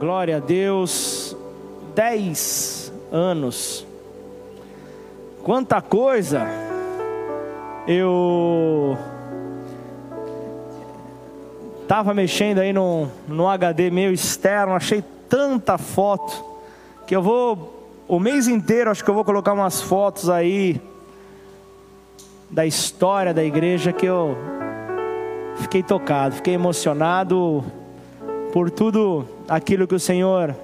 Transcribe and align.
Glória 0.00 0.38
a 0.38 0.40
Deus. 0.40 1.36
Dez 1.94 2.90
anos. 3.12 3.86
Quanta 5.44 5.82
coisa. 5.82 6.46
Eu 7.86 8.96
tava 11.86 12.14
mexendo 12.14 12.60
aí 12.60 12.72
no, 12.72 13.08
no 13.28 13.46
HD 13.46 13.90
meu 13.90 14.10
externo, 14.10 14.72
achei 14.74 15.04
tanta 15.28 15.76
foto 15.76 16.46
que 17.06 17.14
eu 17.14 17.20
vou 17.20 17.92
o 18.08 18.18
mês 18.18 18.48
inteiro 18.48 18.90
acho 18.90 19.04
que 19.04 19.10
eu 19.10 19.14
vou 19.14 19.24
colocar 19.24 19.52
umas 19.52 19.82
fotos 19.82 20.30
aí 20.30 20.80
da 22.48 22.64
história 22.64 23.34
da 23.34 23.44
igreja 23.44 23.92
que 23.92 24.06
eu 24.06 24.34
fiquei 25.56 25.82
tocado, 25.82 26.36
fiquei 26.36 26.54
emocionado 26.54 27.62
por 28.52 28.70
tudo 28.70 29.26
aquilo 29.48 29.86
que 29.86 29.94
o 29.94 30.00
Senhor 30.00 30.54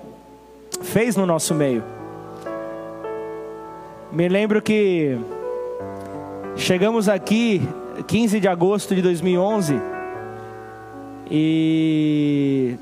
fez 0.83 1.17
no 1.17 1.27
nosso 1.27 1.55
meio. 1.55 1.83
Me 4.13 4.29
lembro 4.29 4.63
que 4.63 5.19
chegamos 6.57 7.09
aqui 7.09 7.61
15 8.07 8.41
de 8.41 8.49
agosto 8.49 8.95
de 8.95 9.03
2011 9.03 9.81
e 11.31 12.77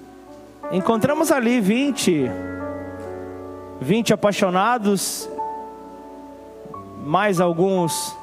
encontramos 0.73 1.31
ali 1.33 1.61
20 1.61 2.31
20 3.81 4.15
apaixonados, 4.15 5.29
mais 7.05 7.39
alguns 7.39 8.17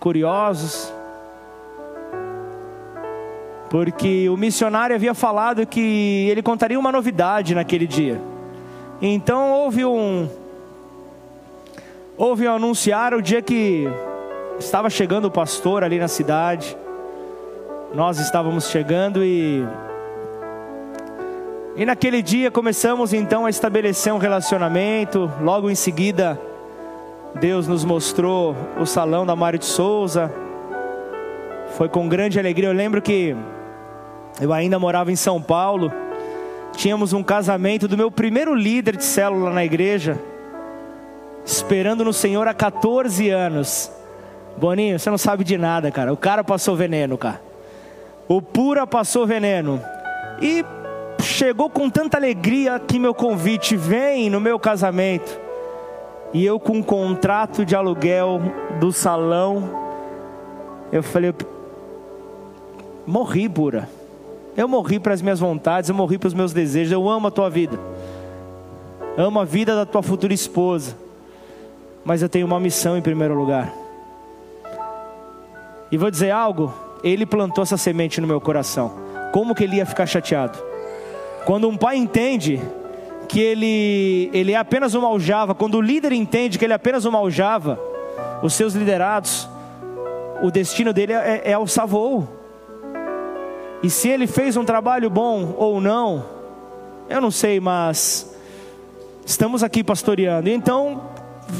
curiosos, 0.00 0.92
porque 3.70 4.28
o 4.28 4.36
missionário 4.36 4.94
havia 4.94 5.14
falado 5.14 5.66
que 5.66 6.28
ele 6.30 6.42
contaria 6.42 6.78
uma 6.78 6.92
novidade 6.92 7.54
naquele 7.54 7.86
dia. 7.86 8.20
Então 9.00 9.52
houve 9.52 9.84
um 9.84 10.28
houve 12.16 12.46
um 12.48 12.54
anunciar 12.54 13.12
o 13.12 13.20
dia 13.20 13.42
que 13.42 13.88
estava 14.58 14.88
chegando 14.88 15.26
o 15.26 15.30
pastor 15.30 15.82
ali 15.82 15.98
na 15.98 16.08
cidade. 16.08 16.76
Nós 17.94 18.18
estávamos 18.18 18.68
chegando 18.68 19.24
e 19.24 19.64
e 21.76 21.84
naquele 21.84 22.22
dia 22.22 22.52
começamos 22.52 23.12
então 23.12 23.46
a 23.46 23.50
estabelecer 23.50 24.12
um 24.12 24.18
relacionamento. 24.18 25.28
Logo 25.42 25.68
em 25.68 25.74
seguida, 25.74 26.40
Deus 27.34 27.66
nos 27.66 27.84
mostrou 27.84 28.54
o 28.80 28.86
salão 28.86 29.26
da 29.26 29.34
Mário 29.34 29.58
de 29.58 29.64
Souza. 29.64 30.32
Foi 31.76 31.88
com 31.88 32.08
grande 32.08 32.38
alegria. 32.38 32.68
Eu 32.68 32.72
lembro 32.72 33.02
que 33.02 33.34
eu 34.40 34.52
ainda 34.52 34.78
morava 34.78 35.12
em 35.12 35.16
São 35.16 35.40
Paulo. 35.40 35.92
Tínhamos 36.72 37.12
um 37.12 37.22
casamento 37.22 37.86
do 37.86 37.96
meu 37.96 38.10
primeiro 38.10 38.54
líder 38.54 38.96
de 38.96 39.04
célula 39.04 39.50
na 39.50 39.64
igreja. 39.64 40.18
Esperando 41.44 42.04
no 42.04 42.12
Senhor 42.12 42.48
há 42.48 42.54
14 42.54 43.30
anos. 43.30 43.90
Boninho, 44.56 44.98
você 44.98 45.10
não 45.10 45.18
sabe 45.18 45.44
de 45.44 45.56
nada, 45.56 45.90
cara. 45.90 46.12
O 46.12 46.16
cara 46.16 46.42
passou 46.42 46.74
veneno, 46.74 47.16
cara. 47.16 47.40
O 48.26 48.40
pura 48.40 48.86
passou 48.86 49.26
veneno. 49.26 49.80
E 50.40 50.64
chegou 51.22 51.70
com 51.70 51.88
tanta 51.88 52.16
alegria 52.16 52.78
que 52.80 52.98
meu 52.98 53.14
convite 53.14 53.76
vem 53.76 54.30
no 54.30 54.40
meu 54.40 54.58
casamento. 54.58 55.40
E 56.32 56.44
eu 56.44 56.58
com 56.58 56.78
um 56.78 56.82
contrato 56.82 57.64
de 57.64 57.76
aluguel 57.76 58.40
do 58.80 58.90
salão, 58.90 59.68
eu 60.90 61.02
falei, 61.02 61.32
morri, 63.06 63.48
pura. 63.48 63.88
Eu 64.56 64.68
morri 64.68 65.00
para 65.00 65.14
as 65.14 65.20
minhas 65.20 65.40
vontades, 65.40 65.90
eu 65.90 65.96
morri 65.96 66.18
para 66.18 66.28
os 66.28 66.34
meus 66.34 66.52
desejos. 66.52 66.92
Eu 66.92 67.08
amo 67.08 67.28
a 67.28 67.30
tua 67.30 67.50
vida. 67.50 67.78
Amo 69.16 69.40
a 69.40 69.44
vida 69.44 69.74
da 69.74 69.84
tua 69.84 70.02
futura 70.02 70.32
esposa. 70.32 70.96
Mas 72.04 72.22
eu 72.22 72.28
tenho 72.28 72.46
uma 72.46 72.60
missão 72.60 72.96
em 72.96 73.02
primeiro 73.02 73.34
lugar. 73.34 73.72
E 75.90 75.96
vou 75.96 76.10
dizer 76.10 76.30
algo, 76.30 76.72
ele 77.02 77.26
plantou 77.26 77.62
essa 77.62 77.76
semente 77.76 78.20
no 78.20 78.26
meu 78.26 78.40
coração. 78.40 78.92
Como 79.32 79.54
que 79.54 79.64
ele 79.64 79.76
ia 79.76 79.86
ficar 79.86 80.06
chateado? 80.06 80.58
Quando 81.44 81.68
um 81.68 81.76
pai 81.76 81.96
entende 81.96 82.60
que 83.28 83.40
ele, 83.40 84.30
ele 84.32 84.52
é 84.52 84.56
apenas 84.56 84.94
uma 84.94 85.08
aljava, 85.08 85.54
quando 85.54 85.76
o 85.76 85.80
líder 85.80 86.12
entende 86.12 86.58
que 86.58 86.64
ele 86.64 86.72
é 86.72 86.76
apenas 86.76 87.04
uma 87.04 87.18
aljava, 87.18 87.78
os 88.42 88.54
seus 88.54 88.74
liderados, 88.74 89.48
o 90.42 90.50
destino 90.50 90.92
dele 90.92 91.12
é, 91.12 91.42
é 91.44 91.58
o 91.58 91.66
savou. 91.66 92.28
E 93.84 93.90
se 93.90 94.08
ele 94.08 94.26
fez 94.26 94.56
um 94.56 94.64
trabalho 94.64 95.10
bom 95.10 95.54
ou 95.58 95.78
não, 95.78 96.24
eu 97.06 97.20
não 97.20 97.30
sei, 97.30 97.60
mas 97.60 98.34
estamos 99.26 99.62
aqui 99.62 99.84
pastoreando. 99.84 100.48
Então, 100.48 101.02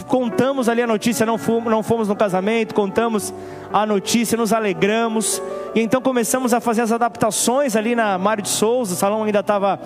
contamos 0.09 0.67
ali 0.67 0.81
a 0.81 0.87
notícia, 0.87 1.27
não 1.27 1.37
fomos, 1.37 1.71
não 1.71 1.83
fomos 1.83 2.09
no 2.09 2.17
casamento, 2.17 2.75
contamos 2.75 3.35
a 3.71 3.85
notícia, 3.85 4.39
nos 4.39 4.55
alegramos. 4.55 5.43
E 5.75 5.83
então 5.83 6.01
começamos 6.01 6.55
a 6.55 6.61
fazer 6.61 6.81
as 6.81 6.93
adaptações 6.93 7.77
ali 7.77 7.95
na 7.95 8.17
Mário 8.17 8.43
de 8.43 8.49
Souza, 8.49 8.95
o 8.95 8.97
salão 8.97 9.23
ainda 9.25 9.41
estava 9.41 9.79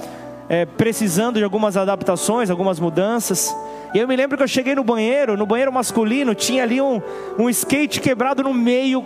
é, 0.48 0.64
precisando 0.64 1.38
de 1.38 1.42
algumas 1.42 1.76
adaptações, 1.76 2.50
algumas 2.50 2.78
mudanças. 2.78 3.52
E 3.92 3.98
eu 3.98 4.06
me 4.06 4.14
lembro 4.14 4.36
que 4.36 4.44
eu 4.44 4.48
cheguei 4.48 4.76
no 4.76 4.84
banheiro, 4.84 5.36
no 5.36 5.44
banheiro 5.44 5.72
masculino, 5.72 6.36
tinha 6.36 6.62
ali 6.62 6.80
um, 6.80 7.02
um 7.36 7.50
skate 7.50 8.00
quebrado 8.00 8.44
no 8.44 8.54
meio, 8.54 9.04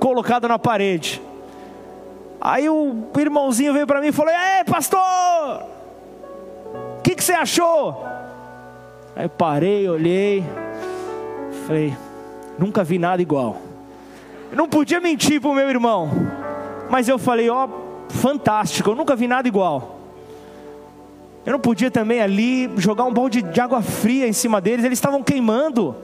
colocado 0.00 0.48
na 0.48 0.58
parede. 0.58 1.22
Aí 2.44 2.68
o 2.68 3.08
irmãozinho 3.18 3.72
veio 3.72 3.86
para 3.86 4.02
mim 4.02 4.08
e 4.08 4.12
falou: 4.12 4.30
Ei, 4.30 4.64
pastor, 4.64 5.62
o 6.98 7.02
que, 7.02 7.14
que 7.14 7.24
você 7.24 7.32
achou? 7.32 8.04
Aí 9.16 9.26
parei, 9.30 9.88
olhei, 9.88 10.44
falei, 11.66 11.96
nunca 12.58 12.84
vi 12.84 12.98
nada 12.98 13.22
igual. 13.22 13.56
Eu 14.50 14.58
não 14.58 14.68
podia 14.68 15.00
mentir 15.00 15.40
para 15.40 15.50
o 15.50 15.54
meu 15.54 15.70
irmão, 15.70 16.10
mas 16.90 17.08
eu 17.08 17.18
falei, 17.18 17.48
ó, 17.48 17.66
oh, 17.66 18.12
fantástico, 18.12 18.90
eu 18.90 18.94
nunca 18.94 19.16
vi 19.16 19.26
nada 19.26 19.48
igual. 19.48 20.00
Eu 21.46 21.52
não 21.52 21.60
podia 21.60 21.90
também 21.90 22.20
ali 22.20 22.70
jogar 22.76 23.04
um 23.04 23.12
balde 23.12 23.40
de 23.40 23.60
água 23.60 23.80
fria 23.80 24.28
em 24.28 24.32
cima 24.32 24.60
deles, 24.60 24.84
eles 24.84 24.98
estavam 24.98 25.22
queimando. 25.22 25.96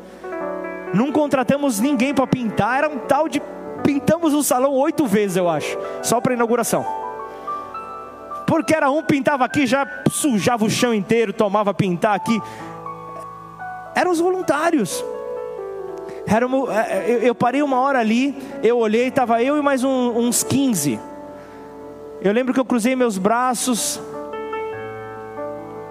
Não 0.94 1.12
contratamos 1.12 1.80
ninguém 1.80 2.14
para 2.14 2.26
pintar, 2.26 2.78
era 2.78 2.88
um 2.88 2.98
tal 2.98 3.28
de. 3.28 3.42
Pintamos 3.90 4.34
o 4.34 4.42
salão 4.42 4.72
oito 4.74 5.06
vezes, 5.06 5.36
eu 5.36 5.48
acho, 5.48 5.76
só 6.02 6.20
para 6.20 6.34
inauguração. 6.34 6.86
Porque 8.46 8.74
era 8.74 8.90
um 8.90 9.02
pintava 9.02 9.44
aqui, 9.44 9.66
já 9.66 9.86
sujava 10.10 10.64
o 10.64 10.70
chão 10.70 10.94
inteiro, 10.94 11.32
tomava 11.32 11.74
pintar 11.74 12.14
aqui 12.14 12.40
eram 13.94 14.10
os 14.10 14.20
voluntários. 14.20 15.04
Era 16.26 16.46
uma, 16.46 16.74
é, 16.74 17.10
é, 17.10 17.28
eu 17.28 17.34
parei 17.34 17.62
uma 17.62 17.80
hora 17.80 17.98
ali, 17.98 18.34
eu 18.62 18.78
olhei, 18.78 19.08
estava 19.08 19.42
eu 19.42 19.58
e 19.58 19.62
mais 19.62 19.82
um, 19.82 20.18
uns 20.18 20.42
15. 20.42 20.98
Eu 22.22 22.32
lembro 22.32 22.54
que 22.54 22.60
eu 22.60 22.64
cruzei 22.64 22.94
meus 22.94 23.18
braços 23.18 24.00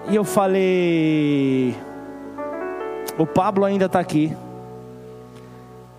e 0.08 0.16
eu 0.16 0.24
falei: 0.24 1.74
O 3.18 3.26
Pablo 3.26 3.64
ainda 3.64 3.86
está 3.86 4.00
aqui. 4.00 4.34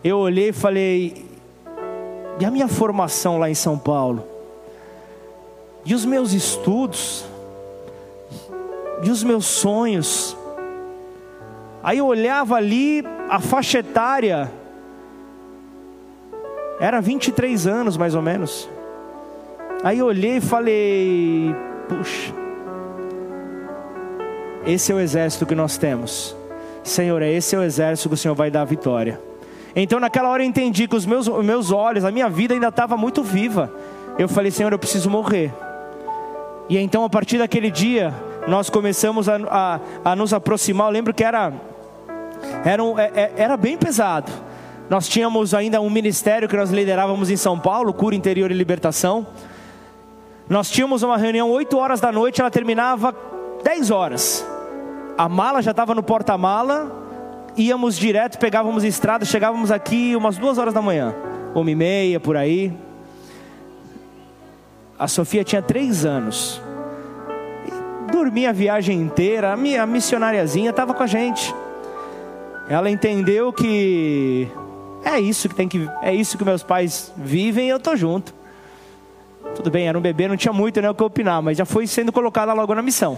Eu 0.03 0.17
olhei 0.17 0.49
e 0.49 0.53
falei: 0.53 1.30
E 2.39 2.45
a 2.45 2.51
minha 2.51 2.67
formação 2.67 3.37
lá 3.37 3.49
em 3.49 3.55
São 3.55 3.77
Paulo? 3.77 4.25
E 5.85 5.93
os 5.93 6.05
meus 6.05 6.33
estudos? 6.33 7.25
E 9.03 9.09
os 9.09 9.23
meus 9.23 9.45
sonhos? 9.45 10.35
Aí 11.83 11.97
eu 11.97 12.05
olhava 12.05 12.55
ali, 12.55 13.03
a 13.29 13.39
faixa 13.39 13.79
etária 13.79 14.51
era 16.79 16.99
23 16.99 17.67
anos 17.67 17.97
mais 17.97 18.15
ou 18.15 18.21
menos. 18.21 18.69
Aí 19.83 19.99
eu 19.99 20.05
olhei 20.05 20.37
e 20.37 20.41
falei: 20.41 21.55
puxa, 21.87 22.33
esse 24.65 24.91
é 24.91 24.95
o 24.95 24.99
exército 24.99 25.45
que 25.45 25.55
nós 25.55 25.77
temos. 25.77 26.35
Senhor, 26.83 27.21
é 27.21 27.31
esse 27.31 27.55
é 27.55 27.59
o 27.59 27.63
exército 27.63 28.09
que 28.09 28.15
o 28.15 28.17
Senhor 28.17 28.35
vai 28.35 28.51
dar 28.51 28.61
a 28.61 28.65
vitória. 28.65 29.19
Então 29.75 29.99
naquela 29.99 30.29
hora 30.29 30.43
eu 30.43 30.47
entendi 30.47 30.87
que 30.87 30.95
os 30.95 31.05
meus, 31.05 31.27
meus 31.27 31.71
olhos, 31.71 32.03
a 32.03 32.11
minha 32.11 32.29
vida 32.29 32.53
ainda 32.53 32.67
estava 32.67 32.97
muito 32.97 33.23
viva. 33.23 33.71
Eu 34.17 34.27
falei, 34.27 34.51
Senhor, 34.51 34.71
eu 34.71 34.79
preciso 34.79 35.09
morrer. 35.09 35.53
E 36.69 36.77
então 36.77 37.03
a 37.03 37.09
partir 37.09 37.37
daquele 37.37 37.71
dia, 37.71 38.13
nós 38.47 38.69
começamos 38.69 39.27
a, 39.29 39.37
a, 40.05 40.11
a 40.11 40.15
nos 40.15 40.33
aproximar. 40.33 40.87
Eu 40.87 40.91
lembro 40.91 41.13
que 41.13 41.23
era 41.23 41.53
era, 42.63 42.83
um, 42.83 42.97
é, 42.97 43.11
é, 43.13 43.33
era 43.37 43.57
bem 43.57 43.77
pesado. 43.77 44.31
Nós 44.89 45.07
tínhamos 45.07 45.53
ainda 45.53 45.79
um 45.79 45.89
ministério 45.89 46.49
que 46.49 46.57
nós 46.57 46.69
liderávamos 46.69 47.29
em 47.29 47.37
São 47.37 47.57
Paulo, 47.57 47.93
Cura 47.93 48.15
Interior 48.15 48.51
e 48.51 48.53
Libertação. 48.53 49.25
Nós 50.49 50.69
tínhamos 50.69 51.01
uma 51.01 51.17
reunião 51.17 51.49
8 51.49 51.77
horas 51.77 52.01
da 52.01 52.11
noite, 52.11 52.41
ela 52.41 52.51
terminava 52.51 53.15
10 53.63 53.89
horas. 53.89 54.45
A 55.17 55.29
mala 55.29 55.61
já 55.61 55.71
estava 55.71 55.95
no 55.95 56.03
porta-mala, 56.03 56.91
íamos 57.55 57.97
direto, 57.97 58.37
pegávamos 58.37 58.83
estrada, 58.83 59.25
chegávamos 59.25 59.71
aqui 59.71 60.15
umas 60.15 60.37
duas 60.37 60.57
horas 60.57 60.73
da 60.73 60.81
manhã, 60.81 61.13
uma 61.53 61.69
e 61.69 61.75
meia 61.75 62.19
por 62.19 62.37
aí. 62.37 62.73
A 64.97 65.07
Sofia 65.07 65.43
tinha 65.43 65.61
três 65.61 66.05
anos. 66.05 66.61
dormi 68.11 68.45
a 68.45 68.51
viagem 68.51 68.99
inteira, 68.99 69.53
a 69.53 69.57
minha 69.57 69.85
missionariazinha 69.85 70.69
estava 70.69 70.93
com 70.93 71.01
a 71.01 71.07
gente. 71.07 71.53
Ela 72.69 72.89
entendeu 72.89 73.51
que 73.51 74.47
é 75.03 75.19
isso 75.19 75.49
que 75.49 75.55
tem 75.55 75.67
que 75.67 75.89
é 76.01 76.13
isso 76.13 76.37
que 76.37 76.45
meus 76.45 76.63
pais 76.63 77.11
vivem 77.17 77.67
e 77.67 77.69
eu 77.69 77.79
tô 77.79 77.95
junto. 77.95 78.33
Tudo 79.55 79.71
bem, 79.71 79.87
era 79.87 79.97
um 79.97 80.01
bebê, 80.01 80.27
não 80.27 80.37
tinha 80.37 80.53
muito 80.53 80.81
né, 80.81 80.89
o 80.89 80.93
que 80.93 81.03
opinar, 81.03 81.41
mas 81.41 81.57
já 81.57 81.65
foi 81.65 81.87
sendo 81.87 82.11
colocada 82.11 82.53
logo 82.53 82.73
na 82.75 82.81
missão. 82.81 83.17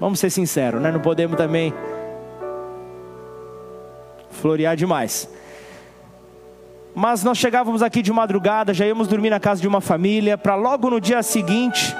Vamos 0.00 0.18
ser 0.20 0.30
sinceros, 0.30 0.80
né? 0.80 0.90
Não 0.90 1.00
podemos 1.00 1.36
também 1.36 1.72
florear 4.38 4.76
demais. 4.76 5.28
Mas 6.94 7.22
nós 7.22 7.38
chegávamos 7.38 7.82
aqui 7.82 8.02
de 8.02 8.12
madrugada, 8.12 8.74
já 8.74 8.86
íamos 8.86 9.06
dormir 9.06 9.30
na 9.30 9.38
casa 9.38 9.60
de 9.60 9.68
uma 9.68 9.80
família, 9.80 10.36
para 10.36 10.54
logo 10.54 10.90
no 10.90 11.00
dia 11.00 11.22
seguinte, 11.22 11.94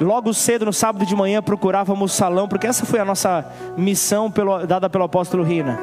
logo 0.00 0.32
cedo 0.34 0.66
no 0.66 0.72
sábado 0.72 1.06
de 1.06 1.14
manhã, 1.14 1.42
procurávamos 1.42 2.12
salão, 2.12 2.48
porque 2.48 2.66
essa 2.66 2.84
foi 2.84 2.98
a 2.98 3.04
nossa 3.04 3.44
missão 3.76 4.30
pelo, 4.30 4.66
dada 4.66 4.90
pelo 4.90 5.04
apóstolo 5.04 5.42
Rina. 5.42 5.78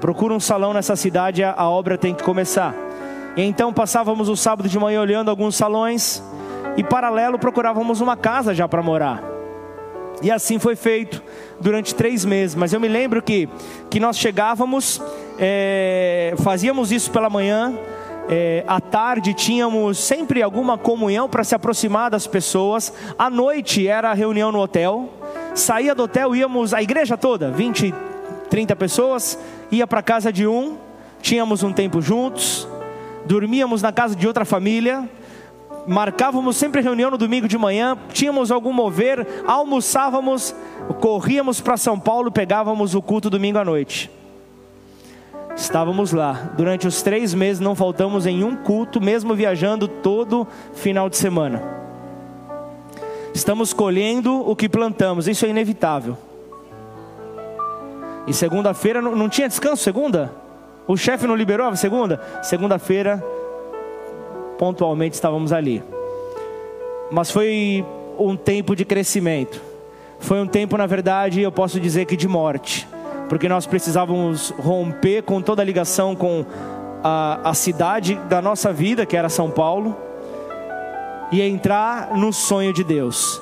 Procura 0.00 0.34
um 0.34 0.40
salão 0.40 0.72
nessa 0.72 0.96
cidade, 0.96 1.44
a, 1.44 1.68
obra 1.68 1.98
tem 1.98 2.14
que 2.14 2.22
começar. 2.22 2.74
E 3.36 3.42
então 3.42 3.72
passávamos 3.72 4.28
o 4.28 4.36
sábado 4.36 4.68
de 4.68 4.78
manhã 4.78 5.00
olhando 5.00 5.30
alguns 5.30 5.54
salões 5.54 6.22
e 6.76 6.82
paralelo 6.82 7.38
procurávamos 7.38 8.00
uma 8.00 8.16
casa 8.16 8.54
já 8.54 8.66
para 8.66 8.82
morar. 8.82 9.39
E 10.22 10.30
assim 10.30 10.58
foi 10.58 10.76
feito 10.76 11.22
durante 11.60 11.94
três 11.94 12.24
meses. 12.24 12.54
Mas 12.54 12.72
eu 12.72 12.80
me 12.80 12.88
lembro 12.88 13.22
que, 13.22 13.48
que 13.88 13.98
nós 13.98 14.18
chegávamos, 14.18 15.00
é, 15.38 16.34
fazíamos 16.42 16.92
isso 16.92 17.10
pela 17.10 17.30
manhã, 17.30 17.74
é, 18.28 18.62
à 18.66 18.80
tarde 18.80 19.34
tínhamos 19.34 19.98
sempre 19.98 20.42
alguma 20.42 20.78
comunhão 20.78 21.28
para 21.28 21.42
se 21.42 21.54
aproximar 21.54 22.10
das 22.10 22.26
pessoas. 22.26 22.92
À 23.18 23.30
noite 23.30 23.88
era 23.88 24.10
a 24.10 24.14
reunião 24.14 24.52
no 24.52 24.60
hotel. 24.60 25.08
Saía 25.54 25.94
do 25.94 26.04
hotel, 26.04 26.36
íamos, 26.36 26.72
a 26.72 26.82
igreja 26.82 27.16
toda, 27.16 27.50
20, 27.50 27.92
30 28.48 28.76
pessoas, 28.76 29.38
ia 29.70 29.86
para 29.86 30.02
casa 30.02 30.32
de 30.32 30.46
um, 30.46 30.76
tínhamos 31.20 31.62
um 31.62 31.72
tempo 31.72 32.00
juntos, 32.00 32.68
dormíamos 33.26 33.82
na 33.82 33.92
casa 33.92 34.14
de 34.14 34.26
outra 34.26 34.44
família 34.44 35.08
marcávamos 35.90 36.56
sempre 36.56 36.80
reunião 36.80 37.10
no 37.10 37.18
domingo 37.18 37.48
de 37.48 37.58
manhã, 37.58 37.98
tínhamos 38.12 38.52
algum 38.52 38.72
mover, 38.72 39.26
almoçávamos, 39.44 40.54
corríamos 41.00 41.60
para 41.60 41.76
São 41.76 41.98
Paulo, 41.98 42.30
pegávamos 42.30 42.94
o 42.94 43.02
culto 43.02 43.28
domingo 43.28 43.58
à 43.58 43.64
noite. 43.64 44.08
Estávamos 45.56 46.12
lá. 46.12 46.52
Durante 46.56 46.86
os 46.86 47.02
três 47.02 47.34
meses 47.34 47.58
não 47.58 47.74
faltamos 47.74 48.24
em 48.24 48.44
um 48.44 48.54
culto, 48.54 49.00
mesmo 49.00 49.34
viajando 49.34 49.88
todo 49.88 50.46
final 50.74 51.10
de 51.10 51.16
semana. 51.16 51.60
Estamos 53.34 53.72
colhendo 53.72 54.48
o 54.48 54.54
que 54.54 54.68
plantamos, 54.68 55.26
isso 55.26 55.44
é 55.44 55.48
inevitável. 55.48 56.16
E 58.28 58.32
segunda-feira 58.32 59.02
não, 59.02 59.16
não 59.16 59.28
tinha 59.28 59.48
descanso, 59.48 59.82
segunda? 59.82 60.32
O 60.86 60.96
chefe 60.96 61.26
não 61.26 61.34
liberou 61.34 61.66
a 61.66 61.74
segunda? 61.74 62.20
Segunda-feira 62.44 63.20
pontualmente 64.60 65.14
estávamos 65.14 65.54
ali. 65.54 65.82
Mas 67.10 67.30
foi 67.30 67.82
um 68.18 68.36
tempo 68.36 68.76
de 68.76 68.84
crescimento. 68.84 69.58
Foi 70.18 70.38
um 70.38 70.46
tempo, 70.46 70.76
na 70.76 70.84
verdade, 70.84 71.40
eu 71.40 71.50
posso 71.50 71.80
dizer 71.80 72.04
que 72.04 72.14
de 72.14 72.28
morte, 72.28 72.86
porque 73.26 73.48
nós 73.48 73.66
precisávamos 73.66 74.50
romper 74.58 75.22
com 75.22 75.40
toda 75.40 75.62
a 75.62 75.64
ligação 75.64 76.14
com 76.14 76.44
a, 77.02 77.40
a 77.42 77.54
cidade 77.54 78.16
da 78.28 78.42
nossa 78.42 78.70
vida, 78.70 79.06
que 79.06 79.16
era 79.16 79.30
São 79.30 79.50
Paulo, 79.50 79.96
e 81.32 81.40
entrar 81.40 82.14
no 82.14 82.30
sonho 82.30 82.74
de 82.74 82.84
Deus. 82.84 83.40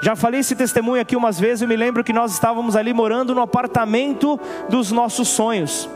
Já 0.00 0.14
falei 0.14 0.38
esse 0.38 0.54
testemunho 0.54 1.02
aqui 1.02 1.16
umas 1.16 1.40
vezes, 1.40 1.62
eu 1.62 1.68
me 1.68 1.74
lembro 1.74 2.04
que 2.04 2.12
nós 2.12 2.32
estávamos 2.32 2.76
ali 2.76 2.92
morando 2.92 3.34
no 3.34 3.42
apartamento 3.42 4.38
dos 4.68 4.92
nossos 4.92 5.26
sonhos. 5.26 5.90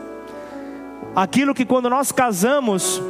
Aquilo 1.15 1.53
que 1.53 1.63
quando 1.63 1.89
nós 1.89 2.11
casamos, 2.11 3.01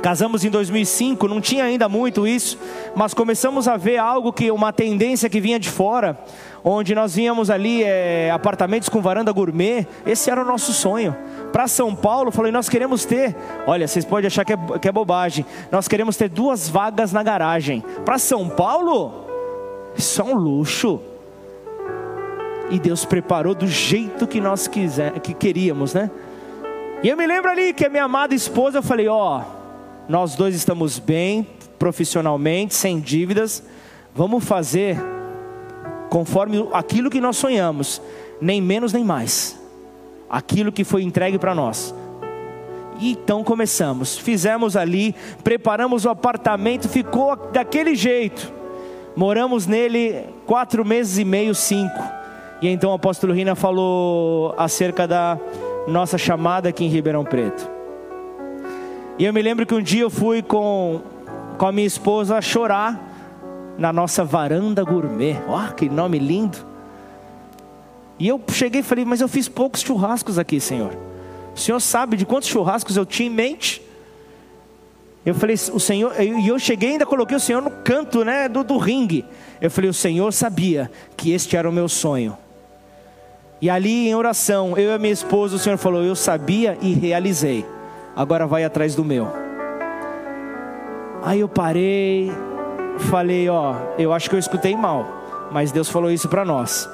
Casamos 0.00 0.44
em 0.44 0.50
2005, 0.50 1.28
não 1.28 1.40
tinha 1.40 1.64
ainda 1.64 1.88
muito 1.88 2.26
isso, 2.26 2.58
mas 2.94 3.12
começamos 3.12 3.68
a 3.68 3.76
ver 3.76 3.98
algo 3.98 4.32
que 4.32 4.50
uma 4.50 4.72
tendência 4.72 5.28
que 5.28 5.40
vinha 5.40 5.58
de 5.58 5.68
fora, 5.68 6.18
onde 6.64 6.94
nós 6.94 7.14
víamos 7.14 7.50
ali 7.50 7.82
é, 7.82 8.30
apartamentos 8.30 8.88
com 8.88 9.02
varanda 9.02 9.30
gourmet. 9.30 9.86
Esse 10.06 10.30
era 10.30 10.42
o 10.42 10.44
nosso 10.44 10.72
sonho. 10.72 11.14
Para 11.52 11.68
São 11.68 11.94
Paulo, 11.94 12.30
falei, 12.30 12.50
nós 12.50 12.68
queremos 12.68 13.04
ter. 13.04 13.36
Olha, 13.66 13.86
vocês 13.86 14.04
podem 14.04 14.26
achar 14.26 14.44
que 14.44 14.54
é, 14.54 14.56
que 14.80 14.88
é 14.88 14.92
bobagem. 14.92 15.44
Nós 15.70 15.86
queremos 15.86 16.16
ter 16.16 16.28
duas 16.28 16.68
vagas 16.68 17.12
na 17.12 17.22
garagem. 17.22 17.84
Para 18.04 18.18
São 18.18 18.48
Paulo, 18.48 19.26
isso 19.96 20.20
é 20.20 20.24
um 20.24 20.34
luxo. 20.34 21.00
E 22.70 22.78
Deus 22.78 23.04
preparou 23.04 23.54
do 23.54 23.66
jeito 23.66 24.26
que 24.26 24.40
nós 24.40 24.66
quiser, 24.68 25.18
que 25.20 25.34
queríamos, 25.34 25.92
né? 25.92 26.10
E 27.02 27.08
eu 27.08 27.16
me 27.16 27.26
lembro 27.26 27.50
ali 27.50 27.72
que 27.72 27.84
a 27.84 27.88
minha 27.88 28.04
amada 28.04 28.34
esposa, 28.34 28.78
eu 28.78 28.82
falei, 28.82 29.08
ó. 29.08 29.40
Oh, 29.40 29.59
nós 30.10 30.34
dois 30.34 30.56
estamos 30.56 30.98
bem 30.98 31.46
profissionalmente, 31.78 32.74
sem 32.74 32.98
dívidas, 32.98 33.62
vamos 34.12 34.44
fazer 34.44 35.00
conforme 36.08 36.68
aquilo 36.72 37.08
que 37.08 37.20
nós 37.20 37.36
sonhamos, 37.36 38.02
nem 38.40 38.60
menos 38.60 38.92
nem 38.92 39.04
mais, 39.04 39.56
aquilo 40.28 40.72
que 40.72 40.82
foi 40.82 41.04
entregue 41.04 41.38
para 41.38 41.54
nós. 41.54 41.94
E 42.98 43.12
então 43.12 43.44
começamos, 43.44 44.18
fizemos 44.18 44.76
ali, 44.76 45.14
preparamos 45.44 46.04
o 46.04 46.10
apartamento, 46.10 46.88
ficou 46.88 47.36
daquele 47.52 47.94
jeito. 47.94 48.52
Moramos 49.14 49.64
nele 49.68 50.24
quatro 50.44 50.84
meses 50.84 51.18
e 51.18 51.24
meio, 51.24 51.54
cinco. 51.54 52.02
E 52.60 52.66
então 52.66 52.90
o 52.90 52.94
apóstolo 52.94 53.32
Rina 53.32 53.54
falou 53.54 54.56
acerca 54.58 55.06
da 55.06 55.38
nossa 55.86 56.18
chamada 56.18 56.68
aqui 56.68 56.84
em 56.84 56.88
Ribeirão 56.88 57.24
Preto. 57.24 57.79
E 59.20 59.24
eu 59.26 59.34
me 59.34 59.42
lembro 59.42 59.66
que 59.66 59.74
um 59.74 59.82
dia 59.82 60.00
eu 60.00 60.08
fui 60.08 60.40
com, 60.40 61.02
com 61.58 61.66
a 61.66 61.70
minha 61.70 61.86
esposa 61.86 62.40
chorar 62.40 62.98
na 63.76 63.92
nossa 63.92 64.24
varanda 64.24 64.82
gourmet. 64.82 65.36
Ó, 65.46 65.62
oh, 65.62 65.74
que 65.74 65.90
nome 65.90 66.18
lindo. 66.18 66.56
E 68.18 68.26
eu 68.26 68.40
cheguei 68.50 68.80
e 68.80 68.82
falei, 68.82 69.04
mas 69.04 69.20
eu 69.20 69.28
fiz 69.28 69.46
poucos 69.46 69.82
churrascos 69.82 70.38
aqui, 70.38 70.58
Senhor. 70.58 70.96
O 71.54 71.58
Senhor 71.58 71.78
sabe 71.80 72.16
de 72.16 72.24
quantos 72.24 72.48
churrascos 72.48 72.96
eu 72.96 73.04
tinha 73.04 73.28
em 73.28 73.30
mente? 73.30 73.82
Eu 75.26 75.34
falei, 75.34 75.54
o 75.70 75.78
Senhor, 75.78 76.18
e 76.18 76.48
eu 76.48 76.58
cheguei 76.58 76.88
e 76.88 76.92
ainda 76.92 77.04
coloquei 77.04 77.36
o 77.36 77.40
Senhor 77.40 77.60
no 77.60 77.70
canto 77.70 78.24
né, 78.24 78.48
do, 78.48 78.64
do 78.64 78.78
ringue. 78.78 79.26
Eu 79.60 79.70
falei, 79.70 79.90
o 79.90 79.94
Senhor 79.94 80.32
sabia 80.32 80.90
que 81.14 81.30
este 81.30 81.58
era 81.58 81.68
o 81.68 81.72
meu 81.72 81.90
sonho. 81.90 82.38
E 83.60 83.68
ali 83.68 84.08
em 84.08 84.14
oração, 84.14 84.78
eu 84.78 84.88
e 84.88 84.94
a 84.94 84.98
minha 84.98 85.12
esposa, 85.12 85.56
o 85.56 85.58
Senhor 85.58 85.76
falou, 85.76 86.02
eu 86.02 86.16
sabia 86.16 86.78
e 86.80 86.94
realizei 86.94 87.66
agora 88.14 88.46
vai 88.46 88.64
atrás 88.64 88.94
do 88.94 89.04
meu. 89.04 89.28
Aí 91.22 91.40
eu 91.40 91.48
parei, 91.48 92.32
falei, 93.10 93.48
ó, 93.48 93.74
eu 93.98 94.12
acho 94.12 94.28
que 94.28 94.36
eu 94.36 94.38
escutei 94.38 94.74
mal, 94.74 95.06
mas 95.50 95.70
Deus 95.70 95.88
falou 95.88 96.10
isso 96.10 96.28
para 96.28 96.44
nós. 96.44 96.88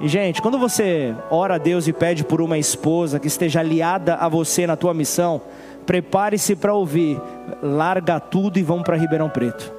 E 0.00 0.08
gente, 0.08 0.40
quando 0.40 0.58
você 0.58 1.14
ora 1.30 1.56
a 1.56 1.58
Deus 1.58 1.88
e 1.88 1.92
pede 1.92 2.24
por 2.24 2.40
uma 2.40 2.56
esposa 2.56 3.18
que 3.18 3.26
esteja 3.26 3.60
aliada 3.60 4.14
a 4.14 4.28
você 4.28 4.66
na 4.66 4.76
tua 4.76 4.94
missão, 4.94 5.40
prepare-se 5.84 6.54
para 6.54 6.72
ouvir, 6.72 7.20
larga 7.62 8.20
tudo 8.20 8.58
e 8.58 8.62
vão 8.62 8.82
para 8.82 8.96
Ribeirão 8.96 9.28
Preto. 9.28 9.72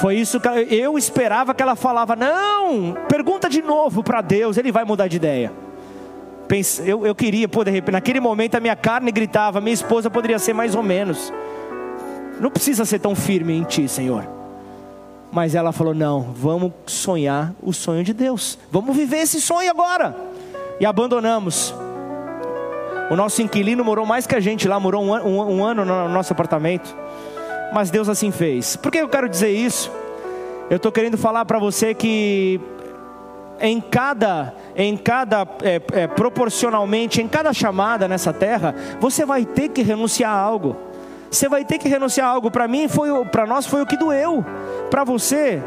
Foi 0.00 0.16
isso 0.16 0.40
que 0.40 0.48
eu 0.48 0.98
esperava 0.98 1.54
que 1.54 1.62
ela 1.62 1.76
falava, 1.76 2.16
não, 2.16 2.94
pergunta 3.08 3.48
de 3.48 3.62
novo 3.62 4.02
para 4.02 4.20
Deus, 4.20 4.56
ele 4.56 4.72
vai 4.72 4.84
mudar 4.84 5.06
de 5.06 5.16
ideia 5.16 5.52
eu, 6.84 7.06
eu 7.06 7.14
queria, 7.14 7.48
pô, 7.48 7.64
de 7.64 7.70
repente, 7.70 7.92
naquele 7.92 8.20
momento 8.20 8.56
a 8.56 8.60
minha 8.60 8.76
carne 8.76 9.10
gritava, 9.10 9.60
minha 9.60 9.72
esposa 9.72 10.10
poderia 10.10 10.38
ser 10.38 10.52
mais 10.52 10.74
ou 10.74 10.82
menos. 10.82 11.32
Não 12.38 12.50
precisa 12.50 12.84
ser 12.84 12.98
tão 12.98 13.14
firme 13.14 13.54
em 13.54 13.62
ti, 13.62 13.88
Senhor. 13.88 14.26
Mas 15.32 15.54
ela 15.54 15.72
falou: 15.72 15.94
não, 15.94 16.20
vamos 16.34 16.72
sonhar 16.86 17.54
o 17.62 17.72
sonho 17.72 18.04
de 18.04 18.12
Deus. 18.12 18.58
Vamos 18.70 18.94
viver 18.94 19.18
esse 19.18 19.40
sonho 19.40 19.70
agora. 19.70 20.14
E 20.78 20.84
abandonamos. 20.84 21.74
O 23.10 23.16
nosso 23.16 23.40
inquilino 23.40 23.84
morou 23.84 24.04
mais 24.04 24.26
que 24.26 24.34
a 24.34 24.40
gente 24.40 24.68
lá, 24.68 24.78
morou 24.78 25.02
um, 25.02 25.12
um, 25.14 25.58
um 25.58 25.64
ano 25.64 25.84
no 25.84 26.08
nosso 26.08 26.32
apartamento. 26.32 26.94
Mas 27.72 27.90
Deus 27.90 28.08
assim 28.08 28.30
fez. 28.30 28.76
Por 28.76 28.92
que 28.92 28.98
eu 28.98 29.08
quero 29.08 29.28
dizer 29.28 29.50
isso? 29.50 29.90
Eu 30.68 30.76
estou 30.76 30.92
querendo 30.92 31.16
falar 31.16 31.44
para 31.44 31.58
você 31.58 31.94
que 31.94 32.60
em 33.62 33.80
cada, 33.80 34.52
em 34.74 34.96
cada 34.96 35.46
é, 35.62 35.80
é, 35.92 36.06
proporcionalmente, 36.08 37.22
em 37.22 37.28
cada 37.28 37.52
chamada 37.52 38.08
nessa 38.08 38.32
terra, 38.32 38.74
você 38.98 39.24
vai 39.24 39.44
ter 39.44 39.68
que 39.68 39.82
renunciar 39.82 40.32
a 40.32 40.38
algo. 40.38 40.76
Você 41.30 41.48
vai 41.48 41.64
ter 41.64 41.78
que 41.78 41.88
renunciar 41.88 42.26
a 42.26 42.30
algo. 42.30 42.50
Para 42.50 42.66
mim 42.66 42.88
foi, 42.88 43.24
para 43.26 43.46
nós 43.46 43.64
foi 43.64 43.80
o 43.80 43.86
que 43.86 43.96
doeu. 43.96 44.44
Para 44.90 45.04
você 45.04 45.62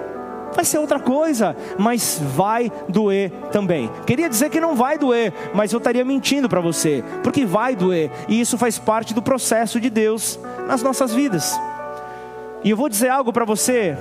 vai 0.53 0.65
ser 0.65 0.77
outra 0.77 0.99
coisa, 0.99 1.55
mas 1.77 2.19
vai 2.35 2.69
doer 2.89 3.31
também. 3.51 3.89
Queria 4.05 4.27
dizer 4.27 4.49
que 4.49 4.59
não 4.59 4.75
vai 4.75 4.97
doer, 4.97 5.33
mas 5.53 5.71
eu 5.71 5.77
estaria 5.77 6.03
mentindo 6.03 6.47
para 6.47 6.61
você, 6.61 7.03
porque 7.23 7.45
vai 7.45 7.75
doer, 7.75 8.09
e 8.29 8.39
isso 8.39 8.57
faz 8.57 8.79
parte 8.79 9.13
do 9.13 9.21
processo 9.21 9.81
de 9.81 9.89
Deus 9.89 10.39
nas 10.65 10.81
nossas 10.81 11.13
vidas. 11.13 11.59
E 12.63 12.69
eu 12.69 12.77
vou 12.77 12.87
dizer 12.87 13.09
algo 13.09 13.33
para 13.33 13.43
você, 13.43 13.97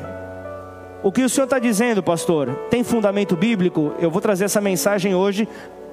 o 1.04 1.12
que 1.12 1.22
o 1.22 1.28
senhor 1.28 1.44
está 1.44 1.58
dizendo, 1.58 2.02
pastor, 2.02 2.54
tem 2.70 2.82
fundamento 2.82 3.36
bíblico? 3.36 3.92
Eu 4.00 4.10
vou 4.10 4.22
trazer 4.22 4.46
essa 4.46 4.58
mensagem 4.58 5.14
hoje, 5.14 5.46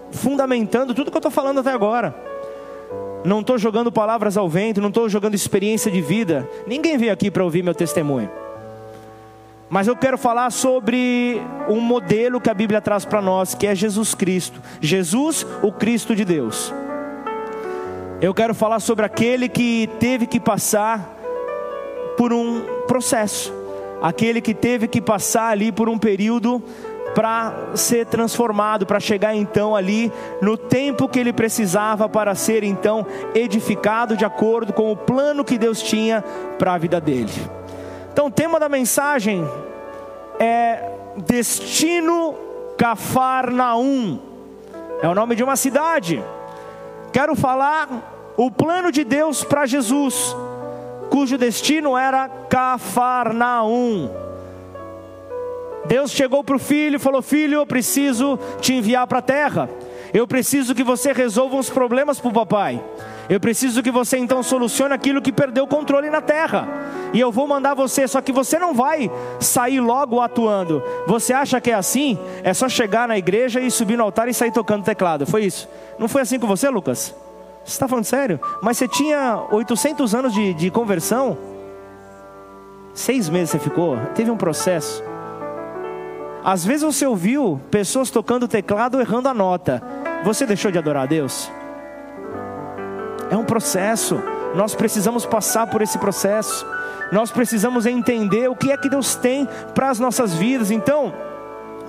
fundamentando 0.09 0.93
tudo 0.95 1.11
que 1.11 1.17
eu 1.17 1.19
estou 1.19 1.29
falando 1.29 1.59
até 1.59 1.69
agora. 1.69 2.15
Não 3.25 3.41
estou 3.41 3.57
jogando 3.57 3.91
palavras 3.91 4.37
ao 4.37 4.47
vento, 4.47 4.79
não 4.79 4.87
estou 4.87 5.09
jogando 5.09 5.35
experiência 5.35 5.91
de 5.91 5.99
vida. 5.99 6.49
Ninguém 6.65 6.97
veio 6.97 7.11
aqui 7.11 7.29
para 7.29 7.43
ouvir 7.43 7.61
meu 7.61 7.75
testemunho. 7.75 8.31
Mas 9.69 9.85
eu 9.85 9.97
quero 9.97 10.17
falar 10.17 10.49
sobre 10.49 11.41
um 11.67 11.81
modelo 11.81 12.39
que 12.39 12.49
a 12.49 12.53
Bíblia 12.53 12.79
traz 12.79 13.03
para 13.03 13.21
nós, 13.21 13.53
que 13.53 13.67
é 13.67 13.75
Jesus 13.75 14.15
Cristo. 14.15 14.61
Jesus, 14.79 15.45
o 15.61 15.73
Cristo 15.73 16.15
de 16.15 16.23
Deus. 16.23 16.73
Eu 18.21 18.33
quero 18.33 18.55
falar 18.55 18.79
sobre 18.79 19.05
aquele 19.05 19.49
que 19.49 19.89
teve 19.99 20.25
que 20.25 20.39
passar 20.39 21.17
por 22.17 22.31
um 22.31 22.61
processo, 22.87 23.51
aquele 24.01 24.41
que 24.41 24.53
teve 24.53 24.87
que 24.87 25.01
passar 25.01 25.49
ali 25.49 25.71
por 25.71 25.87
um 25.87 25.97
período 25.97 26.61
para 27.13 27.53
ser 27.75 28.05
transformado, 28.05 28.85
para 28.85 28.99
chegar 28.99 29.35
então 29.35 29.75
ali 29.75 30.11
no 30.41 30.57
tempo 30.57 31.07
que 31.07 31.19
ele 31.19 31.33
precisava 31.33 32.07
para 32.07 32.33
ser 32.35 32.63
então 32.63 33.05
edificado 33.35 34.15
de 34.15 34.25
acordo 34.25 34.73
com 34.73 34.91
o 34.91 34.95
plano 34.95 35.43
que 35.43 35.57
Deus 35.57 35.81
tinha 35.81 36.23
para 36.57 36.73
a 36.73 36.77
vida 36.77 37.01
dele. 37.01 37.31
Então, 38.11 38.27
o 38.27 38.31
tema 38.31 38.59
da 38.59 38.67
mensagem 38.67 39.47
é 40.39 40.83
Destino 41.25 42.35
Cafarnaum. 42.77 44.19
É 45.01 45.07
o 45.07 45.15
nome 45.15 45.35
de 45.35 45.43
uma 45.43 45.55
cidade. 45.55 46.23
Quero 47.11 47.35
falar 47.35 48.33
o 48.37 48.49
plano 48.49 48.91
de 48.91 49.03
Deus 49.03 49.43
para 49.43 49.65
Jesus, 49.65 50.35
cujo 51.11 51.37
destino 51.37 51.97
era 51.97 52.29
Cafarnaum. 52.49 54.09
Deus 55.85 56.11
chegou 56.11 56.41
para 56.43 56.55
o 56.55 56.59
filho 56.59 56.95
e 56.95 56.99
falou: 56.99 57.21
Filho, 57.21 57.55
eu 57.55 57.65
preciso 57.67 58.39
te 58.61 58.73
enviar 58.73 59.05
para 59.05 59.19
a 59.19 59.21
terra. 59.21 59.69
Eu 60.13 60.27
preciso 60.27 60.73
que 60.73 60.83
você 60.83 61.11
resolva 61.11 61.57
os 61.57 61.69
problemas 61.69 62.19
para 62.19 62.29
o 62.29 62.33
papai. 62.33 62.83
Eu 63.29 63.39
preciso 63.39 63.81
que 63.81 63.91
você 63.91 64.17
então 64.17 64.43
solucione 64.43 64.93
aquilo 64.93 65.21
que 65.21 65.31
perdeu 65.31 65.63
o 65.63 65.67
controle 65.67 66.09
na 66.09 66.21
terra. 66.21 66.67
E 67.13 67.19
eu 67.19 67.31
vou 67.31 67.47
mandar 67.47 67.73
você, 67.73 68.07
só 68.07 68.21
que 68.21 68.31
você 68.31 68.59
não 68.59 68.73
vai 68.73 69.09
sair 69.39 69.79
logo 69.79 70.19
atuando. 70.19 70.83
Você 71.07 71.33
acha 71.33 71.61
que 71.61 71.71
é 71.71 71.75
assim? 71.75 72.17
É 72.43 72.53
só 72.53 72.67
chegar 72.67 73.07
na 73.07 73.17
igreja 73.17 73.59
e 73.59 73.71
subir 73.71 73.97
no 73.97 74.03
altar 74.03 74.27
e 74.27 74.33
sair 74.33 74.51
tocando 74.51 74.83
teclado. 74.83 75.25
Foi 75.25 75.43
isso? 75.43 75.67
Não 75.97 76.09
foi 76.09 76.21
assim 76.21 76.39
com 76.39 76.47
você, 76.47 76.69
Lucas? 76.69 77.15
Você 77.63 77.73
está 77.73 77.87
falando 77.87 78.05
sério? 78.05 78.39
Mas 78.61 78.77
você 78.77 78.87
tinha 78.87 79.43
800 79.51 80.15
anos 80.15 80.33
de, 80.33 80.53
de 80.53 80.71
conversão? 80.71 81.37
Seis 82.93 83.29
meses 83.29 83.51
você 83.51 83.59
ficou? 83.59 83.97
Teve 84.15 84.31
um 84.31 84.37
processo. 84.37 85.03
Às 86.43 86.65
vezes 86.65 86.81
você 86.81 87.05
ouviu 87.05 87.61
pessoas 87.69 88.09
tocando 88.09 88.47
teclado 88.47 88.99
errando 88.99 89.29
a 89.29 89.33
nota. 89.33 89.81
Você 90.23 90.45
deixou 90.45 90.71
de 90.71 90.77
adorar 90.77 91.03
a 91.03 91.05
Deus? 91.05 91.51
É 93.29 93.37
um 93.37 93.45
processo. 93.45 94.21
Nós 94.55 94.75
precisamos 94.75 95.25
passar 95.25 95.67
por 95.67 95.81
esse 95.81 95.97
processo. 95.99 96.65
Nós 97.11 97.31
precisamos 97.31 97.85
entender 97.85 98.49
o 98.49 98.55
que 98.55 98.71
é 98.71 98.77
que 98.77 98.89
Deus 98.89 99.15
tem 99.15 99.47
para 99.75 99.89
as 99.89 99.99
nossas 99.99 100.33
vidas. 100.33 100.71
Então, 100.71 101.13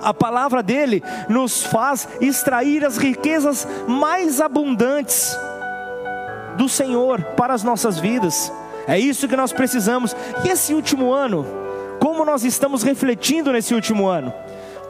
a 0.01 0.13
palavra 0.13 0.61
dele 0.61 1.03
nos 1.27 1.63
faz 1.63 2.07
extrair 2.21 2.85
as 2.85 2.97
riquezas 2.97 3.67
mais 3.87 4.39
abundantes 4.39 5.35
do 6.57 6.69
Senhor 6.69 7.21
para 7.35 7.53
as 7.53 7.63
nossas 7.63 7.99
vidas. 7.99 8.51
É 8.87 8.99
isso 8.99 9.27
que 9.27 9.35
nós 9.35 9.53
precisamos. 9.53 10.15
E 10.45 10.49
esse 10.49 10.73
último 10.73 11.11
ano, 11.11 11.45
como 11.99 12.25
nós 12.25 12.43
estamos 12.43 12.83
refletindo 12.83 13.51
nesse 13.51 13.73
último 13.73 14.07
ano? 14.07 14.33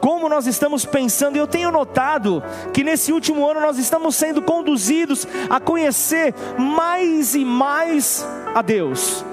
como 0.04 0.28
nós 0.28 0.46
estamos 0.46 0.84
pensando. 0.84 1.36
Eu 1.36 1.46
tenho 1.46 1.72
notado 1.72 2.42
que 2.74 2.84
nesse 2.84 3.10
último 3.10 3.48
ano 3.48 3.58
nós 3.62 3.78
estamos 3.78 4.14
sendo 4.14 4.42
conduzidos 4.42 5.26
a 5.48 5.58
conhecer 5.58 6.34
mais 6.58 7.34
e 7.34 7.42
mais 7.42 8.22
a 8.54 8.60
Deus, 8.60 9.24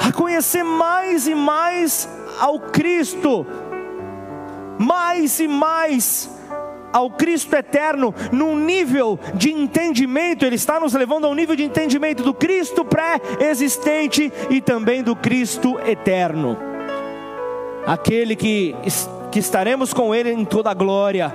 a 0.00 0.10
conhecer 0.10 0.64
mais 0.64 1.28
e 1.28 1.34
mais 1.36 2.08
ao 2.40 2.58
Cristo, 2.58 3.46
mais 4.80 5.38
e 5.38 5.46
mais 5.46 6.28
ao 6.92 7.10
Cristo 7.10 7.54
eterno, 7.54 8.14
num 8.32 8.56
nível 8.56 9.18
de 9.34 9.52
entendimento, 9.52 10.44
Ele 10.44 10.56
está 10.56 10.80
nos 10.80 10.94
levando 10.94 11.26
a 11.26 11.28
um 11.28 11.34
nível 11.34 11.56
de 11.56 11.64
entendimento 11.64 12.22
do 12.22 12.34
Cristo 12.34 12.84
pré-existente 12.84 14.32
e 14.48 14.60
também 14.60 15.02
do 15.02 15.14
Cristo 15.14 15.78
eterno. 15.86 16.56
Aquele 17.86 18.36
que 18.36 18.74
que 19.30 19.38
estaremos 19.38 19.94
com 19.94 20.14
Ele 20.14 20.32
em 20.32 20.44
toda 20.44 20.70
a 20.70 20.74
glória. 20.74 21.32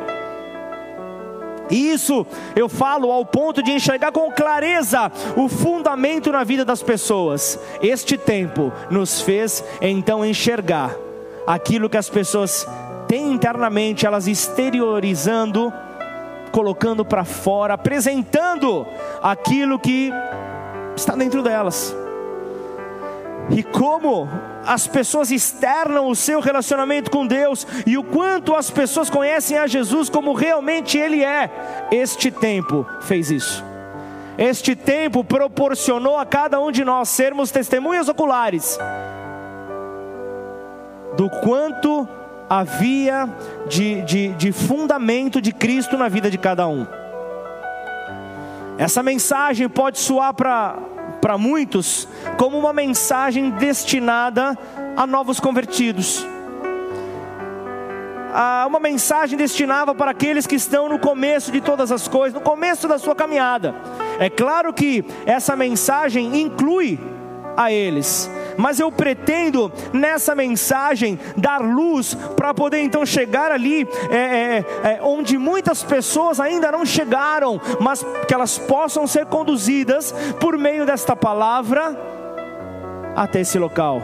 E 1.70 1.90
isso 1.90 2.28
eu 2.56 2.70
falo 2.70 3.12
ao 3.12 3.26
ponto 3.26 3.64
de 3.64 3.72
enxergar 3.72 4.12
com 4.12 4.32
clareza 4.32 5.12
o 5.36 5.50
fundamento 5.50 6.32
na 6.32 6.44
vida 6.44 6.64
das 6.64 6.84
pessoas. 6.84 7.60
Este 7.82 8.18
tempo 8.18 8.72
nos 8.92 9.22
fez 9.22 9.64
então 9.82 10.24
enxergar 10.24 10.96
aquilo 11.48 11.90
que 11.90 11.98
as 11.98 12.10
pessoas 12.10 12.68
internamente, 13.18 14.06
elas 14.06 14.28
exteriorizando, 14.28 15.74
colocando 16.52 17.04
para 17.04 17.24
fora, 17.24 17.74
apresentando 17.74 18.86
aquilo 19.22 19.80
que 19.80 20.12
está 20.96 21.16
dentro 21.16 21.44
delas. 21.44 21.96
E 23.50 23.62
como 23.62 24.28
as 24.66 24.88
pessoas 24.88 25.30
externam 25.30 26.08
o 26.08 26.16
seu 26.16 26.40
relacionamento 26.40 27.12
com 27.12 27.28
Deus 27.28 27.68
e 27.86 27.98
o 27.98 28.04
quanto 28.04 28.56
as 28.56 28.72
pessoas 28.72 29.10
conhecem 29.10 29.58
a 29.58 29.68
Jesus 29.68 30.10
como 30.10 30.34
realmente 30.34 30.98
Ele 30.98 31.24
é. 31.24 31.88
Este 31.92 32.32
tempo 32.32 32.86
fez 33.02 33.30
isso. 33.30 33.64
Este 34.38 34.76
tempo 34.76 35.24
proporcionou 35.24 36.18
a 36.18 36.26
cada 36.26 36.60
um 36.60 36.72
de 36.72 36.84
nós 36.84 37.10
sermos 37.10 37.52
testemunhas 37.52 38.10
oculares 38.10 38.78
do 41.16 41.30
quanto 41.30 42.08
havia 42.50 43.30
de, 43.68 44.02
de, 44.02 44.28
de 44.34 44.52
fundamento 44.52 45.42
de 45.42 45.52
Cristo 45.52 45.98
na 45.98 46.08
vida 46.08 46.30
de 46.30 46.38
cada 46.38 46.68
um. 46.68 46.86
Essa 48.78 49.02
mensagem 49.02 49.70
pode 49.70 50.00
soar 50.00 50.34
para 50.34 51.38
muitos 51.38 52.08
como 52.38 52.58
uma 52.58 52.74
mensagem 52.74 53.52
destinada 53.52 54.58
a 54.98 55.08
novos 55.08 55.40
convertidos. 55.40 56.26
Ah, 58.38 58.66
uma 58.68 58.82
mensagem 58.82 59.38
destinada 59.38 59.96
para 59.96 60.12
aqueles 60.12 60.46
que 60.46 60.56
estão 60.56 60.90
no 60.90 61.00
começo 61.00 61.54
de 61.54 61.62
todas 61.62 61.90
as 61.90 62.06
coisas, 62.06 62.34
no 62.34 62.42
começo 62.42 62.86
da 62.86 63.00
sua 63.00 63.16
caminhada. 63.16 63.74
É 64.20 64.30
claro 64.30 64.74
que 64.74 65.06
essa 65.26 65.56
mensagem 65.56 66.42
inclui 66.42 67.00
a 67.56 67.72
eles, 67.72 68.30
mas 68.58 68.80
eu 68.80 68.92
pretendo 68.92 69.72
nessa 69.94 70.36
mensagem 70.36 71.20
dar 71.38 71.62
luz 71.62 72.16
para 72.36 72.54
poder 72.54 72.82
então 72.82 73.06
chegar 73.06 73.52
ali 73.52 73.88
é, 74.10 74.16
é, 74.16 74.66
é, 74.84 75.00
onde 75.02 75.38
muitas 75.38 75.84
pessoas 75.84 76.40
ainda 76.40 76.72
não 76.72 76.86
chegaram, 76.86 77.60
mas 77.80 78.06
que 78.28 78.34
elas 78.34 78.58
possam 78.58 79.08
ser 79.08 79.26
conduzidas 79.26 80.14
por 80.40 80.58
meio 80.58 80.86
desta 80.86 81.16
palavra 81.16 81.98
até 83.16 83.42
esse 83.42 83.58
local 83.58 84.02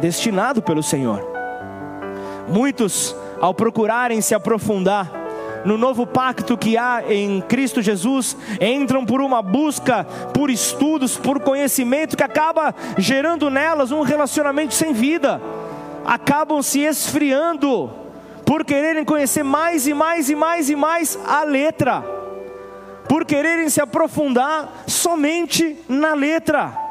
destinado 0.00 0.62
pelo 0.62 0.82
Senhor. 0.82 1.26
Muitos, 2.48 3.16
ao 3.40 3.54
procurarem 3.54 4.20
se 4.20 4.34
aprofundar, 4.34 5.10
no 5.66 5.76
novo 5.76 6.06
pacto 6.06 6.56
que 6.56 6.78
há 6.78 7.02
em 7.08 7.40
Cristo 7.40 7.82
Jesus, 7.82 8.36
entram 8.60 9.04
por 9.04 9.20
uma 9.20 9.42
busca, 9.42 10.04
por 10.32 10.48
estudos, 10.48 11.16
por 11.16 11.40
conhecimento 11.40 12.16
que 12.16 12.22
acaba 12.22 12.72
gerando 12.96 13.50
nelas 13.50 13.90
um 13.90 14.02
relacionamento 14.02 14.72
sem 14.72 14.92
vida, 14.92 15.40
acabam 16.04 16.62
se 16.62 16.80
esfriando 16.80 17.90
por 18.44 18.64
quererem 18.64 19.04
conhecer 19.04 19.42
mais 19.42 19.88
e 19.88 19.92
mais 19.92 20.30
e 20.30 20.36
mais 20.36 20.70
e 20.70 20.76
mais 20.76 21.18
a 21.26 21.42
letra, 21.42 22.00
por 23.08 23.24
quererem 23.24 23.68
se 23.68 23.80
aprofundar 23.80 24.84
somente 24.86 25.76
na 25.88 26.14
letra. 26.14 26.85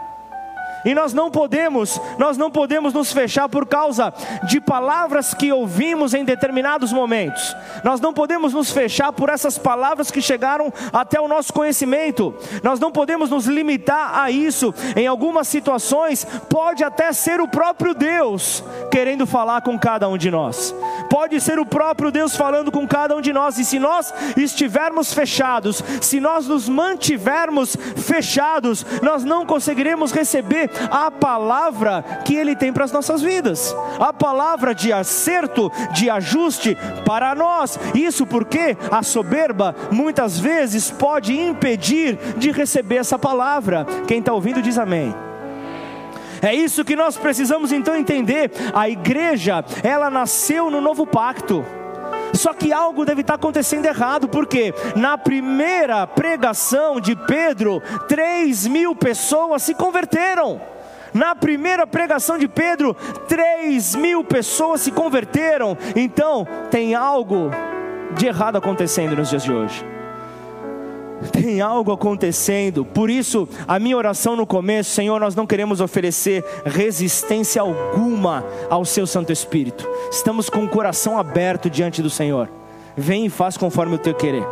E 0.85 0.93
nós 0.93 1.13
não 1.13 1.31
podemos, 1.31 1.99
nós 2.17 2.37
não 2.37 2.51
podemos 2.51 2.93
nos 2.93 3.11
fechar 3.11 3.49
por 3.49 3.65
causa 3.65 4.13
de 4.43 4.61
palavras 4.61 5.33
que 5.33 5.51
ouvimos 5.51 6.13
em 6.13 6.23
determinados 6.23 6.93
momentos. 6.93 7.55
Nós 7.83 7.99
não 7.99 8.13
podemos 8.13 8.53
nos 8.53 8.71
fechar 8.71 9.11
por 9.11 9.29
essas 9.29 9.57
palavras 9.57 10.11
que 10.11 10.21
chegaram 10.21 10.71
até 10.93 11.19
o 11.19 11.27
nosso 11.27 11.51
conhecimento. 11.51 12.35
Nós 12.63 12.79
não 12.79 12.91
podemos 12.91 13.31
nos 13.31 13.47
limitar 13.47 14.19
a 14.19 14.29
isso. 14.29 14.73
Em 14.95 15.07
algumas 15.07 15.47
situações, 15.47 16.25
pode 16.49 16.83
até 16.83 17.11
ser 17.11 17.41
o 17.41 17.47
próprio 17.47 17.95
Deus 17.95 18.63
querendo 18.91 19.25
falar 19.25 19.61
com 19.61 19.77
cada 19.77 20.07
um 20.07 20.17
de 20.17 20.29
nós. 20.29 20.73
pode 21.09 21.39
ser 21.41 21.59
o 21.59 21.65
próprio 21.65 22.11
Deus 22.11 22.35
falando 22.35 22.71
com 22.71 22.87
cada 22.87 23.15
um 23.15 23.21
de 23.21 23.31
nós, 23.31 23.57
e 23.57 23.65
se 23.65 23.79
nós 23.79 24.13
estivermos 24.35 25.13
fechados, 25.13 25.81
se 26.01 26.19
nós 26.19 26.47
nos 26.47 26.67
mantivermos 26.67 27.75
fechados, 27.97 28.85
nós 29.01 29.23
não 29.23 29.45
conseguiremos 29.45 30.11
receber 30.11 30.69
a 30.89 31.09
palavra 31.11 32.03
que 32.23 32.35
Ele 32.35 32.55
tem 32.55 32.71
para 32.71 32.85
as 32.85 32.91
nossas 32.91 33.21
vidas, 33.21 33.75
a 33.99 34.11
palavra 34.11 34.73
de 34.73 34.91
acerto, 34.91 35.71
de 35.91 36.09
ajuste 36.09 36.77
para 37.05 37.35
nós. 37.35 37.79
Isso 37.93 38.25
porque 38.25 38.77
a 38.91 39.03
soberba 39.03 39.75
muitas 39.91 40.39
vezes 40.39 40.91
pode 40.91 41.37
impedir 41.37 42.17
de 42.37 42.51
receber 42.51 42.97
essa 42.97 43.17
palavra. 43.17 43.85
Quem 44.07 44.19
está 44.19 44.33
ouvindo 44.33 44.61
diz 44.61 44.77
amém. 44.77 45.13
É 46.41 46.53
isso 46.53 46.85
que 46.85 46.95
nós 46.95 47.17
precisamos 47.17 47.71
então 47.71 47.95
entender. 47.95 48.51
A 48.73 48.89
igreja, 48.89 49.63
ela 49.83 50.09
nasceu 50.09 50.69
no 50.69 50.81
novo 50.81 51.07
pacto. 51.07 51.65
Só 52.35 52.53
que 52.53 52.73
algo 52.73 53.05
deve 53.05 53.21
estar 53.21 53.35
acontecendo 53.35 53.85
errado, 53.85 54.27
porque 54.27 54.73
na 54.95 55.17
primeira 55.17 56.05
pregação 56.05 56.99
de 56.99 57.15
Pedro, 57.15 57.81
3 58.07 58.67
mil 58.67 58.95
pessoas 58.95 59.63
se 59.63 59.73
converteram. 59.73 60.61
Na 61.13 61.33
primeira 61.33 61.87
pregação 61.87 62.37
de 62.37 62.47
Pedro, 62.47 62.93
3 63.27 63.95
mil 63.95 64.23
pessoas 64.23 64.81
se 64.81 64.91
converteram. 64.91 65.77
Então, 65.95 66.45
tem 66.69 66.93
algo 66.93 67.51
de 68.17 68.27
errado 68.27 68.57
acontecendo 68.57 69.15
nos 69.15 69.29
dias 69.29 69.43
de 69.43 69.51
hoje 69.53 69.94
tem 71.31 71.61
algo 71.61 71.91
acontecendo. 71.91 72.85
Por 72.85 73.09
isso, 73.09 73.47
a 73.67 73.79
minha 73.79 73.97
oração 73.97 74.35
no 74.35 74.45
começo, 74.45 74.91
Senhor, 74.91 75.19
nós 75.19 75.35
não 75.35 75.45
queremos 75.45 75.81
oferecer 75.81 76.43
resistência 76.65 77.61
alguma 77.61 78.43
ao 78.69 78.85
seu 78.85 79.05
Santo 79.05 79.31
Espírito. 79.31 79.87
Estamos 80.11 80.49
com 80.49 80.63
o 80.63 80.69
coração 80.69 81.17
aberto 81.17 81.69
diante 81.69 82.01
do 82.01 82.09
Senhor. 82.09 82.49
Vem 82.95 83.25
e 83.25 83.29
faz 83.29 83.57
conforme 83.57 83.95
o 83.95 83.99
teu 83.99 84.13
querer. 84.13 84.45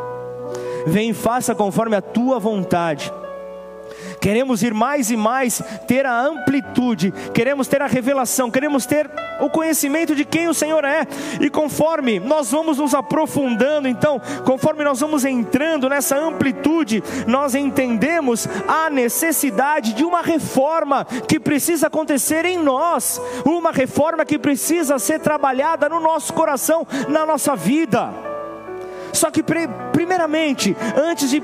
Vem 0.86 1.12
e 1.12 1.14
faça 1.14 1.56
conforme 1.56 1.96
a 1.96 2.02
tua 2.02 2.40
vontade. 2.40 3.12
Queremos 4.24 4.64
ir 4.64 4.74
mais 4.74 5.12
e 5.12 5.18
mais 5.18 5.62
ter 5.86 6.06
a 6.06 6.18
amplitude, 6.18 7.14
queremos 7.34 7.68
ter 7.68 7.82
a 7.82 7.88
revelação, 7.88 8.50
queremos 8.50 8.86
ter 8.86 9.12
o 9.42 9.50
conhecimento 9.50 10.16
de 10.16 10.24
quem 10.24 10.48
o 10.48 10.54
Senhor 10.54 10.86
é. 10.86 11.06
E 11.42 11.50
conforme 11.50 12.22
nós 12.22 12.50
vamos 12.50 12.78
nos 12.78 12.96
aprofundando, 12.96 13.86
então, 13.86 14.22
conforme 14.46 14.82
nós 14.82 15.02
vamos 15.02 15.26
entrando 15.26 15.90
nessa 15.90 16.18
amplitude, 16.18 17.04
nós 17.28 17.54
entendemos 17.54 18.48
a 18.66 18.90
necessidade 18.90 19.92
de 19.92 20.06
uma 20.06 20.22
reforma 20.22 21.04
que 21.28 21.38
precisa 21.38 21.88
acontecer 21.88 22.46
em 22.46 22.58
nós, 22.58 23.22
uma 23.44 23.74
reforma 23.74 24.24
que 24.24 24.40
precisa 24.40 24.98
ser 25.00 25.20
trabalhada 25.20 25.90
no 25.90 26.00
nosso 26.00 26.32
coração, 26.34 26.88
na 27.10 27.26
nossa 27.26 27.58
vida. 27.58 28.10
Só 29.12 29.30
que 29.30 29.44
primeiramente, 29.92 30.74
antes 30.96 31.30
de 31.30 31.44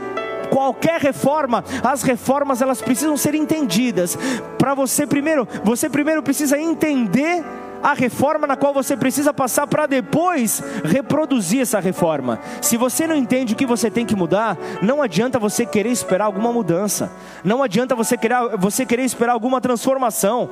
qualquer 0.50 1.00
reforma, 1.00 1.63
as 1.84 2.03
reformas 2.03 2.62
elas 2.62 2.82
precisam 2.82 3.15
ser 3.18 3.36
entendidas. 3.36 4.18
Para 4.58 4.74
você 4.74 5.06
primeiro, 5.06 5.48
você 5.63 5.89
primeiro 5.89 6.22
precisa 6.22 6.60
entender 6.60 7.44
a 7.82 7.94
reforma 7.94 8.46
na 8.46 8.56
qual 8.56 8.74
você 8.74 8.96
precisa 8.96 9.34
passar 9.34 9.65
para 9.68 9.86
depois 9.86 10.62
reproduzir 10.84 11.62
essa 11.62 11.79
reforma. 11.79 12.39
Se 12.62 12.77
você 12.77 13.08
não 13.08 13.15
entende 13.15 13.53
o 13.53 13.56
que 13.56 13.65
você 13.65 13.89
tem 13.89 14.06
que 14.06 14.15
mudar, 14.15 14.58
não 14.82 15.01
adianta 15.01 15.39
você 15.39 15.65
querer 15.65 15.89
esperar 15.89 16.25
alguma 16.25 16.51
mudança. 16.51 17.12
Não 17.44 17.63
adianta 17.63 17.96
você 17.96 18.18
querer, 18.18 18.58
você 18.58 18.86
querer 18.86 19.03
esperar 19.03 19.34
alguma 19.34 19.62
transformação. 19.62 20.50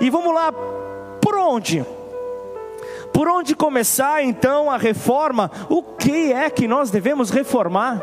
E 0.00 0.10
vamos 0.10 0.34
lá, 0.34 0.52
por 1.20 1.36
onde? 1.36 1.84
Por 3.12 3.28
onde 3.28 3.54
começar 3.54 4.22
então 4.24 4.70
a 4.70 4.76
reforma? 4.76 5.50
O 5.68 5.82
que 5.82 6.32
é 6.32 6.50
que 6.50 6.66
nós 6.66 6.90
devemos 6.90 7.30
reformar? 7.30 8.02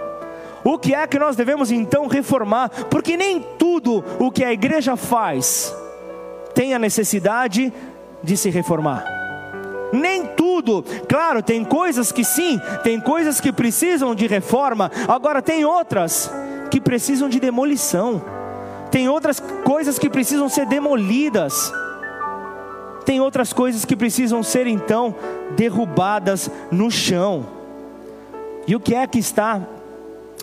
O 0.64 0.78
que 0.78 0.94
é 0.94 1.06
que 1.08 1.18
nós 1.18 1.36
devemos 1.36 1.72
então 1.72 2.08
reformar? 2.08 2.70
Porque 2.90 3.18
nem 3.18 3.42
tudo 3.58 4.04
o 4.20 4.32
que 4.32 4.44
a 4.44 4.54
igreja 4.54 4.96
faz 4.96 5.76
tem 6.54 6.74
a 6.74 6.80
necessidade 6.80 7.74
de 8.24 8.38
se 8.38 8.50
reformar. 8.50 9.04
Nem 9.92 10.26
tudo, 10.26 10.86
claro, 11.08 11.44
tem 11.44 11.66
coisas 11.66 12.12
que 12.12 12.24
sim, 12.24 12.60
tem 12.84 13.00
coisas 13.00 13.42
que 13.42 13.52
precisam 13.52 14.16
de 14.16 14.26
reforma, 14.26 14.90
agora 15.08 15.42
tem 15.42 15.66
outras 15.66 16.32
que 16.70 16.80
precisam 16.80 17.28
de 17.28 17.40
demolição, 17.40 18.22
tem 18.90 19.10
outras 19.10 19.42
coisas 19.66 20.00
que 20.00 20.10
precisam 20.10 20.48
ser 20.48 20.66
demolidas, 20.66 21.74
tem 23.06 23.20
outras 23.20 23.52
coisas 23.52 23.84
que 23.84 23.96
precisam 23.96 24.42
ser 24.42 24.66
então 24.66 25.14
derrubadas 25.58 26.50
no 26.72 26.90
chão. 26.90 27.46
E 28.66 28.76
o 28.76 28.80
que 28.80 28.96
é 28.96 29.06
que 29.08 29.20
está 29.20 29.62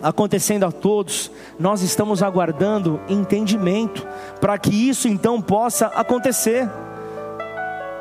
acontecendo 0.01 0.65
a 0.65 0.71
todos, 0.71 1.31
nós 1.59 1.81
estamos 1.81 2.23
aguardando 2.23 2.99
entendimento 3.09 4.07
para 4.39 4.57
que 4.57 4.89
isso 4.89 5.07
então 5.07 5.41
possa 5.41 5.87
acontecer. 5.87 6.69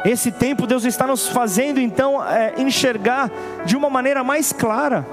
Esse 0.05 0.31
tempo 0.31 0.67
Deus 0.67 0.85
está 0.85 1.07
nos 1.07 1.29
fazendo 1.29 1.81
então 1.81 2.25
é, 2.25 2.55
enxergar 2.59 3.31
de 3.65 3.77
uma 3.77 3.91
maneira 3.91 4.23
mais 4.23 4.53
clara. 4.53 5.07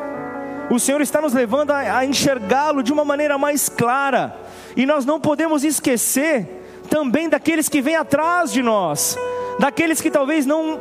O 0.69 0.79
Senhor 0.79 1.01
está 1.01 1.21
nos 1.21 1.33
levando 1.33 1.71
a, 1.71 1.97
a 1.97 2.05
enxergá-lo 2.05 2.83
de 2.83 2.93
uma 2.93 3.05
maneira 3.05 3.37
mais 3.37 3.67
clara. 3.69 4.35
E 4.75 4.85
nós 4.85 5.05
não 5.05 5.19
podemos 5.19 5.63
esquecer 5.63 6.47
também 6.89 7.29
daqueles 7.29 7.67
que 7.67 7.81
vêm 7.81 7.95
atrás 7.95 8.51
de 8.51 8.61
nós, 8.61 9.17
daqueles 9.59 10.01
que 10.01 10.11
talvez 10.11 10.45
não 10.45 10.79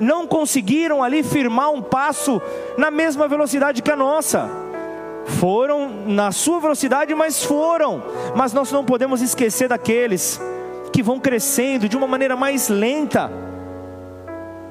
não 0.00 0.26
conseguiram 0.26 1.02
ali 1.02 1.22
firmar 1.22 1.70
um 1.70 1.82
passo 1.82 2.40
na 2.78 2.90
mesma 2.90 3.28
velocidade 3.28 3.82
que 3.82 3.90
a 3.90 3.96
nossa. 3.96 4.61
Foram 5.26 5.88
na 6.06 6.32
sua 6.32 6.60
velocidade, 6.60 7.14
mas 7.14 7.44
foram. 7.44 8.02
Mas 8.34 8.52
nós 8.52 8.70
não 8.72 8.84
podemos 8.84 9.20
esquecer 9.20 9.68
daqueles 9.68 10.40
que 10.92 11.02
vão 11.02 11.18
crescendo 11.18 11.88
de 11.88 11.96
uma 11.96 12.06
maneira 12.06 12.36
mais 12.36 12.68
lenta. 12.68 13.30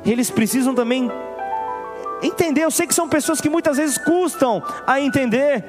Eles 0.06 0.30
precisam 0.30 0.74
também 0.74 1.12
entender. 2.22 2.64
Eu 2.64 2.72
sei 2.72 2.86
que 2.86 2.94
são 2.94 3.10
pessoas 3.10 3.42
que 3.42 3.50
muitas 3.50 3.78
vezes 3.78 3.98
custam 3.98 4.62
a 4.86 5.00
entender 5.00 5.66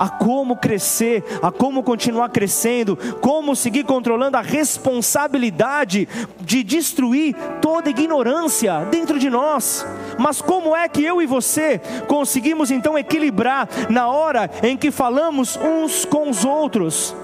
a 0.00 0.08
como 0.08 0.56
crescer, 0.56 1.22
a 1.42 1.52
como 1.52 1.82
continuar 1.82 2.30
crescendo, 2.30 2.96
como 3.20 3.54
seguir 3.54 3.84
controlando 3.84 4.38
a 4.38 4.40
responsabilidade 4.40 6.08
de 6.40 6.62
destruir 6.62 7.36
toda 7.60 7.90
ignorância 7.90 8.86
dentro 8.90 9.18
de 9.18 9.28
nós. 9.28 9.86
Mas 10.18 10.40
como 10.40 10.74
é 10.74 10.88
que 10.88 11.04
eu 11.04 11.20
e 11.20 11.26
você 11.26 11.78
conseguimos 12.08 12.70
então 12.70 12.96
equilibrar 12.96 13.68
na 13.90 14.08
hora 14.08 14.50
em 14.62 14.74
que 14.74 14.90
falamos 14.90 15.56
uns 15.56 16.06
com 16.06 16.30
os 16.30 16.46
outros? 16.46 17.14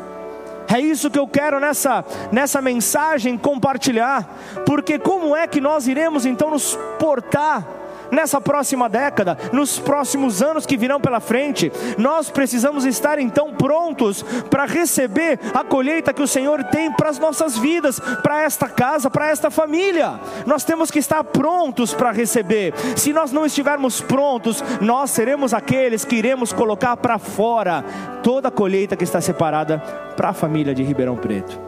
É 0.68 0.78
isso 0.78 1.10
que 1.10 1.18
eu 1.18 1.26
quero 1.26 1.58
nessa, 1.58 2.04
nessa 2.30 2.60
mensagem 2.60 3.38
compartilhar, 3.38 4.28
porque 4.66 4.98
como 4.98 5.34
é 5.34 5.46
que 5.46 5.62
nós 5.62 5.86
iremos 5.86 6.26
então 6.26 6.50
nos 6.50 6.76
portar 6.98 7.66
nessa 8.10 8.40
próxima 8.40 8.88
década, 8.88 9.36
nos 9.52 9.78
próximos 9.78 10.42
anos 10.42 10.66
que 10.66 10.76
virão 10.76 11.00
pela 11.00 11.20
frente. 11.20 11.72
Nós 11.98 12.30
precisamos 12.30 12.84
estar 12.84 13.18
então 13.18 13.52
prontos 13.52 14.22
para 14.50 14.64
receber 14.64 15.38
a 15.54 15.64
colheita 15.64 16.12
que 16.12 16.22
o 16.22 16.26
Senhor 16.26 16.62
tem 16.64 16.92
para 16.92 17.10
as 17.10 17.18
nossas 17.18 17.56
vidas, 17.56 18.00
para 18.22 18.42
esta 18.42 18.68
casa, 18.68 19.10
para 19.10 19.30
esta 19.30 19.50
família. 19.50 20.20
Nós 20.44 20.64
temos 20.64 20.90
que 20.90 20.98
estar 20.98 21.22
prontos 21.24 21.94
para 21.94 22.12
receber. 22.12 22.74
Se 22.96 23.12
nós 23.12 23.32
não 23.32 23.46
estivermos 23.46 24.00
prontos, 24.00 24.62
nós 24.80 25.10
seremos 25.10 25.52
aqueles 25.52 26.04
que 26.04 26.16
iremos 26.16 26.52
colocar 26.52 26.96
para 26.96 27.18
fora 27.18 27.84
toda 28.22 28.48
a 28.48 28.50
colheita 28.50 28.96
que 28.96 29.04
está 29.04 29.20
separada 29.20 29.78
para 30.16 30.30
a 30.30 30.32
família 30.32 30.74
de 30.74 30.82
Ribeirão 30.82 31.16
Preto. 31.16 31.60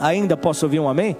Ainda 0.00 0.36
posso 0.36 0.64
ouvir 0.64 0.80
um 0.80 0.88
amém? 0.88 1.16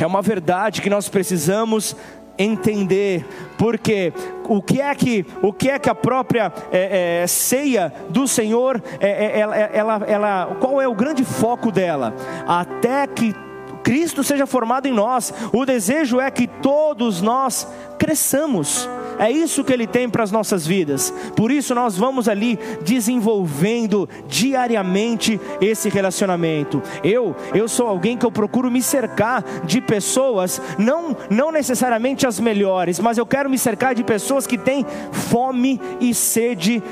É 0.00 0.06
uma 0.06 0.22
verdade 0.22 0.80
que 0.80 0.88
nós 0.88 1.08
precisamos 1.08 1.94
entender, 2.38 3.24
porque 3.56 4.12
o 4.48 4.62
que 4.62 4.80
é 4.80 4.94
que, 4.94 5.24
o 5.42 5.52
que, 5.52 5.70
é 5.70 5.78
que 5.78 5.88
a 5.88 5.94
própria 5.94 6.52
é, 6.70 7.22
é, 7.22 7.26
ceia 7.26 7.92
do 8.08 8.26
Senhor, 8.26 8.82
é, 9.00 9.08
é 9.08 9.40
ela, 9.40 9.56
é, 9.56 9.70
ela, 9.72 10.02
ela, 10.06 10.56
qual 10.60 10.80
é 10.80 10.88
o 10.88 10.94
grande 10.94 11.24
foco 11.24 11.70
dela? 11.70 12.14
Até 12.46 13.06
que 13.06 13.34
Cristo 13.82 14.24
seja 14.24 14.46
formado 14.46 14.86
em 14.86 14.92
nós, 14.92 15.32
o 15.52 15.64
desejo 15.64 16.18
é 16.18 16.30
que 16.30 16.46
todos 16.46 17.20
nós 17.20 17.68
cresçamos. 17.98 18.88
É 19.18 19.30
isso 19.30 19.64
que 19.64 19.72
Ele 19.72 19.86
tem 19.86 20.08
para 20.08 20.22
as 20.22 20.30
nossas 20.30 20.66
vidas. 20.66 21.12
Por 21.36 21.50
isso 21.50 21.74
nós 21.74 21.96
vamos 21.96 22.28
ali 22.28 22.58
desenvolvendo 22.84 24.08
diariamente 24.26 25.40
esse 25.60 25.88
relacionamento. 25.88 26.82
Eu, 27.02 27.34
eu 27.54 27.68
sou 27.68 27.86
alguém 27.86 28.16
que 28.16 28.26
eu 28.26 28.32
procuro 28.32 28.70
me 28.70 28.82
cercar 28.82 29.44
de 29.64 29.80
pessoas, 29.80 30.60
não, 30.78 31.16
não 31.30 31.50
necessariamente 31.52 32.26
as 32.26 32.40
melhores, 32.40 32.98
mas 32.98 33.18
eu 33.18 33.26
quero 33.26 33.50
me 33.50 33.58
cercar 33.58 33.94
de 33.94 34.04
pessoas 34.04 34.46
que 34.46 34.58
têm 34.58 34.84
fome 35.12 35.80
e 36.00 36.14
sede 36.14 36.82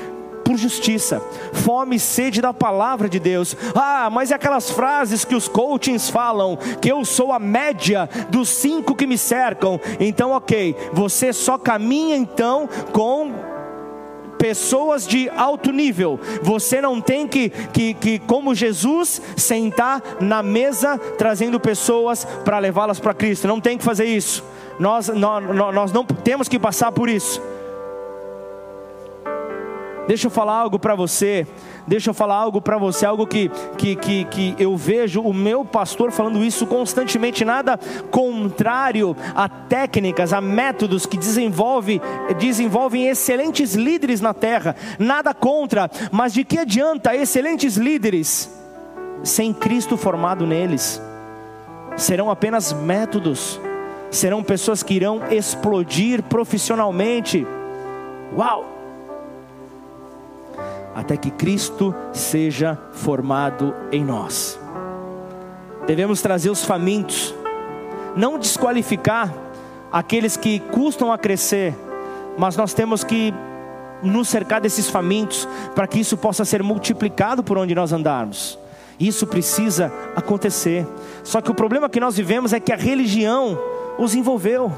por 0.43 0.57
justiça, 0.57 1.21
fome 1.53 1.95
e 1.95 1.99
sede 1.99 2.41
da 2.41 2.53
palavra 2.53 3.07
de 3.07 3.19
Deus. 3.19 3.55
Ah, 3.75 4.09
mas 4.11 4.31
é 4.31 4.35
aquelas 4.35 4.69
frases 4.69 5.25
que 5.25 5.35
os 5.35 5.47
coachings 5.47 6.09
falam, 6.09 6.57
que 6.81 6.91
eu 6.91 7.03
sou 7.05 7.31
a 7.31 7.39
média 7.39 8.09
dos 8.29 8.49
cinco 8.49 8.95
que 8.95 9.07
me 9.07 9.17
cercam. 9.17 9.79
Então, 9.99 10.31
ok, 10.31 10.75
você 10.91 11.31
só 11.31 11.57
caminha 11.57 12.15
então 12.15 12.67
com 12.91 13.53
pessoas 14.43 15.07
de 15.07 15.29
alto 15.29 15.71
nível. 15.71 16.19
Você 16.41 16.81
não 16.81 16.99
tem 16.99 17.25
que, 17.25 17.49
que, 17.49 17.93
que 17.93 18.19
como 18.19 18.53
Jesus, 18.53 19.21
sentar 19.37 20.03
na 20.19 20.43
mesa 20.43 20.97
trazendo 21.17 21.61
pessoas 21.61 22.25
para 22.43 22.59
levá-las 22.59 22.99
para 22.99 23.13
Cristo. 23.13 23.47
Não 23.47 23.61
tem 23.61 23.77
que 23.77 23.85
fazer 23.85 24.03
isso. 24.03 24.43
Nós, 24.77 25.07
nós, 25.07 25.43
nós 25.73 25.93
não 25.93 26.03
temos 26.03 26.49
que 26.49 26.59
passar 26.59 26.91
por 26.91 27.07
isso. 27.07 27.41
Deixa 30.07 30.27
eu 30.27 30.31
falar 30.31 30.55
algo 30.55 30.77
para 30.77 30.95
você. 30.95 31.47
Deixa 31.87 32.09
eu 32.09 32.13
falar 32.13 32.35
algo 32.35 32.61
para 32.61 32.77
você, 32.77 33.05
algo 33.05 33.27
que, 33.27 33.49
que, 33.77 33.95
que, 33.95 34.25
que 34.25 34.55
eu 34.57 34.75
vejo 34.75 35.21
o 35.21 35.33
meu 35.33 35.65
pastor 35.65 36.11
falando 36.11 36.43
isso 36.43 36.65
constantemente, 36.65 37.43
nada 37.43 37.77
contrário 38.09 39.15
a 39.35 39.49
técnicas, 39.49 40.31
a 40.31 40.39
métodos 40.39 41.05
que 41.05 41.17
desenvolve, 41.17 42.01
desenvolvem 42.39 43.07
excelentes 43.07 43.75
líderes 43.75 44.21
na 44.21 44.33
terra, 44.33 44.75
nada 44.97 45.33
contra, 45.33 45.89
mas 46.11 46.33
de 46.33 46.45
que 46.45 46.59
adianta 46.59 47.15
excelentes 47.15 47.75
líderes 47.75 48.49
sem 49.23 49.53
Cristo 49.53 49.97
formado 49.97 50.45
neles? 50.45 51.01
Serão 51.97 52.29
apenas 52.29 52.71
métodos, 52.71 53.59
serão 54.09 54.41
pessoas 54.41 54.81
que 54.81 54.93
irão 54.93 55.21
explodir 55.31 56.23
profissionalmente. 56.23 57.45
Uau! 58.35 58.72
Até 60.95 61.17
que 61.17 61.31
Cristo 61.31 61.93
seja 62.11 62.77
formado 62.91 63.73
em 63.91 64.03
nós. 64.03 64.59
Devemos 65.85 66.21
trazer 66.21 66.49
os 66.49 66.63
famintos, 66.63 67.33
não 68.15 68.37
desqualificar 68.37 69.33
aqueles 69.91 70.37
que 70.37 70.59
custam 70.59 71.11
a 71.11 71.17
crescer, 71.17 71.75
mas 72.37 72.55
nós 72.55 72.73
temos 72.73 73.03
que 73.03 73.33
nos 74.01 74.27
cercar 74.27 74.59
desses 74.59 74.89
famintos 74.89 75.47
para 75.75 75.87
que 75.87 75.99
isso 75.99 76.17
possa 76.17 76.43
ser 76.45 76.61
multiplicado 76.61 77.43
por 77.43 77.57
onde 77.57 77.73
nós 77.73 77.91
andarmos. 77.91 78.59
Isso 78.99 79.25
precisa 79.25 79.91
acontecer. 80.15 80.85
Só 81.23 81.41
que 81.41 81.51
o 81.51 81.55
problema 81.55 81.89
que 81.89 81.99
nós 81.99 82.15
vivemos 82.15 82.53
é 82.53 82.59
que 82.59 82.71
a 82.71 82.75
religião 82.75 83.57
os 83.97 84.13
envolveu. 84.13 84.71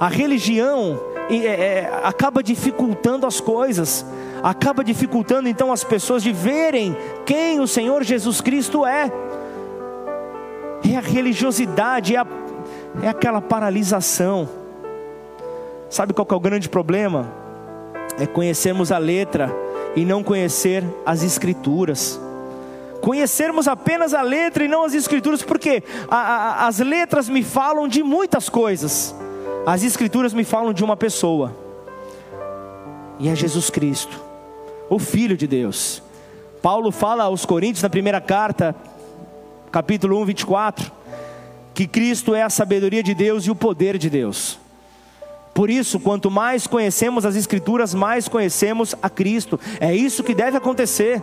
A 0.00 0.08
religião 0.08 0.98
é, 1.30 1.36
é, 1.46 2.00
acaba 2.02 2.42
dificultando 2.42 3.26
as 3.26 3.40
coisas 3.40 4.04
acaba 4.42 4.82
dificultando 4.82 5.48
então 5.48 5.72
as 5.72 5.84
pessoas 5.84 6.22
de 6.22 6.32
verem 6.32 6.96
quem 7.24 7.60
o 7.60 7.66
Senhor 7.66 8.02
Jesus 8.02 8.40
Cristo 8.40 8.84
é. 8.84 9.10
É 10.90 10.96
a 10.96 11.00
religiosidade, 11.00 12.16
é, 12.16 12.18
a, 12.18 12.26
é 13.02 13.08
aquela 13.08 13.40
paralisação. 13.40 14.48
Sabe 15.88 16.12
qual 16.12 16.26
é 16.28 16.34
o 16.34 16.40
grande 16.40 16.68
problema? 16.68 17.32
É 18.18 18.26
conhecermos 18.26 18.90
a 18.90 18.98
letra 18.98 19.54
e 19.94 20.04
não 20.04 20.22
conhecer 20.22 20.82
as 21.06 21.22
escrituras. 21.22 22.20
Conhecermos 23.00 23.68
apenas 23.68 24.12
a 24.12 24.22
letra 24.22 24.64
e 24.64 24.68
não 24.68 24.84
as 24.84 24.94
escrituras, 24.94 25.42
porque 25.42 25.82
a, 26.08 26.16
a, 26.16 26.66
as 26.66 26.78
letras 26.78 27.28
me 27.28 27.42
falam 27.42 27.88
de 27.88 28.02
muitas 28.02 28.48
coisas, 28.48 29.14
as 29.66 29.82
escrituras 29.82 30.32
me 30.32 30.44
falam 30.44 30.72
de 30.72 30.84
uma 30.84 30.96
pessoa, 30.96 31.52
e 33.18 33.28
é 33.28 33.34
Jesus 33.34 33.70
Cristo 33.70 34.31
o 34.92 34.98
Filho 34.98 35.38
de 35.38 35.46
Deus. 35.46 36.02
Paulo 36.60 36.92
fala 36.92 37.24
aos 37.24 37.46
Coríntios 37.46 37.82
na 37.82 37.88
primeira 37.88 38.20
carta, 38.20 38.76
capítulo 39.70 40.20
1, 40.20 40.26
24, 40.26 40.92
que 41.72 41.86
Cristo 41.86 42.34
é 42.34 42.42
a 42.42 42.50
sabedoria 42.50 43.02
de 43.02 43.14
Deus 43.14 43.46
e 43.46 43.50
o 43.50 43.54
poder 43.54 43.96
de 43.96 44.10
Deus. 44.10 44.58
Por 45.54 45.70
isso, 45.70 45.98
quanto 45.98 46.30
mais 46.30 46.66
conhecemos 46.66 47.24
as 47.24 47.36
Escrituras, 47.36 47.94
mais 47.94 48.28
conhecemos 48.28 48.94
a 49.02 49.08
Cristo. 49.08 49.58
É 49.80 49.94
isso 49.94 50.22
que 50.22 50.34
deve 50.34 50.58
acontecer. 50.58 51.22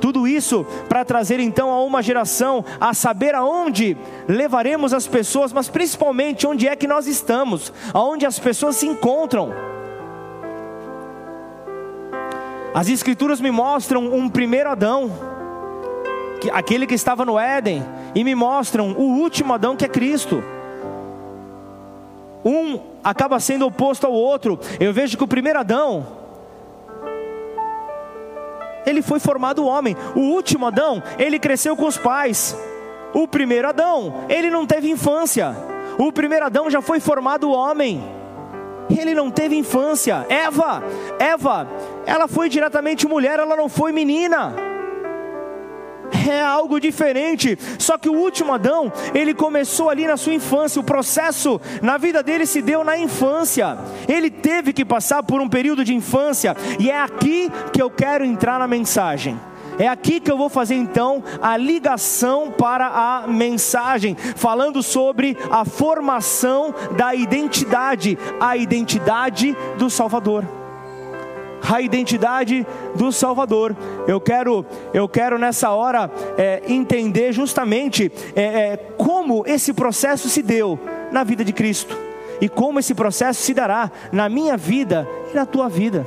Tudo 0.00 0.26
isso 0.28 0.64
para 0.88 1.04
trazer 1.04 1.40
então 1.40 1.70
a 1.70 1.82
uma 1.82 2.02
geração 2.02 2.64
a 2.80 2.94
saber 2.94 3.34
aonde 3.34 3.96
levaremos 4.28 4.92
as 4.92 5.08
pessoas, 5.08 5.52
mas 5.52 5.68
principalmente 5.68 6.46
onde 6.46 6.68
é 6.68 6.76
que 6.76 6.86
nós 6.86 7.08
estamos, 7.08 7.72
aonde 7.92 8.26
as 8.26 8.38
pessoas 8.38 8.76
se 8.76 8.86
encontram. 8.86 9.52
As 12.74 12.88
Escrituras 12.88 13.38
me 13.38 13.50
mostram 13.50 14.06
um 14.14 14.30
primeiro 14.30 14.70
Adão, 14.70 15.10
que, 16.40 16.50
aquele 16.50 16.86
que 16.86 16.94
estava 16.94 17.24
no 17.24 17.38
Éden, 17.38 17.84
e 18.14 18.24
me 18.24 18.34
mostram 18.34 18.92
o 18.92 19.18
último 19.18 19.52
Adão 19.52 19.76
que 19.76 19.84
é 19.84 19.88
Cristo. 19.88 20.42
Um 22.42 22.80
acaba 23.04 23.38
sendo 23.38 23.66
oposto 23.66 24.06
ao 24.06 24.12
outro. 24.12 24.58
Eu 24.80 24.92
vejo 24.92 25.18
que 25.18 25.24
o 25.24 25.28
primeiro 25.28 25.58
Adão, 25.58 26.06
ele 28.86 29.02
foi 29.02 29.20
formado 29.20 29.66
homem. 29.66 29.94
O 30.16 30.20
último 30.20 30.66
Adão, 30.66 31.02
ele 31.18 31.38
cresceu 31.38 31.76
com 31.76 31.86
os 31.86 31.98
pais. 31.98 32.56
O 33.12 33.28
primeiro 33.28 33.68
Adão, 33.68 34.24
ele 34.30 34.50
não 34.50 34.66
teve 34.66 34.90
infância. 34.90 35.54
O 35.98 36.10
primeiro 36.10 36.46
Adão 36.46 36.70
já 36.70 36.80
foi 36.80 37.00
formado 37.00 37.50
homem 37.50 38.02
ele 38.98 39.14
não 39.14 39.30
teve 39.30 39.56
infância. 39.56 40.26
Eva, 40.28 40.82
Eva, 41.18 41.68
ela 42.06 42.28
foi 42.28 42.48
diretamente 42.48 43.06
mulher, 43.06 43.38
ela 43.38 43.56
não 43.56 43.68
foi 43.68 43.92
menina. 43.92 44.54
É 46.28 46.40
algo 46.40 46.78
diferente. 46.78 47.58
Só 47.78 47.96
que 47.96 48.08
o 48.08 48.14
último 48.14 48.52
Adão, 48.52 48.92
ele 49.14 49.34
começou 49.34 49.88
ali 49.88 50.06
na 50.06 50.16
sua 50.16 50.34
infância. 50.34 50.80
O 50.80 50.84
processo 50.84 51.60
na 51.80 51.96
vida 51.96 52.22
dele 52.22 52.46
se 52.46 52.60
deu 52.60 52.84
na 52.84 52.96
infância. 52.98 53.78
Ele 54.06 54.30
teve 54.30 54.72
que 54.72 54.84
passar 54.84 55.22
por 55.22 55.40
um 55.40 55.48
período 55.48 55.84
de 55.84 55.94
infância. 55.94 56.56
E 56.78 56.90
é 56.90 57.00
aqui 57.00 57.50
que 57.72 57.80
eu 57.80 57.90
quero 57.90 58.24
entrar 58.24 58.58
na 58.58 58.68
mensagem. 58.68 59.38
É 59.78 59.88
aqui 59.88 60.20
que 60.20 60.30
eu 60.30 60.36
vou 60.36 60.48
fazer 60.48 60.74
então 60.74 61.22
a 61.40 61.56
ligação 61.56 62.50
para 62.50 62.86
a 62.86 63.26
mensagem, 63.26 64.14
falando 64.14 64.82
sobre 64.82 65.36
a 65.50 65.64
formação 65.64 66.74
da 66.96 67.14
identidade, 67.14 68.18
a 68.40 68.56
identidade 68.56 69.56
do 69.78 69.88
Salvador. 69.88 70.44
A 71.70 71.80
identidade 71.80 72.66
do 72.96 73.12
Salvador. 73.12 73.74
Eu 74.06 74.20
quero, 74.20 74.66
eu 74.92 75.08
quero 75.08 75.38
nessa 75.38 75.70
hora 75.70 76.10
é, 76.36 76.62
entender 76.66 77.32
justamente 77.32 78.10
é, 78.34 78.42
é, 78.42 78.76
como 78.98 79.44
esse 79.46 79.72
processo 79.72 80.28
se 80.28 80.42
deu 80.42 80.78
na 81.10 81.24
vida 81.24 81.44
de 81.44 81.52
Cristo 81.52 81.96
e 82.40 82.48
como 82.48 82.80
esse 82.80 82.94
processo 82.94 83.40
se 83.40 83.54
dará 83.54 83.90
na 84.10 84.28
minha 84.28 84.56
vida 84.56 85.08
e 85.32 85.36
na 85.36 85.46
tua 85.46 85.68
vida. 85.68 86.06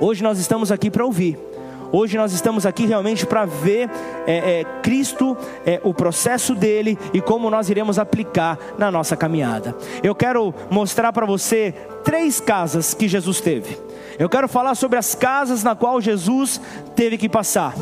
Hoje 0.00 0.22
nós 0.22 0.38
estamos 0.38 0.72
aqui 0.72 0.90
para 0.90 1.04
ouvir 1.04 1.47
Hoje 1.90 2.18
nós 2.18 2.32
estamos 2.32 2.66
aqui 2.66 2.84
realmente 2.84 3.24
para 3.24 3.46
ver 3.46 3.88
é, 4.26 4.60
é, 4.60 4.64
Cristo, 4.82 5.36
é, 5.64 5.80
o 5.82 5.94
processo 5.94 6.54
dele 6.54 6.98
e 7.14 7.20
como 7.20 7.48
nós 7.48 7.70
iremos 7.70 7.98
aplicar 7.98 8.58
na 8.76 8.90
nossa 8.90 9.16
caminhada. 9.16 9.74
Eu 10.02 10.14
quero 10.14 10.54
mostrar 10.70 11.12
para 11.14 11.24
você 11.24 11.74
três 12.04 12.40
casas 12.40 12.92
que 12.92 13.08
Jesus 13.08 13.40
teve. 13.40 13.78
Eu 14.18 14.28
quero 14.28 14.48
falar 14.48 14.74
sobre 14.74 14.98
as 14.98 15.14
casas 15.14 15.64
na 15.64 15.74
qual 15.74 15.98
Jesus 16.00 16.60
teve 16.94 17.16
que 17.16 17.28
passar, 17.28 17.74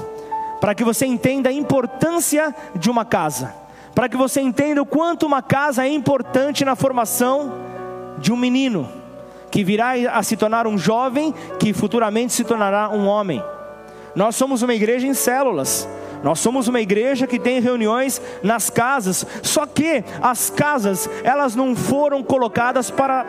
para 0.60 0.74
que 0.74 0.84
você 0.84 1.04
entenda 1.04 1.48
a 1.48 1.52
importância 1.52 2.54
de 2.76 2.88
uma 2.88 3.04
casa, 3.04 3.52
para 3.92 4.08
que 4.08 4.16
você 4.16 4.40
entenda 4.40 4.80
o 4.80 4.86
quanto 4.86 5.26
uma 5.26 5.42
casa 5.42 5.84
é 5.84 5.88
importante 5.88 6.64
na 6.64 6.76
formação 6.76 7.52
de 8.18 8.32
um 8.32 8.36
menino 8.36 8.88
que 9.50 9.64
virá 9.64 9.92
a 10.12 10.22
se 10.22 10.36
tornar 10.36 10.66
um 10.66 10.76
jovem, 10.76 11.34
que 11.58 11.72
futuramente 11.72 12.32
se 12.32 12.44
tornará 12.44 12.90
um 12.90 13.06
homem. 13.06 13.42
Nós 14.16 14.34
somos 14.34 14.62
uma 14.62 14.74
igreja 14.74 15.06
em 15.06 15.12
células. 15.12 15.86
Nós 16.24 16.40
somos 16.40 16.66
uma 16.66 16.80
igreja 16.80 17.26
que 17.26 17.38
tem 17.38 17.60
reuniões 17.60 18.20
nas 18.42 18.70
casas. 18.70 19.26
Só 19.42 19.66
que 19.66 20.02
as 20.22 20.48
casas, 20.48 21.08
elas 21.22 21.54
não 21.54 21.76
foram 21.76 22.22
colocadas 22.22 22.90
para 22.90 23.26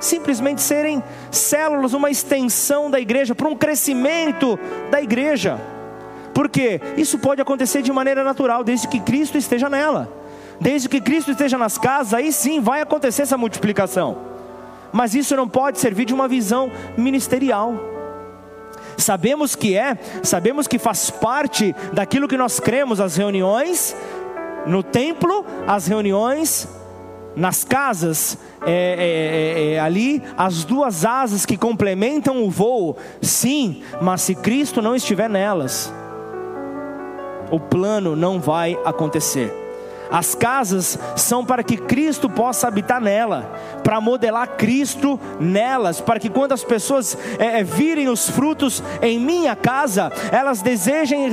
simplesmente 0.00 0.62
serem 0.62 1.02
células, 1.30 1.92
uma 1.92 2.10
extensão 2.10 2.90
da 2.90 2.98
igreja, 2.98 3.34
para 3.34 3.48
um 3.48 3.54
crescimento 3.54 4.58
da 4.90 5.02
igreja. 5.02 5.60
Porque 6.32 6.80
isso 6.96 7.18
pode 7.18 7.42
acontecer 7.42 7.82
de 7.82 7.92
maneira 7.92 8.24
natural, 8.24 8.64
desde 8.64 8.88
que 8.88 9.00
Cristo 9.00 9.36
esteja 9.36 9.68
nela. 9.68 10.10
Desde 10.58 10.88
que 10.88 11.02
Cristo 11.02 11.32
esteja 11.32 11.58
nas 11.58 11.76
casas, 11.76 12.14
aí 12.14 12.32
sim 12.32 12.60
vai 12.60 12.80
acontecer 12.80 13.22
essa 13.22 13.36
multiplicação. 13.36 14.16
Mas 14.90 15.14
isso 15.14 15.36
não 15.36 15.46
pode 15.46 15.78
servir 15.78 16.06
de 16.06 16.14
uma 16.14 16.26
visão 16.26 16.70
ministerial. 16.96 17.97
Sabemos 18.98 19.54
que 19.54 19.76
é, 19.76 19.96
sabemos 20.22 20.66
que 20.66 20.78
faz 20.78 21.08
parte 21.08 21.74
daquilo 21.92 22.28
que 22.28 22.36
nós 22.36 22.60
cremos, 22.60 23.00
as 23.00 23.16
reuniões 23.16 23.96
no 24.66 24.82
templo, 24.82 25.46
as 25.66 25.86
reuniões 25.86 26.68
nas 27.36 27.62
casas, 27.62 28.36
é, 28.66 28.72
é, 28.72 29.70
é, 29.70 29.72
é, 29.74 29.80
ali, 29.80 30.20
as 30.36 30.64
duas 30.64 31.04
asas 31.04 31.46
que 31.46 31.56
complementam 31.56 32.42
o 32.42 32.50
voo, 32.50 32.96
sim, 33.22 33.82
mas 34.02 34.22
se 34.22 34.34
Cristo 34.34 34.82
não 34.82 34.96
estiver 34.96 35.30
nelas, 35.30 35.92
o 37.50 37.60
plano 37.60 38.16
não 38.16 38.40
vai 38.40 38.76
acontecer. 38.84 39.67
As 40.10 40.34
casas 40.34 40.98
são 41.16 41.44
para 41.44 41.62
que 41.62 41.76
Cristo 41.76 42.30
possa 42.30 42.68
habitar 42.68 43.00
nela, 43.00 43.52
para 43.82 44.00
modelar 44.00 44.56
Cristo 44.56 45.18
nelas, 45.38 46.00
para 46.00 46.18
que 46.18 46.28
quando 46.28 46.52
as 46.52 46.64
pessoas 46.64 47.16
é, 47.38 47.60
é 47.60 47.64
virem 47.64 48.08
os 48.08 48.28
frutos 48.28 48.82
em 49.02 49.18
minha 49.18 49.54
casa, 49.54 50.10
elas 50.30 50.62
desejem, 50.62 51.30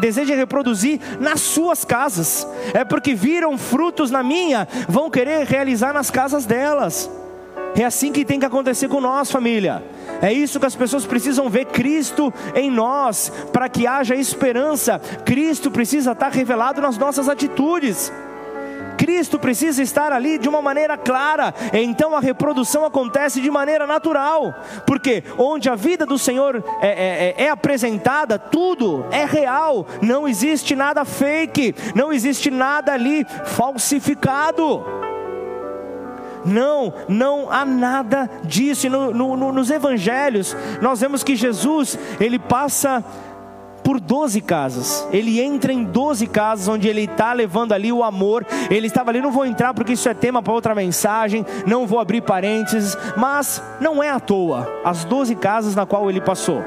desejem 0.00 0.36
reproduzir 0.36 1.00
nas 1.20 1.40
suas 1.40 1.84
casas. 1.84 2.46
É 2.72 2.84
porque 2.84 3.14
viram 3.14 3.58
frutos 3.58 4.10
na 4.10 4.22
minha, 4.22 4.68
vão 4.88 5.10
querer 5.10 5.46
realizar 5.46 5.92
nas 5.92 6.10
casas 6.10 6.44
delas. 6.44 7.10
É 7.74 7.84
assim 7.84 8.12
que 8.12 8.24
tem 8.24 8.38
que 8.38 8.46
acontecer 8.46 8.88
com 8.88 9.00
nós, 9.00 9.30
família. 9.30 9.82
É 10.20 10.32
isso 10.32 10.60
que 10.60 10.66
as 10.66 10.76
pessoas 10.76 11.06
precisam 11.06 11.48
ver 11.48 11.66
Cristo 11.66 12.32
em 12.54 12.70
nós, 12.70 13.32
para 13.52 13.68
que 13.68 13.86
haja 13.86 14.14
esperança. 14.14 15.00
Cristo 15.24 15.70
precisa 15.70 16.12
estar 16.12 16.30
revelado 16.30 16.80
nas 16.80 16.98
nossas 16.98 17.28
atitudes. 17.28 18.12
Cristo 19.02 19.36
precisa 19.36 19.82
estar 19.82 20.12
ali 20.12 20.38
de 20.38 20.48
uma 20.48 20.62
maneira 20.62 20.96
clara, 20.96 21.52
então 21.72 22.14
a 22.14 22.20
reprodução 22.20 22.84
acontece 22.84 23.40
de 23.40 23.50
maneira 23.50 23.84
natural, 23.84 24.54
porque 24.86 25.24
onde 25.36 25.68
a 25.68 25.74
vida 25.74 26.06
do 26.06 26.16
Senhor 26.16 26.62
é, 26.80 26.86
é, 26.86 27.34
é, 27.36 27.44
é 27.46 27.50
apresentada, 27.50 28.38
tudo 28.38 29.04
é 29.10 29.24
real, 29.24 29.86
não 30.00 30.28
existe 30.28 30.76
nada 30.76 31.04
fake, 31.04 31.74
não 31.96 32.12
existe 32.12 32.48
nada 32.48 32.92
ali 32.92 33.26
falsificado. 33.44 34.84
Não, 36.44 36.92
não 37.08 37.50
há 37.50 37.64
nada 37.64 38.30
disso. 38.44 38.88
No, 38.88 39.12
no, 39.12 39.52
nos 39.52 39.70
evangelhos, 39.70 40.56
nós 40.80 41.00
vemos 41.00 41.22
que 41.22 41.36
Jesus, 41.36 41.98
ele 42.20 42.38
passa 42.38 43.04
por 43.82 44.00
12 44.00 44.40
casas. 44.40 45.06
Ele 45.12 45.40
entra 45.40 45.72
em 45.72 45.84
12 45.84 46.26
casas 46.26 46.68
onde 46.68 46.88
ele 46.88 47.02
está 47.02 47.32
levando 47.32 47.72
ali 47.72 47.92
o 47.92 48.04
amor. 48.04 48.46
Ele 48.70 48.86
estava 48.86 49.10
ali, 49.10 49.20
não 49.20 49.32
vou 49.32 49.44
entrar 49.44 49.74
porque 49.74 49.92
isso 49.92 50.08
é 50.08 50.14
tema 50.14 50.42
para 50.42 50.52
outra 50.52 50.74
mensagem, 50.74 51.44
não 51.66 51.86
vou 51.86 51.98
abrir 51.98 52.22
parênteses, 52.22 52.96
mas 53.16 53.62
não 53.80 54.02
é 54.02 54.10
à 54.10 54.20
toa 54.20 54.68
as 54.84 55.04
12 55.04 55.34
casas 55.36 55.74
na 55.74 55.86
qual 55.86 56.08
ele 56.08 56.20
passou 56.20 56.62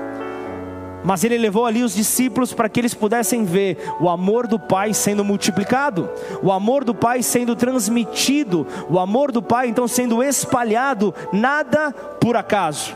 mas 1.05 1.23
ele 1.23 1.37
levou 1.37 1.65
ali 1.65 1.83
os 1.83 1.93
discípulos 1.93 2.51
para 2.51 2.67
que 2.67 2.79
eles 2.79 2.93
pudessem 2.93 3.45
ver 3.45 3.77
o 3.99 4.09
amor 4.09 4.47
do 4.47 4.59
Pai 4.59 4.93
sendo 4.93 5.23
multiplicado, 5.23 6.09
o 6.41 6.51
amor 6.51 6.83
do 6.83 6.95
Pai 6.95 7.21
sendo 7.21 7.55
transmitido, 7.55 8.65
o 8.89 8.99
amor 8.99 9.31
do 9.31 9.41
Pai 9.41 9.67
então 9.67 9.87
sendo 9.87 10.23
espalhado, 10.23 11.13
nada 11.31 11.91
por 12.19 12.35
acaso. 12.35 12.95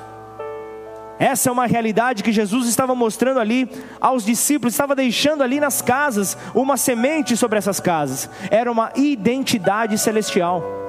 Essa 1.19 1.49
é 1.49 1.51
uma 1.51 1.67
realidade 1.67 2.23
que 2.23 2.31
Jesus 2.31 2.67
estava 2.67 2.95
mostrando 2.95 3.39
ali 3.39 3.69
aos 3.99 4.25
discípulos, 4.25 4.73
estava 4.73 4.95
deixando 4.95 5.43
ali 5.43 5.59
nas 5.59 5.81
casas 5.81 6.35
uma 6.55 6.77
semente 6.77 7.37
sobre 7.37 7.59
essas 7.59 7.79
casas, 7.79 8.29
era 8.49 8.71
uma 8.71 8.91
identidade 8.95 9.97
celestial 9.97 10.79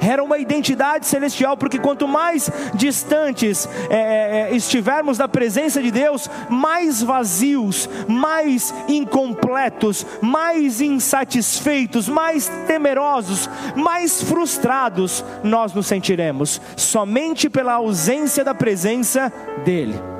era 0.00 0.22
uma 0.22 0.38
identidade 0.38 1.06
celestial, 1.06 1.56
porque 1.56 1.78
quanto 1.78 2.08
mais 2.08 2.50
distantes 2.74 3.68
é, 3.88 3.96
é, 3.96 4.52
é, 4.52 4.56
estivermos 4.56 5.18
da 5.18 5.28
presença 5.28 5.82
de 5.82 5.90
Deus, 5.90 6.28
mais 6.48 7.02
vazios, 7.02 7.88
mais 8.08 8.74
incompletos, 8.88 10.06
mais 10.20 10.80
insatisfeitos, 10.80 12.08
mais 12.08 12.50
temerosos, 12.66 13.48
mais 13.76 14.22
frustrados 14.22 15.24
nós 15.42 15.72
nos 15.74 15.86
sentiremos, 15.86 16.60
somente 16.76 17.48
pela 17.48 17.74
ausência 17.74 18.44
da 18.44 18.54
presença 18.54 19.32
dEle. 19.64 20.19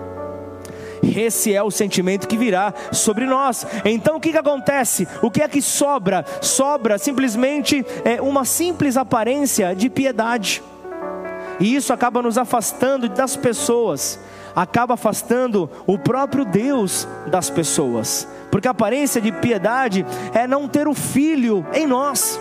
Esse 1.17 1.55
é 1.55 1.63
o 1.63 1.71
sentimento 1.71 2.29
que 2.29 2.37
virá 2.37 2.73
sobre 2.93 3.27
nós. 3.27 3.67
Então 3.85 4.17
o 4.17 4.21
que, 4.21 4.33
que 4.33 4.39
acontece? 4.39 5.07
O 5.23 5.31
que 5.31 5.43
é 5.43 5.49
que 5.49 5.61
sobra? 5.61 6.25
Sobra 6.41 6.99
simplesmente 6.99 7.85
é, 8.05 8.21
uma 8.21 8.45
simples 8.45 8.97
aparência 8.97 9.75
de 9.75 9.89
piedade. 9.91 10.63
E 11.59 11.75
isso 11.75 11.93
acaba 11.93 12.23
nos 12.23 12.39
afastando 12.39 13.09
das 13.09 13.37
pessoas, 13.37 14.19
acaba 14.57 14.95
afastando 14.95 15.69
o 15.87 15.99
próprio 15.99 16.45
Deus 16.45 17.07
das 17.27 17.51
pessoas. 17.51 18.27
Porque 18.51 18.67
a 18.67 18.71
aparência 18.71 19.21
de 19.21 19.31
piedade 19.31 20.07
é 20.33 20.47
não 20.47 20.67
ter 20.67 20.89
o 20.89 20.95
filho 20.95 21.65
em 21.75 21.87
nós, 21.87 22.41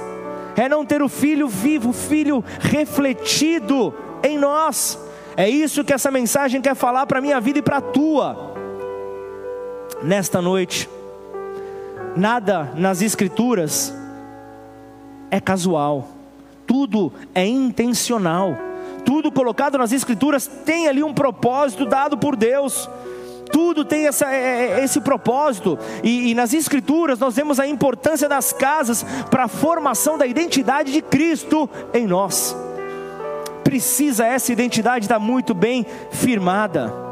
é 0.55 0.69
não 0.69 0.85
ter 0.85 1.01
o 1.01 1.09
filho 1.09 1.47
vivo, 1.47 1.89
o 1.89 1.93
filho 1.93 2.43
refletido 2.59 3.93
em 4.23 4.37
nós. 4.37 4.97
É 5.35 5.49
isso 5.49 5.83
que 5.83 5.93
essa 5.93 6.11
mensagem 6.11 6.61
quer 6.61 6.75
falar 6.75 7.05
para 7.05 7.19
a 7.19 7.21
minha 7.21 7.39
vida 7.39 7.59
e 7.59 7.61
para 7.61 7.77
a 7.77 7.81
tua 7.81 8.48
nesta 10.03 10.41
noite, 10.41 10.89
nada 12.15 12.71
nas 12.75 13.01
Escrituras 13.01 13.93
é 15.31 15.39
casual, 15.39 16.07
tudo 16.65 17.11
é 17.33 17.45
intencional, 17.45 18.55
tudo 19.05 19.31
colocado 19.31 19.77
nas 19.77 19.91
Escrituras 19.91 20.47
tem 20.47 20.87
ali 20.87 21.03
um 21.03 21.13
propósito 21.13 21.85
dado 21.85 22.17
por 22.17 22.35
Deus. 22.35 22.89
Tudo 23.51 23.83
tem 23.83 24.05
essa, 24.05 24.31
é, 24.31 24.79
é, 24.79 24.83
esse 24.83 25.01
propósito, 25.01 25.79
e, 26.03 26.29
e 26.29 26.35
nas 26.35 26.53
Escrituras 26.53 27.17
nós 27.17 27.35
vemos 27.35 27.59
a 27.59 27.65
importância 27.65 28.29
das 28.29 28.53
casas 28.53 29.03
para 29.31 29.45
a 29.45 29.47
formação 29.47 30.19
da 30.19 30.27
identidade 30.27 30.91
de 30.91 31.01
Cristo 31.01 31.67
em 31.91 32.05
nós. 32.05 32.55
Precisa 33.63 34.25
essa 34.25 34.51
identidade 34.51 35.05
estar 35.05 35.17
muito 35.17 35.55
bem 35.55 35.83
firmada. 36.11 37.08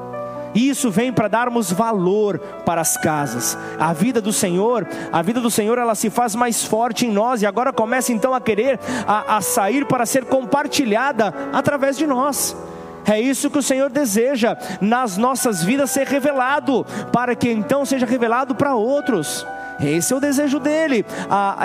Isso 0.57 0.89
vem 0.89 1.13
para 1.13 1.27
darmos 1.27 1.71
valor 1.71 2.39
para 2.65 2.81
as 2.81 2.97
casas. 2.97 3.55
A 3.79 3.93
vida 3.93 4.19
do 4.19 4.33
Senhor, 4.33 4.87
a 5.11 5.21
vida 5.21 5.39
do 5.39 5.51
Senhor, 5.51 5.77
ela 5.77 5.93
se 5.93 6.09
faz 6.09 6.33
mais 6.33 6.63
forte 6.63 7.05
em 7.05 7.11
nós 7.11 7.43
e 7.43 7.45
agora 7.45 7.71
começa 7.71 8.11
então 8.11 8.33
a 8.33 8.41
querer 8.41 8.79
a, 9.05 9.37
a 9.37 9.41
sair 9.41 9.85
para 9.85 10.03
ser 10.03 10.25
compartilhada 10.25 11.31
através 11.53 11.95
de 11.95 12.07
nós. 12.07 12.57
É 13.05 13.21
isso 13.21 13.51
que 13.51 13.59
o 13.59 13.63
Senhor 13.63 13.91
deseja 13.91 14.57
nas 14.81 15.15
nossas 15.15 15.63
vidas 15.63 15.91
ser 15.91 16.07
revelado, 16.07 16.83
para 17.13 17.35
que 17.35 17.49
então 17.49 17.85
seja 17.85 18.07
revelado 18.07 18.55
para 18.55 18.73
outros. 18.73 19.45
Esse 19.79 20.13
é 20.13 20.15
o 20.15 20.19
desejo 20.19 20.59
dele. 20.59 21.05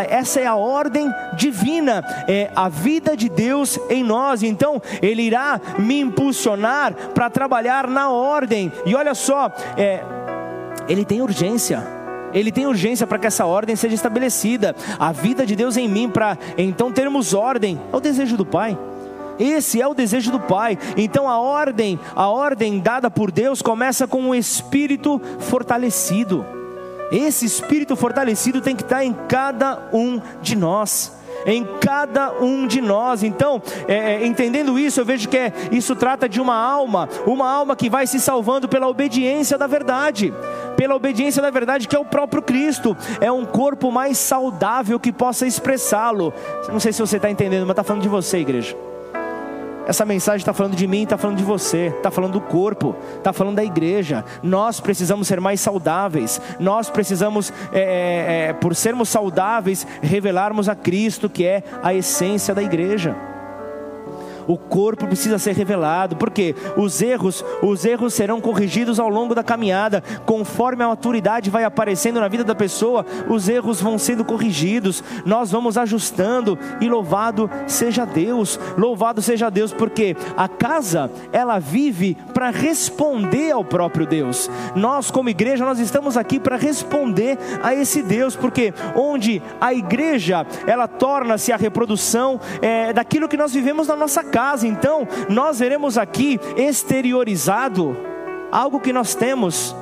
essa 0.08 0.40
é 0.40 0.46
a 0.46 0.54
ordem 0.54 1.12
divina, 1.34 2.04
é 2.28 2.50
a 2.54 2.68
vida 2.68 3.16
de 3.16 3.28
Deus 3.28 3.78
em 3.88 4.04
nós. 4.04 4.42
Então, 4.42 4.80
ele 5.00 5.22
irá 5.22 5.60
me 5.78 6.00
impulsionar 6.00 6.94
para 7.14 7.30
trabalhar 7.30 7.86
na 7.86 8.10
ordem. 8.10 8.72
E 8.84 8.94
olha 8.94 9.14
só, 9.14 9.50
é, 9.76 10.02
ele 10.88 11.04
tem 11.04 11.22
urgência. 11.22 11.82
Ele 12.32 12.50
tem 12.50 12.66
urgência 12.66 13.06
para 13.06 13.18
que 13.18 13.26
essa 13.26 13.44
ordem 13.44 13.76
seja 13.76 13.94
estabelecida. 13.94 14.74
A 14.98 15.12
vida 15.12 15.44
de 15.44 15.54
Deus 15.54 15.76
em 15.76 15.88
mim, 15.88 16.08
para 16.08 16.38
então 16.56 16.90
termos 16.90 17.34
ordem, 17.34 17.80
é 17.92 17.96
o 17.96 18.00
desejo 18.00 18.36
do 18.36 18.46
Pai. 18.46 18.78
Esse 19.38 19.80
é 19.80 19.86
o 19.86 19.94
desejo 19.94 20.30
do 20.30 20.40
Pai. 20.40 20.78
Então 20.96 21.28
a 21.28 21.38
ordem, 21.38 21.98
a 22.14 22.28
ordem 22.28 22.78
dada 22.78 23.10
por 23.10 23.30
Deus 23.30 23.60
começa 23.60 24.06
com 24.06 24.20
um 24.20 24.34
espírito 24.34 25.20
fortalecido. 25.40 26.61
Esse 27.12 27.44
espírito 27.44 27.94
fortalecido 27.94 28.60
tem 28.60 28.74
que 28.74 28.82
estar 28.82 29.04
em 29.04 29.12
cada 29.28 29.88
um 29.92 30.20
de 30.40 30.56
nós 30.56 31.20
em 31.46 31.64
cada 31.80 32.32
um 32.40 32.66
de 32.66 32.80
nós. 32.80 33.22
Então, 33.22 33.60
é, 33.88 34.14
é, 34.14 34.26
entendendo 34.26 34.78
isso, 34.78 35.00
eu 35.00 35.04
vejo 35.04 35.28
que 35.28 35.36
é, 35.36 35.52
isso 35.70 35.94
trata 35.96 36.28
de 36.28 36.40
uma 36.40 36.54
alma, 36.54 37.08
uma 37.26 37.50
alma 37.50 37.76
que 37.76 37.90
vai 37.90 38.06
se 38.06 38.20
salvando 38.20 38.68
pela 38.68 38.88
obediência 38.88 39.58
da 39.58 39.66
verdade, 39.66 40.32
pela 40.76 40.94
obediência 40.94 41.42
da 41.42 41.50
verdade 41.50 41.88
que 41.88 41.96
é 41.96 41.98
o 41.98 42.04
próprio 42.04 42.42
Cristo. 42.42 42.96
É 43.20 43.30
um 43.30 43.44
corpo 43.44 43.90
mais 43.90 44.18
saudável 44.18 44.98
que 44.98 45.12
possa 45.12 45.46
expressá-lo. 45.46 46.32
Não 46.68 46.80
sei 46.80 46.92
se 46.92 47.00
você 47.00 47.16
está 47.16 47.30
entendendo, 47.30 47.62
mas 47.62 47.70
está 47.70 47.84
falando 47.84 48.02
de 48.02 48.08
você, 48.08 48.38
igreja. 48.38 48.76
Essa 49.86 50.04
mensagem 50.04 50.38
está 50.38 50.52
falando 50.52 50.76
de 50.76 50.86
mim, 50.86 51.02
está 51.02 51.18
falando 51.18 51.38
de 51.38 51.44
você, 51.44 51.92
está 51.96 52.10
falando 52.10 52.32
do 52.32 52.40
corpo, 52.40 52.94
está 53.16 53.32
falando 53.32 53.56
da 53.56 53.64
igreja. 53.64 54.24
Nós 54.42 54.80
precisamos 54.80 55.26
ser 55.26 55.40
mais 55.40 55.60
saudáveis. 55.60 56.40
Nós 56.60 56.88
precisamos, 56.88 57.52
é, 57.72 57.80
é, 57.80 58.48
é, 58.48 58.52
por 58.52 58.74
sermos 58.74 59.08
saudáveis, 59.08 59.86
revelarmos 60.00 60.68
a 60.68 60.74
Cristo, 60.74 61.28
que 61.28 61.44
é 61.44 61.62
a 61.82 61.92
essência 61.92 62.54
da 62.54 62.62
igreja. 62.62 63.31
O 64.46 64.56
corpo 64.56 65.06
precisa 65.06 65.38
ser 65.38 65.54
revelado, 65.54 66.16
porque 66.16 66.54
os 66.76 67.00
erros, 67.00 67.44
os 67.62 67.84
erros 67.84 68.14
serão 68.14 68.40
corrigidos 68.40 68.98
ao 68.98 69.08
longo 69.08 69.34
da 69.34 69.42
caminhada, 69.42 70.02
conforme 70.26 70.84
a 70.84 70.88
maturidade 70.88 71.50
vai 71.50 71.64
aparecendo 71.64 72.20
na 72.20 72.28
vida 72.28 72.44
da 72.44 72.54
pessoa, 72.54 73.04
os 73.28 73.48
erros 73.48 73.80
vão 73.80 73.98
sendo 73.98 74.24
corrigidos, 74.24 75.02
nós 75.24 75.50
vamos 75.50 75.76
ajustando. 75.76 76.58
E 76.80 76.88
louvado 76.88 77.50
seja 77.66 78.04
Deus. 78.04 78.58
Louvado 78.76 79.22
seja 79.22 79.50
Deus, 79.50 79.72
porque 79.72 80.16
a 80.36 80.48
casa 80.48 81.10
ela 81.32 81.58
vive 81.58 82.16
para 82.34 82.50
responder 82.50 83.52
ao 83.52 83.64
próprio 83.64 84.06
Deus. 84.06 84.50
Nós 84.74 85.10
como 85.10 85.28
igreja 85.28 85.64
nós 85.64 85.78
estamos 85.78 86.16
aqui 86.16 86.38
para 86.38 86.56
responder 86.56 87.38
a 87.62 87.74
esse 87.74 88.02
Deus, 88.02 88.36
porque 88.36 88.72
onde 88.94 89.42
a 89.60 89.72
igreja 89.72 90.46
ela 90.66 90.88
torna-se 90.88 91.52
a 91.52 91.56
reprodução 91.56 92.40
é, 92.60 92.92
daquilo 92.92 93.28
que 93.28 93.36
nós 93.36 93.52
vivemos 93.52 93.88
na 93.88 93.96
nossa 93.96 94.22
casa. 94.32 94.66
Então, 94.66 95.06
nós 95.28 95.60
veremos 95.60 95.96
aqui 95.96 96.40
exteriorizado 96.56 97.96
algo 98.50 98.80
que 98.80 98.92
nós 98.92 99.14
temos 99.14 99.76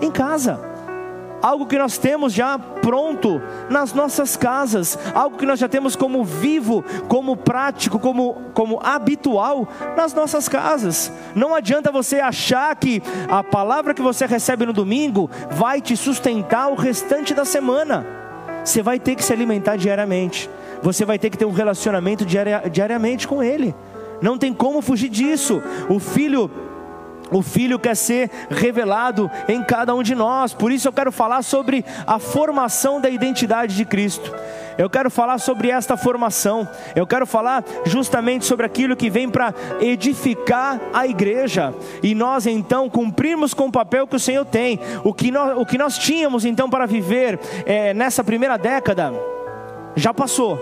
em 0.00 0.10
casa 0.10 0.74
algo 1.44 1.66
que 1.66 1.76
nós 1.76 1.98
temos 1.98 2.32
já 2.32 2.58
pronto 2.58 3.38
nas 3.68 3.92
nossas 3.92 4.34
casas, 4.34 4.98
algo 5.14 5.36
que 5.36 5.44
nós 5.44 5.60
já 5.60 5.68
temos 5.68 5.94
como 5.94 6.24
vivo, 6.24 6.82
como 7.06 7.36
prático, 7.36 7.98
como, 7.98 8.36
como 8.54 8.80
habitual 8.82 9.68
nas 9.94 10.14
nossas 10.14 10.48
casas. 10.48 11.12
Não 11.34 11.54
adianta 11.54 11.92
você 11.92 12.18
achar 12.18 12.74
que 12.76 13.02
a 13.28 13.44
palavra 13.44 13.92
que 13.92 14.00
você 14.00 14.24
recebe 14.24 14.64
no 14.64 14.72
domingo 14.72 15.30
vai 15.50 15.82
te 15.82 15.94
sustentar 15.94 16.68
o 16.68 16.76
restante 16.76 17.34
da 17.34 17.44
semana. 17.44 18.06
Você 18.64 18.80
vai 18.80 18.98
ter 18.98 19.14
que 19.14 19.22
se 19.22 19.30
alimentar 19.30 19.76
diariamente 19.76 20.48
você 20.84 21.06
vai 21.06 21.18
ter 21.18 21.30
que 21.30 21.38
ter 21.38 21.46
um 21.46 21.50
relacionamento 21.50 22.26
diaria, 22.26 22.62
diariamente 22.70 23.26
com 23.26 23.42
Ele. 23.42 23.74
Não 24.24 24.38
tem 24.38 24.54
como 24.54 24.80
fugir 24.80 25.10
disso. 25.10 25.62
O 25.86 25.98
filho 26.00 26.50
o 27.30 27.42
Filho 27.42 27.78
quer 27.78 27.96
ser 27.96 28.30
revelado 28.50 29.30
em 29.48 29.62
cada 29.64 29.94
um 29.94 30.02
de 30.02 30.14
nós, 30.14 30.52
por 30.52 30.70
isso 30.70 30.86
eu 30.86 30.92
quero 30.92 31.10
falar 31.10 31.42
sobre 31.42 31.84
a 32.06 32.18
formação 32.18 33.00
da 33.00 33.08
identidade 33.08 33.74
de 33.74 33.84
Cristo. 33.84 34.32
Eu 34.76 34.90
quero 34.90 35.10
falar 35.10 35.38
sobre 35.38 35.70
esta 35.70 35.96
formação, 35.96 36.68
eu 36.94 37.06
quero 37.06 37.26
falar 37.26 37.64
justamente 37.86 38.44
sobre 38.44 38.66
aquilo 38.66 38.94
que 38.94 39.08
vem 39.08 39.28
para 39.28 39.54
edificar 39.80 40.78
a 40.92 41.06
igreja, 41.06 41.74
e 42.02 42.14
nós 42.14 42.46
então 42.46 42.90
cumprirmos 42.90 43.54
com 43.54 43.66
o 43.66 43.72
papel 43.72 44.06
que 44.06 44.16
o 44.16 44.20
Senhor 44.20 44.44
tem, 44.44 44.78
o 45.02 45.12
que 45.12 45.30
nós, 45.30 45.58
o 45.58 45.64
que 45.64 45.78
nós 45.78 45.96
tínhamos 45.96 46.44
então 46.44 46.68
para 46.68 46.86
viver 46.86 47.40
é, 47.64 47.94
nessa 47.94 48.22
primeira 48.22 48.58
década, 48.58 49.12
já 49.96 50.12
passou. 50.12 50.60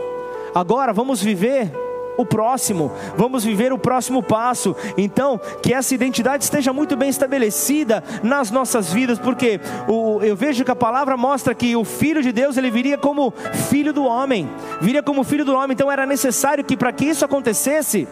Agora 0.55 0.92
vamos 0.92 1.20
viver 1.20 1.72
o 2.16 2.27
próximo, 2.27 2.92
vamos 3.16 3.44
viver 3.44 3.72
o 3.72 3.79
próximo 3.79 4.22
passo. 4.22 4.77
Então, 4.96 5.40
que 5.62 5.72
essa 5.72 5.94
identidade 5.94 6.44
esteja 6.44 6.72
muito 6.72 6.96
bem 6.96 7.09
estabelecida 7.09 8.03
nas 8.22 8.51
nossas 8.51 8.92
vidas, 8.92 9.18
porque 9.18 9.61
o, 9.88 10.20
eu 10.22 10.37
vejo 10.37 10.64
que 10.64 10.70
a 10.70 10.77
palavra 10.77 11.16
mostra 11.16 11.55
que 11.55 11.75
o 11.77 11.85
Filho 11.85 12.22
de 12.22 12.33
Deus 12.33 12.57
ele 12.57 12.70
viria 12.70 12.98
como 12.98 13.33
filho 13.68 13.92
do 13.92 14.05
homem, 14.05 14.48
viria 14.81 15.03
como 15.03 15.25
filho 15.25 15.44
do 15.44 15.55
homem. 15.55 15.72
Então, 15.72 15.90
era 15.90 16.07
necessário 16.07 16.64
que 16.64 16.77
para 16.77 16.92
que 16.92 17.05
isso 17.05 17.25
acontecesse, 17.25 18.07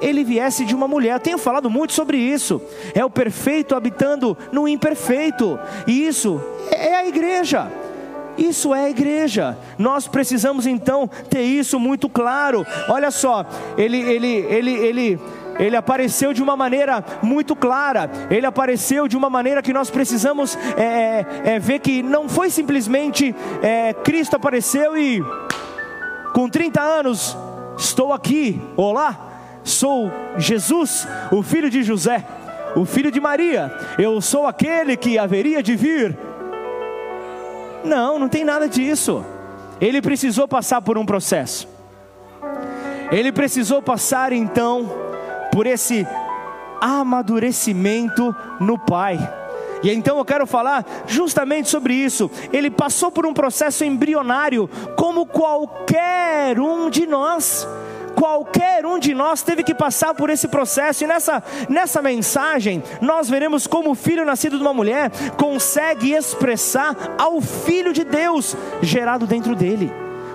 ele 0.00 0.24
viesse 0.24 0.64
de 0.64 0.74
uma 0.74 0.88
mulher. 0.88 1.14
Eu 1.14 1.20
tenho 1.20 1.38
falado 1.38 1.70
muito 1.70 1.92
sobre 1.92 2.18
isso. 2.18 2.60
É 2.94 3.04
o 3.04 3.10
perfeito 3.10 3.74
habitando 3.74 4.36
no 4.52 4.68
imperfeito, 4.68 5.58
e 5.86 6.06
isso 6.06 6.40
é 6.70 6.94
a 6.94 7.06
igreja. 7.06 7.70
Isso 8.38 8.74
é 8.74 8.84
a 8.84 8.90
igreja. 8.90 9.56
Nós 9.78 10.06
precisamos 10.06 10.66
então 10.66 11.08
ter 11.28 11.42
isso 11.42 11.78
muito 11.80 12.08
claro. 12.08 12.66
Olha 12.88 13.10
só, 13.10 13.44
ele, 13.76 13.98
ele, 13.98 14.26
ele, 14.26 14.72
ele, 14.72 15.20
ele 15.58 15.76
apareceu 15.76 16.32
de 16.32 16.42
uma 16.42 16.56
maneira 16.56 17.04
muito 17.22 17.56
clara. 17.56 18.10
Ele 18.30 18.46
apareceu 18.46 19.08
de 19.08 19.16
uma 19.16 19.30
maneira 19.30 19.62
que 19.62 19.72
nós 19.72 19.90
precisamos 19.90 20.56
é, 20.76 20.82
é, 20.82 21.54
é 21.54 21.58
ver 21.58 21.80
que 21.80 22.02
não 22.02 22.28
foi 22.28 22.50
simplesmente 22.50 23.34
é, 23.62 23.92
Cristo 23.92 24.36
apareceu 24.36 24.96
e 24.96 25.22
com 26.34 26.48
30 26.48 26.80
anos 26.80 27.36
estou 27.78 28.12
aqui. 28.12 28.60
Olá, 28.76 29.16
sou 29.64 30.10
Jesus, 30.36 31.08
o 31.30 31.42
filho 31.42 31.70
de 31.70 31.82
José, 31.82 32.24
o 32.74 32.84
filho 32.84 33.10
de 33.10 33.20
Maria. 33.20 33.72
Eu 33.98 34.20
sou 34.20 34.46
aquele 34.46 34.96
que 34.96 35.18
haveria 35.18 35.62
de 35.62 35.74
vir 35.74 36.25
não, 37.86 38.18
não 38.18 38.28
tem 38.28 38.44
nada 38.44 38.68
disso. 38.68 39.24
Ele 39.80 40.02
precisou 40.02 40.46
passar 40.46 40.82
por 40.82 40.98
um 40.98 41.06
processo. 41.06 41.68
Ele 43.10 43.30
precisou 43.30 43.80
passar 43.80 44.32
então 44.32 44.90
por 45.52 45.66
esse 45.66 46.06
amadurecimento 46.80 48.34
no 48.60 48.78
Pai. 48.78 49.18
E 49.82 49.90
então 49.90 50.18
eu 50.18 50.24
quero 50.24 50.46
falar 50.46 50.84
justamente 51.06 51.68
sobre 51.68 51.94
isso. 51.94 52.30
Ele 52.52 52.70
passou 52.70 53.10
por 53.10 53.26
um 53.26 53.32
processo 53.32 53.84
embrionário, 53.84 54.68
como 54.96 55.26
qualquer 55.26 56.58
um 56.58 56.90
de 56.90 57.06
nós 57.06 57.66
qualquer 58.16 58.86
um 58.86 58.98
de 58.98 59.14
nós 59.14 59.42
teve 59.42 59.62
que 59.62 59.74
passar 59.74 60.14
por 60.14 60.30
esse 60.30 60.48
processo, 60.48 61.04
e 61.04 61.06
nessa, 61.06 61.42
nessa 61.68 62.00
mensagem, 62.00 62.82
nós 63.00 63.28
veremos 63.28 63.66
como 63.66 63.90
o 63.90 63.94
filho 63.94 64.24
nascido 64.24 64.56
de 64.56 64.62
uma 64.62 64.72
mulher 64.72 65.10
consegue 65.36 66.12
expressar 66.12 66.96
ao 67.18 67.40
filho 67.42 67.92
de 67.92 68.02
Deus 68.02 68.56
gerado 68.80 69.26
dentro 69.26 69.54
dele. 69.54 69.92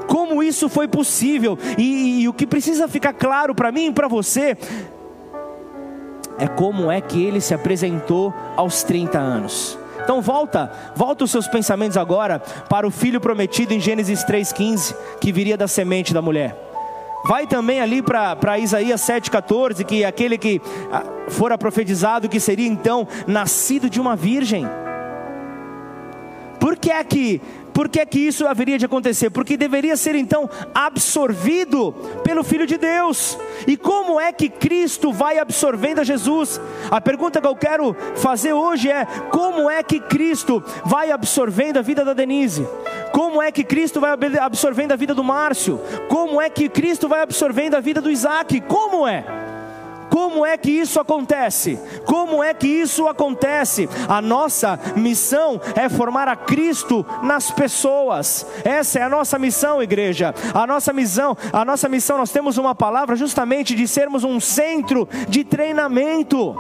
Como 0.08 0.44
isso 0.44 0.70
foi 0.70 0.88
possível, 0.88 1.58
e, 1.78 2.22
e 2.22 2.30
o 2.30 2.34
que 2.34 2.46
precisa 2.46 2.88
ficar 2.88 3.13
claro 3.13 3.56
para 3.56 3.72
mim 3.72 3.88
e 3.88 3.91
para 3.91 4.08
você 4.08 4.56
é 6.38 6.48
como 6.48 6.91
é 6.91 7.02
que 7.02 7.24
ele 7.24 7.41
se 7.41 7.54
apresentou 7.54 8.34
aos 8.56 8.84
30 8.84 9.17
anos. 9.17 9.78
Então 10.04 10.22
volta, 10.22 10.72
volta 10.96 11.24
os 11.24 11.32
seus 11.32 11.48
pensamentos 11.48 11.98
agora 11.98 12.39
para 12.39 12.88
o 12.88 12.91
filho 12.91 13.22
prometido 13.22 13.74
em 13.74 13.80
Gênesis 13.80 14.24
3:15, 14.24 14.96
que 15.20 15.32
viria 15.32 15.56
da 15.56 15.67
semente 15.67 16.13
da 16.13 16.22
mulher. 16.22 16.71
Vai 17.24 17.46
também 17.46 17.80
ali 17.80 18.02
para 18.02 18.58
Isaías 18.58 19.02
7,14, 19.02 19.86
que 19.86 20.04
é 20.04 20.08
aquele 20.08 20.38
que 20.38 20.62
ah, 20.92 21.04
fora 21.28 21.58
profetizado 21.58 22.28
que 22.28 22.40
seria 22.40 22.68
então 22.68 23.08
nascido 23.28 23.90
de 23.90 24.00
uma 24.00 24.16
virgem. 24.16 24.68
Por 26.60 26.78
que 26.78 26.92
é 26.92 27.04
que 27.04 27.42
por 27.74 27.90
que, 27.90 28.06
que 28.06 28.20
isso 28.20 28.48
haveria 28.48 28.78
de 28.78 28.86
acontecer? 28.86 29.30
Porque 29.30 29.58
deveria 29.58 29.96
ser 29.96 30.16
então 30.16 30.50
absorvido 30.74 31.94
pelo 32.24 32.44
Filho 32.44 32.66
de 32.66 32.78
Deus. 32.78 33.38
E 33.68 33.78
como 33.78 34.20
é 34.20 34.32
que 34.32 34.50
Cristo 34.50 35.12
vai 35.12 35.40
absorvendo 35.40 36.00
a 36.00 36.04
Jesus? 36.04 36.60
A 36.90 37.00
pergunta 37.00 37.40
que 37.40 37.48
eu 37.48 37.56
quero 37.56 37.96
fazer 38.16 38.54
hoje 38.54 38.90
é: 38.90 39.06
como 39.32 39.70
é 39.70 39.82
que 39.84 40.00
Cristo 40.00 40.64
vai 40.86 41.12
absorvendo 41.12 41.78
a 41.78 41.82
vida 41.82 42.04
da 42.04 42.14
Denise? 42.14 42.68
Como 43.12 43.42
é 43.42 43.52
que 43.52 43.64
Cristo 43.64 44.00
vai 44.00 44.12
absorvendo 44.40 44.94
a 44.94 44.96
vida 44.96 45.14
do 45.14 45.24
Márcio? 45.24 45.80
Como 46.08 46.42
é 46.42 46.50
que 46.50 46.70
Cristo 46.70 47.08
vai 47.08 47.22
absorvendo 47.22 47.76
a 47.76 47.80
vida 47.80 48.02
do 48.02 48.10
Isaac? 48.10 48.62
Como 48.62 49.08
é? 49.08 49.51
Como 50.12 50.45
é 50.45 50.58
que 50.58 50.69
isso 50.69 51.00
acontece? 51.00 51.80
Como 52.06 52.43
é 52.43 52.54
que 52.54 52.67
isso 52.67 53.08
acontece? 53.08 53.88
A 54.10 54.21
nossa 54.21 54.78
missão 54.97 55.60
é 55.74 55.88
formar 55.88 56.28
a 56.28 56.36
Cristo 56.36 57.06
nas 57.24 57.50
pessoas. 57.50 58.45
Essa 58.65 59.00
é 59.00 59.04
a 59.04 59.10
nossa 59.10 59.39
missão, 59.39 59.82
igreja. 59.82 60.36
A 60.54 60.67
nossa 60.67 60.91
missão, 60.91 61.38
a 61.54 61.63
nossa 61.63 61.88
missão, 61.88 62.17
nós 62.17 62.30
temos 62.30 62.58
uma 62.58 62.76
palavra 62.76 63.15
justamente 63.15 63.74
de 63.74 63.88
sermos 63.88 64.26
um 64.26 64.38
centro 64.41 65.08
de 65.30 65.45
treinamento 65.45 66.56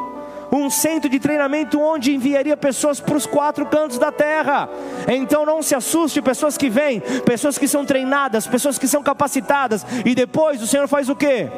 um 0.53 0.69
centro 0.69 1.09
de 1.09 1.17
treinamento 1.17 1.79
onde 1.79 2.13
enviaria 2.13 2.57
pessoas 2.57 2.99
para 2.99 3.15
os 3.15 3.25
quatro 3.25 3.65
cantos 3.65 3.97
da 3.97 4.11
terra. 4.11 4.67
Então 5.07 5.45
não 5.45 5.61
se 5.61 5.73
assuste, 5.73 6.21
pessoas 6.21 6.57
que 6.57 6.69
vêm, 6.69 6.99
pessoas 7.25 7.57
que 7.57 7.69
são 7.69 7.85
treinadas, 7.85 8.45
pessoas 8.47 8.77
que 8.77 8.85
são 8.85 9.01
capacitadas, 9.01 9.85
e 10.05 10.13
depois 10.13 10.61
o 10.61 10.67
Senhor 10.67 10.89
faz 10.89 11.07
o 11.07 11.15
quê? 11.15 11.49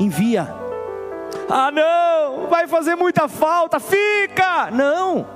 Envia. 0.00 0.48
Ah, 1.48 1.70
não, 1.70 2.48
vai 2.48 2.66
fazer 2.66 2.96
muita 2.96 3.28
falta, 3.28 3.78
fica. 3.78 4.70
Não, 4.70 5.26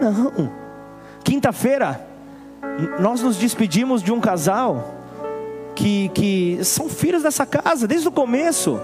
não. 0.00 0.52
Quinta-feira, 1.24 2.00
nós 3.00 3.22
nos 3.22 3.36
despedimos 3.36 4.02
de 4.02 4.12
um 4.12 4.20
casal 4.20 4.94
que, 5.74 6.10
que 6.10 6.62
são 6.62 6.88
filhos 6.88 7.22
dessa 7.22 7.46
casa 7.46 7.88
desde 7.88 8.06
o 8.06 8.12
começo. 8.12 8.78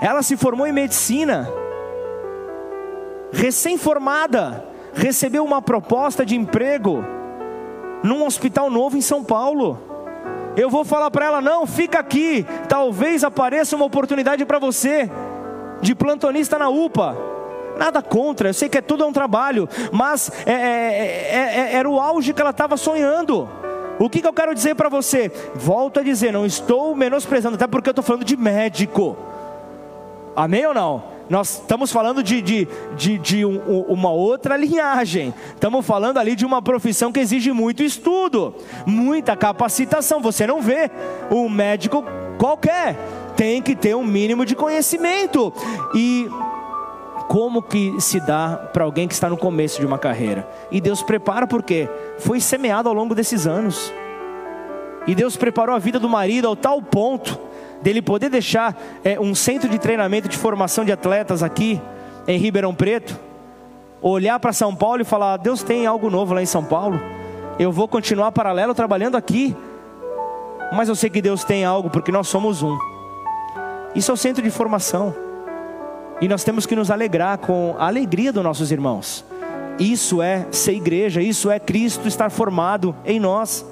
Ela 0.00 0.22
se 0.22 0.36
formou 0.36 0.66
em 0.66 0.72
medicina, 0.72 1.48
recém-formada, 3.32 4.64
recebeu 4.94 5.44
uma 5.44 5.60
proposta 5.60 6.24
de 6.24 6.36
emprego 6.36 7.04
num 8.02 8.24
hospital 8.24 8.70
novo 8.70 8.96
em 8.96 9.02
São 9.02 9.22
Paulo 9.22 9.89
eu 10.60 10.70
vou 10.70 10.84
falar 10.84 11.10
para 11.10 11.26
ela: 11.26 11.40
não, 11.40 11.66
fica 11.66 11.98
aqui, 11.98 12.46
talvez 12.68 13.24
apareça 13.24 13.76
uma 13.76 13.84
oportunidade 13.84 14.44
para 14.44 14.58
você, 14.58 15.10
de 15.80 15.94
plantonista 15.94 16.58
na 16.58 16.68
UPA. 16.68 17.16
Nada 17.78 18.02
contra, 18.02 18.50
eu 18.50 18.54
sei 18.54 18.68
que 18.68 18.76
é 18.76 18.82
tudo 18.82 19.06
um 19.06 19.12
trabalho, 19.12 19.66
mas 19.90 20.30
é, 20.44 20.52
é, 20.52 20.56
é, 20.56 21.72
é 21.72 21.74
era 21.76 21.88
o 21.88 21.98
auge 21.98 22.34
que 22.34 22.40
ela 22.40 22.50
estava 22.50 22.76
sonhando. 22.76 23.48
O 23.98 24.08
que, 24.08 24.20
que 24.20 24.28
eu 24.28 24.32
quero 24.32 24.54
dizer 24.54 24.74
para 24.74 24.88
você? 24.88 25.30
Volto 25.54 26.00
a 26.00 26.02
dizer, 26.02 26.32
não 26.32 26.46
estou 26.46 26.94
menosprezando, 26.94 27.56
até 27.56 27.66
porque 27.66 27.88
eu 27.88 27.92
estou 27.92 28.02
falando 28.02 28.24
de 28.24 28.36
médico. 28.36 29.16
Amém 30.34 30.66
ou 30.66 30.74
não? 30.74 31.19
Nós 31.30 31.60
estamos 31.60 31.92
falando 31.92 32.24
de, 32.24 32.42
de, 32.42 32.68
de, 32.96 33.16
de 33.16 33.46
um, 33.46 33.60
uma 33.82 34.10
outra 34.10 34.56
linhagem. 34.56 35.32
Estamos 35.54 35.86
falando 35.86 36.18
ali 36.18 36.34
de 36.34 36.44
uma 36.44 36.60
profissão 36.60 37.12
que 37.12 37.20
exige 37.20 37.52
muito 37.52 37.84
estudo, 37.84 38.52
muita 38.84 39.36
capacitação. 39.36 40.20
Você 40.20 40.44
não 40.44 40.60
vê 40.60 40.90
um 41.30 41.48
médico 41.48 42.04
qualquer, 42.36 42.98
tem 43.36 43.62
que 43.62 43.76
ter 43.76 43.94
um 43.94 44.02
mínimo 44.02 44.44
de 44.44 44.56
conhecimento. 44.56 45.52
E 45.94 46.28
como 47.28 47.62
que 47.62 47.94
se 48.00 48.18
dá 48.18 48.68
para 48.72 48.82
alguém 48.82 49.06
que 49.06 49.14
está 49.14 49.30
no 49.30 49.36
começo 49.36 49.78
de 49.78 49.86
uma 49.86 50.00
carreira? 50.00 50.48
E 50.68 50.80
Deus 50.80 51.00
prepara 51.00 51.46
porque 51.46 51.88
foi 52.18 52.40
semeado 52.40 52.88
ao 52.88 52.94
longo 52.94 53.14
desses 53.14 53.46
anos. 53.46 53.92
E 55.06 55.14
Deus 55.14 55.36
preparou 55.36 55.76
a 55.76 55.78
vida 55.78 56.00
do 56.00 56.08
marido 56.08 56.48
ao 56.48 56.56
tal 56.56 56.82
ponto 56.82 57.49
dele 57.82 58.02
poder 58.02 58.28
deixar 58.28 58.76
é, 59.04 59.18
um 59.18 59.34
centro 59.34 59.68
de 59.68 59.78
treinamento 59.78 60.28
de 60.28 60.36
formação 60.36 60.84
de 60.84 60.92
atletas 60.92 61.42
aqui 61.42 61.80
em 62.26 62.38
Ribeirão 62.38 62.74
Preto, 62.74 63.18
olhar 64.02 64.38
para 64.38 64.52
São 64.52 64.74
Paulo 64.74 65.02
e 65.02 65.04
falar: 65.04 65.36
Deus 65.36 65.62
tem 65.62 65.86
algo 65.86 66.10
novo 66.10 66.34
lá 66.34 66.42
em 66.42 66.46
São 66.46 66.64
Paulo, 66.64 67.00
eu 67.58 67.72
vou 67.72 67.88
continuar 67.88 68.32
paralelo 68.32 68.74
trabalhando 68.74 69.16
aqui, 69.16 69.56
mas 70.72 70.88
eu 70.88 70.94
sei 70.94 71.10
que 71.10 71.22
Deus 71.22 71.44
tem 71.44 71.64
algo 71.64 71.90
porque 71.90 72.12
nós 72.12 72.28
somos 72.28 72.62
um. 72.62 72.76
Isso 73.94 74.10
é 74.10 74.14
o 74.14 74.16
centro 74.16 74.42
de 74.42 74.50
formação, 74.50 75.14
e 76.20 76.28
nós 76.28 76.44
temos 76.44 76.66
que 76.66 76.76
nos 76.76 76.90
alegrar 76.90 77.38
com 77.38 77.74
a 77.78 77.86
alegria 77.86 78.32
dos 78.32 78.44
nossos 78.44 78.70
irmãos. 78.70 79.24
Isso 79.78 80.20
é 80.20 80.46
ser 80.50 80.74
igreja, 80.74 81.22
isso 81.22 81.50
é 81.50 81.58
Cristo 81.58 82.06
estar 82.06 82.30
formado 82.30 82.94
em 83.04 83.18
nós. 83.18 83.64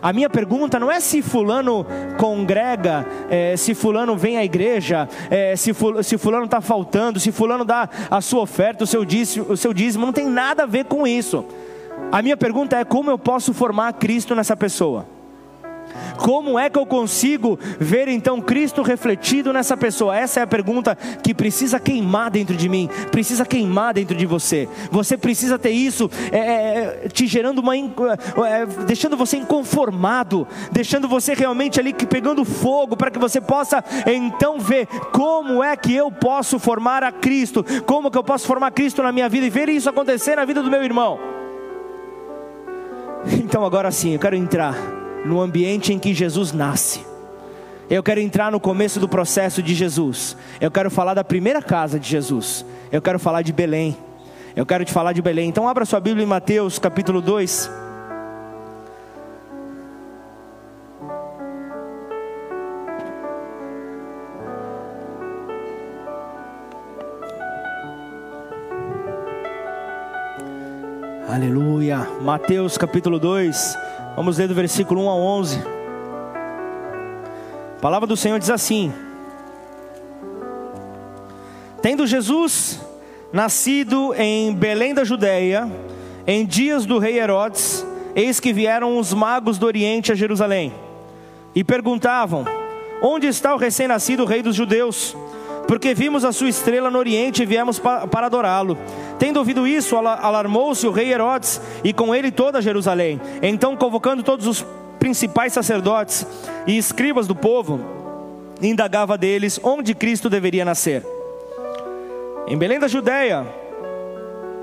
A 0.00 0.12
minha 0.12 0.28
pergunta 0.28 0.78
não 0.78 0.90
é 0.90 1.00
se 1.00 1.22
fulano 1.22 1.86
congrega, 2.18 3.06
é, 3.30 3.56
se 3.56 3.74
fulano 3.74 4.16
vem 4.16 4.36
à 4.36 4.44
igreja, 4.44 5.08
é, 5.30 5.56
se, 5.56 5.72
fulano, 5.72 6.04
se 6.04 6.18
fulano 6.18 6.44
está 6.44 6.60
faltando, 6.60 7.18
se 7.18 7.32
fulano 7.32 7.64
dá 7.64 7.88
a 8.10 8.20
sua 8.20 8.42
oferta, 8.42 8.84
o 8.84 8.86
seu, 8.86 9.04
dízimo, 9.04 9.46
o 9.48 9.56
seu 9.56 9.72
dízimo, 9.72 10.04
não 10.04 10.12
tem 10.12 10.26
nada 10.26 10.64
a 10.64 10.66
ver 10.66 10.84
com 10.84 11.06
isso. 11.06 11.44
A 12.12 12.22
minha 12.22 12.36
pergunta 12.36 12.76
é 12.76 12.84
como 12.84 13.10
eu 13.10 13.18
posso 13.18 13.54
formar 13.54 13.92
Cristo 13.94 14.34
nessa 14.34 14.56
pessoa? 14.56 15.15
Como 16.18 16.58
é 16.58 16.68
que 16.70 16.78
eu 16.78 16.86
consigo 16.86 17.58
ver 17.78 18.08
então 18.08 18.40
Cristo 18.40 18.82
refletido 18.82 19.52
nessa 19.52 19.76
pessoa? 19.76 20.16
Essa 20.16 20.40
é 20.40 20.42
a 20.42 20.46
pergunta 20.46 20.96
que 21.22 21.34
precisa 21.34 21.78
queimar 21.78 22.30
dentro 22.30 22.56
de 22.56 22.68
mim, 22.68 22.88
precisa 23.10 23.44
queimar 23.44 23.94
dentro 23.94 24.16
de 24.16 24.26
você. 24.26 24.68
Você 24.90 25.16
precisa 25.16 25.58
ter 25.58 25.70
isso 25.70 26.10
é, 26.32 26.38
é, 26.38 27.00
é 27.04 27.08
te 27.08 27.26
gerando 27.26 27.60
uma, 27.60 27.76
é, 27.76 28.66
deixando 28.86 29.16
você 29.16 29.36
inconformado, 29.36 30.46
deixando 30.72 31.08
você 31.08 31.34
realmente 31.34 31.78
ali 31.80 31.92
pegando 31.92 32.44
fogo 32.44 32.96
para 32.96 33.10
que 33.10 33.18
você 33.18 33.40
possa 33.40 33.84
então 34.06 34.58
ver 34.58 34.86
como 35.12 35.62
é 35.62 35.76
que 35.76 35.94
eu 35.94 36.10
posso 36.10 36.58
formar 36.58 37.02
a 37.02 37.12
Cristo, 37.12 37.64
como 37.84 38.10
que 38.10 38.18
eu 38.18 38.24
posso 38.24 38.46
formar 38.46 38.70
Cristo 38.70 39.02
na 39.02 39.12
minha 39.12 39.28
vida 39.28 39.46
e 39.46 39.50
ver 39.50 39.68
isso 39.68 39.88
acontecer 39.88 40.36
na 40.36 40.44
vida 40.44 40.62
do 40.62 40.70
meu 40.70 40.82
irmão. 40.82 41.18
Então 43.26 43.64
agora 43.64 43.90
sim, 43.90 44.12
eu 44.12 44.18
quero 44.18 44.36
entrar 44.36 44.95
no 45.26 45.40
ambiente 45.40 45.92
em 45.92 45.98
que 45.98 46.14
Jesus 46.14 46.52
nasce. 46.52 47.00
Eu 47.88 48.02
quero 48.02 48.20
entrar 48.20 48.50
no 48.50 48.58
começo 48.58 48.98
do 48.98 49.08
processo 49.08 49.62
de 49.62 49.74
Jesus. 49.74 50.36
Eu 50.60 50.70
quero 50.70 50.90
falar 50.90 51.14
da 51.14 51.22
primeira 51.22 51.62
casa 51.62 52.00
de 52.00 52.08
Jesus. 52.08 52.64
Eu 52.90 53.00
quero 53.00 53.18
falar 53.18 53.42
de 53.42 53.52
Belém. 53.52 53.96
Eu 54.56 54.64
quero 54.64 54.84
te 54.84 54.92
falar 54.92 55.12
de 55.12 55.22
Belém. 55.22 55.48
Então 55.48 55.68
abra 55.68 55.84
sua 55.84 56.00
Bíblia 56.00 56.24
em 56.24 56.26
Mateus 56.26 56.78
capítulo 56.78 57.20
2. 57.20 57.70
Aleluia. 71.28 72.08
Mateus 72.22 72.78
capítulo 72.78 73.18
2. 73.20 73.76
Vamos 74.16 74.38
ler 74.38 74.48
do 74.48 74.54
versículo 74.54 75.02
1 75.04 75.10
a 75.10 75.14
11. 75.14 75.58
A 77.76 77.80
palavra 77.82 78.06
do 78.06 78.16
Senhor 78.16 78.38
diz 78.38 78.48
assim: 78.48 78.90
Tendo 81.82 82.06
Jesus 82.06 82.80
nascido 83.30 84.14
em 84.14 84.54
Belém 84.54 84.94
da 84.94 85.04
Judéia, 85.04 85.70
em 86.26 86.46
dias 86.46 86.86
do 86.86 86.98
rei 86.98 87.18
Herodes, 87.18 87.86
eis 88.14 88.40
que 88.40 88.54
vieram 88.54 88.98
os 88.98 89.12
magos 89.12 89.58
do 89.58 89.66
Oriente 89.66 90.10
a 90.10 90.14
Jerusalém 90.14 90.72
e 91.54 91.62
perguntavam: 91.62 92.46
Onde 93.02 93.26
está 93.26 93.54
o 93.54 93.58
recém-nascido 93.58 94.24
rei 94.24 94.42
dos 94.42 94.56
judeus? 94.56 95.14
Porque 95.66 95.94
vimos 95.94 96.24
a 96.24 96.32
sua 96.32 96.48
estrela 96.48 96.90
no 96.90 96.98
Oriente 96.98 97.42
e 97.42 97.46
viemos 97.46 97.78
para 97.78 98.26
adorá-lo. 98.26 98.78
Tendo 99.18 99.38
ouvido 99.38 99.66
isso, 99.66 99.96
alarmou-se 99.96 100.86
o 100.86 100.92
rei 100.92 101.12
Herodes 101.12 101.60
e 101.82 101.92
com 101.92 102.14
ele 102.14 102.30
toda 102.30 102.62
Jerusalém. 102.62 103.20
Então, 103.42 103.76
convocando 103.76 104.22
todos 104.22 104.46
os 104.46 104.64
principais 104.98 105.52
sacerdotes 105.52 106.26
e 106.66 106.76
escribas 106.76 107.26
do 107.26 107.34
povo, 107.34 107.80
indagava 108.62 109.18
deles 109.18 109.60
onde 109.62 109.94
Cristo 109.94 110.30
deveria 110.30 110.64
nascer. 110.64 111.04
Em 112.48 112.56
Belém 112.56 112.78
da 112.78 112.88
Judéia, 112.88 113.46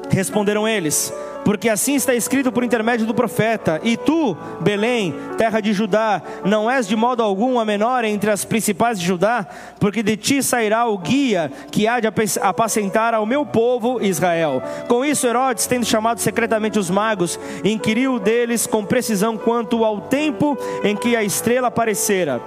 responderam 0.09 0.67
eles: 0.67 1.13
porque 1.43 1.69
assim 1.69 1.95
está 1.95 2.15
escrito 2.15 2.51
por 2.51 2.63
intermédio 2.63 3.05
do 3.05 3.13
profeta: 3.13 3.79
E 3.83 3.97
tu, 3.97 4.35
Belém, 4.61 5.13
terra 5.37 5.59
de 5.59 5.73
Judá, 5.73 6.21
não 6.45 6.69
és 6.69 6.87
de 6.87 6.95
modo 6.95 7.21
algum 7.21 7.59
a 7.59 7.65
menor 7.65 8.03
entre 8.03 8.31
as 8.31 8.45
principais 8.45 8.99
de 8.99 9.05
Judá, 9.05 9.45
porque 9.79 10.01
de 10.01 10.15
ti 10.17 10.41
sairá 10.41 10.85
o 10.85 10.97
guia 10.97 11.51
que 11.71 11.87
há 11.87 11.99
de 11.99 12.07
apacentar 12.41 13.13
ao 13.13 13.25
meu 13.25 13.45
povo 13.45 14.01
Israel. 14.01 14.61
Com 14.87 15.03
isso, 15.03 15.27
Herodes, 15.27 15.67
tendo 15.67 15.85
chamado 15.85 16.19
secretamente 16.19 16.79
os 16.79 16.89
magos, 16.89 17.39
inquiriu 17.63 18.19
deles 18.19 18.65
com 18.65 18.85
precisão 18.85 19.37
quanto 19.37 19.83
ao 19.83 20.01
tempo 20.01 20.57
em 20.83 20.95
que 20.95 21.15
a 21.15 21.23
estrela 21.23 21.67
aparecera. 21.67 22.41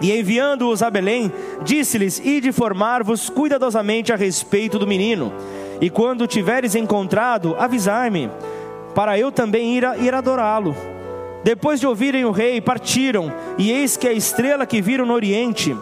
E 0.00 0.12
enviando-os 0.16 0.82
a 0.82 0.90
Belém, 0.90 1.32
disse-lhes: 1.64 2.20
Ide 2.20 2.52
formar-vos 2.52 3.28
cuidadosamente 3.28 4.12
a 4.12 4.16
respeito 4.16 4.78
do 4.78 4.86
menino. 4.86 5.32
E 5.80 5.88
quando 5.88 6.26
tiveres 6.26 6.74
encontrado, 6.74 7.54
avisai-me, 7.58 8.30
para 8.94 9.18
eu 9.18 9.30
também 9.30 9.76
ir, 9.76 9.84
ir 10.00 10.14
adorá-lo. 10.14 10.74
Depois 11.44 11.78
de 11.78 11.86
ouvirem 11.86 12.24
o 12.24 12.32
rei, 12.32 12.60
partiram, 12.60 13.32
e 13.56 13.70
eis 13.70 13.96
que 13.96 14.08
a 14.08 14.12
estrela 14.12 14.66
que 14.66 14.82
viram 14.82 15.06
no 15.06 15.14
oriente 15.14 15.76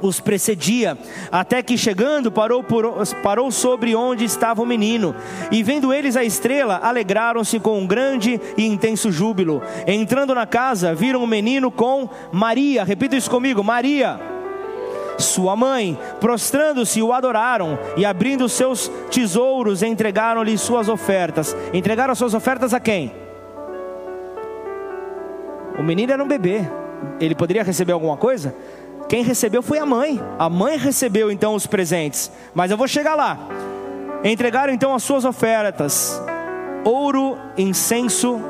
os 0.00 0.20
precedia, 0.20 0.98
até 1.32 1.62
que 1.62 1.78
chegando 1.78 2.30
parou, 2.30 2.62
por, 2.62 2.84
parou 3.22 3.50
sobre 3.50 3.94
onde 3.94 4.24
estava 4.24 4.60
o 4.60 4.66
menino. 4.66 5.14
E 5.50 5.62
vendo 5.62 5.92
eles 5.92 6.16
a 6.16 6.24
estrela, 6.24 6.80
alegraram-se 6.82 7.58
com 7.58 7.78
um 7.78 7.86
grande 7.86 8.40
e 8.56 8.66
intenso 8.66 9.10
júbilo. 9.10 9.62
Entrando 9.86 10.34
na 10.34 10.46
casa, 10.46 10.94
viram 10.94 11.22
o 11.22 11.26
menino 11.26 11.70
com 11.70 12.08
Maria, 12.30 12.84
repita 12.84 13.16
isso 13.16 13.30
comigo: 13.30 13.64
Maria 13.64 14.35
sua 15.18 15.56
mãe. 15.56 15.98
Prostrando-se, 16.20 17.02
o 17.02 17.12
adoraram 17.12 17.78
e, 17.96 18.04
abrindo 18.04 18.48
seus 18.48 18.90
tesouros, 19.10 19.82
entregaram-lhe 19.82 20.56
suas 20.58 20.88
ofertas. 20.88 21.56
Entregaram 21.72 22.14
suas 22.14 22.34
ofertas 22.34 22.72
a 22.74 22.80
quem? 22.80 23.12
O 25.78 25.82
menino 25.82 26.12
era 26.12 26.22
um 26.22 26.28
bebê. 26.28 26.64
Ele 27.20 27.34
poderia 27.34 27.62
receber 27.62 27.92
alguma 27.92 28.16
coisa? 28.16 28.54
Quem 29.08 29.22
recebeu 29.22 29.62
foi 29.62 29.78
a 29.78 29.86
mãe. 29.86 30.20
A 30.38 30.48
mãe 30.48 30.76
recebeu 30.76 31.30
então 31.30 31.54
os 31.54 31.66
presentes. 31.66 32.30
Mas 32.54 32.70
eu 32.70 32.76
vou 32.76 32.88
chegar 32.88 33.14
lá. 33.14 33.38
Entregaram 34.24 34.72
então 34.72 34.94
as 34.94 35.02
suas 35.02 35.24
ofertas: 35.24 36.20
ouro, 36.84 37.36
incenso 37.56 38.40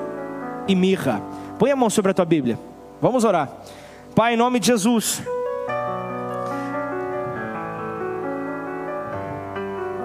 e 0.67 0.75
mirra. 0.75 1.21
Põe 1.59 1.71
a 1.71 1.77
mão 1.77 1.91
sobre 1.91 2.11
a 2.11 2.15
tua 2.15 2.25
Bíblia. 2.25 2.59
Vamos 3.01 3.25
orar. 3.25 3.51
Pai, 4.15 4.35
em 4.35 4.37
nome 4.37 4.59
de 4.59 4.69
Jesus. 4.69 5.23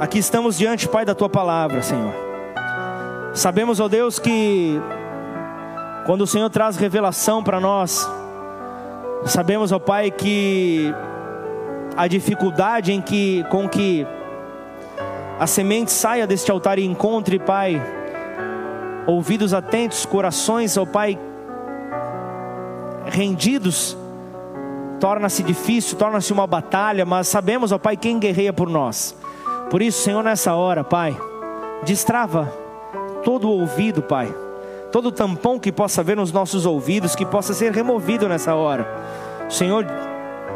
Aqui 0.02 0.18
estamos 0.18 0.58
diante, 0.58 0.88
Pai, 0.88 1.06
da 1.06 1.14
tua 1.14 1.30
palavra, 1.30 1.84
Senhor. 1.84 2.12
Sabemos, 3.36 3.80
ó 3.80 3.88
Deus, 3.88 4.18
que 4.18 4.82
quando 6.08 6.22
o 6.22 6.28
Senhor 6.28 6.50
traz 6.50 6.76
revelação 6.76 7.44
para 7.44 7.60
nós, 7.60 8.10
sabemos, 9.28 9.72
ó 9.72 9.78
Pai, 9.78 10.10
que 10.10 10.92
a 11.96 12.08
dificuldade 12.08 12.92
em 12.92 13.00
que 13.00 13.46
com 13.52 13.70
que 13.70 14.08
a 15.40 15.46
semente 15.46 15.92
saia 15.92 16.26
deste 16.26 16.50
altar 16.50 16.80
e 16.80 16.84
encontre, 16.84 17.38
Pai, 17.38 17.80
ouvidos 19.06 19.54
atentos, 19.54 20.04
corações, 20.04 20.78
ó 20.78 20.86
Pai, 20.88 21.16
rendidos, 23.06 23.96
torna-se 25.00 25.44
difícil, 25.44 25.96
torna-se 25.96 26.34
uma 26.34 26.48
batalha, 26.48 27.06
mas 27.06 27.28
sabemos, 27.28 27.72
ó 27.72 27.78
Pai, 27.78 27.96
quem 27.96 28.18
guerreia 28.18 28.52
por 28.52 28.68
nós. 28.68 29.21
Por 29.72 29.82
isso, 29.82 30.04
Senhor, 30.04 30.22
nessa 30.22 30.54
hora, 30.54 30.84
Pai, 30.84 31.18
destrava 31.86 32.54
todo 33.24 33.48
o 33.48 33.62
ouvido, 33.62 34.04
Pai. 34.04 34.28
todo 34.92 35.10
tampão 35.14 35.58
que 35.58 35.72
possa 35.72 36.02
haver 36.02 36.18
nos 36.18 36.34
nossos 36.34 36.66
ouvidos, 36.66 37.16
que 37.16 37.26
possa 37.26 37.54
ser 37.54 37.72
removido 37.72 38.28
nessa 38.28 38.54
hora. 38.54 38.86
Senhor 39.50 39.88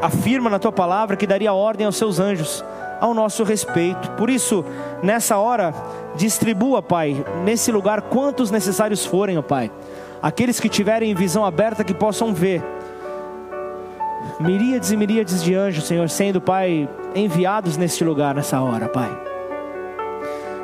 afirma 0.02 0.50
na 0.50 0.60
tua 0.60 0.74
palavra 0.74 1.16
que 1.16 1.26
daria 1.26 1.54
ordem 1.54 1.86
aos 1.86 1.96
seus 1.96 2.20
anjos 2.20 2.62
ao 3.00 3.14
nosso 3.14 3.46
respeito. 3.46 4.12
Por 4.12 4.30
isso, 4.30 4.66
nessa 5.02 5.38
hora, 5.38 5.74
distribua, 6.16 6.82
Pai, 6.82 7.24
nesse 7.46 7.72
lugar 7.72 8.02
quantos 8.02 8.52
necessários 8.52 9.06
forem, 9.06 9.38
ó 9.38 9.42
Pai. 9.42 9.72
Aqueles 10.22 10.60
que 10.60 10.68
tiverem 10.68 11.16
visão 11.16 11.46
aberta 11.46 11.86
que 11.86 11.94
possam 11.94 12.34
ver. 12.34 12.62
Miríades 14.40 14.92
e 14.92 14.98
miríades 14.98 15.42
de 15.42 15.56
anjos, 15.56 15.86
Senhor, 15.86 16.10
sendo, 16.10 16.42
Pai, 16.42 16.90
enviados 17.16 17.78
neste 17.78 18.04
lugar, 18.04 18.36
nessa 18.36 18.60
hora, 18.60 18.90
Pai. 18.90 19.10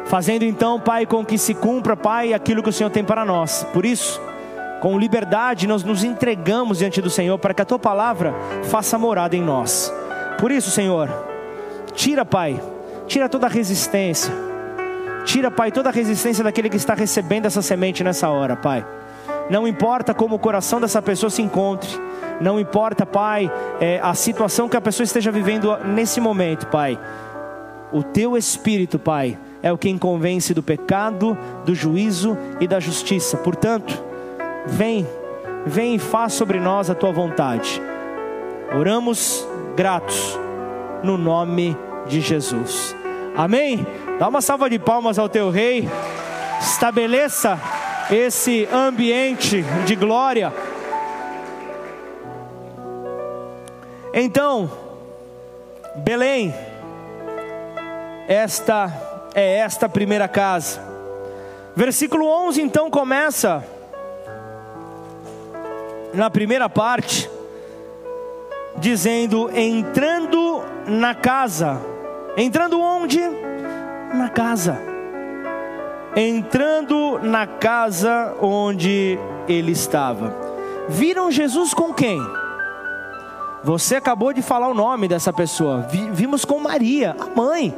Fazendo 0.06 0.44
então, 0.44 0.78
Pai, 0.78 1.06
com 1.06 1.24
que 1.24 1.38
se 1.38 1.54
cumpra, 1.54 1.96
Pai, 1.96 2.34
aquilo 2.34 2.62
que 2.62 2.70
o 2.70 2.74
Senhor 2.74 2.90
tem 2.90 3.04
para 3.04 3.24
nós. 3.24 3.66
Por 3.72 3.86
isso, 3.86 4.22
com 4.82 5.00
liberdade, 5.00 5.68
nós 5.68 5.86
nos 5.86 6.04
entregamos 6.04 6.80
diante 6.80 7.02
do 7.02 7.10
Senhor 7.10 7.38
para 7.40 7.54
que 7.54 7.62
a 7.62 7.66
tua 7.66 7.80
palavra 7.80 8.34
faça 8.64 8.98
morada 8.98 9.38
em 9.38 9.42
nós. 9.42 9.94
Por 10.38 10.52
isso, 10.52 10.70
Senhor, 10.70 11.10
tira, 11.94 12.26
Pai, 12.26 12.62
tira 13.08 13.30
toda 13.30 13.48
a 13.48 13.50
resistência. 13.50 14.34
Tira, 15.24 15.50
Pai, 15.50 15.72
toda 15.72 15.88
a 15.88 15.94
resistência 15.94 16.44
daquele 16.44 16.70
que 16.70 16.76
está 16.76 16.94
recebendo 16.94 17.46
essa 17.46 17.62
semente 17.62 18.04
nessa 18.04 18.28
hora, 18.28 18.58
Pai. 18.58 18.86
Não 19.52 19.68
importa 19.68 20.16
como 20.16 20.36
o 20.36 20.40
coração 20.40 20.82
dessa 20.82 21.02
pessoa 21.02 21.30
se 21.30 21.44
encontre, 21.44 21.90
não 22.40 22.60
importa, 22.60 23.06
Pai, 23.06 23.52
é, 23.80 24.00
a 24.02 24.16
situação 24.16 24.68
que 24.68 24.78
a 24.78 24.82
pessoa 24.82 25.04
esteja 25.04 25.32
vivendo 25.32 25.78
nesse 25.86 26.20
momento, 26.20 26.66
Pai. 26.68 26.98
O 27.92 28.02
teu 28.02 28.36
espírito, 28.36 28.98
Pai, 28.98 29.38
é 29.62 29.72
o 29.72 29.78
que 29.78 29.96
convence 30.00 30.54
do 30.56 30.64
pecado, 30.64 31.38
do 31.66 31.76
juízo 31.76 32.36
e 32.60 32.68
da 32.68 32.80
justiça. 32.80 33.38
Portanto, 33.38 34.12
Vem, 34.66 35.08
vem 35.66 35.96
e 35.96 36.00
faz 36.00 36.34
sobre 36.34 36.60
nós 36.60 36.90
a 36.90 36.96
tua 36.96 37.12
vontade. 37.12 37.82
Oramos 38.78 39.48
gratos 39.76 40.40
no 41.04 41.18
nome 41.18 41.76
de 42.08 42.22
Jesus. 42.22 42.96
Amém? 43.36 43.86
Dá 44.20 44.28
uma 44.28 44.42
salva 44.42 44.70
de 44.70 44.78
palmas 44.78 45.18
ao 45.18 45.28
teu 45.28 45.50
rei. 45.50 45.90
Estabeleça 46.60 47.60
esse 48.12 48.68
ambiente 48.72 49.64
de 49.86 49.96
glória. 49.96 50.54
Então, 54.14 54.70
Belém, 55.96 56.54
esta 58.28 58.92
é 59.34 59.60
esta 59.60 59.88
primeira 59.88 60.28
casa. 60.28 60.82
Versículo 61.74 62.28
11 62.28 62.62
então 62.62 62.90
começa 62.90 63.64
na 66.14 66.30
primeira 66.30 66.70
parte, 66.70 67.30
dizendo: 68.78 69.50
entrando 69.58 70.62
na 70.86 71.16
casa. 71.16 71.80
Entrando 72.36 72.80
onde? 72.80 73.20
Na 74.14 74.30
casa. 74.30 74.91
Entrando 76.16 77.20
na 77.24 77.48
casa 77.48 78.36
onde 78.42 79.18
ele 79.48 79.72
estava. 79.72 80.36
Viram 80.90 81.32
Jesus 81.32 81.74
com 81.74 81.94
quem? 81.94 82.20
Você 83.64 83.96
acabou 83.96 84.34
de 84.34 84.42
falar 84.42 84.68
o 84.68 84.74
nome 84.74 85.08
dessa 85.08 85.32
pessoa. 85.32 85.88
Vimos 86.12 86.44
com 86.44 86.60
Maria, 86.60 87.16
a 87.18 87.34
mãe. 87.34 87.74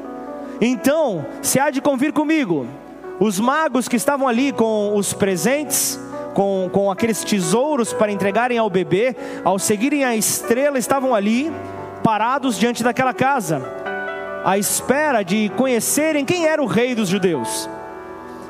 Então, 0.60 1.26
se 1.42 1.60
há 1.60 1.70
de 1.70 1.82
convir 1.82 2.12
comigo, 2.12 2.66
os 3.20 3.40
magos 3.40 3.88
que 3.88 3.98
estavam 3.98 4.28
ali 4.28 4.52
com 4.52 4.96
os 4.96 5.14
presentes, 5.14 6.00
com, 6.34 6.70
com 6.72 6.90
aqueles 6.90 7.24
tesouros 7.24 7.94
para 7.94 8.12
entregarem 8.12 8.58
ao 8.58 8.70
bebê, 8.70 9.16
ao 9.44 9.60
seguirem 9.60 10.04
a 10.06 10.16
estrela, 10.16 10.80
estavam 10.80 11.14
ali, 11.14 11.52
parados 12.02 12.58
diante 12.58 12.84
daquela 12.84 13.14
casa, 13.14 13.62
à 14.44 14.58
espera 14.58 15.22
de 15.22 15.50
conhecerem 15.56 16.26
quem 16.26 16.48
era 16.48 16.64
o 16.64 16.66
rei 16.66 16.96
dos 16.96 17.10
judeus. 17.10 17.70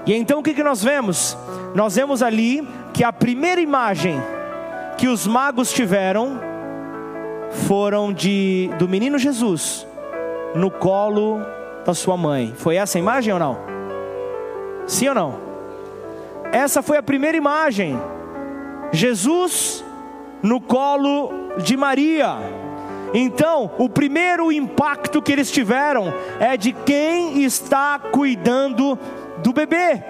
E 0.05 0.13
então 0.13 0.39
o 0.39 0.43
que, 0.43 0.53
que 0.53 0.63
nós 0.63 0.83
vemos? 0.83 1.37
Nós 1.73 1.95
vemos 1.95 2.21
ali 2.21 2.67
que 2.93 3.03
a 3.03 3.13
primeira 3.13 3.61
imagem 3.61 4.21
que 4.97 5.07
os 5.07 5.25
magos 5.25 5.71
tiveram 5.71 6.39
foram 7.67 8.11
de 8.11 8.69
do 8.77 8.87
menino 8.87 9.17
Jesus 9.17 9.87
no 10.55 10.69
colo 10.69 11.39
da 11.85 11.93
sua 11.93 12.17
mãe. 12.17 12.53
Foi 12.55 12.75
essa 12.75 12.97
a 12.97 12.99
imagem 12.99 13.33
ou 13.33 13.39
não? 13.39 13.57
Sim 14.85 15.09
ou 15.09 15.15
não? 15.15 15.39
Essa 16.51 16.81
foi 16.81 16.97
a 16.97 17.03
primeira 17.03 17.37
imagem. 17.37 17.99
Jesus 18.91 19.83
no 20.41 20.59
colo 20.59 21.31
de 21.63 21.75
Maria. 21.77 22.35
Então, 23.13 23.71
o 23.77 23.87
primeiro 23.87 24.51
impacto 24.51 25.21
que 25.21 25.31
eles 25.31 25.51
tiveram 25.51 26.13
é 26.39 26.57
de 26.57 26.73
quem 26.73 27.43
está 27.43 27.99
cuidando 27.99 28.97
do 29.37 29.53
bebê, 29.53 30.01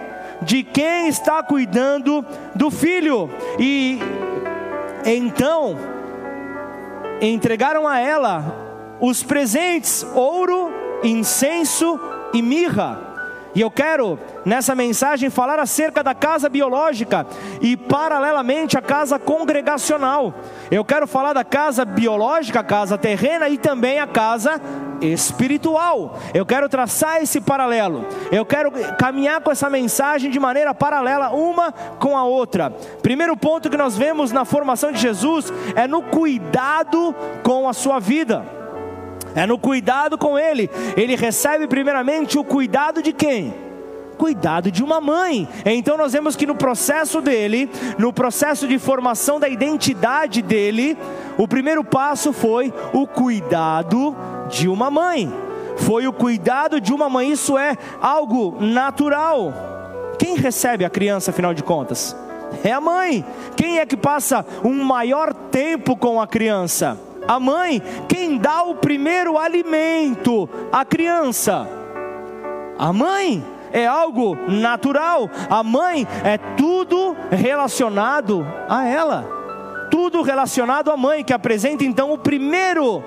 de 0.42 0.64
quem 0.64 1.08
está 1.08 1.42
cuidando 1.44 2.26
do 2.56 2.70
filho. 2.70 3.30
E 3.60 4.00
então, 5.06 5.78
entregaram 7.22 7.88
a 7.88 8.00
ela 8.00 8.98
os 9.00 9.24
presentes: 9.24 10.06
ouro, 10.14 10.72
incenso 11.04 12.00
e 12.34 12.42
mirra. 12.42 13.14
E 13.56 13.62
eu 13.62 13.70
quero 13.70 14.18
nessa 14.44 14.74
mensagem 14.74 15.30
falar 15.30 15.60
acerca 15.60 16.04
da 16.04 16.16
casa 16.16 16.50
biológica 16.50 17.28
e 17.62 17.78
paralelamente 17.78 18.78
a 18.78 18.82
casa 18.82 19.20
congregacional. 19.20 20.34
Eu 20.72 20.84
quero 20.84 21.06
falar 21.06 21.34
da 21.34 21.44
casa 21.44 21.86
biológica, 21.86 22.62
a 22.62 22.64
casa 22.64 22.98
terrena 22.98 23.48
e 23.48 23.60
também 23.60 24.00
a 24.00 24.08
casa 24.08 24.60
espiritual. 25.06 26.18
Eu 26.34 26.46
quero 26.46 26.70
traçar 26.70 27.22
esse 27.22 27.42
paralelo. 27.42 28.06
Eu 28.32 28.46
quero 28.46 28.72
caminhar 28.98 29.42
com 29.42 29.52
essa 29.52 29.70
mensagem 29.70 30.32
de 30.32 30.40
maneira 30.40 30.74
paralela 30.74 31.30
uma 31.32 31.72
com 31.72 32.18
a 32.18 32.24
outra. 32.24 32.72
Primeiro 33.02 33.36
ponto 33.36 33.70
que 33.70 33.78
nós 33.78 33.98
vemos 33.98 34.32
na 34.32 34.46
formação 34.46 34.92
de 34.92 35.00
Jesus 35.00 35.52
é 35.76 35.88
no 35.88 36.02
cuidado 36.02 37.16
com 37.44 37.68
a 37.68 37.74
sua 37.74 38.00
vida 38.00 38.64
é 39.36 39.46
no 39.46 39.58
cuidado 39.58 40.18
com 40.18 40.38
ele. 40.38 40.70
Ele 40.96 41.16
recebe 41.16 41.68
primeiramente 41.68 42.38
o 42.38 42.44
cuidado 42.44 43.02
de 43.02 43.12
quem? 43.12 43.63
Cuidado 44.24 44.72
de 44.72 44.82
uma 44.82 45.02
mãe. 45.02 45.46
Então 45.66 45.98
nós 45.98 46.14
vemos 46.14 46.38
que 46.38 46.46
no 46.46 46.56
processo 46.56 47.20
dele, 47.20 47.70
no 47.98 48.14
processo 48.14 48.66
de 48.66 48.80
formação 48.80 49.38
da 49.38 49.50
identidade 49.50 50.42
dele, 50.42 50.98
o 51.38 51.46
primeiro 51.46 51.84
passo 51.84 52.32
foi 52.32 52.74
o 52.94 53.06
cuidado 53.06 54.16
de 54.50 54.70
uma 54.70 54.90
mãe. 54.90 55.30
Foi 55.76 56.08
o 56.08 56.14
cuidado 56.14 56.80
de 56.80 56.94
uma 56.94 57.10
mãe, 57.10 57.34
isso 57.34 57.58
é 57.58 57.76
algo 58.02 58.56
natural. 58.62 59.54
Quem 60.18 60.38
recebe 60.38 60.86
a 60.86 60.90
criança, 60.90 61.32
afinal 61.32 61.54
de 61.54 61.62
contas? 61.62 62.16
É 62.64 62.72
a 62.72 62.80
mãe. 62.80 63.26
Quem 63.58 63.80
é 63.80 63.86
que 63.86 63.98
passa 63.98 64.46
um 64.64 64.86
maior 64.86 65.34
tempo 65.34 65.98
com 65.98 66.22
a 66.22 66.26
criança? 66.26 66.98
a 67.28 67.40
mãe, 67.42 67.82
quem 68.08 68.38
dá 68.38 68.64
o 68.64 68.76
primeiro 68.76 69.38
alimento 69.38 70.50
à 70.72 70.86
criança? 70.86 71.68
A 72.78 72.92
mãe 72.92 73.53
é 73.74 73.86
algo 73.86 74.38
natural, 74.48 75.30
a 75.50 75.64
mãe 75.64 76.08
é 76.24 76.38
tudo 76.56 77.16
relacionado 77.32 78.46
a 78.70 78.86
ela. 78.86 79.44
Tudo 79.90 80.22
relacionado 80.22 80.90
à 80.90 80.98
mãe, 80.98 81.24
que 81.24 81.34
apresenta 81.34 81.84
então 81.84 82.12
o 82.12 82.18
primeiro 82.18 83.04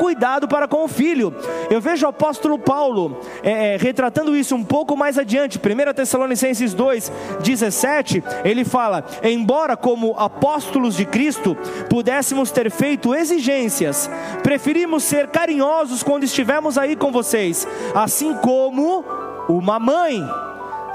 cuidado 0.00 0.48
para 0.48 0.66
com 0.66 0.82
o 0.84 0.88
filho. 0.88 1.34
Eu 1.70 1.78
vejo 1.78 2.06
o 2.06 2.08
apóstolo 2.08 2.58
Paulo 2.58 3.20
é, 3.42 3.74
é 3.74 3.76
retratando 3.76 4.34
isso 4.34 4.56
um 4.56 4.64
pouco 4.64 4.96
mais 4.96 5.18
adiante, 5.18 5.58
1 5.58 5.92
Tessalonicenses 5.92 6.72
2, 6.72 7.12
17, 7.42 8.24
ele 8.42 8.64
fala: 8.64 9.04
Embora 9.22 9.76
como 9.76 10.14
apóstolos 10.18 10.96
de 10.96 11.04
Cristo 11.04 11.54
pudéssemos 11.90 12.50
ter 12.50 12.70
feito 12.70 13.14
exigências, 13.14 14.10
preferimos 14.42 15.02
ser 15.04 15.28
carinhosos 15.28 16.02
quando 16.02 16.24
estivermos 16.24 16.78
aí 16.78 16.96
com 16.96 17.12
vocês, 17.12 17.68
assim 17.94 18.34
como 18.36 19.04
uma 19.48 19.78
mãe 19.78 20.24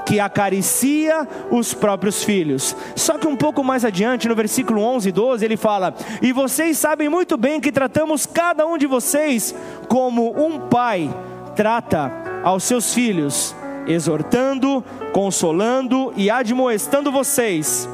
que 0.06 0.20
acaricia 0.20 1.26
os 1.50 1.74
próprios 1.74 2.22
filhos. 2.22 2.76
Só 2.94 3.18
que 3.18 3.26
um 3.26 3.36
pouco 3.36 3.64
mais 3.64 3.84
adiante, 3.84 4.28
no 4.28 4.34
versículo 4.34 4.80
11 4.80 5.08
e 5.08 5.12
12, 5.12 5.44
ele 5.44 5.56
fala: 5.56 5.94
E 6.22 6.32
vocês 6.32 6.78
sabem 6.78 7.08
muito 7.08 7.36
bem 7.36 7.60
que 7.60 7.72
tratamos 7.72 8.24
cada 8.24 8.64
um 8.66 8.78
de 8.78 8.86
vocês 8.86 9.54
como 9.88 10.32
um 10.40 10.60
pai 10.68 11.12
trata 11.56 12.12
aos 12.44 12.62
seus 12.64 12.94
filhos, 12.94 13.56
exortando, 13.86 14.84
consolando 15.12 16.12
e 16.16 16.30
admoestando 16.30 17.10
vocês 17.10 17.88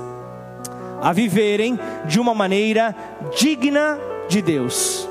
a 1.00 1.12
viverem 1.12 1.78
de 2.06 2.20
uma 2.20 2.34
maneira 2.34 2.94
digna 3.36 3.98
de 4.28 4.42
Deus. 4.42 5.08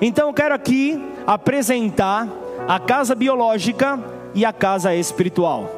Então 0.00 0.28
eu 0.28 0.34
quero 0.34 0.54
aqui 0.54 1.02
apresentar 1.26 2.28
a 2.68 2.78
casa 2.78 3.14
biológica 3.14 3.98
e 4.34 4.44
a 4.44 4.52
casa 4.52 4.94
espiritual. 4.94 5.70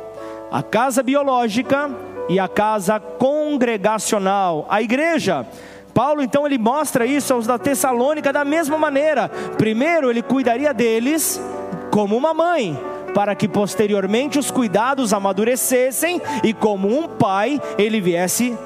A 0.50 0.62
casa 0.62 1.02
biológica 1.02 1.90
e 2.28 2.38
a 2.38 2.48
casa 2.48 2.98
congregacional, 2.98 4.66
a 4.68 4.80
igreja. 4.80 5.46
Paulo 5.92 6.22
então 6.22 6.46
ele 6.46 6.58
mostra 6.58 7.06
isso 7.06 7.32
aos 7.32 7.46
da 7.46 7.58
Tessalônica 7.58 8.32
da 8.32 8.44
mesma 8.44 8.76
maneira. 8.76 9.28
Primeiro 9.56 10.10
ele 10.10 10.22
cuidaria 10.22 10.74
deles 10.74 11.40
como 11.90 12.16
uma 12.16 12.34
mãe, 12.34 12.78
para 13.14 13.34
que 13.34 13.46
posteriormente 13.46 14.38
os 14.38 14.50
cuidados 14.50 15.12
amadurecessem 15.12 16.20
e 16.42 16.52
como 16.52 16.88
um 16.88 17.06
pai 17.06 17.60
ele 17.78 18.00
viesse 18.00 18.56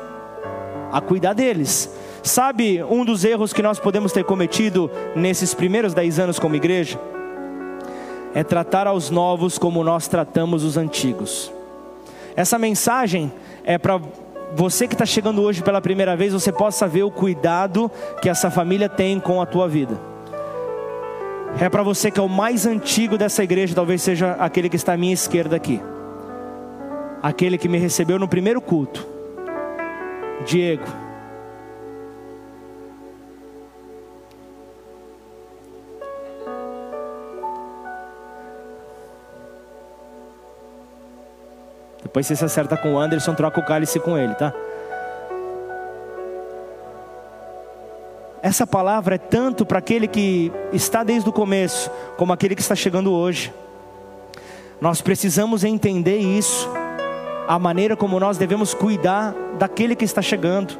a 0.90 1.00
cuidar 1.00 1.34
deles. 1.34 1.94
Sabe 2.22 2.82
um 2.82 3.04
dos 3.04 3.24
erros 3.24 3.52
que 3.52 3.62
nós 3.62 3.78
podemos 3.78 4.12
ter 4.12 4.24
cometido 4.24 4.90
nesses 5.14 5.52
primeiros 5.52 5.92
dez 5.92 6.18
anos 6.18 6.38
como 6.38 6.56
igreja? 6.56 6.98
É 8.34 8.44
tratar 8.44 8.86
aos 8.86 9.10
novos 9.10 9.58
como 9.58 9.82
nós 9.82 10.08
tratamos 10.08 10.64
os 10.64 10.76
antigos. 10.76 11.52
Essa 12.36 12.58
mensagem 12.58 13.32
é 13.64 13.78
para 13.78 14.00
você 14.54 14.86
que 14.86 14.94
está 14.94 15.04
chegando 15.04 15.42
hoje 15.42 15.62
pela 15.62 15.80
primeira 15.80 16.16
vez, 16.16 16.32
você 16.32 16.52
possa 16.52 16.86
ver 16.86 17.02
o 17.02 17.10
cuidado 17.10 17.90
que 18.22 18.28
essa 18.28 18.50
família 18.50 18.88
tem 18.88 19.18
com 19.20 19.42
a 19.42 19.46
tua 19.46 19.68
vida. 19.68 19.98
É 21.60 21.68
para 21.68 21.82
você 21.82 22.10
que 22.10 22.20
é 22.20 22.22
o 22.22 22.28
mais 22.28 22.66
antigo 22.66 23.18
dessa 23.18 23.42
igreja, 23.42 23.74
talvez 23.74 24.02
seja 24.02 24.32
aquele 24.38 24.68
que 24.68 24.76
está 24.76 24.92
à 24.92 24.96
minha 24.96 25.14
esquerda 25.14 25.56
aqui. 25.56 25.80
Aquele 27.22 27.58
que 27.58 27.68
me 27.68 27.78
recebeu 27.78 28.18
no 28.18 28.28
primeiro 28.28 28.60
culto. 28.60 29.06
Diego. 30.46 31.07
Depois 42.18 42.26
você 42.26 42.34
se 42.34 42.44
acerta 42.44 42.76
com 42.76 42.94
o 42.94 42.98
Anderson, 42.98 43.32
troca 43.32 43.60
o 43.60 43.62
cálice 43.64 44.00
com 44.00 44.18
ele, 44.18 44.34
tá? 44.34 44.52
Essa 48.42 48.66
palavra 48.66 49.14
é 49.14 49.18
tanto 49.18 49.64
para 49.64 49.78
aquele 49.78 50.08
que 50.08 50.50
está 50.72 51.04
desde 51.04 51.28
o 51.28 51.32
começo, 51.32 51.88
como 52.16 52.32
aquele 52.32 52.56
que 52.56 52.60
está 52.60 52.74
chegando 52.74 53.12
hoje. 53.12 53.54
Nós 54.80 55.00
precisamos 55.00 55.62
entender 55.62 56.16
isso, 56.16 56.68
a 57.46 57.56
maneira 57.56 57.96
como 57.96 58.18
nós 58.18 58.36
devemos 58.36 58.74
cuidar 58.74 59.32
daquele 59.56 59.94
que 59.94 60.04
está 60.04 60.20
chegando. 60.20 60.76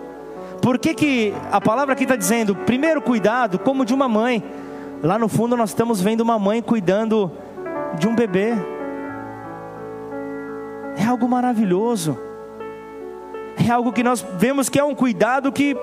Por 0.60 0.76
que, 0.76 0.92
que 0.92 1.32
a 1.52 1.60
palavra 1.60 1.92
aqui 1.92 2.02
está 2.02 2.16
dizendo, 2.16 2.56
primeiro 2.56 3.00
cuidado, 3.00 3.60
como 3.60 3.84
de 3.84 3.94
uma 3.94 4.08
mãe? 4.08 4.42
Lá 5.04 5.16
no 5.16 5.28
fundo 5.28 5.56
nós 5.56 5.70
estamos 5.70 6.00
vendo 6.00 6.20
uma 6.20 6.36
mãe 6.36 6.60
cuidando 6.60 7.30
de 7.96 8.08
um 8.08 8.16
bebê. 8.16 8.56
É 10.98 11.04
algo 11.04 11.28
maravilhoso. 11.28 12.18
É 13.56 13.70
algo 13.70 13.92
que 13.92 14.02
nós 14.02 14.24
vemos 14.36 14.68
que 14.68 14.78
é 14.78 14.84
um 14.84 14.94
cuidado 14.94 15.52
que 15.52 15.76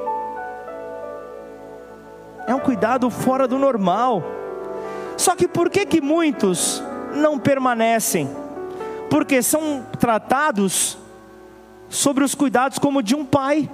é 2.45 2.53
um 2.53 2.59
cuidado 2.59 3.09
fora 3.09 3.47
do 3.47 3.57
normal. 3.57 4.21
Só 5.17 5.35
que 5.35 5.47
por 5.47 5.69
que 5.69 5.85
que 5.85 6.01
muitos 6.01 6.83
não 7.15 7.39
permanecem? 7.39 8.29
Porque 9.09 9.41
são 9.41 9.85
tratados 9.97 10.97
sobre 11.87 12.23
os 12.23 12.35
cuidados 12.35 12.77
como 12.77 13.01
de 13.01 13.15
um 13.15 13.25
pai. 13.25 13.69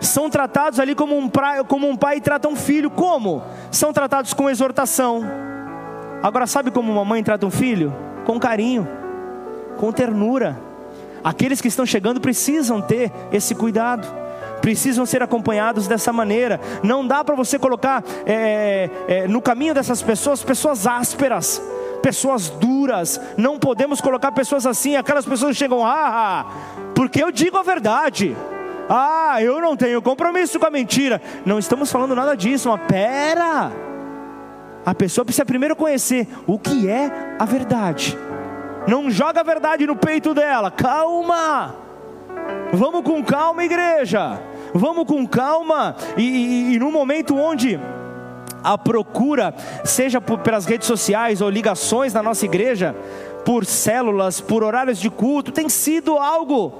São 0.00 0.28
tratados 0.28 0.78
ali 0.78 0.94
como 0.94 1.16
um, 1.16 1.28
pai, 1.28 1.64
como 1.64 1.88
um 1.88 1.96
pai 1.96 2.20
trata 2.20 2.46
um 2.46 2.54
filho. 2.54 2.90
Como? 2.90 3.42
São 3.70 3.92
tratados 3.92 4.34
com 4.34 4.50
exortação. 4.50 5.22
Agora, 6.22 6.46
sabe 6.46 6.70
como 6.70 6.92
uma 6.92 7.04
mãe 7.04 7.22
trata 7.22 7.46
um 7.46 7.50
filho? 7.50 7.92
Com 8.24 8.38
carinho, 8.38 8.86
com 9.76 9.92
ternura. 9.92 10.58
Aqueles 11.22 11.60
que 11.60 11.68
estão 11.68 11.84
chegando 11.84 12.20
precisam 12.20 12.80
ter 12.80 13.10
esse 13.32 13.54
cuidado 13.54 14.26
precisam 14.66 15.06
ser 15.06 15.22
acompanhados 15.22 15.86
dessa 15.86 16.12
maneira. 16.12 16.60
Não 16.82 17.06
dá 17.06 17.22
para 17.22 17.36
você 17.36 17.56
colocar 17.56 18.02
é, 18.26 18.90
é, 19.06 19.28
no 19.28 19.40
caminho 19.40 19.72
dessas 19.72 20.02
pessoas 20.02 20.42
pessoas 20.42 20.88
ásperas, 20.88 21.62
pessoas 22.02 22.48
duras. 22.48 23.20
Não 23.36 23.60
podemos 23.60 24.00
colocar 24.00 24.32
pessoas 24.32 24.66
assim. 24.66 24.96
Aquelas 24.96 25.24
pessoas 25.24 25.56
chegam, 25.56 25.86
ah, 25.86 26.46
porque 26.96 27.22
eu 27.22 27.30
digo 27.30 27.56
a 27.56 27.62
verdade. 27.62 28.36
Ah, 28.88 29.36
eu 29.40 29.60
não 29.60 29.76
tenho 29.76 30.02
compromisso 30.02 30.58
com 30.58 30.66
a 30.66 30.70
mentira. 30.70 31.22
Não 31.44 31.60
estamos 31.60 31.90
falando 31.92 32.16
nada 32.16 32.36
disso, 32.36 32.68
mas 32.68 32.80
pera. 32.88 33.70
A 34.84 34.94
pessoa 34.94 35.24
precisa 35.24 35.44
primeiro 35.44 35.76
conhecer 35.76 36.28
o 36.46 36.58
que 36.58 36.88
é 36.88 37.36
a 37.38 37.44
verdade. 37.44 38.18
Não 38.86 39.10
joga 39.10 39.40
a 39.40 39.44
verdade 39.44 39.86
no 39.86 39.96
peito 39.96 40.34
dela. 40.34 40.70
Calma. 40.70 41.74
Vamos 42.72 43.02
com 43.02 43.22
calma, 43.24 43.64
igreja 43.64 44.40
vamos 44.76 45.04
com 45.04 45.26
calma, 45.26 45.96
e, 46.16 46.22
e, 46.22 46.74
e 46.74 46.78
no 46.78 46.90
momento 46.90 47.36
onde 47.36 47.80
a 48.62 48.76
procura, 48.76 49.54
seja 49.84 50.20
por, 50.20 50.38
pelas 50.40 50.66
redes 50.66 50.86
sociais 50.86 51.40
ou 51.40 51.48
ligações 51.48 52.12
na 52.12 52.22
nossa 52.22 52.44
igreja, 52.44 52.94
por 53.44 53.64
células, 53.64 54.40
por 54.40 54.62
horários 54.62 54.98
de 54.98 55.08
culto, 55.08 55.52
tem 55.52 55.68
sido 55.68 56.18
algo 56.18 56.74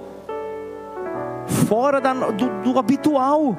fora 1.68 2.00
da, 2.00 2.12
do, 2.12 2.48
do 2.62 2.78
habitual. 2.78 3.56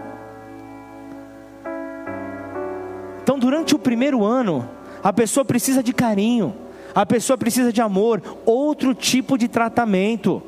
Então, 3.24 3.40
durante 3.40 3.76
o 3.76 3.80
primeiro 3.80 4.26
ano, 4.26 4.70
a 5.04 5.14
pessoa 5.14 5.46
precisa 5.46 5.82
de 5.82 5.94
carinho, 5.94 6.54
a 6.98 7.06
pessoa 7.06 7.38
precisa 7.38 7.72
de 7.72 7.80
amor, 7.80 8.24
outro 8.44 8.96
tipo 8.96 9.38
de 9.38 9.48
tratamento, 9.48 10.42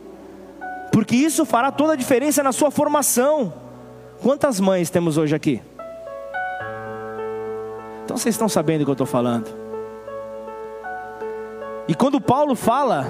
porque 0.92 1.16
isso 1.16 1.46
fará 1.46 1.72
toda 1.72 1.94
a 1.94 1.96
diferença 1.96 2.42
na 2.42 2.52
sua 2.52 2.72
formação. 2.72 3.54
Quantas 4.20 4.60
mães 4.60 4.90
temos 4.90 5.16
hoje 5.16 5.36
aqui? 5.36 5.62
Então 8.04 8.18
vocês 8.18 8.34
estão 8.34 8.50
sabendo 8.50 8.80
do 8.80 8.86
que 8.86 8.90
eu 8.90 8.94
estou 8.94 9.06
falando. 9.06 9.48
E 11.88 11.94
quando 11.94 12.20
Paulo 12.20 12.56
fala 12.56 13.08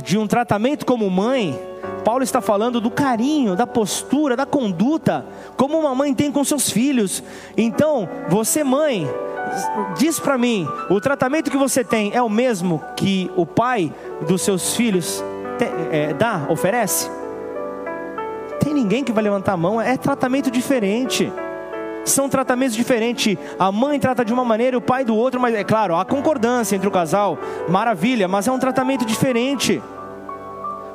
de 0.00 0.16
um 0.16 0.28
tratamento 0.28 0.86
como 0.86 1.10
mãe, 1.10 1.58
Paulo 2.04 2.22
está 2.22 2.40
falando 2.40 2.80
do 2.80 2.90
carinho, 2.90 3.56
da 3.56 3.66
postura, 3.66 4.36
da 4.36 4.46
conduta, 4.46 5.26
como 5.56 5.76
uma 5.76 5.92
mãe 5.92 6.14
tem 6.14 6.30
com 6.30 6.44
seus 6.44 6.70
filhos. 6.70 7.20
Então, 7.56 8.08
você, 8.28 8.62
mãe, 8.62 9.08
diz 9.96 10.18
para 10.18 10.36
mim: 10.38 10.68
o 10.88 11.00
tratamento 11.00 11.50
que 11.50 11.56
você 11.56 11.84
tem 11.84 12.12
é 12.14 12.22
o 12.22 12.28
mesmo 12.28 12.82
que 12.96 13.30
o 13.36 13.44
pai 13.44 13.92
dos 14.26 14.42
seus 14.42 14.74
filhos 14.74 15.22
te, 15.58 15.64
é, 15.90 16.12
dá, 16.14 16.46
oferece? 16.48 17.10
tem 18.64 18.72
ninguém 18.72 19.04
que 19.04 19.12
vai 19.12 19.22
levantar 19.22 19.52
a 19.52 19.56
mão, 19.58 19.78
é 19.78 19.94
tratamento 19.98 20.50
diferente. 20.50 21.30
São 22.02 22.30
tratamentos 22.30 22.74
diferentes. 22.74 23.36
A 23.58 23.70
mãe 23.70 24.00
trata 24.00 24.24
de 24.24 24.32
uma 24.32 24.44
maneira, 24.44 24.76
o 24.76 24.80
pai 24.80 25.04
do 25.04 25.14
outro, 25.14 25.38
mas 25.38 25.54
é 25.54 25.62
claro, 25.62 25.96
há 25.96 26.04
concordância 26.04 26.74
entre 26.74 26.88
o 26.88 26.90
casal, 26.90 27.38
maravilha, 27.68 28.26
mas 28.26 28.48
é 28.48 28.52
um 28.52 28.58
tratamento 28.58 29.04
diferente. 29.04 29.82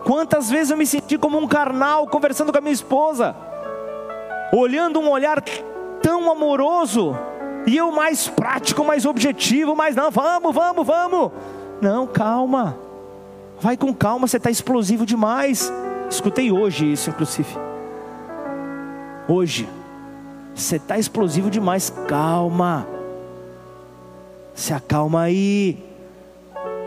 Quantas 0.04 0.50
vezes 0.50 0.72
eu 0.72 0.78
me 0.78 0.86
senti 0.86 1.18
como 1.18 1.38
um 1.38 1.48
carnal 1.48 2.08
conversando 2.08 2.52
com 2.52 2.58
a 2.58 2.62
minha 2.62 2.74
esposa, 2.74 3.36
olhando 4.52 5.00
um 5.00 5.10
olhar 5.10 5.40
tão 6.02 6.32
amoroso, 6.32 7.16
e 7.66 7.78
eu 7.78 7.92
mais 7.92 8.28
prático, 8.28 8.84
mais 8.84 9.06
objetivo, 9.06 9.76
mas 9.76 9.96
não, 9.96 10.10
vamos, 10.10 10.54
vamos, 10.54 10.86
vamos. 10.86 11.32
Não, 11.82 12.08
calma, 12.08 12.78
vai 13.60 13.78
com 13.78 13.94
calma, 13.94 14.28
você 14.28 14.38
está 14.38 14.50
explosivo 14.50 15.06
demais. 15.06 15.72
Escutei 16.10 16.52
hoje 16.52 16.92
isso, 16.92 17.10
inclusive. 17.10 17.50
Hoje, 19.28 19.70
você 20.56 20.78
está 20.78 20.98
explosivo 20.98 21.50
demais. 21.50 21.94
Calma. 22.08 22.88
Se 24.56 24.74
acalma 24.74 25.22
aí. 25.22 25.86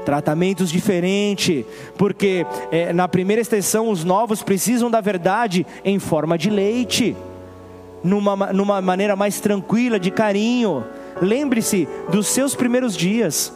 Tratamentos 0.05 0.69
diferentes, 0.69 1.65
porque 1.97 2.45
é, 2.73 2.93
na 2.93 3.07
primeira 3.07 3.41
extensão 3.41 3.89
os 3.89 4.03
novos 4.03 4.43
precisam 4.43 4.91
da 4.91 5.01
verdade 5.01 5.65
em 5.85 6.01
forma 6.01 6.37
de 6.37 6.51
leite, 6.51 7.17
numa, 8.03 8.53
numa 8.53 8.81
maneira 8.81 9.17
mais 9.17 9.41
tranquila, 9.41 9.99
de 9.99 10.11
carinho. 10.11 10.85
Lembre-se 11.21 11.89
dos 12.11 12.27
seus 12.27 12.55
primeiros 12.55 12.97
dias. 12.97 13.53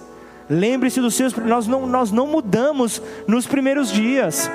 Lembre-se 0.48 1.00
dos 1.00 1.14
seus. 1.14 1.34
Nós 1.34 1.66
não, 1.66 1.86
nós 1.86 2.12
não 2.12 2.26
mudamos 2.26 3.02
nos 3.26 3.46
primeiros 3.46 3.90
dias. 3.90 4.50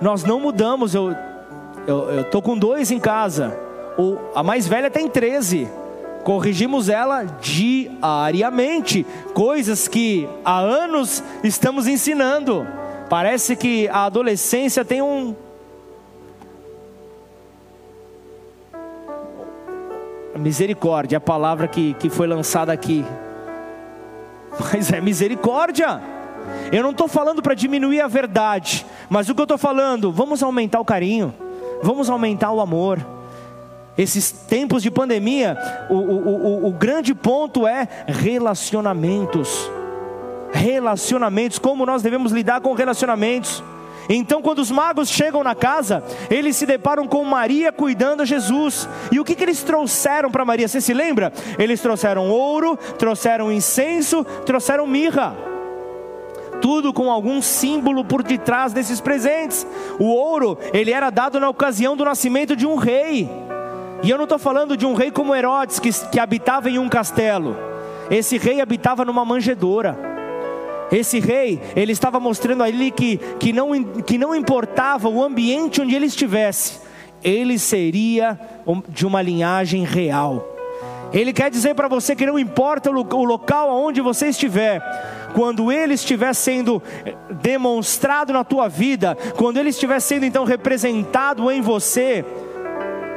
Nós 0.00 0.24
não 0.24 0.38
mudamos. 0.38 0.94
Eu 0.94 1.14
eu, 1.86 2.10
eu 2.10 2.24
tô 2.24 2.42
com 2.42 2.58
dois 2.58 2.90
em 2.90 2.98
casa. 2.98 3.56
O, 3.96 4.18
a 4.34 4.42
mais 4.42 4.66
velha 4.66 4.90
tem 4.90 5.08
13. 5.08 5.68
Corrigimos 6.24 6.88
ela 6.88 7.24
diariamente. 7.40 9.06
Coisas 9.32 9.86
que 9.86 10.28
há 10.44 10.58
anos 10.58 11.22
estamos 11.44 11.86
ensinando. 11.86 12.66
Parece 13.08 13.54
que 13.54 13.88
a 13.88 14.04
adolescência 14.04 14.84
tem 14.84 15.00
um. 15.00 15.34
Misericórdia, 20.36 21.18
a 21.18 21.20
palavra 21.20 21.68
que, 21.68 21.94
que 21.94 22.08
foi 22.10 22.26
lançada 22.26 22.72
aqui. 22.72 23.04
Mas 24.58 24.92
é 24.92 25.00
misericórdia. 25.00 26.00
Eu 26.72 26.82
não 26.82 26.90
estou 26.90 27.08
falando 27.08 27.42
para 27.42 27.54
diminuir 27.54 28.00
a 28.00 28.08
verdade, 28.08 28.86
mas 29.08 29.28
o 29.28 29.34
que 29.34 29.40
eu 29.40 29.44
estou 29.44 29.58
falando, 29.58 30.12
vamos 30.12 30.42
aumentar 30.42 30.80
o 30.80 30.84
carinho, 30.84 31.34
vamos 31.82 32.08
aumentar 32.08 32.52
o 32.52 32.60
amor. 32.60 33.04
Esses 33.98 34.30
tempos 34.30 34.82
de 34.82 34.90
pandemia, 34.90 35.56
o, 35.88 35.94
o, 35.94 36.28
o, 36.28 36.68
o 36.68 36.72
grande 36.72 37.14
ponto 37.14 37.66
é 37.66 37.88
relacionamentos. 38.06 39.70
Relacionamentos, 40.52 41.58
como 41.58 41.86
nós 41.86 42.02
devemos 42.02 42.30
lidar 42.30 42.60
com 42.60 42.74
relacionamentos. 42.74 43.62
Então, 44.08 44.40
quando 44.40 44.60
os 44.60 44.70
magos 44.70 45.08
chegam 45.08 45.42
na 45.42 45.54
casa, 45.54 46.02
eles 46.30 46.56
se 46.56 46.66
deparam 46.66 47.06
com 47.06 47.24
Maria 47.24 47.72
cuidando 47.72 48.22
de 48.22 48.30
Jesus. 48.30 48.88
E 49.10 49.18
o 49.18 49.24
que, 49.24 49.34
que 49.34 49.42
eles 49.42 49.62
trouxeram 49.62 50.30
para 50.30 50.44
Maria? 50.44 50.68
Você 50.68 50.80
se 50.80 50.94
lembra? 50.94 51.32
Eles 51.58 51.80
trouxeram 51.80 52.28
ouro, 52.30 52.76
trouxeram 52.98 53.50
incenso, 53.50 54.24
trouxeram 54.44 54.86
mirra. 54.86 55.36
Tudo 56.60 56.92
com 56.92 57.10
algum 57.10 57.42
símbolo 57.42 58.04
por 58.04 58.22
detrás 58.22 58.72
desses 58.72 59.00
presentes. 59.00 59.66
O 59.98 60.06
ouro, 60.06 60.58
ele 60.72 60.90
era 60.90 61.10
dado 61.10 61.38
na 61.38 61.48
ocasião 61.48 61.96
do 61.96 62.04
nascimento 62.04 62.56
de 62.56 62.66
um 62.66 62.76
rei. 62.76 63.28
E 64.02 64.10
eu 64.10 64.16
não 64.16 64.24
estou 64.24 64.38
falando 64.38 64.76
de 64.76 64.86
um 64.86 64.94
rei 64.94 65.10
como 65.10 65.34
Herodes, 65.34 65.80
que, 65.80 65.90
que 66.08 66.20
habitava 66.20 66.70
em 66.70 66.78
um 66.78 66.88
castelo. 66.88 67.56
Esse 68.10 68.38
rei 68.38 68.60
habitava 68.60 69.04
numa 69.04 69.24
manjedoura. 69.24 70.15
Esse 70.90 71.18
rei, 71.18 71.60
ele 71.74 71.92
estava 71.92 72.20
mostrando 72.20 72.62
ali 72.62 72.90
que, 72.90 73.18
que, 73.38 73.52
não, 73.52 73.70
que 74.02 74.16
não 74.18 74.34
importava 74.34 75.08
o 75.08 75.22
ambiente 75.22 75.80
onde 75.80 75.94
ele 75.94 76.06
estivesse, 76.06 76.80
ele 77.22 77.58
seria 77.58 78.38
de 78.88 79.06
uma 79.06 79.20
linhagem 79.20 79.84
real. 79.84 80.52
Ele 81.12 81.32
quer 81.32 81.50
dizer 81.50 81.74
para 81.74 81.88
você 81.88 82.14
que 82.14 82.26
não 82.26 82.38
importa 82.38 82.90
o 82.90 83.24
local 83.24 83.70
onde 83.70 84.00
você 84.00 84.28
estiver, 84.28 84.80
quando 85.34 85.70
ele 85.70 85.94
estiver 85.94 86.34
sendo 86.34 86.82
demonstrado 87.42 88.32
na 88.32 88.44
tua 88.44 88.68
vida, 88.68 89.16
quando 89.36 89.58
ele 89.58 89.70
estiver 89.70 90.00
sendo 90.00 90.24
então 90.24 90.44
representado 90.44 91.50
em 91.50 91.60
você, 91.60 92.24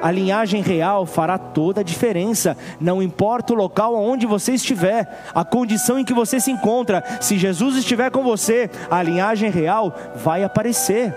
a 0.02 0.12
linhagem 0.12 0.62
real 0.62 1.06
fará 1.06 1.38
toda 1.38 1.82
a 1.82 1.84
diferença, 1.84 2.58
não 2.80 3.02
importa 3.02 3.54
o 3.54 3.56
local 3.56 3.96
onde 3.96 4.26
você 4.26 4.54
estiver, 4.54 5.08
a 5.34 5.44
condição 5.44 6.00
em 6.00 6.06
que 6.06 6.14
você 6.14 6.40
se 6.40 6.52
encontra, 6.52 7.04
se 7.20 7.38
Jesus 7.38 7.76
estiver 7.76 8.10
com 8.12 8.24
você, 8.24 8.70
a 8.90 9.02
linhagem 9.02 9.50
real 9.50 9.94
vai 10.16 10.44
aparecer. 10.44 11.14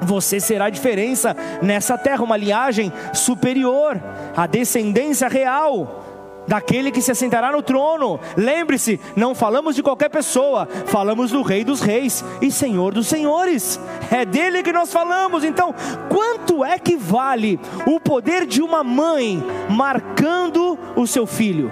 Você 0.00 0.38
será 0.38 0.66
a 0.66 0.70
diferença 0.70 1.36
nessa 1.60 1.98
terra, 1.98 2.22
uma 2.22 2.36
linhagem 2.36 2.92
superior, 3.12 4.00
a 4.36 4.46
descendência 4.46 5.26
real 5.28 6.07
daquele 6.48 6.90
que 6.90 7.02
se 7.02 7.12
assentará 7.12 7.52
no 7.52 7.62
trono. 7.62 8.18
Lembre-se, 8.36 8.98
não 9.14 9.34
falamos 9.34 9.76
de 9.76 9.82
qualquer 9.82 10.08
pessoa, 10.08 10.66
falamos 10.86 11.30
do 11.30 11.42
Rei 11.42 11.62
dos 11.62 11.80
Reis 11.80 12.24
e 12.42 12.50
Senhor 12.50 12.92
dos 12.92 13.06
Senhores. 13.06 13.78
É 14.10 14.24
dele 14.24 14.62
que 14.62 14.72
nós 14.72 14.92
falamos. 14.92 15.44
Então, 15.44 15.74
quanto 16.08 16.64
é 16.64 16.78
que 16.78 16.96
vale 16.96 17.60
o 17.86 18.00
poder 18.00 18.46
de 18.46 18.62
uma 18.62 18.82
mãe 18.82 19.42
marcando 19.68 20.78
o 20.96 21.06
seu 21.06 21.26
filho? 21.26 21.70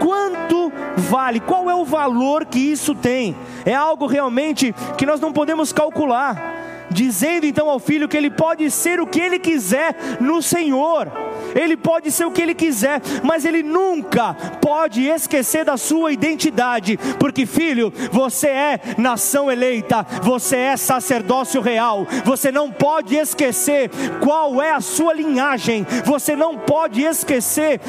Quanto 0.00 0.72
vale? 0.96 1.40
Qual 1.40 1.70
é 1.70 1.74
o 1.74 1.84
valor 1.84 2.44
que 2.44 2.58
isso 2.58 2.94
tem? 2.94 3.36
É 3.64 3.74
algo 3.74 4.06
realmente 4.06 4.74
que 4.96 5.06
nós 5.06 5.20
não 5.20 5.32
podemos 5.32 5.72
calcular 5.72 6.67
dizendo 6.90 7.46
então 7.46 7.68
ao 7.68 7.78
filho 7.78 8.08
que 8.08 8.16
ele 8.16 8.30
pode 8.30 8.70
ser 8.70 9.00
o 9.00 9.06
que 9.06 9.20
ele 9.20 9.38
quiser 9.38 9.94
no 10.20 10.42
Senhor, 10.42 11.10
ele 11.54 11.76
pode 11.76 12.10
ser 12.10 12.24
o 12.24 12.30
que 12.30 12.42
ele 12.42 12.54
quiser, 12.54 13.00
mas 13.22 13.44
ele 13.44 13.62
nunca 13.62 14.34
pode 14.60 15.04
esquecer 15.04 15.64
da 15.64 15.76
sua 15.76 16.12
identidade, 16.12 16.98
porque 17.18 17.46
filho, 17.46 17.92
você 18.10 18.48
é 18.48 18.80
nação 18.96 19.50
eleita, 19.50 20.06
você 20.22 20.56
é 20.56 20.76
sacerdócio 20.76 21.60
real, 21.60 22.06
você 22.24 22.50
não 22.50 22.70
pode 22.70 23.16
esquecer 23.16 23.90
qual 24.20 24.62
é 24.62 24.72
a 24.72 24.80
sua 24.80 25.12
linhagem, 25.12 25.86
você 26.04 26.34
não 26.34 26.56
pode 26.56 27.02
esquecer 27.02 27.80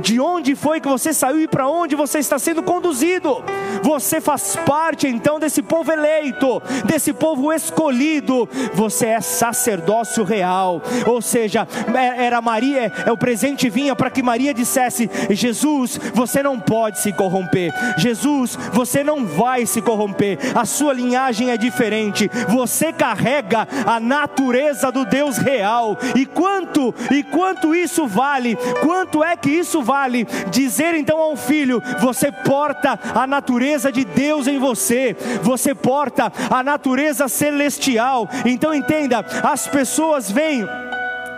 de 0.00 0.20
onde 0.20 0.54
foi 0.54 0.80
que 0.80 0.88
você 0.88 1.12
saiu 1.12 1.40
e 1.40 1.48
para 1.48 1.68
onde 1.68 1.94
você 1.94 2.18
está 2.18 2.38
sendo 2.38 2.62
conduzido, 2.62 3.44
você 3.82 4.20
faz 4.20 4.56
parte 4.66 5.06
então 5.06 5.38
desse 5.38 5.62
povo 5.62 5.92
eleito, 5.92 6.62
desse 6.84 7.12
povo 7.12 7.52
escolhido 7.52 8.35
você 8.74 9.06
é 9.06 9.20
sacerdócio 9.20 10.24
real. 10.24 10.82
Ou 11.06 11.22
seja, 11.22 11.66
é, 11.94 12.24
era 12.24 12.40
Maria, 12.40 12.92
é, 13.06 13.12
o 13.12 13.16
presente 13.16 13.70
vinha 13.70 13.94
para 13.94 14.10
que 14.10 14.22
Maria 14.22 14.52
dissesse: 14.52 15.08
Jesus, 15.30 15.98
você 16.12 16.42
não 16.42 16.58
pode 16.58 17.00
se 17.00 17.12
corromper. 17.12 17.72
Jesus, 17.96 18.56
você 18.72 19.02
não 19.04 19.24
vai 19.24 19.64
se 19.66 19.80
corromper. 19.80 20.38
A 20.54 20.64
sua 20.64 20.92
linhagem 20.92 21.50
é 21.50 21.56
diferente. 21.56 22.30
Você 22.48 22.92
carrega 22.92 23.66
a 23.86 24.00
natureza 24.00 24.90
do 24.90 25.04
Deus 25.04 25.38
real. 25.38 25.96
E 26.14 26.26
quanto 26.26 26.94
e 27.10 27.22
quanto 27.22 27.74
isso 27.74 28.06
vale? 28.06 28.56
Quanto 28.82 29.22
é 29.22 29.36
que 29.36 29.50
isso 29.50 29.82
vale? 29.82 30.26
Dizer 30.50 30.94
então 30.94 31.18
ao 31.18 31.36
filho: 31.36 31.82
você 32.00 32.30
porta 32.30 32.98
a 33.14 33.26
natureza 33.26 33.92
de 33.92 34.04
Deus 34.04 34.46
em 34.46 34.58
você. 34.58 35.16
Você 35.42 35.74
porta 35.74 36.32
a 36.50 36.62
natureza 36.62 37.28
celestial 37.28 38.15
então 38.44 38.74
entenda, 38.74 39.24
as 39.42 39.66
pessoas 39.66 40.30
vêm 40.30 40.64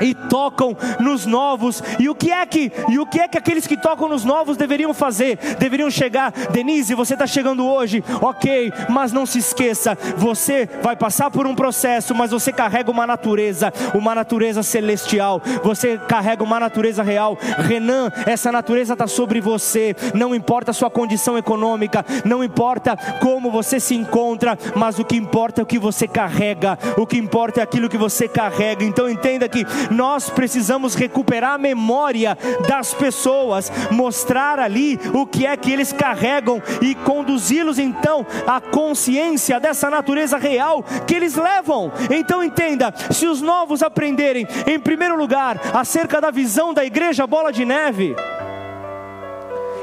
e 0.00 0.14
tocam 0.14 0.76
nos 1.00 1.26
novos. 1.26 1.82
E 1.98 2.08
o 2.08 2.14
que 2.14 2.30
é 2.30 2.44
que 2.46 2.72
e 2.88 2.98
o 2.98 3.06
que 3.06 3.20
é 3.20 3.28
que 3.28 3.38
aqueles 3.38 3.66
que 3.66 3.76
tocam 3.76 4.08
nos 4.08 4.24
novos 4.24 4.56
deveriam 4.56 4.92
fazer? 4.94 5.38
Deveriam 5.58 5.90
chegar, 5.90 6.32
Denise, 6.50 6.94
você 6.94 7.14
está 7.14 7.26
chegando 7.26 7.66
hoje, 7.66 8.02
ok? 8.20 8.72
Mas 8.88 9.12
não 9.12 9.26
se 9.26 9.38
esqueça, 9.38 9.96
você 10.16 10.68
vai 10.82 10.96
passar 10.96 11.30
por 11.30 11.46
um 11.46 11.54
processo, 11.54 12.14
mas 12.14 12.30
você 12.30 12.52
carrega 12.52 12.90
uma 12.90 13.06
natureza, 13.06 13.72
uma 13.94 14.14
natureza 14.14 14.62
celestial. 14.62 15.40
Você 15.62 15.98
carrega 15.98 16.42
uma 16.42 16.60
natureza 16.60 17.02
real. 17.02 17.36
Renan, 17.58 18.10
essa 18.26 18.52
natureza 18.52 18.92
está 18.92 19.06
sobre 19.06 19.40
você. 19.40 19.94
Não 20.14 20.34
importa 20.34 20.70
a 20.70 20.74
sua 20.74 20.90
condição 20.90 21.36
econômica, 21.36 22.04
não 22.24 22.42
importa 22.42 22.96
como 23.20 23.50
você 23.50 23.80
se 23.80 23.94
encontra, 23.94 24.58
mas 24.74 24.98
o 24.98 25.04
que 25.04 25.16
importa 25.16 25.60
é 25.60 25.64
o 25.64 25.66
que 25.66 25.78
você 25.78 26.06
carrega. 26.06 26.78
O 26.96 27.06
que 27.06 27.18
importa 27.18 27.60
é 27.60 27.62
aquilo 27.62 27.88
que 27.88 27.96
você 27.96 28.28
carrega. 28.28 28.84
Então 28.84 29.08
entenda 29.08 29.48
que 29.48 29.66
nós 29.90 30.30
precisamos 30.30 30.94
recuperar 30.94 31.54
a 31.54 31.58
memória 31.58 32.36
das 32.68 32.94
pessoas, 32.94 33.70
mostrar 33.90 34.58
ali 34.58 34.98
o 35.14 35.26
que 35.26 35.46
é 35.46 35.56
que 35.56 35.72
eles 35.72 35.92
carregam 35.92 36.62
e 36.80 36.94
conduzi-los 36.94 37.78
então 37.78 38.26
à 38.46 38.60
consciência 38.60 39.60
dessa 39.60 39.90
natureza 39.90 40.36
real 40.38 40.84
que 41.06 41.14
eles 41.14 41.34
levam. 41.34 41.92
Então 42.10 42.42
entenda, 42.42 42.92
se 43.10 43.26
os 43.26 43.40
novos 43.40 43.82
aprenderem, 43.82 44.46
em 44.66 44.78
primeiro 44.78 45.16
lugar, 45.16 45.60
acerca 45.74 46.20
da 46.20 46.30
visão 46.30 46.72
da 46.74 46.84
igreja 46.84 47.26
bola 47.26 47.52
de 47.52 47.64
neve, 47.64 48.14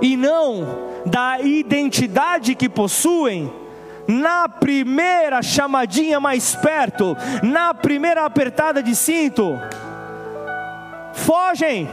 e 0.01 0.17
não 0.17 0.85
da 1.05 1.39
identidade 1.39 2.55
que 2.55 2.67
possuem, 2.67 3.51
na 4.07 4.47
primeira 4.47 5.41
chamadinha 5.41 6.19
mais 6.19 6.55
perto, 6.55 7.15
na 7.41 7.73
primeira 7.73 8.25
apertada 8.25 8.81
de 8.81 8.95
cinto, 8.95 9.59
fogem, 11.15 11.87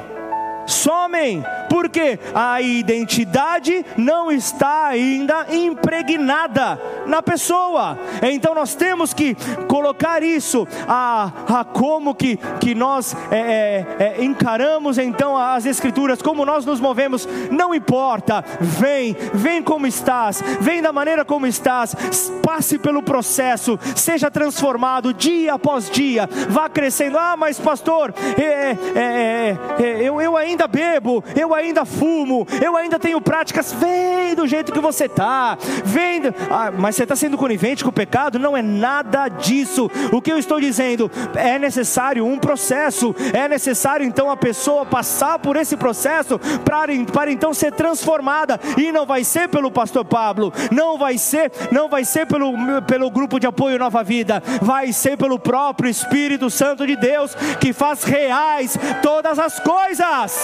somem, 0.72 1.44
porque 1.68 2.18
a 2.34 2.60
identidade 2.60 3.84
não 3.96 4.30
está 4.30 4.86
ainda 4.86 5.46
impregnada 5.50 6.80
na 7.06 7.22
pessoa. 7.22 7.98
Então 8.22 8.54
nós 8.54 8.74
temos 8.74 9.12
que 9.14 9.36
colocar 9.68 10.22
isso 10.22 10.66
a, 10.88 11.30
a 11.48 11.64
como 11.64 12.14
que, 12.14 12.38
que 12.60 12.74
nós 12.74 13.16
é, 13.30 13.86
é, 13.98 14.04
é, 14.18 14.24
encaramos 14.24 14.98
então 14.98 15.36
as 15.36 15.66
escrituras, 15.66 16.22
como 16.22 16.44
nós 16.44 16.64
nos 16.64 16.80
movemos, 16.80 17.28
não 17.50 17.74
importa, 17.74 18.44
vem, 18.60 19.16
vem 19.34 19.62
como 19.62 19.86
estás, 19.86 20.42
vem 20.60 20.82
da 20.82 20.92
maneira 20.92 21.24
como 21.24 21.46
estás, 21.46 21.94
passe 22.42 22.78
pelo 22.78 23.02
processo, 23.02 23.78
seja 23.94 24.30
transformado 24.30 25.12
dia 25.12 25.54
após 25.54 25.90
dia, 25.90 26.28
vá 26.48 26.68
crescendo. 26.68 27.18
Ah, 27.18 27.36
mas 27.36 27.58
pastor, 27.58 28.14
é, 28.38 28.76
é, 28.98 29.56
é, 29.78 30.02
eu, 30.02 30.20
eu 30.20 30.36
ainda 30.36 30.61
bebo, 30.66 31.22
eu 31.36 31.54
ainda 31.54 31.72
ainda 31.72 31.84
fumo, 31.84 32.46
eu 32.62 32.76
ainda 32.76 32.98
tenho 32.98 33.20
práticas. 33.20 33.72
Vem 33.72 34.34
do 34.34 34.46
jeito 34.46 34.72
que 34.72 34.80
você 34.80 35.06
está, 35.06 35.56
vem. 35.84 36.22
Ah, 36.50 36.70
mas 36.70 36.94
você 36.94 37.02
está 37.02 37.16
sendo 37.16 37.38
conivente 37.38 37.82
com 37.82 37.90
o 37.90 37.92
pecado? 37.92 38.38
Não 38.38 38.56
é 38.56 38.62
nada 38.62 39.28
disso. 39.28 39.90
O 40.12 40.20
que 40.20 40.30
eu 40.30 40.38
estou 40.38 40.60
dizendo 40.60 41.10
é 41.34 41.58
necessário 41.58 42.24
um 42.26 42.38
processo, 42.38 43.14
é 43.32 43.48
necessário 43.48 44.06
então 44.06 44.30
a 44.30 44.36
pessoa 44.36 44.84
passar 44.84 45.38
por 45.38 45.56
esse 45.56 45.76
processo 45.76 46.38
para, 46.64 46.92
para 47.12 47.32
então 47.32 47.54
ser 47.54 47.72
transformada. 47.72 48.60
E 48.76 48.92
não 48.92 49.06
vai 49.06 49.24
ser 49.24 49.48
pelo 49.48 49.70
pastor 49.70 50.04
Pablo, 50.04 50.52
não 50.70 50.98
vai 50.98 51.18
ser, 51.18 51.50
não 51.70 51.88
vai 51.88 52.04
ser 52.04 52.26
pelo, 52.26 52.52
pelo 52.82 53.10
grupo 53.10 53.40
de 53.40 53.46
apoio 53.46 53.78
Nova 53.78 54.04
Vida, 54.04 54.42
vai 54.60 54.92
ser 54.92 55.16
pelo 55.16 55.38
próprio 55.38 55.90
Espírito 55.90 56.50
Santo 56.50 56.86
de 56.86 56.96
Deus 56.96 57.34
que 57.58 57.72
faz 57.72 58.04
reais 58.04 58.76
todas 59.02 59.38
as 59.38 59.58
coisas. 59.58 60.41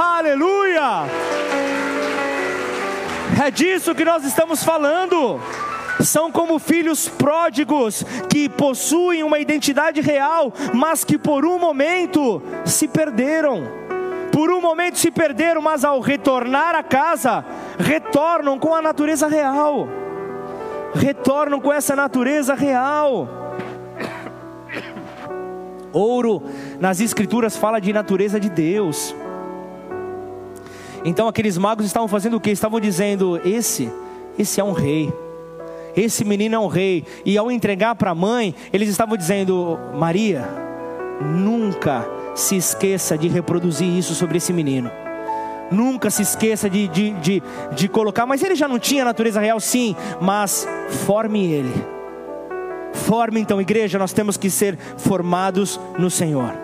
Aleluia. 0.00 1.06
É 3.44 3.50
disso 3.50 3.94
que 3.94 4.04
nós 4.04 4.24
estamos 4.24 4.62
falando. 4.62 5.40
São 6.00 6.32
como 6.32 6.58
filhos 6.58 7.08
pródigos 7.08 8.04
que 8.28 8.48
possuem 8.48 9.22
uma 9.22 9.38
identidade 9.38 10.00
real, 10.00 10.52
mas 10.74 11.04
que 11.04 11.16
por 11.16 11.44
um 11.44 11.58
momento 11.58 12.42
se 12.64 12.88
perderam. 12.88 13.64
Por 14.32 14.50
um 14.50 14.60
momento 14.60 14.98
se 14.98 15.10
perderam, 15.10 15.60
mas 15.60 15.84
ao 15.84 16.00
retornar 16.00 16.74
a 16.74 16.82
casa, 16.82 17.44
retornam 17.78 18.58
com 18.58 18.74
a 18.74 18.82
natureza 18.82 19.28
real. 19.28 19.88
Retornam 20.94 21.60
com 21.60 21.72
essa 21.72 21.94
natureza 21.94 22.54
real. 22.54 23.28
Ouro 25.92 26.42
nas 26.80 27.00
escrituras 27.00 27.56
fala 27.56 27.78
de 27.78 27.92
natureza 27.92 28.40
de 28.40 28.48
Deus. 28.48 29.14
Então 31.04 31.26
aqueles 31.26 31.58
magos 31.58 31.86
estavam 31.86 32.08
fazendo 32.08 32.36
o 32.36 32.40
que? 32.40 32.50
Estavam 32.50 32.80
dizendo: 32.80 33.40
esse, 33.44 33.90
esse 34.38 34.60
é 34.60 34.64
um 34.64 34.72
rei. 34.72 35.12
Esse 35.96 36.24
menino 36.24 36.54
é 36.54 36.58
um 36.58 36.68
rei. 36.68 37.04
E 37.24 37.36
ao 37.36 37.50
entregar 37.50 37.94
para 37.94 38.10
a 38.10 38.14
mãe, 38.14 38.54
eles 38.72 38.88
estavam 38.88 39.16
dizendo: 39.16 39.78
Maria, 39.94 40.48
nunca 41.20 42.06
se 42.34 42.56
esqueça 42.56 43.18
de 43.18 43.28
reproduzir 43.28 43.88
isso 43.88 44.14
sobre 44.14 44.38
esse 44.38 44.52
menino. 44.52 44.90
Nunca 45.70 46.10
se 46.10 46.22
esqueça 46.22 46.68
de, 46.68 46.86
de, 46.88 47.10
de, 47.14 47.42
de 47.74 47.88
colocar. 47.88 48.26
Mas 48.26 48.42
ele 48.42 48.54
já 48.54 48.68
não 48.68 48.78
tinha 48.78 49.04
natureza 49.04 49.40
real, 49.40 49.58
sim. 49.58 49.96
Mas 50.20 50.68
forme 51.06 51.50
ele. 51.50 51.72
Forme 52.92 53.40
então, 53.40 53.60
igreja, 53.60 53.98
nós 53.98 54.12
temos 54.12 54.36
que 54.36 54.50
ser 54.50 54.78
formados 54.98 55.80
no 55.98 56.10
Senhor 56.10 56.61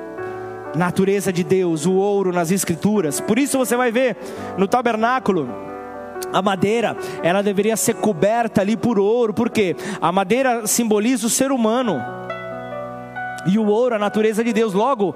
natureza 0.78 1.32
de 1.32 1.44
Deus, 1.44 1.84
o 1.84 1.94
ouro 1.94 2.32
nas 2.32 2.50
escrituras. 2.50 3.20
Por 3.20 3.38
isso 3.38 3.58
você 3.58 3.76
vai 3.76 3.90
ver 3.90 4.16
no 4.56 4.66
tabernáculo 4.66 5.48
a 6.32 6.42
madeira, 6.42 6.96
ela 7.22 7.42
deveria 7.42 7.76
ser 7.76 7.94
coberta 7.94 8.60
ali 8.60 8.76
por 8.76 8.98
ouro, 8.98 9.32
porque 9.32 9.76
a 10.00 10.10
madeira 10.10 10.66
simboliza 10.66 11.26
o 11.26 11.30
ser 11.30 11.52
humano. 11.52 12.00
E 13.46 13.58
o 13.58 13.66
ouro, 13.66 13.94
a 13.94 13.98
natureza 13.98 14.42
de 14.44 14.52
Deus, 14.52 14.74
logo 14.74 15.14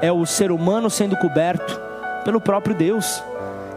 é 0.00 0.10
o 0.10 0.24
ser 0.24 0.50
humano 0.50 0.88
sendo 0.88 1.16
coberto 1.16 1.80
pelo 2.24 2.40
próprio 2.40 2.74
Deus. 2.74 3.22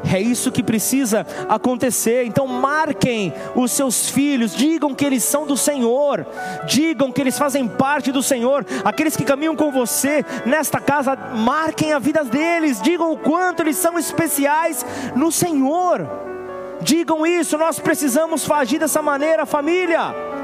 É 0.03 0.19
isso 0.19 0.51
que 0.51 0.63
precisa 0.63 1.25
acontecer. 1.49 2.25
Então, 2.25 2.47
marquem 2.47 3.33
os 3.55 3.71
seus 3.71 4.09
filhos, 4.09 4.55
digam 4.55 4.93
que 4.93 5.05
eles 5.05 5.23
são 5.23 5.45
do 5.45 5.57
Senhor, 5.57 6.25
digam 6.65 7.11
que 7.11 7.19
eles 7.19 7.37
fazem 7.37 7.67
parte 7.67 8.11
do 8.11 8.21
Senhor. 8.21 8.65
Aqueles 8.83 9.15
que 9.15 9.25
caminham 9.25 9.55
com 9.55 9.71
você 9.71 10.23
nesta 10.45 10.79
casa, 10.79 11.15
marquem 11.15 11.93
a 11.93 11.99
vida 11.99 12.23
deles, 12.23 12.81
digam 12.81 13.11
o 13.11 13.17
quanto 13.17 13.61
eles 13.61 13.77
são 13.77 13.97
especiais 13.97 14.85
no 15.15 15.31
Senhor. 15.31 16.07
Digam 16.81 17.25
isso, 17.25 17.57
nós 17.57 17.79
precisamos 17.79 18.49
agir 18.49 18.79
dessa 18.79 19.01
maneira, 19.01 19.45
família. 19.45 20.36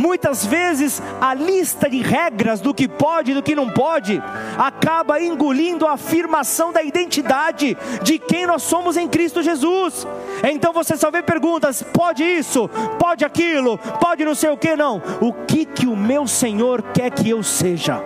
Muitas 0.00 0.46
vezes 0.46 1.02
a 1.20 1.34
lista 1.34 1.88
de 1.88 2.00
regras 2.00 2.58
do 2.62 2.72
que 2.72 2.88
pode 2.88 3.32
e 3.32 3.34
do 3.34 3.42
que 3.42 3.54
não 3.54 3.68
pode 3.68 4.20
acaba 4.56 5.20
engolindo 5.20 5.86
a 5.86 5.92
afirmação 5.92 6.72
da 6.72 6.82
identidade 6.82 7.76
de 8.02 8.18
quem 8.18 8.46
nós 8.46 8.62
somos 8.62 8.96
em 8.96 9.06
Cristo 9.06 9.42
Jesus. 9.42 10.06
Então 10.42 10.72
você 10.72 10.96
só 10.96 11.10
vê 11.10 11.22
perguntas: 11.22 11.82
pode 11.82 12.24
isso, 12.24 12.66
pode 12.98 13.26
aquilo, 13.26 13.76
pode 13.76 14.24
não 14.24 14.34
sei 14.34 14.48
o 14.48 14.56
que, 14.56 14.74
não. 14.74 15.02
O 15.20 15.34
que 15.34 15.66
que 15.66 15.86
o 15.86 15.94
meu 15.94 16.26
Senhor 16.26 16.80
quer 16.94 17.10
que 17.10 17.28
eu 17.28 17.42
seja? 17.42 18.02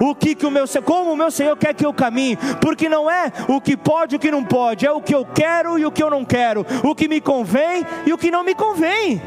o 0.00 0.16
que, 0.16 0.34
que 0.34 0.46
o 0.46 0.50
meu 0.50 0.64
como 0.84 1.12
o 1.12 1.16
meu 1.16 1.30
Senhor 1.30 1.56
quer 1.56 1.74
que 1.74 1.86
eu 1.86 1.92
caminhe, 1.92 2.36
porque 2.60 2.88
não 2.88 3.08
é 3.08 3.30
o 3.46 3.60
que 3.60 3.76
pode 3.76 4.14
e 4.14 4.16
o 4.16 4.18
que 4.18 4.32
não 4.32 4.42
pode, 4.42 4.84
é 4.84 4.90
o 4.90 5.00
que 5.00 5.14
eu 5.14 5.24
quero 5.24 5.78
e 5.78 5.86
o 5.86 5.92
que 5.92 6.02
eu 6.02 6.10
não 6.10 6.24
quero, 6.24 6.66
o 6.82 6.94
que 6.94 7.06
me 7.06 7.20
convém 7.20 7.86
e 8.04 8.12
o 8.12 8.18
que 8.18 8.30
não 8.30 8.42
me 8.42 8.54
convém 8.54 9.22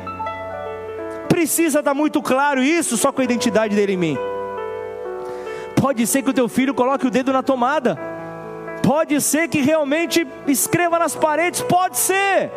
precisa 1.35 1.79
estar 1.79 1.93
muito 1.93 2.21
claro 2.21 2.63
isso 2.63 2.95
só 2.95 3.11
com 3.11 3.19
a 3.19 3.23
identidade 3.25 3.75
dele 3.75 3.91
em 3.91 3.97
mim. 3.97 4.17
Pode 5.75 6.07
ser 6.07 6.21
que 6.23 6.29
o 6.29 6.33
teu 6.33 6.47
filho 6.47 6.73
coloque 6.73 7.05
o 7.05 7.11
dedo 7.11 7.33
na 7.33 7.43
tomada. 7.43 7.99
Pode 8.81 9.19
ser 9.19 9.49
que 9.49 9.59
realmente 9.59 10.25
escreva 10.47 10.97
nas 10.97 11.13
paredes, 11.13 11.61
pode 11.61 11.97
ser. 11.97 12.49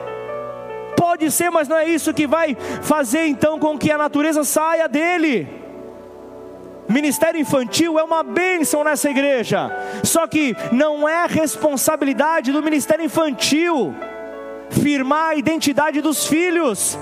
Pode 0.97 1.29
ser, 1.33 1.51
mas 1.51 1.66
não 1.66 1.76
é 1.76 1.89
isso 1.89 2.14
que 2.14 2.24
vai 2.24 2.57
fazer 2.83 3.26
então 3.26 3.59
com 3.59 3.76
que 3.76 3.91
a 3.91 3.99
natureza 3.99 4.45
saia 4.45 4.89
dele. 4.89 5.49
Ministério 6.89 7.41
infantil 7.41 7.99
é 7.99 8.05
uma 8.05 8.22
bênção 8.22 8.85
nessa 8.85 9.11
igreja. 9.11 9.72
Só 10.05 10.29
que 10.29 10.55
não 10.70 11.09
é 11.09 11.26
responsabilidade 11.26 12.53
do 12.53 12.62
ministério 12.62 13.05
infantil 13.05 13.93
firmar 14.70 15.31
a 15.31 15.35
identidade 15.35 16.01
dos 16.01 16.26
filhos 16.29 16.97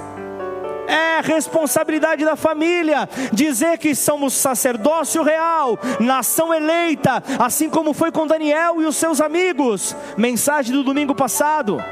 é 0.87 1.20
responsabilidade 1.20 2.24
da 2.24 2.37
família 2.37 3.09
dizer 3.32 3.78
que 3.78 3.95
somos 3.95 4.34
sacerdócio 4.34 5.22
real, 5.22 5.78
nação 6.01 6.53
eleita, 6.53 7.22
assim 7.39 7.68
como 7.68 7.93
foi 7.93 8.11
com 8.12 8.26
Daniel 8.26 8.80
e 8.80 8.87
os 8.87 8.97
seus 8.97 9.20
amigos. 9.20 9.95
Mensagem 10.16 10.72
do 10.72 10.84
domingo 10.84 11.14
passado. 11.14 11.82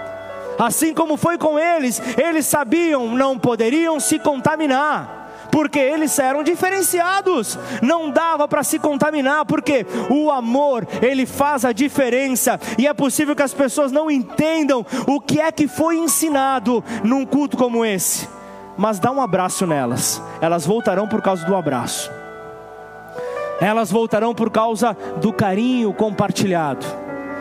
Assim 0.59 0.95
como 0.95 1.17
foi 1.17 1.37
com 1.37 1.59
eles, 1.59 2.01
eles 2.17 2.47
sabiam, 2.47 3.17
não 3.17 3.39
poderiam 3.39 3.99
se 3.99 4.19
contaminar 4.19 5.23
porque 5.51 5.79
eles 5.79 6.19
eram 6.19 6.43
diferenciados, 6.43 7.57
não 7.81 8.11
dava 8.11 8.49
para 8.49 8.65
se 8.65 8.77
contaminar, 8.77 9.47
porque 9.47 9.87
o 10.11 10.29
amor, 10.29 10.85
ele 11.01 11.27
faz 11.27 11.65
a 11.65 11.71
diferença, 11.71 12.59
e 12.77 12.89
é 12.89 12.93
possível 12.93 13.37
que 13.37 13.43
as 13.43 13.55
pessoas 13.55 13.93
não 13.93 14.11
entendam 14.11 14.85
o 15.07 15.21
que 15.21 15.41
é 15.41 15.53
que 15.53 15.69
foi 15.69 15.97
ensinado 15.97 16.83
num 17.05 17.25
culto 17.25 17.57
como 17.57 17.85
esse 17.85 18.27
mas 18.77 18.99
dá 18.99 19.11
um 19.11 19.21
abraço 19.21 19.67
nelas. 19.67 20.23
Elas 20.41 20.67
voltarão 20.67 21.07
por 21.07 21.23
causa 21.23 21.45
do 21.45 21.55
abraço. 21.55 22.11
Elas 23.61 23.91
voltarão 23.91 24.35
por 24.35 24.51
causa 24.51 24.97
do 25.21 25.33
carinho 25.33 25.93
compartilhado. 25.93 26.85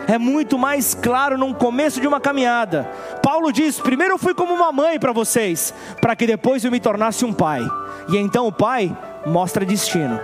É 0.07 0.17
muito 0.17 0.57
mais 0.57 0.93
claro 0.93 1.37
no 1.37 1.53
começo 1.53 1.99
de 1.99 2.07
uma 2.07 2.19
caminhada. 2.19 2.89
Paulo 3.21 3.51
diz: 3.51 3.79
primeiro 3.79 4.15
eu 4.15 4.17
fui 4.17 4.33
como 4.33 4.53
uma 4.53 4.71
mãe 4.71 4.99
para 4.99 5.13
vocês, 5.13 5.73
para 6.01 6.15
que 6.15 6.27
depois 6.27 6.63
eu 6.63 6.71
me 6.71 6.79
tornasse 6.79 7.25
um 7.25 7.33
pai. 7.33 7.61
E 8.09 8.17
então 8.17 8.47
o 8.47 8.51
pai 8.51 8.95
mostra 9.25 9.65
destino. 9.65 10.19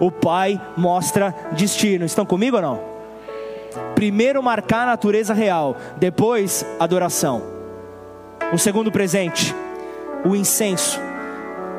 O 0.00 0.10
pai 0.10 0.60
mostra 0.76 1.34
destino. 1.52 2.04
Estão 2.04 2.26
comigo 2.26 2.56
ou 2.56 2.62
não? 2.62 2.80
Primeiro 3.94 4.42
marcar 4.42 4.82
a 4.82 4.86
natureza 4.86 5.32
real, 5.32 5.76
depois 5.96 6.66
adoração. 6.78 7.42
O 8.52 8.58
segundo 8.58 8.90
presente 8.90 9.54
o 10.24 10.34
incenso. 10.34 11.00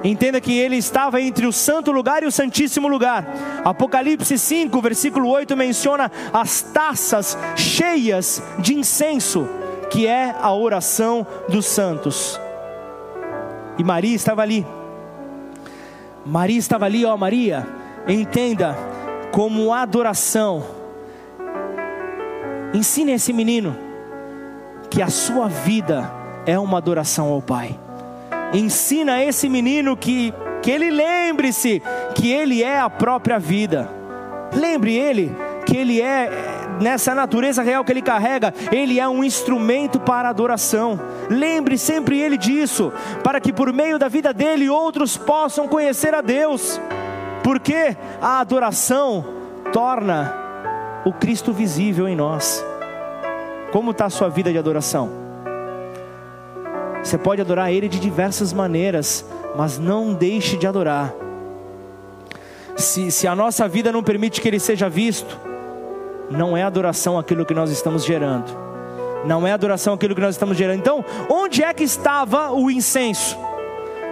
Entenda 0.03 0.39
que 0.39 0.55
ele 0.55 0.75
estava 0.75 1.19
entre 1.19 1.47
o 1.47 1.51
santo 1.51 1.91
lugar 1.91 2.21
e 2.21 2.27
o 2.27 2.31
santíssimo 2.31 2.87
lugar. 2.87 3.25
Apocalipse 3.63 4.37
5, 4.37 4.79
versículo 4.79 5.27
8 5.29 5.57
menciona 5.57 6.11
as 6.31 6.61
taças 6.61 7.35
cheias 7.55 8.41
de 8.59 8.75
incenso, 8.75 9.47
que 9.89 10.05
é 10.05 10.35
a 10.39 10.53
oração 10.53 11.25
dos 11.49 11.65
santos. 11.65 12.39
E 13.79 13.83
Maria 13.83 14.15
estava 14.15 14.43
ali. 14.43 14.65
Maria 16.23 16.59
estava 16.59 16.85
ali, 16.85 17.03
ó 17.03 17.17
Maria. 17.17 17.67
Entenda 18.07 18.75
como 19.31 19.73
adoração. 19.73 20.63
Ensine 22.75 23.13
esse 23.13 23.33
menino 23.33 23.75
que 24.89 25.01
a 25.01 25.07
sua 25.07 25.47
vida 25.47 26.11
é 26.45 26.59
uma 26.59 26.77
adoração 26.77 27.31
ao 27.31 27.41
Pai. 27.41 27.84
Ensina 28.53 29.23
esse 29.23 29.49
menino 29.49 29.97
que, 29.97 30.33
que 30.61 30.71
ele 30.71 30.89
lembre-se 30.89 31.81
que 32.13 32.31
ele 32.31 32.63
é 32.63 32.79
a 32.79 32.89
própria 32.89 33.39
vida. 33.39 33.89
Lembre 34.53 34.95
ele 34.95 35.35
que 35.65 35.75
ele 35.75 36.01
é, 36.01 36.29
nessa 36.79 37.15
natureza 37.15 37.63
real 37.63 37.83
que 37.83 37.91
ele 37.91 38.01
carrega, 38.01 38.53
ele 38.71 38.99
é 38.99 39.07
um 39.07 39.23
instrumento 39.23 39.99
para 39.99 40.29
adoração. 40.29 40.99
Lembre 41.29 41.77
sempre 41.77 42.19
ele 42.19 42.37
disso, 42.37 42.93
para 43.23 43.41
que 43.41 43.51
por 43.51 43.73
meio 43.73 43.97
da 43.97 44.07
vida 44.07 44.33
dele 44.33 44.69
outros 44.69 45.17
possam 45.17 45.67
conhecer 45.67 46.13
a 46.13 46.21
Deus. 46.21 46.79
Porque 47.43 47.95
a 48.21 48.39
adoração 48.39 49.25
torna 49.73 50.33
o 51.05 51.13
Cristo 51.13 51.51
visível 51.51 52.07
em 52.07 52.15
nós. 52.15 52.63
Como 53.71 53.91
está 53.91 54.05
a 54.05 54.09
sua 54.09 54.29
vida 54.29 54.51
de 54.51 54.57
adoração? 54.57 55.24
Você 57.05 57.19
pode 57.19 57.39
adorar 57.39 57.71
Ele 57.71 57.87
de 57.87 57.99
diversas 57.99 58.51
maneiras, 58.51 59.23
mas 59.55 59.77
não 59.77 60.11
deixe 60.11 60.57
de 60.57 60.65
adorar. 60.65 61.13
Se, 62.75 63.11
se 63.11 63.27
a 63.27 63.35
nossa 63.35 63.67
vida 63.67 63.91
não 63.91 64.01
permite 64.01 64.41
que 64.41 64.47
Ele 64.47 64.59
seja 64.59 64.89
visto, 64.89 65.39
não 66.31 66.57
é 66.57 66.63
adoração 66.63 67.19
aquilo 67.19 67.45
que 67.45 67.53
nós 67.53 67.69
estamos 67.69 68.03
gerando. 68.03 68.51
Não 69.23 69.45
é 69.45 69.51
adoração 69.51 69.93
aquilo 69.93 70.15
que 70.15 70.21
nós 70.21 70.33
estamos 70.33 70.57
gerando. 70.57 70.79
Então, 70.79 71.05
onde 71.29 71.63
é 71.63 71.71
que 71.75 71.83
estava 71.83 72.51
o 72.51 72.71
incenso? 72.71 73.37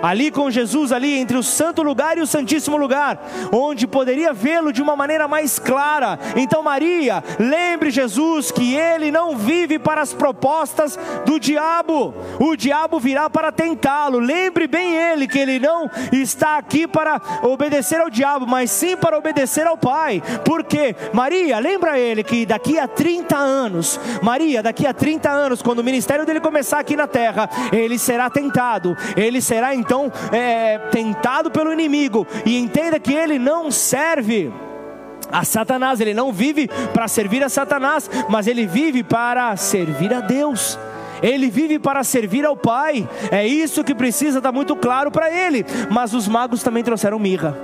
Ali 0.03 0.29
com 0.29 0.51
Jesus, 0.51 0.91
ali 0.91 1.17
entre 1.17 1.37
o 1.37 1.41
santo 1.41 1.81
lugar 1.81 2.17
e 2.17 2.21
o 2.21 2.27
santíssimo 2.27 2.75
lugar, 2.75 3.25
onde 3.53 3.87
poderia 3.87 4.33
vê-lo 4.33 4.73
de 4.73 4.81
uma 4.81 4.97
maneira 4.97 5.29
mais 5.29 5.57
clara. 5.57 6.19
Então, 6.35 6.61
Maria, 6.61 7.23
lembre 7.39 7.89
Jesus 7.89 8.51
que 8.51 8.75
ele 8.75 9.11
não 9.11 9.37
vive 9.37 9.79
para 9.79 10.01
as 10.01 10.11
propostas 10.13 10.99
do 11.25 11.39
diabo, 11.39 12.13
o 12.37 12.57
diabo 12.57 12.99
virá 12.99 13.29
para 13.29 13.49
tentá-lo. 13.49 14.19
Lembre 14.19 14.67
bem 14.67 14.93
ele 14.93 15.25
que 15.25 15.39
ele 15.39 15.57
não 15.57 15.89
está 16.11 16.57
aqui 16.57 16.85
para 16.85 17.21
obedecer 17.41 18.01
ao 18.01 18.09
diabo, 18.09 18.45
mas 18.45 18.71
sim 18.71 18.97
para 18.97 19.17
obedecer 19.17 19.65
ao 19.65 19.77
Pai. 19.77 20.21
Porque, 20.43 20.93
Maria, 21.13 21.59
lembra 21.59 21.97
ele 21.97 22.23
que 22.23 22.45
daqui 22.45 22.77
a 22.77 22.89
30 22.89 23.37
anos, 23.37 23.97
Maria, 24.21 24.61
daqui 24.61 24.85
a 24.85 24.93
30 24.93 25.29
anos, 25.29 25.61
quando 25.61 25.79
o 25.79 25.83
ministério 25.83 26.25
dele 26.25 26.41
começar 26.41 26.79
aqui 26.79 26.97
na 26.97 27.07
terra, 27.07 27.49
ele 27.71 27.97
será 27.97 28.29
tentado, 28.29 28.97
ele 29.15 29.41
será 29.41 29.73
então 29.73 29.92
então 29.93 30.11
é, 30.31 30.79
tentado 30.89 31.51
pelo 31.51 31.71
inimigo 31.71 32.25
e 32.43 32.57
entenda 32.57 32.99
que 32.99 33.13
ele 33.13 33.37
não 33.37 33.69
serve 33.69 34.51
a 35.31 35.43
Satanás, 35.43 36.01
ele 36.01 36.15
não 36.15 36.33
vive 36.33 36.67
para 36.93 37.07
servir 37.07 37.43
a 37.43 37.49
Satanás, 37.49 38.09
mas 38.27 38.47
ele 38.47 38.65
vive 38.65 39.03
para 39.03 39.55
servir 39.55 40.11
a 40.11 40.19
Deus. 40.19 40.79
Ele 41.21 41.49
vive 41.49 41.79
para 41.79 42.03
servir 42.03 42.43
ao 42.43 42.57
Pai. 42.57 43.07
É 43.31 43.47
isso 43.47 43.83
que 43.83 43.95
precisa 43.95 44.39
estar 44.39 44.51
muito 44.51 44.75
claro 44.75 45.09
para 45.09 45.31
ele. 45.31 45.65
Mas 45.89 46.13
os 46.13 46.27
magos 46.27 46.61
também 46.61 46.83
trouxeram 46.83 47.17
mirra. 47.17 47.57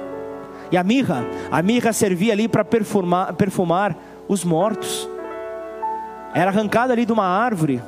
E 0.72 0.78
a 0.78 0.84
mirra, 0.84 1.26
a 1.52 1.62
mirra 1.62 1.92
servia 1.92 2.32
ali 2.32 2.48
para 2.48 2.64
perfumar, 2.64 3.34
perfumar 3.34 3.98
os 4.30 4.46
mortos. 4.46 5.10
Era 6.34 6.52
arrancada 6.52 6.94
ali 6.94 7.06
de 7.06 7.12
uma 7.12 7.26
árvore 7.26 7.82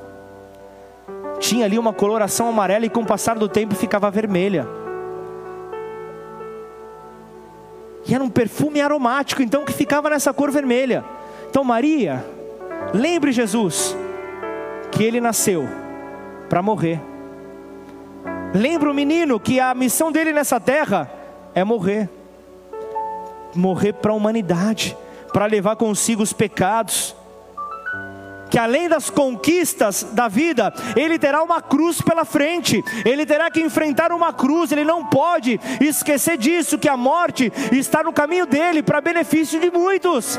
tinha 1.41 1.65
ali 1.65 1.77
uma 1.77 1.91
coloração 1.91 2.47
amarela 2.47 2.85
e 2.85 2.89
com 2.89 3.01
o 3.01 3.05
passar 3.05 3.37
do 3.37 3.49
tempo 3.49 3.75
ficava 3.75 4.09
vermelha. 4.09 4.65
E 8.07 8.15
era 8.15 8.23
um 8.23 8.29
perfume 8.29 8.79
aromático, 8.79 9.41
então 9.41 9.65
que 9.65 9.73
ficava 9.73 10.09
nessa 10.09 10.33
cor 10.33 10.49
vermelha. 10.51 11.03
Então, 11.49 11.63
Maria, 11.63 12.25
lembre 12.93 13.33
Jesus 13.33 13.97
que 14.91 15.03
ele 15.03 15.19
nasceu 15.19 15.67
para 16.49 16.61
morrer. 16.61 17.01
Lembre 18.53 18.89
o 18.89 18.93
menino 18.93 19.39
que 19.39 19.59
a 19.59 19.73
missão 19.73 20.11
dele 20.11 20.31
nessa 20.31 20.59
terra 20.59 21.11
é 21.53 21.63
morrer 21.63 22.09
morrer 23.55 23.93
para 23.93 24.11
a 24.11 24.15
humanidade, 24.15 24.97
para 25.33 25.45
levar 25.45 25.75
consigo 25.75 26.21
os 26.21 26.33
pecados 26.33 27.15
que 28.51 28.59
além 28.59 28.89
das 28.89 29.09
conquistas 29.09 30.03
da 30.11 30.27
vida, 30.27 30.73
ele 30.97 31.17
terá 31.17 31.41
uma 31.41 31.61
cruz 31.61 32.01
pela 32.01 32.25
frente, 32.25 32.83
ele 33.05 33.25
terá 33.25 33.49
que 33.49 33.61
enfrentar 33.61 34.11
uma 34.11 34.33
cruz, 34.33 34.73
ele 34.73 34.83
não 34.83 35.05
pode 35.05 35.57
esquecer 35.79 36.37
disso, 36.37 36.77
que 36.77 36.89
a 36.89 36.97
morte 36.97 37.51
está 37.71 38.03
no 38.03 38.11
caminho 38.11 38.45
dele 38.45 38.83
para 38.83 38.99
benefício 38.99 39.57
de 39.57 39.71
muitos. 39.71 40.37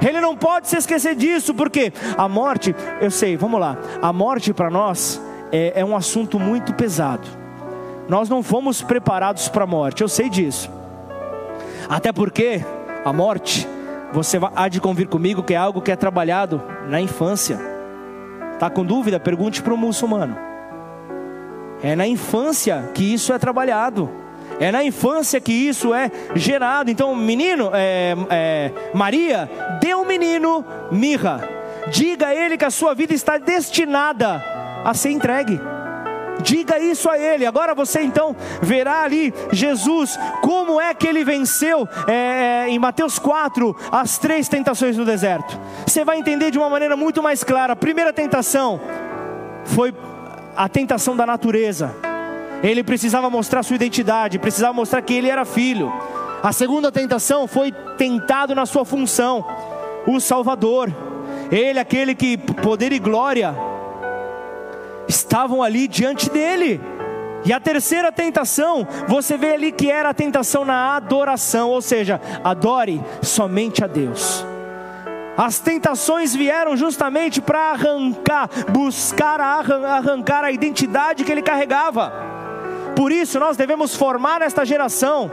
Ele 0.00 0.20
não 0.20 0.36
pode 0.36 0.68
se 0.68 0.76
esquecer 0.76 1.16
disso, 1.16 1.52
porque 1.52 1.92
a 2.16 2.28
morte, 2.28 2.74
eu 3.00 3.10
sei, 3.10 3.36
vamos 3.36 3.60
lá, 3.60 3.76
a 4.00 4.12
morte 4.12 4.52
para 4.54 4.70
nós 4.70 5.20
é, 5.50 5.80
é 5.80 5.84
um 5.84 5.96
assunto 5.96 6.38
muito 6.38 6.72
pesado. 6.72 7.26
Nós 8.08 8.28
não 8.28 8.44
fomos 8.44 8.80
preparados 8.80 9.48
para 9.48 9.64
a 9.64 9.66
morte, 9.66 10.02
eu 10.02 10.08
sei 10.08 10.30
disso. 10.30 10.70
Até 11.88 12.12
porque 12.12 12.64
a 13.04 13.12
morte 13.12 13.66
você 14.12 14.38
há 14.54 14.68
de 14.68 14.80
convir 14.80 15.08
comigo 15.08 15.42
que 15.42 15.54
é 15.54 15.56
algo 15.56 15.80
que 15.80 15.92
é 15.92 15.96
trabalhado 15.96 16.62
na 16.88 17.00
infância. 17.00 17.58
Está 18.52 18.68
com 18.68 18.84
dúvida? 18.84 19.20
Pergunte 19.20 19.62
para 19.62 19.72
o 19.72 19.76
muçulmano. 19.76 20.36
É 21.82 21.96
na 21.96 22.06
infância 22.06 22.90
que 22.94 23.14
isso 23.14 23.32
é 23.32 23.38
trabalhado. 23.38 24.10
É 24.58 24.70
na 24.70 24.84
infância 24.84 25.40
que 25.40 25.52
isso 25.52 25.94
é 25.94 26.10
gerado. 26.34 26.90
Então, 26.90 27.14
menino, 27.14 27.70
é, 27.72 28.14
é, 28.28 28.72
Maria, 28.92 29.48
dê 29.80 29.92
ao 29.92 30.04
menino 30.04 30.64
mirra. 30.90 31.48
Diga 31.88 32.26
a 32.26 32.34
ele 32.34 32.58
que 32.58 32.64
a 32.64 32.70
sua 32.70 32.94
vida 32.94 33.14
está 33.14 33.38
destinada 33.38 34.44
a 34.84 34.92
ser 34.92 35.10
entregue. 35.10 35.58
Diga 36.40 36.78
isso 36.78 37.08
a 37.08 37.18
ele. 37.18 37.46
Agora 37.46 37.74
você 37.74 38.00
então 38.02 38.34
verá 38.60 39.02
ali 39.02 39.32
Jesus, 39.52 40.18
como 40.42 40.80
é 40.80 40.94
que 40.94 41.06
ele 41.06 41.24
venceu 41.24 41.88
é, 42.06 42.64
é 42.64 42.68
em 42.68 42.78
Mateus 42.78 43.18
4 43.18 43.76
as 43.90 44.18
três 44.18 44.48
tentações 44.48 44.96
no 44.96 45.04
deserto. 45.04 45.58
Você 45.86 46.04
vai 46.04 46.18
entender 46.18 46.50
de 46.50 46.58
uma 46.58 46.70
maneira 46.70 46.96
muito 46.96 47.22
mais 47.22 47.44
clara. 47.44 47.72
A 47.72 47.76
primeira 47.76 48.12
tentação 48.12 48.80
foi 49.64 49.94
a 50.56 50.68
tentação 50.68 51.16
da 51.16 51.26
natureza. 51.26 51.94
Ele 52.62 52.82
precisava 52.82 53.30
mostrar 53.30 53.62
sua 53.62 53.76
identidade, 53.76 54.38
precisava 54.38 54.72
mostrar 54.72 55.00
que 55.02 55.14
ele 55.14 55.28
era 55.28 55.44
filho. 55.44 55.92
A 56.42 56.52
segunda 56.52 56.90
tentação 56.90 57.46
foi 57.46 57.72
tentado 57.96 58.54
na 58.54 58.66
sua 58.66 58.84
função, 58.84 59.44
o 60.06 60.20
Salvador. 60.20 60.94
Ele, 61.50 61.78
aquele 61.78 62.14
que 62.14 62.36
poder 62.36 62.92
e 62.92 62.98
glória 62.98 63.54
estavam 65.10 65.62
ali 65.62 65.86
diante 65.86 66.30
dele. 66.30 66.80
E 67.44 67.52
a 67.52 67.60
terceira 67.60 68.12
tentação, 68.12 68.86
você 69.08 69.36
vê 69.36 69.54
ali 69.54 69.72
que 69.72 69.90
era 69.90 70.10
a 70.10 70.14
tentação 70.14 70.64
na 70.64 70.96
adoração, 70.96 71.70
ou 71.70 71.82
seja, 71.82 72.20
adore 72.44 73.02
somente 73.22 73.82
a 73.82 73.86
Deus. 73.86 74.44
As 75.36 75.58
tentações 75.58 76.34
vieram 76.34 76.76
justamente 76.76 77.40
para 77.40 77.72
arrancar, 77.72 78.48
buscar 78.70 79.40
arrancar 79.40 80.44
a 80.44 80.52
identidade 80.52 81.24
que 81.24 81.32
ele 81.32 81.42
carregava. 81.42 82.12
Por 82.94 83.10
isso 83.10 83.40
nós 83.40 83.56
devemos 83.56 83.94
formar 83.94 84.42
esta 84.42 84.64
geração 84.64 85.30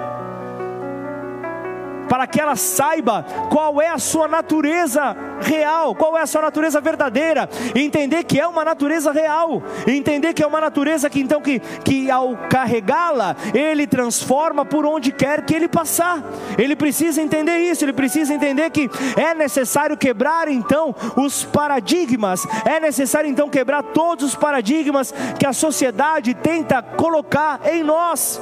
para 2.07 2.27
que 2.27 2.39
ela 2.39 2.55
saiba 2.55 3.25
qual 3.49 3.81
é 3.81 3.89
a 3.89 3.97
sua 3.97 4.27
natureza 4.27 5.15
real, 5.41 5.95
qual 5.95 6.17
é 6.17 6.21
a 6.21 6.27
sua 6.27 6.41
natureza 6.41 6.81
verdadeira, 6.81 7.49
entender 7.75 8.23
que 8.23 8.39
é 8.39 8.47
uma 8.47 8.65
natureza 8.65 9.11
real, 9.11 9.61
entender 9.85 10.33
que 10.33 10.43
é 10.43 10.47
uma 10.47 10.61
natureza 10.61 11.09
que 11.09 11.19
então 11.19 11.41
que, 11.41 11.59
que 11.59 12.09
ao 12.09 12.35
carregá-la, 12.49 13.35
ele 13.53 13.85
transforma 13.85 14.65
por 14.65 14.85
onde 14.85 15.11
quer 15.11 15.43
que 15.45 15.55
ele 15.55 15.67
passar. 15.67 16.23
Ele 16.57 16.75
precisa 16.75 17.21
entender 17.21 17.57
isso, 17.59 17.83
ele 17.83 17.93
precisa 17.93 18.33
entender 18.33 18.69
que 18.69 18.89
é 19.15 19.33
necessário 19.33 19.97
quebrar 19.97 20.47
então 20.47 20.95
os 21.15 21.43
paradigmas, 21.43 22.47
é 22.65 22.79
necessário 22.79 23.29
então 23.29 23.49
quebrar 23.49 23.83
todos 23.83 24.25
os 24.25 24.35
paradigmas 24.35 25.13
que 25.39 25.45
a 25.45 25.53
sociedade 25.53 26.33
tenta 26.33 26.81
colocar 26.81 27.61
em 27.65 27.83
nós 27.83 28.39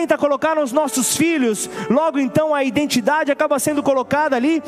tenta 0.00 0.16
colocar 0.16 0.56
nos 0.56 0.72
nossos 0.72 1.14
filhos, 1.14 1.68
logo 1.90 2.18
então 2.18 2.54
a 2.54 2.64
identidade 2.64 3.30
acaba 3.30 3.58
sendo 3.58 3.82
colocada 3.82 4.34
ali 4.34 4.62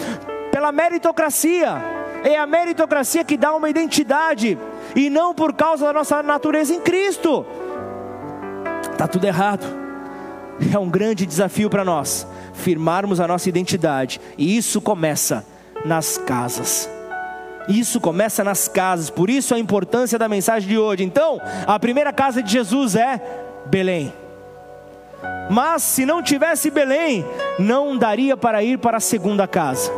pela 0.51 0.71
meritocracia. 0.71 1.77
É 2.23 2.39
a 2.39 2.47
meritocracia 2.47 3.25
que 3.25 3.37
dá 3.37 3.55
uma 3.55 3.71
identidade 3.71 4.59
e 4.95 5.09
não 5.09 5.35
por 5.35 5.55
causa 5.55 5.87
da 5.87 5.93
nossa 5.93 6.23
natureza 6.23 6.75
em 6.75 6.81
Cristo. 6.81 7.47
Está 8.93 9.09
tudo 9.09 9.25
errado. 9.25 9.65
É 10.73 10.79
um 10.79 10.91
grande 10.91 11.25
desafio 11.25 11.71
para 11.71 11.85
nós 11.85 12.27
firmarmos 12.53 13.19
a 13.19 13.27
nossa 13.27 13.49
identidade, 13.49 14.21
e 14.37 14.57
isso 14.57 14.81
começa 14.83 15.45
nas 15.85 16.19
casas. 16.19 16.89
Isso 17.67 17.99
começa 17.99 18.45
nas 18.45 18.69
casas, 18.69 19.09
por 19.09 19.31
isso 19.31 19.55
a 19.55 19.59
importância 19.59 20.19
da 20.19 20.29
mensagem 20.29 20.69
de 20.69 20.77
hoje. 20.77 21.03
Então, 21.03 21.41
a 21.67 21.79
primeira 21.79 22.13
casa 22.13 22.43
de 22.43 22.53
Jesus 22.53 22.95
é 22.95 23.21
Belém. 23.67 24.13
Mas 25.51 25.83
se 25.83 26.07
não 26.07 26.23
tivesse 26.23 26.71
Belém, 26.71 27.25
não 27.59 27.97
daria 27.97 28.37
para 28.37 28.63
ir 28.63 28.79
para 28.79 28.97
a 28.97 29.01
segunda 29.01 29.47
casa. 29.47 29.91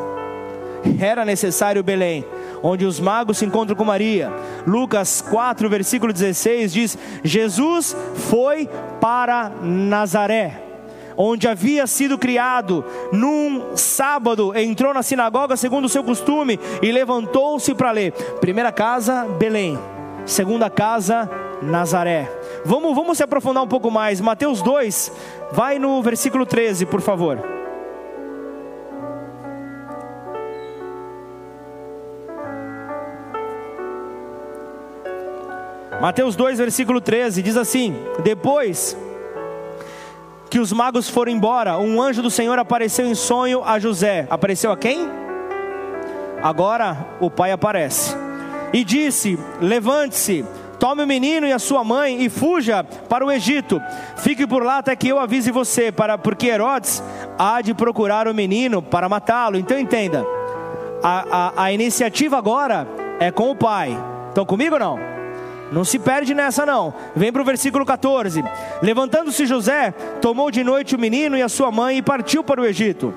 Era 1.00 1.24
necessário 1.24 1.82
Belém, 1.82 2.24
onde 2.62 2.84
os 2.84 3.00
magos 3.00 3.38
se 3.38 3.44
encontram 3.44 3.76
com 3.76 3.84
Maria. 3.84 4.32
Lucas 4.66 5.22
4, 5.22 5.68
versículo 5.68 6.12
16 6.12 6.72
diz: 6.72 6.98
Jesus 7.22 7.96
foi 8.30 8.68
para 9.00 9.50
Nazaré 9.62 10.64
onde 11.16 11.46
havia 11.46 11.86
sido 11.86 12.18
criado, 12.18 12.84
num 13.12 13.76
sábado 13.76 14.52
entrou 14.56 14.92
na 14.92 15.02
sinagoga 15.02 15.56
segundo 15.56 15.84
o 15.84 15.88
seu 15.88 16.02
costume 16.02 16.58
e 16.82 16.90
levantou-se 16.90 17.74
para 17.74 17.92
ler. 17.92 18.12
Primeira 18.40 18.72
casa, 18.72 19.24
Belém. 19.38 19.78
Segunda 20.26 20.70
casa, 20.70 21.30
Nazaré. 21.62 22.30
Vamos, 22.64 22.94
vamos 22.94 23.18
se 23.18 23.22
aprofundar 23.22 23.62
um 23.62 23.68
pouco 23.68 23.90
mais. 23.90 24.20
Mateus 24.20 24.62
2, 24.62 25.12
vai 25.52 25.78
no 25.78 26.02
versículo 26.02 26.46
13, 26.46 26.86
por 26.86 27.02
favor. 27.02 27.38
Mateus 36.00 36.34
2, 36.36 36.58
versículo 36.58 37.00
13, 37.00 37.42
diz 37.42 37.56
assim: 37.56 37.94
Depois 38.22 38.96
que 40.48 40.58
os 40.58 40.72
magos 40.72 41.08
foram 41.08 41.32
embora, 41.32 41.78
um 41.78 42.00
anjo 42.00 42.22
do 42.22 42.30
Senhor 42.30 42.58
apareceu 42.58 43.06
em 43.06 43.14
sonho 43.14 43.62
a 43.64 43.78
José. 43.78 44.26
Apareceu 44.30 44.70
a 44.72 44.76
quem? 44.76 45.08
Agora 46.42 46.96
o 47.20 47.30
pai 47.30 47.52
aparece. 47.52 48.16
E 48.72 48.84
disse: 48.84 49.38
Levante-se 49.60 50.44
Tome 50.78 51.02
o 51.02 51.06
menino 51.06 51.46
e 51.46 51.52
a 51.52 51.58
sua 51.58 51.84
mãe 51.84 52.22
e 52.22 52.28
fuja 52.28 52.84
para 53.08 53.24
o 53.24 53.30
Egito. 53.30 53.80
Fique 54.16 54.46
por 54.46 54.62
lá 54.62 54.78
até 54.78 54.94
que 54.94 55.08
eu 55.08 55.18
avise 55.18 55.50
você, 55.50 55.90
para 55.90 56.18
porque 56.18 56.48
Herodes 56.48 57.02
há 57.38 57.60
de 57.60 57.74
procurar 57.74 58.28
o 58.28 58.34
menino 58.34 58.82
para 58.82 59.08
matá-lo. 59.08 59.56
Então 59.56 59.78
entenda, 59.78 60.24
a, 61.02 61.24
a, 61.30 61.64
a 61.64 61.72
iniciativa 61.72 62.36
agora 62.36 62.86
é 63.20 63.30
com 63.30 63.50
o 63.50 63.56
pai. 63.56 63.96
Estão 64.28 64.44
comigo 64.44 64.74
ou 64.74 64.80
não? 64.80 64.98
Não 65.72 65.84
se 65.84 65.98
perde 65.98 66.34
nessa 66.34 66.66
não. 66.66 66.94
Vem 67.16 67.32
para 67.32 67.42
o 67.42 67.44
versículo 67.44 67.84
14. 67.84 68.44
Levantando-se 68.82 69.46
José, 69.46 69.92
tomou 70.20 70.50
de 70.50 70.62
noite 70.62 70.94
o 70.94 70.98
menino 70.98 71.36
e 71.36 71.42
a 71.42 71.48
sua 71.48 71.70
mãe 71.70 71.98
e 71.98 72.02
partiu 72.02 72.44
para 72.44 72.60
o 72.60 72.66
Egito 72.66 73.14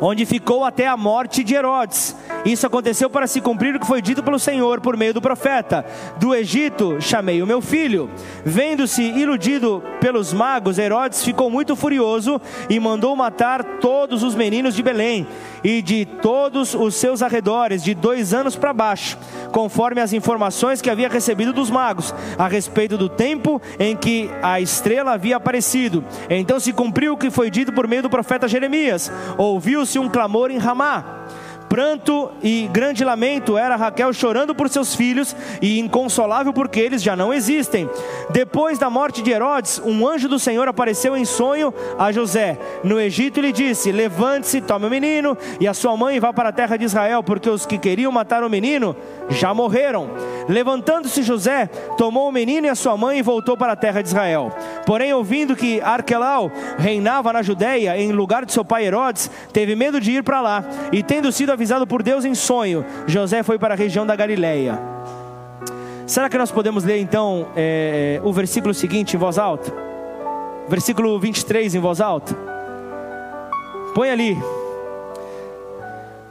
onde 0.00 0.24
ficou 0.24 0.64
até 0.64 0.86
a 0.86 0.96
morte 0.96 1.42
de 1.42 1.54
Herodes. 1.54 2.14
Isso 2.48 2.66
aconteceu 2.66 3.10
para 3.10 3.26
se 3.26 3.42
cumprir 3.42 3.76
o 3.76 3.78
que 3.78 3.86
foi 3.86 4.00
dito 4.00 4.22
pelo 4.22 4.38
Senhor 4.38 4.80
por 4.80 4.96
meio 4.96 5.12
do 5.12 5.20
profeta: 5.20 5.84
Do 6.16 6.34
Egito 6.34 6.96
chamei 6.98 7.42
o 7.42 7.46
meu 7.46 7.60
filho. 7.60 8.10
Vendo-se 8.42 9.02
iludido 9.02 9.82
pelos 10.00 10.32
magos, 10.32 10.78
Herodes 10.78 11.22
ficou 11.22 11.50
muito 11.50 11.76
furioso 11.76 12.40
e 12.70 12.80
mandou 12.80 13.14
matar 13.14 13.62
todos 13.62 14.22
os 14.22 14.34
meninos 14.34 14.74
de 14.74 14.82
Belém 14.82 15.26
e 15.62 15.82
de 15.82 16.06
todos 16.06 16.74
os 16.74 16.94
seus 16.94 17.20
arredores, 17.20 17.84
de 17.84 17.92
dois 17.92 18.32
anos 18.32 18.56
para 18.56 18.72
baixo, 18.72 19.18
conforme 19.52 20.00
as 20.00 20.14
informações 20.14 20.80
que 20.80 20.88
havia 20.88 21.08
recebido 21.10 21.52
dos 21.52 21.68
magos 21.68 22.14
a 22.38 22.48
respeito 22.48 22.96
do 22.96 23.10
tempo 23.10 23.60
em 23.78 23.94
que 23.94 24.30
a 24.42 24.58
estrela 24.58 25.12
havia 25.12 25.36
aparecido. 25.36 26.02
Então 26.30 26.58
se 26.58 26.72
cumpriu 26.72 27.12
o 27.12 27.18
que 27.18 27.30
foi 27.30 27.50
dito 27.50 27.74
por 27.74 27.86
meio 27.86 28.04
do 28.04 28.08
profeta 28.08 28.48
Jeremias: 28.48 29.12
ouviu-se 29.36 29.98
um 29.98 30.08
clamor 30.08 30.50
em 30.50 30.56
Ramá 30.56 31.18
pranto 31.68 32.30
e 32.42 32.68
grande 32.72 33.04
lamento 33.04 33.58
era 33.58 33.76
Raquel 33.76 34.12
chorando 34.12 34.54
por 34.54 34.68
seus 34.68 34.94
filhos 34.94 35.36
e 35.60 35.78
inconsolável 35.78 36.52
porque 36.52 36.80
eles 36.80 37.02
já 37.02 37.14
não 37.14 37.32
existem. 37.32 37.88
Depois 38.30 38.78
da 38.78 38.88
morte 38.88 39.22
de 39.22 39.30
Herodes, 39.30 39.80
um 39.84 40.06
anjo 40.06 40.28
do 40.28 40.38
Senhor 40.38 40.66
apareceu 40.68 41.16
em 41.16 41.24
sonho 41.24 41.72
a 41.98 42.10
José 42.10 42.58
no 42.82 43.00
Egito 43.00 43.38
e 43.38 43.42
lhe 43.42 43.52
disse: 43.52 43.92
Levante-se, 43.92 44.60
tome 44.60 44.86
o 44.86 44.90
menino 44.90 45.36
e 45.60 45.68
a 45.68 45.74
sua 45.74 45.96
mãe 45.96 46.16
e 46.16 46.20
vá 46.20 46.32
para 46.32 46.48
a 46.48 46.52
terra 46.52 46.76
de 46.76 46.84
Israel, 46.84 47.22
porque 47.22 47.50
os 47.50 47.66
que 47.66 47.78
queriam 47.78 48.10
matar 48.10 48.42
o 48.42 48.50
menino 48.50 48.96
já 49.28 49.52
morreram. 49.52 50.10
Levantando-se 50.48 51.22
José, 51.22 51.66
tomou 51.96 52.28
o 52.28 52.32
menino 52.32 52.66
e 52.66 52.70
a 52.70 52.74
sua 52.74 52.96
mãe 52.96 53.18
e 53.18 53.22
voltou 53.22 53.56
para 53.56 53.74
a 53.74 53.76
terra 53.76 54.02
de 54.02 54.08
Israel. 54.08 54.50
Porém, 54.86 55.12
ouvindo 55.12 55.54
que 55.54 55.80
Arquelau 55.80 56.50
reinava 56.78 57.32
na 57.32 57.42
Judéia 57.42 57.98
em 57.98 58.12
lugar 58.12 58.46
de 58.46 58.52
seu 58.52 58.64
pai 58.64 58.86
Herodes, 58.86 59.30
teve 59.52 59.76
medo 59.76 60.00
de 60.00 60.12
ir 60.12 60.22
para 60.22 60.40
lá 60.40 60.64
e 60.92 61.02
tendo 61.02 61.30
sido 61.30 61.52
avisado 61.58 61.88
por 61.88 62.04
Deus 62.04 62.24
em 62.24 62.36
sonho, 62.36 62.86
José 63.08 63.42
foi 63.42 63.58
para 63.58 63.74
a 63.74 63.76
região 63.76 64.06
da 64.06 64.14
Galileia. 64.14 64.78
Será 66.06 66.28
que 66.28 66.38
nós 66.38 66.52
podemos 66.52 66.84
ler 66.84 67.00
então 67.00 67.48
é, 67.56 68.20
o 68.22 68.32
versículo 68.32 68.72
seguinte 68.72 69.16
em 69.16 69.18
voz 69.18 69.38
alta? 69.38 69.74
Versículo 70.68 71.18
23 71.18 71.74
em 71.74 71.80
voz 71.80 72.00
alta? 72.00 72.32
Põe 73.92 74.08
ali. 74.08 74.38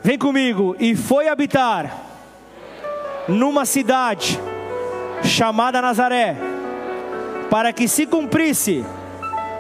Vem 0.02 0.18
comigo. 0.18 0.78
E 0.80 0.96
foi 0.96 1.28
habitar 1.28 1.94
numa 3.28 3.66
cidade 3.66 4.40
chamada 5.26 5.82
Nazaré, 5.82 6.38
para 7.50 7.74
que 7.74 7.86
se 7.90 8.06
cumprisse 8.06 8.86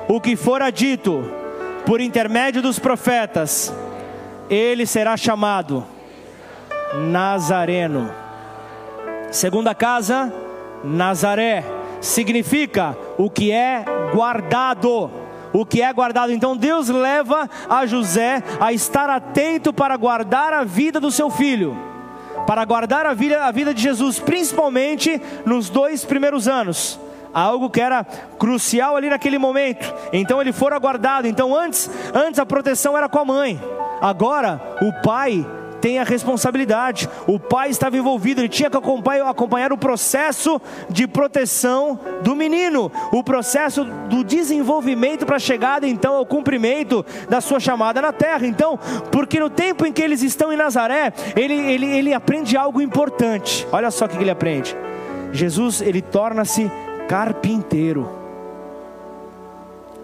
o 0.07 0.21
que 0.21 0.37
fora 0.37 0.71
dito 0.71 1.29
por 1.85 1.99
intermédio 1.99 2.61
dos 2.61 2.79
profetas 2.79 3.73
ele 4.49 4.85
será 4.85 5.17
chamado 5.17 5.85
Nazareno. 7.09 8.11
Segunda 9.31 9.75
casa, 9.75 10.33
Nazaré, 10.83 11.63
significa 11.99 12.97
o 13.17 13.29
que 13.29 13.51
é 13.51 13.83
guardado. 14.13 15.11
O 15.53 15.65
que 15.65 15.81
é 15.81 15.91
guardado. 15.91 16.31
Então 16.31 16.55
Deus 16.55 16.89
leva 16.89 17.49
a 17.69 17.85
José 17.85 18.43
a 18.59 18.71
estar 18.73 19.09
atento 19.09 19.73
para 19.73 19.97
guardar 19.97 20.53
a 20.53 20.63
vida 20.63 20.99
do 20.99 21.09
seu 21.09 21.29
filho, 21.29 21.75
para 22.45 22.63
guardar 22.65 23.05
a 23.05 23.13
vida, 23.13 23.43
a 23.43 23.51
vida 23.51 23.73
de 23.73 23.81
Jesus, 23.81 24.19
principalmente 24.19 25.21
nos 25.45 25.69
dois 25.69 26.05
primeiros 26.05 26.47
anos 26.47 26.99
algo 27.33 27.69
que 27.69 27.81
era 27.81 28.03
crucial 28.37 28.95
ali 28.95 29.09
naquele 29.09 29.37
momento. 29.37 29.93
Então 30.11 30.41
ele 30.41 30.51
fora 30.51 30.77
guardado. 30.79 31.27
Então 31.27 31.55
antes, 31.55 31.89
antes 32.13 32.39
a 32.39 32.45
proteção 32.45 32.97
era 32.97 33.09
com 33.09 33.19
a 33.19 33.25
mãe. 33.25 33.61
Agora, 34.01 34.61
o 34.81 34.93
pai 35.01 35.45
tem 35.81 35.99
a 35.99 36.03
responsabilidade, 36.03 37.09
o 37.27 37.39
pai 37.39 37.69
estava 37.69 37.97
envolvido, 37.97 38.41
ele 38.41 38.49
tinha 38.49 38.69
que 38.69 38.77
acompanhar, 38.77 39.29
acompanhar, 39.29 39.71
o 39.71 39.77
processo 39.77 40.59
de 40.89 41.07
proteção 41.07 41.99
do 42.21 42.35
menino, 42.35 42.91
o 43.11 43.23
processo 43.23 43.83
do 43.83 44.23
desenvolvimento 44.23 45.25
para 45.25 45.35
a 45.35 45.39
chegada 45.39 45.87
então 45.87 46.15
ao 46.15 46.25
cumprimento 46.25 47.05
da 47.29 47.41
sua 47.41 47.59
chamada 47.59 48.01
na 48.01 48.11
terra. 48.11 48.45
Então, 48.45 48.77
porque 49.11 49.39
no 49.39 49.49
tempo 49.49 49.85
em 49.85 49.93
que 49.93 50.01
eles 50.01 50.21
estão 50.21 50.51
em 50.51 50.57
Nazaré, 50.57 51.13
ele, 51.35 51.53
ele, 51.53 51.85
ele 51.85 52.13
aprende 52.13 52.57
algo 52.57 52.81
importante. 52.81 53.67
Olha 53.71 53.91
só 53.91 54.05
o 54.05 54.09
que 54.09 54.17
ele 54.17 54.31
aprende. 54.31 54.75
Jesus 55.31 55.81
ele 55.81 56.01
torna-se 56.01 56.71
carpinteiro. 57.07 58.09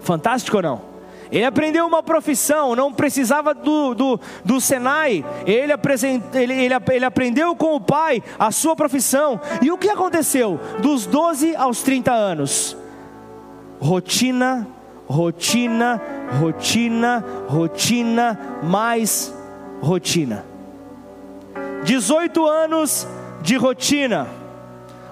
Fantástico 0.01 0.58
ou 0.58 0.64
não? 0.64 0.93
Ele 1.32 1.45
aprendeu 1.45 1.88
uma 1.88 2.04
profissão, 2.04 2.76
não 2.76 2.93
precisava 2.93 3.56
do, 3.56 3.95
do, 3.95 4.20
do 4.45 4.62
Senai. 4.62 5.26
Ele, 5.47 5.74
ele, 5.74 6.54
ele, 6.54 6.74
ele 6.91 7.06
aprendeu 7.06 7.56
com 7.56 7.76
o 7.76 7.82
pai 7.82 8.22
a 8.38 8.51
sua 8.51 8.76
profissão. 8.76 9.41
E 9.60 9.72
o 9.72 9.78
que 9.78 9.89
aconteceu? 9.89 10.60
Dos 10.80 11.08
12 11.08 11.56
aos 11.56 11.82
30 11.82 12.12
anos. 12.12 12.78
Rotina, 13.80 14.68
rotina, 15.08 15.99
rotina, 16.39 17.26
rotina, 17.47 18.39
mais 18.62 19.34
rotina. 19.82 20.45
18 21.84 22.45
anos 22.45 23.08
de 23.41 23.58
rotina 23.58 24.43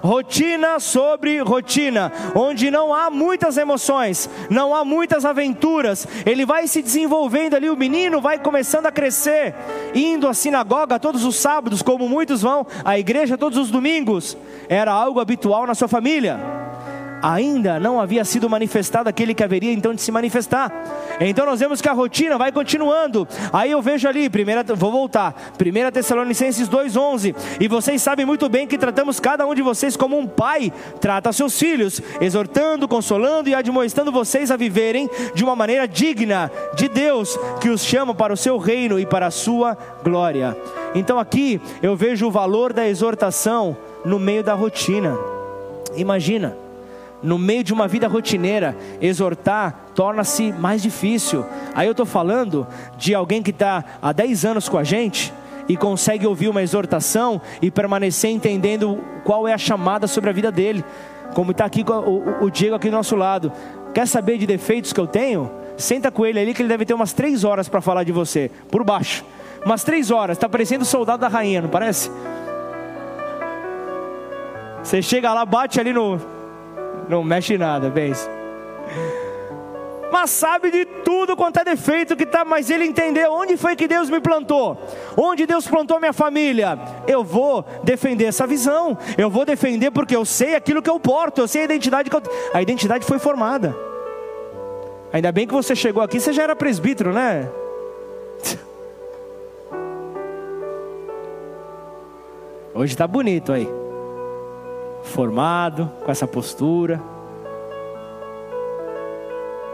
rotina 0.02 0.80
sobre 0.80 1.40
rotina, 1.40 2.12
onde 2.34 2.70
não 2.70 2.92
há 2.92 3.08
muitas 3.08 3.56
emoções, 3.56 4.28
não 4.50 4.74
há 4.74 4.84
muitas 4.84 5.24
aventuras. 5.24 6.06
Ele 6.26 6.44
vai 6.44 6.66
se 6.66 6.82
desenvolvendo 6.82 7.54
ali, 7.54 7.70
o 7.70 7.76
menino 7.76 8.20
vai 8.20 8.38
começando 8.38 8.86
a 8.86 8.92
crescer, 8.92 9.54
indo 9.94 10.26
à 10.26 10.34
sinagoga 10.34 10.98
todos 10.98 11.24
os 11.24 11.36
sábados, 11.36 11.82
como 11.82 12.08
muitos 12.08 12.42
vão 12.42 12.66
à 12.84 12.98
igreja 12.98 13.38
todos 13.38 13.58
os 13.58 13.70
domingos. 13.70 14.36
Era 14.68 14.92
algo 14.92 15.20
habitual 15.20 15.66
na 15.66 15.74
sua 15.74 15.88
família 15.88 16.61
ainda 17.22 17.78
não 17.78 18.00
havia 18.00 18.24
sido 18.24 18.50
manifestado 18.50 19.08
aquele 19.08 19.34
que 19.34 19.44
haveria 19.44 19.72
então 19.72 19.94
de 19.94 20.02
se 20.02 20.10
manifestar. 20.10 20.72
Então 21.20 21.46
nós 21.46 21.60
vemos 21.60 21.80
que 21.80 21.88
a 21.88 21.92
rotina 21.92 22.36
vai 22.36 22.50
continuando. 22.50 23.26
Aí 23.52 23.70
eu 23.70 23.80
vejo 23.80 24.08
ali, 24.08 24.28
primeira, 24.28 24.64
vou 24.74 24.90
voltar, 24.90 25.34
1 25.54 25.90
Tessalonicenses 25.92 26.68
2,11. 26.68 27.34
E 27.60 27.68
vocês 27.68 28.02
sabem 28.02 28.26
muito 28.26 28.48
bem 28.48 28.66
que 28.66 28.76
tratamos 28.76 29.20
cada 29.20 29.46
um 29.46 29.54
de 29.54 29.62
vocês 29.62 29.96
como 29.96 30.18
um 30.18 30.26
pai 30.26 30.72
trata 31.00 31.32
seus 31.32 31.58
filhos, 31.58 32.00
exortando, 32.20 32.88
consolando 32.88 33.48
e 33.48 33.54
admoestando 33.54 34.10
vocês 34.10 34.50
a 34.50 34.56
viverem 34.56 35.08
de 35.34 35.44
uma 35.44 35.54
maneira 35.54 35.86
digna 35.86 36.50
de 36.74 36.88
Deus, 36.88 37.38
que 37.60 37.68
os 37.68 37.84
chama 37.84 38.14
para 38.14 38.32
o 38.32 38.36
seu 38.36 38.58
reino 38.58 38.98
e 38.98 39.06
para 39.06 39.26
a 39.26 39.30
sua 39.30 39.76
glória. 40.02 40.56
Então 40.94 41.18
aqui 41.18 41.60
eu 41.82 41.96
vejo 41.96 42.26
o 42.26 42.30
valor 42.30 42.72
da 42.72 42.88
exortação 42.88 43.76
no 44.04 44.18
meio 44.18 44.42
da 44.42 44.54
rotina. 44.54 45.16
Imagina, 45.96 46.56
no 47.22 47.38
meio 47.38 47.62
de 47.62 47.72
uma 47.72 47.86
vida 47.86 48.08
rotineira, 48.08 48.76
exortar 49.00 49.86
torna-se 49.94 50.52
mais 50.52 50.82
difícil. 50.82 51.44
Aí 51.74 51.86
eu 51.86 51.92
estou 51.92 52.06
falando 52.06 52.66
de 52.96 53.14
alguém 53.14 53.42
que 53.42 53.50
está 53.50 53.84
há 54.00 54.12
10 54.12 54.44
anos 54.44 54.68
com 54.68 54.78
a 54.78 54.84
gente 54.84 55.32
e 55.68 55.76
consegue 55.76 56.26
ouvir 56.26 56.48
uma 56.48 56.62
exortação 56.62 57.40
e 57.60 57.70
permanecer 57.70 58.30
entendendo 58.30 58.98
qual 59.24 59.46
é 59.46 59.52
a 59.52 59.58
chamada 59.58 60.06
sobre 60.06 60.30
a 60.30 60.32
vida 60.32 60.50
dele. 60.50 60.84
Como 61.34 61.52
está 61.52 61.64
aqui 61.64 61.84
o, 61.88 62.44
o 62.44 62.50
Diego 62.50 62.74
aqui 62.74 62.90
do 62.90 62.96
nosso 62.96 63.16
lado. 63.16 63.52
Quer 63.94 64.06
saber 64.06 64.38
de 64.38 64.46
defeitos 64.46 64.92
que 64.92 65.00
eu 65.00 65.06
tenho? 65.06 65.50
Senta 65.76 66.10
com 66.10 66.26
ele 66.26 66.38
ali 66.38 66.54
que 66.54 66.62
ele 66.62 66.68
deve 66.68 66.84
ter 66.84 66.94
umas 66.94 67.12
três 67.12 67.44
horas 67.44 67.68
para 67.68 67.80
falar 67.80 68.04
de 68.04 68.12
você, 68.12 68.50
por 68.70 68.84
baixo. 68.84 69.24
Umas 69.64 69.84
três 69.84 70.10
horas, 70.10 70.36
está 70.36 70.48
parecendo 70.48 70.82
o 70.82 70.86
soldado 70.86 71.20
da 71.20 71.28
rainha, 71.28 71.62
não 71.62 71.68
parece? 71.68 72.10
Você 74.82 75.00
chega 75.00 75.32
lá, 75.32 75.46
bate 75.46 75.78
ali 75.78 75.92
no, 75.92 76.20
não 77.12 77.22
mexe 77.22 77.56
nada, 77.58 77.88
bens. 77.90 78.28
Mas 80.10 80.30
sabe 80.30 80.70
de 80.70 80.84
tudo 80.84 81.36
quanto 81.36 81.58
é 81.58 81.64
defeito 81.64 82.16
que 82.16 82.26
tá, 82.26 82.44
mas 82.44 82.68
ele 82.68 82.84
entendeu 82.84 83.32
onde 83.32 83.56
foi 83.56 83.74
que 83.74 83.88
Deus 83.88 84.10
me 84.10 84.20
plantou, 84.20 84.76
onde 85.16 85.46
Deus 85.46 85.66
plantou 85.66 85.98
minha 85.98 86.12
família. 86.12 86.78
Eu 87.06 87.24
vou 87.24 87.64
defender 87.82 88.26
essa 88.26 88.46
visão. 88.46 88.98
Eu 89.16 89.30
vou 89.30 89.46
defender 89.46 89.90
porque 89.90 90.14
eu 90.14 90.26
sei 90.26 90.54
aquilo 90.54 90.82
que 90.82 90.90
eu 90.90 91.00
porto, 91.00 91.38
eu 91.38 91.48
sei 91.48 91.62
a 91.62 91.64
identidade 91.64 92.10
que 92.10 92.16
eu, 92.16 92.22
a 92.52 92.60
identidade 92.60 93.06
foi 93.06 93.18
formada. 93.18 93.74
Ainda 95.12 95.32
bem 95.32 95.46
que 95.46 95.54
você 95.54 95.74
chegou 95.74 96.02
aqui, 96.02 96.20
você 96.20 96.32
já 96.32 96.42
era 96.42 96.54
presbítero, 96.56 97.12
né? 97.12 97.48
Hoje 102.74 102.94
está 102.94 103.06
bonito 103.06 103.52
aí. 103.52 103.81
Formado, 105.02 105.90
com 106.04 106.10
essa 106.10 106.26
postura. 106.26 107.00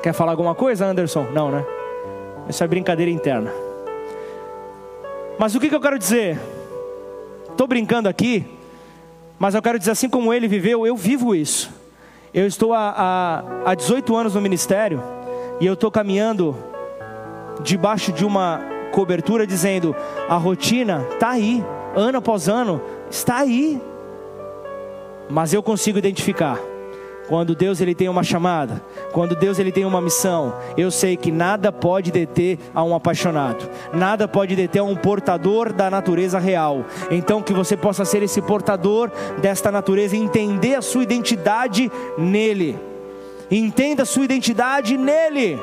Quer 0.02 0.12
falar 0.12 0.32
alguma 0.32 0.54
coisa, 0.54 0.86
Anderson? 0.86 1.26
Não, 1.32 1.50
né? 1.50 1.64
Isso 2.48 2.62
é 2.62 2.66
brincadeira 2.66 3.10
interna. 3.10 3.52
Mas 5.38 5.54
o 5.54 5.60
que, 5.60 5.68
que 5.68 5.74
eu 5.74 5.80
quero 5.80 5.98
dizer? 5.98 6.38
Estou 7.50 7.66
brincando 7.66 8.08
aqui, 8.08 8.46
mas 9.38 9.54
eu 9.54 9.62
quero 9.62 9.78
dizer 9.78 9.92
assim 9.92 10.08
como 10.08 10.32
ele 10.32 10.48
viveu, 10.48 10.86
eu 10.86 10.96
vivo 10.96 11.34
isso. 11.34 11.72
Eu 12.32 12.46
estou 12.46 12.72
há, 12.72 12.94
há, 12.96 13.70
há 13.70 13.74
18 13.74 14.14
anos 14.16 14.34
no 14.34 14.40
ministério 14.40 15.02
e 15.60 15.66
eu 15.66 15.74
estou 15.74 15.90
caminhando 15.90 16.56
debaixo 17.62 18.12
de 18.12 18.24
uma 18.24 18.60
cobertura 18.92 19.46
dizendo: 19.46 19.94
a 20.28 20.36
rotina 20.36 21.06
está 21.12 21.30
aí, 21.30 21.64
ano 21.94 22.18
após 22.18 22.48
ano, 22.48 22.80
está 23.10 23.38
aí. 23.38 23.80
Mas 25.28 25.52
eu 25.52 25.62
consigo 25.62 25.98
identificar 25.98 26.58
quando 27.28 27.54
Deus 27.54 27.80
ele 27.80 27.94
tem 27.94 28.08
uma 28.08 28.22
chamada, 28.22 28.82
quando 29.12 29.36
Deus 29.36 29.58
ele 29.58 29.70
tem 29.70 29.84
uma 29.84 30.00
missão, 30.00 30.54
eu 30.78 30.90
sei 30.90 31.14
que 31.14 31.30
nada 31.30 31.70
pode 31.70 32.10
deter 32.10 32.58
a 32.74 32.82
um 32.82 32.94
apaixonado, 32.94 33.68
nada 33.92 34.26
pode 34.26 34.56
deter 34.56 34.80
a 34.80 34.84
um 34.84 34.96
portador 34.96 35.70
da 35.72 35.90
natureza 35.90 36.38
real. 36.38 36.86
Então 37.10 37.42
que 37.42 37.52
você 37.52 37.76
possa 37.76 38.04
ser 38.06 38.22
esse 38.22 38.40
portador 38.40 39.10
desta 39.42 39.70
natureza, 39.70 40.16
entender 40.16 40.74
a 40.74 40.82
sua 40.82 41.02
identidade 41.02 41.92
nele. 42.16 42.78
Entenda 43.50 44.04
a 44.04 44.06
sua 44.06 44.24
identidade 44.24 44.96
nele. 44.96 45.58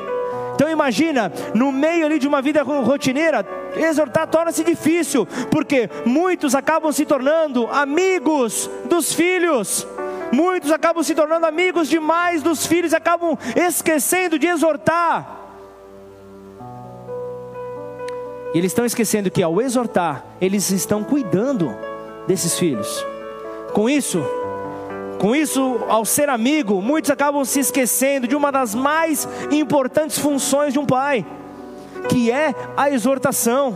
Então 0.56 0.70
imagina, 0.70 1.30
no 1.54 1.70
meio 1.70 2.06
ali 2.06 2.18
de 2.18 2.26
uma 2.26 2.40
vida 2.40 2.62
rotineira, 2.62 3.46
exortar 3.76 4.26
torna-se 4.26 4.64
difícil, 4.64 5.26
porque 5.50 5.90
muitos 6.06 6.54
acabam 6.54 6.90
se 6.90 7.04
tornando 7.04 7.66
amigos 7.66 8.70
dos 8.88 9.12
filhos. 9.12 9.86
Muitos 10.32 10.72
acabam 10.72 11.02
se 11.04 11.14
tornando 11.14 11.44
amigos 11.44 11.88
demais 11.88 12.42
dos 12.42 12.66
filhos, 12.66 12.94
acabam 12.94 13.36
esquecendo 13.54 14.38
de 14.38 14.46
exortar. 14.46 15.42
E 18.54 18.58
eles 18.58 18.72
estão 18.72 18.86
esquecendo 18.86 19.30
que 19.30 19.42
ao 19.42 19.60
exortar, 19.60 20.24
eles 20.40 20.70
estão 20.70 21.04
cuidando 21.04 21.76
desses 22.26 22.58
filhos. 22.58 23.04
Com 23.74 23.90
isso, 23.90 24.24
com 25.18 25.34
isso, 25.34 25.80
ao 25.88 26.04
ser 26.04 26.28
amigo, 26.28 26.80
muitos 26.82 27.10
acabam 27.10 27.44
se 27.44 27.60
esquecendo 27.60 28.28
de 28.28 28.36
uma 28.36 28.52
das 28.52 28.74
mais 28.74 29.26
importantes 29.50 30.18
funções 30.18 30.72
de 30.72 30.78
um 30.78 30.84
pai, 30.84 31.24
que 32.08 32.30
é 32.30 32.54
a 32.76 32.90
exortação. 32.90 33.74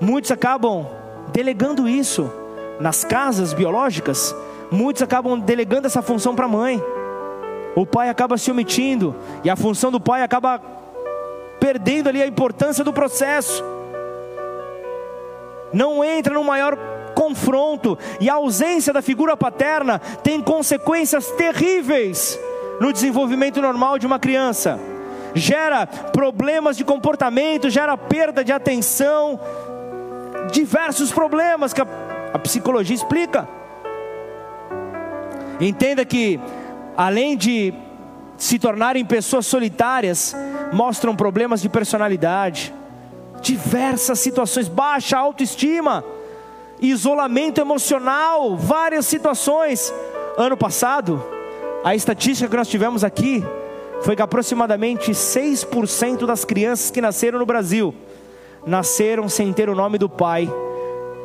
Muitos 0.00 0.30
acabam 0.30 0.86
delegando 1.32 1.88
isso 1.88 2.30
nas 2.78 3.04
casas 3.04 3.52
biológicas, 3.52 4.34
muitos 4.70 5.02
acabam 5.02 5.38
delegando 5.38 5.86
essa 5.86 6.02
função 6.02 6.34
para 6.34 6.46
a 6.46 6.48
mãe. 6.48 6.82
O 7.74 7.86
pai 7.86 8.08
acaba 8.08 8.36
se 8.36 8.50
omitindo 8.50 9.14
e 9.42 9.50
a 9.50 9.56
função 9.56 9.90
do 9.90 9.98
pai 9.98 10.22
acaba 10.22 10.60
perdendo 11.58 12.08
ali 12.08 12.22
a 12.22 12.26
importância 12.26 12.84
do 12.84 12.92
processo. 12.92 13.64
Não 15.72 16.04
entra 16.04 16.34
no 16.34 16.44
maior 16.44 16.76
confronto 17.14 17.98
e 18.20 18.28
a 18.28 18.34
ausência 18.34 18.92
da 18.92 19.02
figura 19.02 19.36
paterna 19.36 19.98
tem 20.22 20.40
consequências 20.40 21.30
terríveis 21.32 22.38
no 22.80 22.92
desenvolvimento 22.92 23.60
normal 23.60 23.98
de 23.98 24.06
uma 24.06 24.18
criança. 24.18 24.78
Gera 25.34 25.86
problemas 25.86 26.76
de 26.76 26.84
comportamento, 26.84 27.70
gera 27.70 27.96
perda 27.96 28.44
de 28.44 28.52
atenção, 28.52 29.38
diversos 30.50 31.12
problemas 31.12 31.72
que 31.72 31.80
a, 31.80 31.86
a 32.34 32.38
psicologia 32.38 32.94
explica. 32.94 33.48
Entenda 35.60 36.04
que, 36.04 36.40
além 36.96 37.36
de 37.36 37.72
se 38.36 38.58
tornarem 38.58 39.04
pessoas 39.04 39.46
solitárias, 39.46 40.34
mostram 40.72 41.14
problemas 41.14 41.62
de 41.62 41.68
personalidade, 41.68 42.74
diversas 43.40 44.18
situações, 44.18 44.68
baixa 44.68 45.16
autoestima 45.16 46.04
isolamento 46.82 47.60
emocional, 47.60 48.56
várias 48.56 49.06
situações. 49.06 49.94
Ano 50.36 50.56
passado, 50.56 51.22
a 51.84 51.94
estatística 51.94 52.50
que 52.50 52.56
nós 52.56 52.68
tivemos 52.68 53.04
aqui 53.04 53.44
foi 54.02 54.16
que 54.16 54.22
aproximadamente 54.22 55.12
6% 55.12 56.26
das 56.26 56.44
crianças 56.44 56.90
que 56.90 57.00
nasceram 57.00 57.38
no 57.38 57.46
Brasil 57.46 57.94
nasceram 58.66 59.28
sem 59.28 59.52
ter 59.52 59.68
o 59.68 59.74
nome 59.74 59.96
do 59.96 60.08
pai 60.08 60.52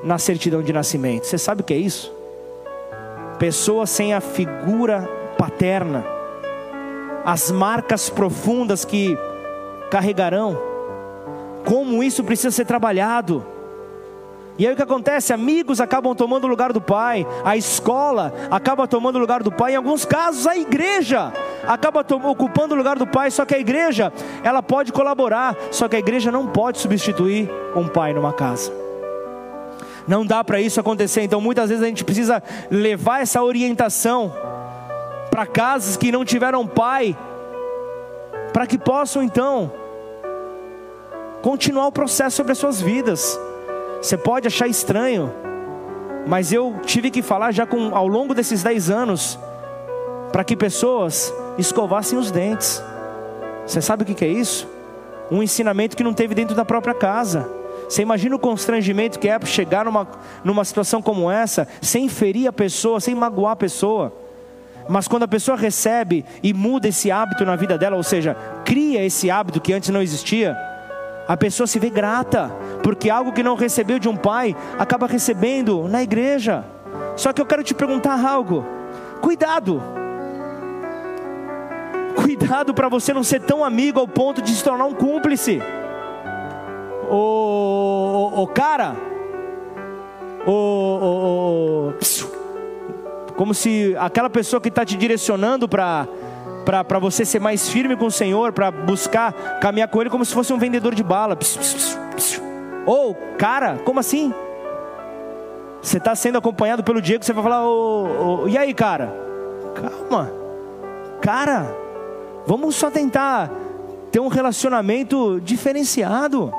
na 0.03 0.17
certidão 0.19 0.61
de 0.61 0.71
nascimento. 0.71 1.25
Você 1.25 1.37
sabe 1.37 1.61
o 1.61 1.63
que 1.63 1.73
é 1.73 1.77
isso? 1.77 2.13
Pessoas 3.39 3.89
sem 3.89 4.13
a 4.13 4.21
figura 4.21 5.09
paterna, 5.37 6.05
as 7.25 7.51
marcas 7.51 8.09
profundas 8.09 8.85
que 8.85 9.17
carregarão, 9.89 10.57
como 11.65 12.03
isso 12.03 12.23
precisa 12.23 12.51
ser 12.51 12.65
trabalhado. 12.65 13.56
E 14.57 14.65
aí 14.65 14.73
o 14.73 14.75
que 14.75 14.81
acontece? 14.81 15.33
Amigos 15.33 15.79
acabam 15.79 16.15
tomando 16.15 16.45
o 16.45 16.47
lugar 16.47 16.73
do 16.73 16.81
pai, 16.81 17.27
a 17.45 17.55
escola 17.55 18.33
acaba 18.49 18.87
tomando 18.87 19.17
o 19.17 19.19
lugar 19.19 19.43
do 19.43 19.51
pai, 19.51 19.73
em 19.73 19.75
alguns 19.75 20.03
casos 20.03 20.47
a 20.47 20.57
igreja 20.57 21.31
acaba 21.67 22.03
ocupando 22.27 22.73
o 22.73 22.77
lugar 22.77 22.97
do 22.97 23.05
pai, 23.05 23.29
só 23.29 23.45
que 23.45 23.53
a 23.53 23.59
igreja, 23.59 24.11
ela 24.43 24.63
pode 24.63 24.91
colaborar, 24.91 25.55
só 25.69 25.87
que 25.87 25.95
a 25.95 25.99
igreja 25.99 26.31
não 26.31 26.47
pode 26.47 26.79
substituir 26.79 27.49
um 27.75 27.87
pai 27.87 28.13
numa 28.13 28.33
casa. 28.33 28.71
Não 30.07 30.25
dá 30.25 30.43
para 30.43 30.59
isso 30.59 30.79
acontecer, 30.79 31.21
então 31.21 31.39
muitas 31.39 31.69
vezes 31.69 31.83
a 31.83 31.87
gente 31.87 32.03
precisa 32.03 32.41
levar 32.71 33.21
essa 33.21 33.43
orientação 33.43 34.33
para 35.29 35.45
casas 35.45 35.97
que 35.97 36.11
não 36.11 36.25
tiveram 36.25 36.65
pai, 36.65 37.15
para 38.53 38.65
que 38.65 38.77
possam 38.77 39.21
então 39.21 39.71
continuar 41.43 41.87
o 41.87 41.91
processo 41.91 42.37
sobre 42.37 42.53
as 42.53 42.57
suas 42.57 42.81
vidas. 42.81 43.39
Você 44.01 44.17
pode 44.17 44.47
achar 44.47 44.67
estranho, 44.67 45.33
mas 46.27 46.51
eu 46.51 46.75
tive 46.85 47.09
que 47.09 47.21
falar 47.21 47.51
já 47.51 47.65
com, 47.65 47.95
ao 47.95 48.07
longo 48.07 48.33
desses 48.33 48.61
10 48.63 48.89
anos, 48.89 49.39
para 50.31 50.43
que 50.43 50.55
pessoas 50.55 51.33
escovassem 51.57 52.17
os 52.17 52.29
dentes. 52.31 52.83
Você 53.65 53.81
sabe 53.81 54.03
o 54.03 54.05
que 54.05 54.23
é 54.23 54.27
isso? 54.27 54.67
Um 55.31 55.41
ensinamento 55.41 55.97
que 55.97 56.03
não 56.03 56.13
teve 56.13 56.35
dentro 56.35 56.55
da 56.55 56.63
própria 56.63 56.93
casa. 56.93 57.49
Você 57.89 58.01
imagina 58.01 58.35
o 58.35 58.39
constrangimento 58.39 59.19
que 59.19 59.29
é 59.29 59.39
chegar 59.45 59.85
numa, 59.85 60.07
numa 60.43 60.63
situação 60.63 61.01
como 61.01 61.31
essa, 61.31 61.67
sem 61.81 62.07
ferir 62.09 62.47
a 62.47 62.53
pessoa, 62.53 62.99
sem 62.99 63.15
magoar 63.15 63.53
a 63.53 63.57
pessoa. 63.57 64.13
Mas 64.89 65.07
quando 65.07 65.23
a 65.23 65.27
pessoa 65.27 65.57
recebe 65.57 66.23
e 66.41 66.53
muda 66.53 66.87
esse 66.87 67.11
hábito 67.11 67.45
na 67.45 67.55
vida 67.55 67.77
dela, 67.77 67.97
ou 67.97 68.03
seja, 68.03 68.35
cria 68.63 69.03
esse 69.03 69.29
hábito 69.29 69.59
que 69.59 69.73
antes 69.73 69.89
não 69.89 70.01
existia, 70.01 70.57
a 71.27 71.35
pessoa 71.35 71.67
se 71.67 71.77
vê 71.77 71.89
grata, 71.89 72.49
porque 72.81 73.09
algo 73.09 73.33
que 73.33 73.43
não 73.43 73.55
recebeu 73.55 73.99
de 73.99 74.07
um 74.07 74.15
pai 74.15 74.55
acaba 74.79 75.07
recebendo 75.07 75.87
na 75.87 76.01
igreja. 76.01 76.63
Só 77.15 77.33
que 77.33 77.41
eu 77.41 77.45
quero 77.45 77.63
te 77.63 77.73
perguntar 77.73 78.23
algo: 78.25 78.65
cuidado, 79.21 79.81
cuidado 82.15 82.73
para 82.73 82.87
você 82.87 83.13
não 83.13 83.23
ser 83.23 83.41
tão 83.41 83.63
amigo 83.63 83.99
ao 83.99 84.07
ponto 84.07 84.41
de 84.41 84.51
se 84.51 84.63
tornar 84.63 84.85
um 84.85 84.93
cúmplice. 84.93 85.61
O, 87.09 88.43
o, 88.43 88.47
cara, 88.47 88.95
o, 90.45 91.93
como 93.35 93.53
se 93.53 93.95
aquela 93.97 94.29
pessoa 94.29 94.59
que 94.59 94.67
está 94.67 94.83
te 94.83 94.97
direcionando 94.97 95.69
para 95.69 96.07
para 96.67 96.99
você 96.99 97.23
ser 97.23 97.39
mais 97.39 97.69
firme 97.69 97.95
com 97.95 98.07
o 98.07 98.11
Senhor, 98.11 98.51
para 98.51 98.69
buscar 98.69 99.31
caminhar 99.61 99.87
com 99.87 100.01
Ele 100.01 100.09
como 100.09 100.25
se 100.25 100.33
fosse 100.33 100.51
um 100.51 100.57
vendedor 100.57 100.93
de 100.93 101.01
bala. 101.01 101.37
Ou, 102.85 103.11
oh, 103.11 103.37
cara, 103.37 103.77
como 103.85 104.01
assim? 104.01 104.33
Você 105.81 105.97
está 105.97 106.13
sendo 106.13 106.37
acompanhado 106.37 106.83
pelo 106.83 107.01
Diego, 107.01 107.23
você 107.23 107.31
vai 107.31 107.43
falar, 107.43 107.65
oh, 107.65 108.41
oh, 108.43 108.47
e 108.49 108.57
aí, 108.57 108.73
cara? 108.73 109.13
Calma, 109.75 110.29
cara, 111.21 111.73
vamos 112.45 112.75
só 112.75 112.91
tentar 112.91 113.49
ter 114.11 114.19
um 114.19 114.27
relacionamento 114.27 115.39
diferenciado. 115.39 116.51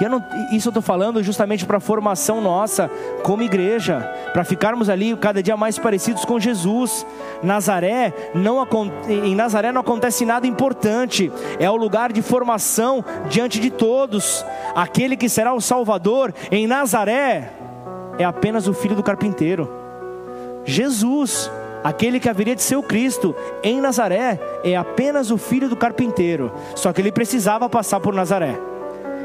Eu 0.00 0.08
não, 0.08 0.24
isso 0.50 0.68
eu 0.68 0.70
estou 0.70 0.82
falando 0.82 1.22
justamente 1.22 1.66
para 1.66 1.76
a 1.76 1.80
formação 1.80 2.40
nossa 2.40 2.90
como 3.22 3.42
igreja, 3.42 4.00
para 4.32 4.44
ficarmos 4.44 4.88
ali 4.88 5.14
cada 5.16 5.42
dia 5.42 5.56
mais 5.56 5.78
parecidos 5.78 6.24
com 6.24 6.40
Jesus. 6.40 7.06
Nazaré 7.42 8.12
não 8.34 8.66
em 9.08 9.34
Nazaré 9.34 9.72
não 9.72 9.80
acontece 9.80 10.24
nada 10.24 10.46
importante. 10.46 11.30
É 11.58 11.70
o 11.70 11.76
lugar 11.76 12.12
de 12.12 12.22
formação 12.22 13.04
diante 13.28 13.60
de 13.60 13.70
todos. 13.70 14.44
Aquele 14.74 15.16
que 15.16 15.28
será 15.28 15.52
o 15.52 15.60
Salvador 15.60 16.32
em 16.50 16.66
Nazaré 16.66 17.52
é 18.18 18.24
apenas 18.24 18.66
o 18.66 18.72
filho 18.72 18.94
do 18.94 19.02
carpinteiro. 19.02 19.70
Jesus, 20.64 21.50
aquele 21.82 22.20
que 22.20 22.28
haveria 22.28 22.54
de 22.54 22.62
ser 22.62 22.76
o 22.76 22.82
Cristo 22.82 23.34
em 23.62 23.80
Nazaré, 23.80 24.38
é 24.62 24.76
apenas 24.76 25.30
o 25.30 25.38
filho 25.38 25.68
do 25.68 25.76
carpinteiro. 25.76 26.52
Só 26.74 26.92
que 26.92 27.00
ele 27.00 27.12
precisava 27.12 27.68
passar 27.68 28.00
por 28.00 28.14
Nazaré. 28.14 28.69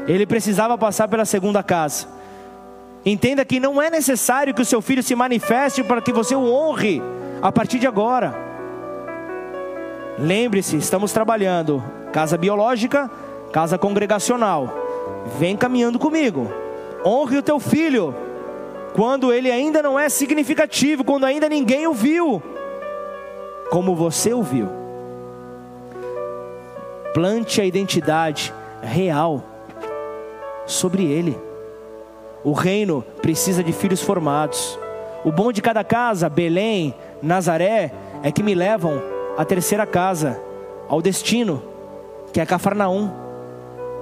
Ele 0.06 0.26
precisava 0.26 0.78
passar 0.78 1.08
pela 1.08 1.24
segunda 1.24 1.62
casa. 1.62 2.06
Entenda 3.04 3.44
que 3.44 3.60
não 3.60 3.80
é 3.80 3.90
necessário 3.90 4.54
que 4.54 4.62
o 4.62 4.64
seu 4.64 4.80
filho 4.80 5.02
se 5.02 5.14
manifeste 5.14 5.82
para 5.82 6.00
que 6.00 6.12
você 6.12 6.34
o 6.34 6.44
honre 6.44 7.02
a 7.40 7.52
partir 7.52 7.78
de 7.78 7.86
agora. 7.86 8.34
Lembre-se, 10.18 10.76
estamos 10.76 11.12
trabalhando 11.12 11.82
casa 12.12 12.36
biológica, 12.36 13.10
casa 13.52 13.76
congregacional. 13.76 14.72
Vem 15.38 15.56
caminhando 15.56 15.98
comigo. 15.98 16.50
Honre 17.04 17.38
o 17.38 17.42
teu 17.42 17.60
filho 17.60 18.14
quando 18.94 19.32
ele 19.32 19.50
ainda 19.50 19.82
não 19.82 19.98
é 19.98 20.08
significativo, 20.08 21.04
quando 21.04 21.26
ainda 21.26 21.48
ninguém 21.48 21.86
o 21.86 21.92
viu, 21.92 22.42
como 23.70 23.94
você 23.94 24.32
o 24.32 24.42
viu. 24.42 24.68
Plante 27.12 27.60
a 27.60 27.64
identidade 27.64 28.54
real 28.82 29.55
sobre 30.66 31.04
ele. 31.04 31.38
O 32.44 32.52
reino 32.52 33.04
precisa 33.22 33.62
de 33.62 33.72
filhos 33.72 34.02
formados. 34.02 34.78
O 35.24 35.32
bom 35.32 35.50
de 35.50 35.62
cada 35.62 35.82
casa, 35.82 36.28
Belém, 36.28 36.94
Nazaré, 37.22 37.92
é 38.22 38.30
que 38.30 38.42
me 38.42 38.54
levam 38.54 39.02
à 39.36 39.44
terceira 39.44 39.86
casa, 39.86 40.40
ao 40.88 41.02
destino, 41.02 41.62
que 42.32 42.40
é 42.40 42.46
Cafarnaum. 42.46 43.10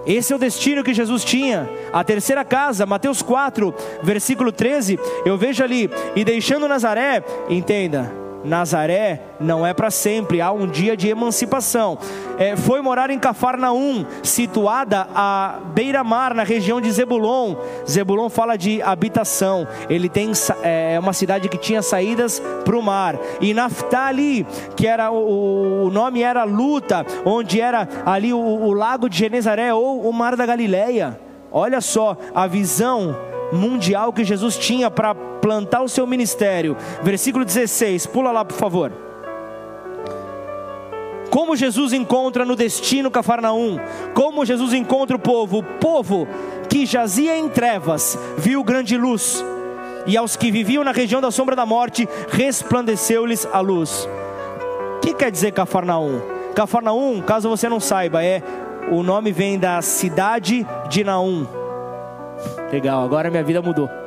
Esse 0.06 0.32
é 0.32 0.36
o 0.36 0.38
destino 0.38 0.84
que 0.84 0.92
Jesus 0.92 1.24
tinha. 1.24 1.68
A 1.92 2.04
terceira 2.04 2.44
casa, 2.44 2.84
Mateus 2.84 3.22
4, 3.22 3.74
versículo 4.02 4.52
13. 4.52 4.98
Eu 5.24 5.38
vejo 5.38 5.64
ali, 5.64 5.90
e 6.14 6.24
deixando 6.24 6.68
Nazaré, 6.68 7.24
entenda, 7.48 8.12
Nazaré 8.44 9.22
não 9.40 9.66
é 9.66 9.72
para 9.72 9.90
sempre, 9.90 10.40
há 10.40 10.52
um 10.52 10.66
dia 10.66 10.96
de 10.96 11.08
emancipação. 11.08 11.98
É, 12.38 12.56
foi 12.56 12.80
morar 12.80 13.10
em 13.10 13.18
Cafarnaum, 13.18 14.04
situada 14.22 15.08
à 15.14 15.60
beira-mar, 15.74 16.34
na 16.34 16.42
região 16.42 16.80
de 16.80 16.90
Zebulon. 16.90 17.56
Zebulon 17.88 18.28
fala 18.28 18.56
de 18.56 18.82
habitação, 18.82 19.66
ele 19.88 20.08
tem 20.08 20.32
é, 20.62 20.98
uma 21.00 21.12
cidade 21.12 21.48
que 21.48 21.56
tinha 21.56 21.82
saídas 21.82 22.40
para 22.64 22.76
o 22.76 22.82
mar. 22.82 23.18
E 23.40 23.54
Naftali, 23.54 24.46
que 24.76 24.86
era 24.86 25.10
o, 25.10 25.86
o 25.86 25.90
nome 25.90 26.22
era 26.22 26.44
Luta, 26.44 27.06
onde 27.24 27.60
era 27.60 27.88
ali 28.04 28.32
o, 28.32 28.38
o 28.38 28.72
lago 28.72 29.08
de 29.08 29.18
Genezaré 29.18 29.72
ou 29.72 30.08
o 30.08 30.12
mar 30.12 30.36
da 30.36 30.44
Galileia. 30.44 31.18
Olha 31.50 31.80
só 31.80 32.16
a 32.34 32.46
visão 32.46 33.16
mundial 33.52 34.12
que 34.12 34.24
Jesus 34.24 34.56
tinha 34.56 34.90
para 34.90 35.14
plantar 35.44 35.82
o 35.82 35.88
seu 35.90 36.06
ministério. 36.06 36.74
Versículo 37.02 37.44
16, 37.44 38.06
pula 38.06 38.32
lá 38.32 38.42
por 38.46 38.56
favor. 38.56 38.90
Como 41.28 41.54
Jesus 41.54 41.92
encontra 41.92 42.46
no 42.46 42.56
destino 42.56 43.10
Cafarnaum, 43.10 43.78
como 44.14 44.46
Jesus 44.46 44.72
encontra 44.72 45.14
o 45.14 45.18
povo, 45.18 45.58
o 45.58 45.62
povo 45.62 46.26
que 46.70 46.86
jazia 46.86 47.36
em 47.36 47.46
trevas, 47.50 48.18
viu 48.38 48.64
grande 48.64 48.96
luz, 48.96 49.44
e 50.06 50.16
aos 50.16 50.34
que 50.34 50.50
viviam 50.50 50.82
na 50.82 50.92
região 50.92 51.20
da 51.20 51.30
sombra 51.30 51.54
da 51.54 51.66
morte, 51.66 52.08
resplandeceu-lhes 52.30 53.46
a 53.52 53.60
luz. 53.60 54.08
O 54.96 55.00
que 55.00 55.12
quer 55.12 55.30
dizer 55.30 55.52
Cafarnaum? 55.52 56.22
Cafarnaum, 56.54 57.20
caso 57.20 57.50
você 57.50 57.68
não 57.68 57.80
saiba, 57.80 58.24
é 58.24 58.42
o 58.90 59.02
nome 59.02 59.30
vem 59.30 59.58
da 59.58 59.82
cidade 59.82 60.66
de 60.88 61.04
Naum 61.04 61.46
Legal, 62.72 63.04
agora 63.04 63.30
minha 63.30 63.44
vida 63.44 63.60
mudou. 63.60 64.03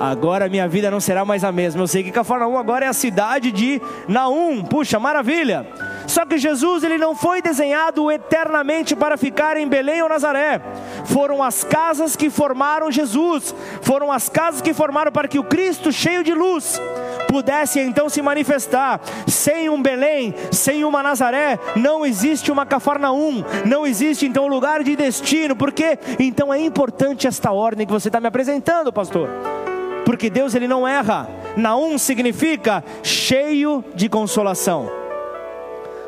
Agora 0.00 0.48
minha 0.48 0.66
vida 0.66 0.90
não 0.90 0.98
será 0.98 1.26
mais 1.26 1.44
a 1.44 1.52
mesma. 1.52 1.82
Eu 1.82 1.86
sei 1.86 2.02
que 2.02 2.10
Cafarnaum 2.10 2.56
agora 2.56 2.86
é 2.86 2.88
a 2.88 2.92
cidade 2.94 3.52
de 3.52 3.82
Naum. 4.08 4.64
Puxa, 4.64 4.98
maravilha. 4.98 5.66
Só 6.06 6.24
que 6.24 6.38
Jesus 6.38 6.82
ele 6.82 6.96
não 6.96 7.14
foi 7.14 7.42
desenhado 7.42 8.10
eternamente 8.10 8.96
para 8.96 9.18
ficar 9.18 9.58
em 9.58 9.68
Belém 9.68 10.00
ou 10.00 10.08
Nazaré. 10.08 10.58
Foram 11.04 11.42
as 11.42 11.62
casas 11.62 12.16
que 12.16 12.30
formaram 12.30 12.90
Jesus. 12.90 13.54
Foram 13.82 14.10
as 14.10 14.26
casas 14.30 14.62
que 14.62 14.72
formaram 14.72 15.12
para 15.12 15.28
que 15.28 15.38
o 15.38 15.44
Cristo 15.44 15.92
cheio 15.92 16.24
de 16.24 16.32
luz 16.32 16.80
pudesse 17.28 17.78
então 17.78 18.08
se 18.08 18.22
manifestar. 18.22 19.02
Sem 19.26 19.68
um 19.68 19.82
Belém, 19.82 20.34
sem 20.50 20.82
uma 20.82 21.02
Nazaré, 21.02 21.58
não 21.76 22.06
existe 22.06 22.50
uma 22.50 22.64
Cafarnaum, 22.64 23.44
não 23.66 23.86
existe 23.86 24.24
então 24.24 24.48
lugar 24.48 24.82
de 24.82 24.96
destino. 24.96 25.54
Porque 25.54 25.98
então 26.18 26.54
é 26.54 26.58
importante 26.58 27.26
esta 27.26 27.52
ordem 27.52 27.86
que 27.86 27.92
você 27.92 28.08
está 28.08 28.18
me 28.18 28.28
apresentando, 28.28 28.90
pastor. 28.90 29.28
Porque 30.10 30.28
Deus 30.28 30.56
ele 30.56 30.66
não 30.66 30.88
erra. 30.88 31.28
Naum 31.56 31.96
significa 31.96 32.82
cheio 33.00 33.84
de 33.94 34.08
consolação. 34.08 34.90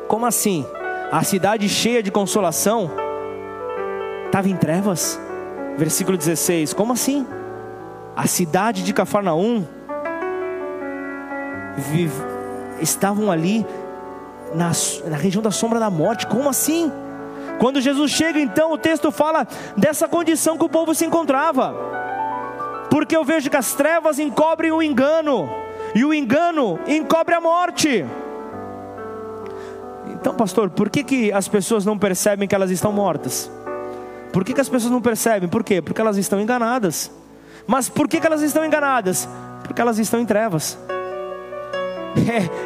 Como 0.09 0.25
assim? 0.25 0.65
A 1.09 1.23
cidade 1.23 1.69
cheia 1.69 2.03
de 2.03 2.11
consolação 2.11 2.91
estava 4.25 4.49
em 4.49 4.57
trevas? 4.57 5.17
Versículo 5.77 6.17
16. 6.17 6.73
Como 6.73 6.91
assim? 6.91 7.25
A 8.13 8.27
cidade 8.27 8.83
de 8.83 8.91
Cafarnaum 8.91 9.65
estavam 12.81 13.31
ali 13.31 13.65
na, 14.53 14.73
na 15.05 15.15
região 15.15 15.41
da 15.41 15.49
sombra 15.49 15.79
da 15.79 15.89
morte. 15.89 16.27
Como 16.27 16.49
assim? 16.49 16.91
Quando 17.57 17.79
Jesus 17.79 18.11
chega, 18.11 18.37
então, 18.37 18.73
o 18.73 18.77
texto 18.77 19.13
fala 19.13 19.47
dessa 19.77 20.09
condição 20.09 20.57
que 20.57 20.65
o 20.65 20.69
povo 20.69 20.93
se 20.93 21.05
encontrava. 21.05 21.93
Porque 22.93 23.17
eu 23.17 23.25
vejo 23.25 23.49
que 23.49 23.57
as 23.57 23.73
trevas 23.73 24.19
encobrem 24.19 24.71
o 24.71 24.79
engano, 24.79 25.49
e 25.95 26.05
o 26.05 26.13
engano 26.13 26.79
encobre 26.85 27.33
a 27.33 27.41
morte. 27.41 28.05
Então, 30.11 30.35
pastor, 30.35 30.69
por 30.69 30.91
que, 30.91 31.03
que 31.03 31.31
as 31.31 31.47
pessoas 31.47 31.85
não 31.85 31.97
percebem 31.97 32.47
que 32.47 32.53
elas 32.53 32.69
estão 32.69 32.91
mortas? 32.91 33.49
Por 34.31 34.45
que, 34.45 34.53
que 34.53 34.61
as 34.61 34.69
pessoas 34.69 34.91
não 34.91 35.01
percebem? 35.01 35.49
Por 35.49 35.63
quê? 35.63 35.81
Porque 35.81 35.99
elas 35.99 36.17
estão 36.17 36.39
enganadas. 36.39 37.09
Mas 37.65 37.89
por 37.89 38.07
que, 38.07 38.21
que 38.21 38.27
elas 38.27 38.43
estão 38.43 38.63
enganadas? 38.63 39.27
Porque 39.63 39.81
elas 39.81 39.97
estão 39.97 40.19
em 40.19 40.25
trevas. 40.27 40.77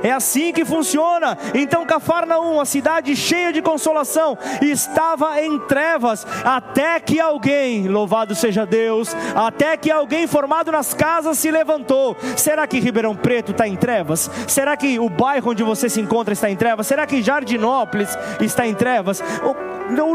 É, 0.04 0.10
é, 0.10 0.12
assim 0.12 0.52
que 0.52 0.66
funciona. 0.66 1.38
Então, 1.54 1.86
Cafarnaum, 1.86 2.60
a 2.60 2.66
cidade 2.66 3.16
cheia 3.16 3.52
de 3.52 3.62
consolação, 3.62 4.38
estava 4.62 5.42
em 5.42 5.58
trevas, 5.60 6.26
até 6.44 7.00
que 7.00 7.20
alguém, 7.20 7.88
louvado 7.88 8.36
seja 8.36 8.66
Deus, 8.66 9.16
até 9.36 9.78
que 9.78 9.90
alguém 9.90 10.28
formado 10.28 10.72
nas 10.72 10.94
casas 10.94 11.38
se 11.38 11.50
levantou. 11.50 12.16
Será 12.36 12.68
que 12.68 12.80
Ribeirão 12.80 13.16
Preto 13.16 13.52
está 13.52 13.68
em 13.68 13.76
trevas? 13.76 14.30
Será 14.48 14.76
que 14.76 15.00
o 15.00 15.10
bairro 15.10 15.52
onde 15.52 15.64
você 15.64 15.90
se 15.90 16.02
encontra 16.02 16.34
está 16.34 16.50
em 16.50 16.56
trevas? 16.56 16.88
Será 16.88 17.08
que 17.08 17.22
Jardinópolis 17.22 18.18
está 18.40 18.68
em 18.68 18.74
trevas? 18.74 19.22
o 19.44 19.67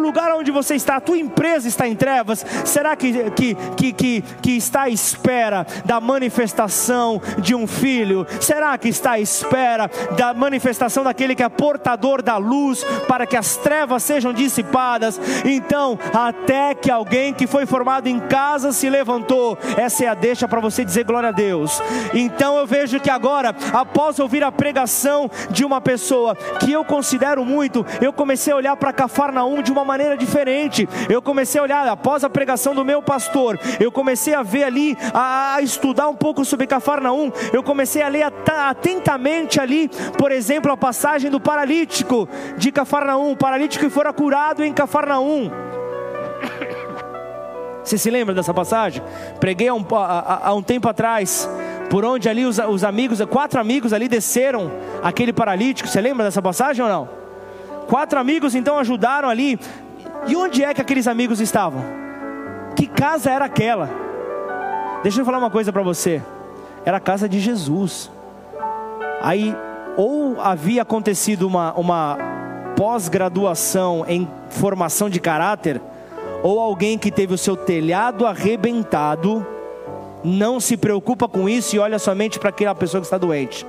lugar 0.02 0.32
onde 0.34 0.50
você 0.50 0.74
está, 0.74 0.96
a 0.96 1.00
tua 1.00 1.16
empresa 1.18 1.68
está 1.68 1.86
em 1.86 1.94
trevas, 1.94 2.44
será 2.64 2.94
que, 2.96 3.30
que, 3.30 3.54
que, 3.54 3.92
que, 3.92 4.24
que 4.42 4.50
está 4.56 4.82
à 4.82 4.88
espera 4.90 5.66
da 5.84 6.00
manifestação 6.00 7.20
de 7.38 7.54
um 7.54 7.66
filho? 7.66 8.26
Será 8.40 8.76
que 8.76 8.88
está 8.88 9.12
à 9.12 9.20
espera 9.20 9.90
da 10.16 10.34
manifestação 10.34 11.04
daquele 11.04 11.34
que 11.34 11.42
é 11.42 11.48
portador 11.48 12.22
da 12.22 12.36
luz 12.36 12.84
para 13.06 13.26
que 13.26 13.36
as 13.36 13.56
trevas 13.56 14.02
sejam 14.02 14.32
dissipadas? 14.32 15.20
Então, 15.44 15.98
até 16.12 16.74
que 16.74 16.90
alguém 16.90 17.32
que 17.32 17.46
foi 17.46 17.64
formado 17.64 18.08
em 18.08 18.18
casa 18.20 18.72
se 18.72 18.90
levantou, 18.90 19.56
essa 19.76 20.04
é 20.04 20.08
a 20.08 20.14
deixa 20.14 20.48
para 20.48 20.60
você 20.60 20.84
dizer 20.84 21.04
glória 21.04 21.30
a 21.30 21.32
Deus. 21.32 21.80
Então 22.12 22.58
eu 22.58 22.66
vejo 22.66 23.00
que 23.00 23.10
agora, 23.10 23.54
após 23.72 24.18
ouvir 24.18 24.42
a 24.42 24.52
pregação 24.52 25.30
de 25.50 25.64
uma 25.64 25.80
pessoa 25.80 26.34
que 26.60 26.72
eu 26.72 26.84
considero 26.84 27.44
muito, 27.44 27.86
eu 28.00 28.12
comecei 28.12 28.52
a 28.52 28.56
olhar 28.56 28.76
para 28.76 28.92
Cafarnaum 28.92 29.61
de 29.62 29.72
uma 29.72 29.84
maneira 29.84 30.16
diferente. 30.16 30.88
Eu 31.08 31.22
comecei 31.22 31.60
a 31.60 31.64
olhar, 31.64 31.88
após 31.88 32.24
a 32.24 32.30
pregação 32.30 32.74
do 32.74 32.84
meu 32.84 33.02
pastor, 33.02 33.58
eu 33.80 33.90
comecei 33.90 34.34
a 34.34 34.42
ver 34.42 34.64
ali, 34.64 34.96
a, 35.14 35.56
a 35.56 35.62
estudar 35.62 36.08
um 36.08 36.14
pouco 36.14 36.44
sobre 36.44 36.66
Cafarnaum. 36.66 37.32
Eu 37.52 37.62
comecei 37.62 38.02
a 38.02 38.08
ler 38.08 38.24
atentamente 38.24 39.60
ali, 39.60 39.88
por 40.18 40.32
exemplo, 40.32 40.70
a 40.72 40.76
passagem 40.76 41.30
do 41.30 41.40
paralítico 41.40 42.28
de 42.56 42.70
Cafarnaum, 42.72 43.32
o 43.32 43.36
paralítico 43.36 43.84
que 43.84 43.90
fora 43.90 44.12
curado 44.12 44.64
em 44.64 44.72
Cafarnaum. 44.72 45.50
Você 47.82 47.98
se 47.98 48.10
lembra 48.10 48.34
dessa 48.34 48.54
passagem? 48.54 49.02
Preguei 49.40 49.68
há 49.68 49.74
um, 49.74 49.84
um 50.56 50.62
tempo 50.62 50.88
atrás, 50.88 51.48
por 51.90 52.04
onde 52.04 52.28
ali 52.28 52.44
os, 52.44 52.58
os 52.58 52.84
amigos, 52.84 53.20
quatro 53.28 53.60
amigos 53.60 53.92
ali 53.92 54.08
desceram 54.08 54.70
aquele 55.02 55.32
paralítico. 55.32 55.88
Você 55.88 56.00
lembra 56.00 56.24
dessa 56.24 56.40
passagem 56.40 56.84
ou 56.84 56.88
não? 56.88 57.21
Quatro 57.88 58.18
amigos 58.18 58.54
então 58.54 58.78
ajudaram 58.78 59.28
ali. 59.28 59.58
E 60.26 60.36
onde 60.36 60.62
é 60.62 60.72
que 60.72 60.80
aqueles 60.80 61.06
amigos 61.06 61.40
estavam? 61.40 61.82
Que 62.76 62.86
casa 62.86 63.30
era 63.30 63.44
aquela? 63.44 63.90
Deixa 65.02 65.20
eu 65.20 65.24
falar 65.24 65.38
uma 65.38 65.50
coisa 65.50 65.72
para 65.72 65.82
você. 65.82 66.22
Era 66.84 66.98
a 66.98 67.00
casa 67.00 67.28
de 67.28 67.40
Jesus. 67.40 68.10
Aí, 69.20 69.54
ou 69.96 70.40
havia 70.40 70.82
acontecido 70.82 71.46
uma, 71.46 71.72
uma 71.74 72.18
pós-graduação 72.76 74.04
em 74.08 74.28
formação 74.48 75.08
de 75.08 75.20
caráter, 75.20 75.80
ou 76.42 76.58
alguém 76.60 76.98
que 76.98 77.10
teve 77.10 77.34
o 77.34 77.38
seu 77.38 77.56
telhado 77.56 78.26
arrebentado, 78.26 79.46
não 80.24 80.60
se 80.60 80.76
preocupa 80.76 81.28
com 81.28 81.48
isso 81.48 81.76
e 81.76 81.78
olha 81.78 81.98
somente 81.98 82.38
para 82.38 82.48
aquela 82.48 82.74
pessoa 82.74 83.00
que 83.00 83.06
está 83.06 83.18
doente. 83.18 83.66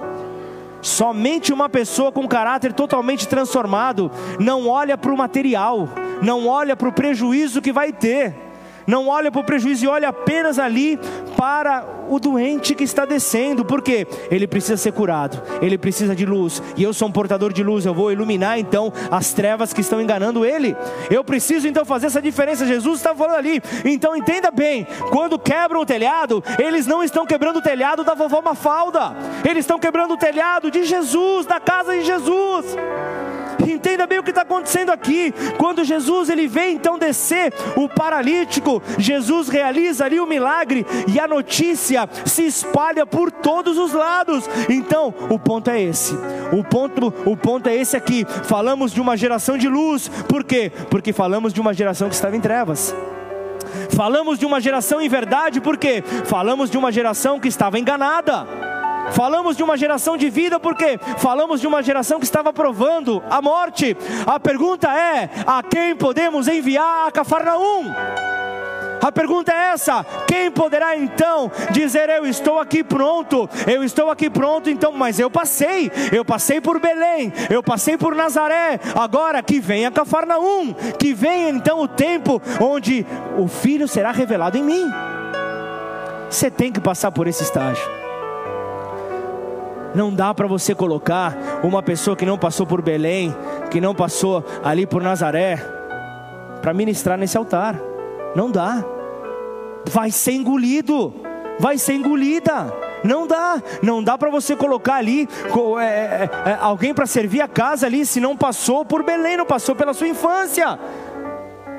Somente 0.84 1.53
uma 1.53 1.69
pessoa 1.69 2.11
com 2.11 2.27
caráter 2.27 2.73
totalmente 2.73 3.26
transformado 3.26 4.11
não 4.38 4.68
olha 4.68 4.97
para 4.97 5.14
o 5.14 5.18
material, 5.18 5.88
não 6.22 6.45
olha 6.45 6.76
para 6.76 6.89
o 6.89 6.93
prejuízo 6.93 7.61
que 7.61 7.72
vai 7.72 7.93
ter. 7.93 8.35
Não 8.88 9.07
olha 9.07 9.31
para 9.31 9.41
o 9.41 9.43
prejuízo 9.43 9.85
e 9.85 9.88
olha 9.88 10.10
apenas 10.10 10.60
ali 10.60 10.99
para 11.38 11.84
o 12.10 12.19
doente 12.19 12.76
que 12.76 12.84
está 12.84 13.05
descendo, 13.05 13.65
porque 13.65 14.07
ele 14.30 14.47
precisa 14.47 14.77
ser 14.77 14.91
curado, 14.91 15.41
ele 15.61 15.77
precisa 15.77 16.15
de 16.15 16.26
luz, 16.26 16.61
e 16.76 16.84
eu 16.84 16.93
sou 16.93 17.07
um 17.07 17.11
portador 17.11 17.51
de 17.51 17.64
luz, 17.64 17.85
eu 17.85 17.93
vou 17.93 18.11
iluminar 18.11 18.60
então 18.60 18.91
as 19.10 19.34
trevas 19.34 19.73
que 19.73 19.81
estão 19.81 20.01
enganando 20.01 20.45
ele. 20.45 20.76
Eu 21.10 21.23
preciso 21.23 21.68
então 21.68 21.85
fazer 21.85 22.07
essa 22.07 22.22
diferença. 22.22 22.65
Jesus 22.65 22.99
está 22.99 23.15
falando 23.15 23.38
ali, 23.38 23.61
então 23.85 24.15
entenda 24.15 24.51
bem: 24.51 24.85
quando 25.10 25.39
quebram 25.39 25.81
o 25.81 25.85
telhado, 25.85 26.43
eles 26.60 26.85
não 26.85 27.03
estão 27.03 27.26
quebrando 27.26 27.57
o 27.57 27.61
telhado 27.61 28.03
da 28.03 28.14
vovó 28.14 28.41
Mafalda, 28.41 29.15
eles 29.47 29.64
estão 29.64 29.80
quebrando 29.80 30.14
o 30.14 30.18
telhado 30.18 30.69
de 30.69 30.84
Jesus, 30.84 31.45
da 31.45 31.60
casa 31.60 31.93
de 31.93 32.03
Jesus. 32.03 32.77
Entenda 33.68 34.06
bem 34.07 34.19
o 34.19 34.23
que 34.23 34.31
está 34.31 34.41
acontecendo 34.41 34.91
aqui. 34.91 35.34
Quando 35.57 35.84
Jesus 35.84 36.30
ele 36.30 36.48
vem 36.48 36.76
então 36.76 36.98
descer 36.98 37.53
o 37.76 37.88
paralítico, 37.88 38.81
Jesus 38.98 39.49
realiza 39.49 40.06
ali 40.06 40.19
o 40.19 40.26
milagre 40.26 40.85
e 41.07 41.19
a 41.19 41.27
notícia 41.27 42.07
se 42.26 42.45
espalha 42.45 43.06
por 43.06 43.31
todos 43.31 43.77
os 43.77 43.94
lados. 43.94 44.49
Então, 44.69 45.14
o 45.30 45.40
ponto 45.40 45.69
é 45.69 45.81
esse. 45.81 46.14
O 46.52 46.64
ponto, 46.64 47.14
o 47.26 47.35
ponto 47.35 47.68
é 47.68 47.76
esse 47.76 47.95
aqui. 47.95 48.26
Falamos 48.44 48.91
de 48.91 49.02
uma 49.02 49.18
geração 49.18 49.57
de 49.57 49.68
luz. 49.68 50.07
Por 50.07 50.44
quê? 50.44 50.72
Porque 50.90 51.14
falamos 51.14 51.53
de 51.53 51.61
uma 51.61 51.73
geração 51.73 52.10
que 52.10 52.15
estava 52.15 52.35
em 52.35 52.41
trevas. 52.41 52.94
Falamos 53.95 54.38
de 54.38 54.45
uma 54.45 54.60
geração 54.60 55.02
em 55.02 55.10
verdade, 55.10 55.61
porque 55.61 56.03
falamos 56.26 56.69
de 56.69 56.77
uma 56.77 56.91
geração 56.91 57.40
que 57.40 57.48
estava 57.48 57.80
enganada. 57.80 58.73
Falamos 59.12 59.58
de 59.58 59.64
uma 59.64 59.78
geração 59.78 60.18
de 60.18 60.30
vida 60.30 60.60
porque 60.60 61.00
falamos 61.18 61.60
de 61.62 61.68
uma 61.68 61.84
geração 61.84 62.20
que 62.20 62.26
estava 62.26 62.54
provando 62.54 63.22
a 63.30 63.42
morte. 63.42 63.96
A 64.26 64.40
pergunta 64.40 64.88
é: 64.88 65.30
a 65.46 65.62
quem 65.62 65.96
podemos 65.96 66.48
enviar 66.48 67.08
a 67.08 67.12
Cafarnaum? 67.12 67.92
A 69.04 69.12
pergunta 69.12 69.52
é 69.52 69.74
essa: 69.74 70.06
quem 70.26 70.50
poderá 70.50 70.96
então 70.96 71.52
dizer 71.72 72.10
eu 72.10 72.26
estou 72.26 72.58
aqui 72.58 72.84
pronto? 72.84 73.50
Eu 73.68 73.84
estou 73.84 74.10
aqui 74.10 74.30
pronto, 74.30 74.70
então, 74.70 74.94
mas 74.94 75.20
eu 75.20 75.30
passei, 75.30 75.92
eu 76.12 76.24
passei 76.24 76.62
por 76.62 76.80
Belém, 76.80 77.34
eu 77.50 77.62
passei 77.62 77.98
por 77.98 78.16
Nazaré. 78.16 78.80
Agora 78.96 79.44
que 79.44 79.60
venha 79.60 79.92
Cafarnaum, 79.92 80.74
que 80.98 81.14
venha 81.14 81.50
então 81.50 81.82
o 81.82 81.88
tempo 81.88 82.42
onde 82.62 83.06
o 83.38 83.48
filho 83.50 83.90
será 83.90 84.12
revelado 84.12 84.58
em 84.58 84.64
mim. 84.64 84.90
Você 86.30 86.50
tem 86.50 86.72
que 86.72 86.80
passar 86.80 87.12
por 87.12 87.28
esse 87.28 87.44
estágio. 87.44 88.03
Não 89.95 90.14
dá 90.14 90.34
para 90.34 90.48
você 90.48 90.74
colocar 90.74 91.38
uma 91.64 91.84
pessoa 91.84 92.15
que 92.15 92.26
não 92.26 92.38
passou 92.38 92.65
por 92.65 92.82
Belém, 92.82 93.36
que 93.70 93.80
não 93.80 93.94
passou 93.94 94.44
ali 94.64 94.86
por 94.86 95.02
Nazaré, 95.02 95.57
para 96.61 96.74
ministrar 96.74 97.18
nesse 97.18 97.38
altar. 97.38 97.80
Não 98.36 98.49
dá. 98.49 98.84
Vai 99.90 100.11
ser 100.11 100.32
engolido, 100.32 101.14
vai 101.60 101.78
ser 101.78 101.94
engolida. 101.94 102.74
Não 103.03 103.28
dá, 103.28 103.61
não 103.82 104.02
dá 104.02 104.18
para 104.18 104.30
você 104.30 104.56
colocar 104.56 104.95
ali 104.95 105.28
é, 105.78 105.84
é, 105.84 106.30
é, 106.52 106.57
alguém 106.61 106.94
para 106.94 107.06
servir 107.06 107.41
a 107.41 107.49
casa 107.49 107.86
ali 107.86 108.06
se 108.06 108.22
não 108.22 108.38
passou 108.38 108.86
por 108.86 109.03
Belém, 109.03 109.36
não 109.36 109.45
passou 109.45 109.76
pela 109.76 109.94
sua 109.94 110.07
infância 110.07 110.80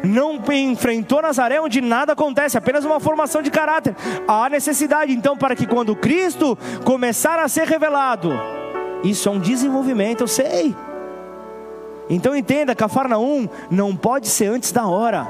não 0.04 0.40
enfrentou 0.52 1.22
Nazaré 1.22 1.60
onde 1.60 1.80
nada 1.80 2.12
acontece, 2.12 2.58
apenas 2.58 2.84
uma 2.84 3.00
formação 3.00 3.42
de 3.42 3.50
caráter. 3.50 3.96
Há 4.28 4.48
necessidade 4.48 5.12
então 5.12 5.36
para 5.36 5.56
que 5.56 5.66
quando 5.66 5.96
Cristo 5.96 6.56
começar 6.84 7.38
a 7.38 7.48
ser 7.48 7.66
revelado, 7.66 8.32
isso 9.02 9.28
é 9.28 9.32
um 9.32 9.38
desenvolvimento, 9.38 10.22
eu 10.22 10.28
sei. 10.28 10.74
Então 12.08 12.36
entenda, 12.36 12.74
Cafarnaum 12.74 13.48
não 13.70 13.96
pode 13.96 14.28
ser 14.28 14.46
antes 14.46 14.72
da 14.72 14.86
hora. 14.86 15.26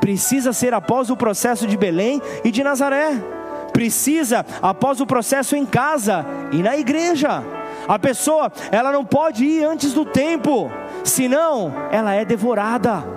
Precisa 0.00 0.52
ser 0.52 0.74
após 0.74 1.10
o 1.10 1.16
processo 1.16 1.66
de 1.66 1.76
Belém 1.76 2.20
e 2.44 2.50
de 2.50 2.62
Nazaré. 2.62 3.20
Precisa 3.72 4.44
após 4.62 5.00
o 5.00 5.06
processo 5.06 5.54
em 5.54 5.66
casa 5.66 6.24
e 6.52 6.62
na 6.62 6.76
igreja. 6.76 7.42
A 7.86 7.98
pessoa, 7.98 8.50
ela 8.72 8.90
não 8.90 9.04
pode 9.04 9.44
ir 9.44 9.64
antes 9.64 9.92
do 9.92 10.04
tempo, 10.04 10.70
senão 11.04 11.72
ela 11.90 12.14
é 12.14 12.24
devorada. 12.24 13.15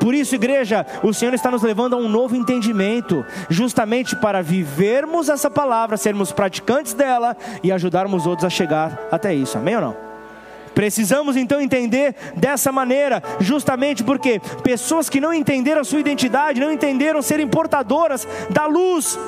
Por 0.00 0.14
isso, 0.14 0.34
igreja, 0.34 0.86
o 1.02 1.12
Senhor 1.12 1.34
está 1.34 1.50
nos 1.50 1.62
levando 1.62 1.94
a 1.94 1.98
um 1.98 2.08
novo 2.08 2.36
entendimento, 2.36 3.24
justamente 3.48 4.14
para 4.16 4.42
vivermos 4.42 5.28
essa 5.28 5.50
palavra, 5.50 5.96
sermos 5.96 6.32
praticantes 6.32 6.92
dela 6.92 7.36
e 7.62 7.72
ajudarmos 7.72 8.26
outros 8.26 8.44
a 8.44 8.50
chegar 8.50 9.08
até 9.10 9.34
isso. 9.34 9.58
Amém 9.58 9.76
ou 9.76 9.80
não? 9.80 9.96
Precisamos 10.74 11.36
então 11.36 11.58
entender 11.58 12.14
dessa 12.36 12.70
maneira, 12.70 13.22
justamente 13.40 14.04
porque 14.04 14.40
pessoas 14.62 15.08
que 15.08 15.20
não 15.20 15.32
entenderam 15.32 15.80
a 15.80 15.84
sua 15.84 16.00
identidade, 16.00 16.60
não 16.60 16.70
entenderam 16.70 17.22
serem 17.22 17.48
portadoras 17.48 18.28
da 18.50 18.66
luz, 18.66 19.18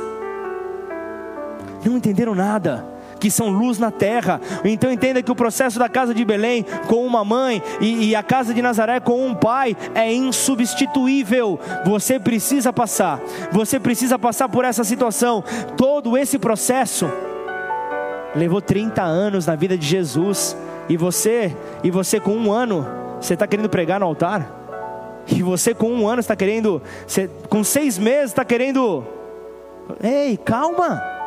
não 1.85 1.97
entenderam 1.97 2.35
nada 2.35 2.98
que 3.19 3.31
são 3.31 3.49
luz 3.49 3.79
na 3.79 3.91
terra. 3.91 4.41
Então 4.65 4.91
entenda 4.91 5.23
que 5.23 5.31
o 5.31 5.37
processo 5.37 5.79
da 5.79 5.89
casa 5.89 6.15
de 6.15 6.25
Belém 6.25 6.65
com 6.87 7.07
uma 7.07 7.25
mãe 7.25 7.63
e, 7.81 8.11
e 8.11 8.17
a 8.17 8.23
casa 8.23 8.55
de 8.55 8.63
Nazaré 8.63 9.01
com 9.01 9.27
um 9.27 9.35
pai 9.35 9.77
é 9.95 10.13
insubstituível. 10.13 11.59
Você 11.85 12.19
precisa 12.19 12.73
passar, 12.73 13.21
você 13.51 13.79
precisa 13.79 14.19
passar 14.19 14.49
por 14.49 14.65
essa 14.65 14.85
situação. 14.85 15.43
Todo 15.77 16.17
esse 16.17 16.39
processo 16.39 17.11
levou 18.35 18.61
30 18.61 19.03
anos 19.03 19.47
na 19.47 19.55
vida 19.55 19.77
de 19.77 19.87
Jesus. 19.87 20.57
E 20.89 20.97
você, 20.97 21.55
e 21.85 21.91
você 21.91 22.19
com 22.19 22.35
um 22.35 22.51
ano, 22.51 22.87
você 23.21 23.35
está 23.35 23.47
querendo 23.47 23.69
pregar 23.69 24.01
no 24.01 24.07
altar? 24.07 24.59
E 25.27 25.43
você 25.43 25.75
com 25.75 25.93
um 25.93 26.09
ano 26.09 26.21
está 26.21 26.35
querendo, 26.35 26.81
você, 27.07 27.29
com 27.51 27.63
seis 27.63 27.99
meses 27.99 28.31
está 28.31 28.45
querendo. 28.45 29.05
Ei, 30.03 30.39
calma. 30.39 31.18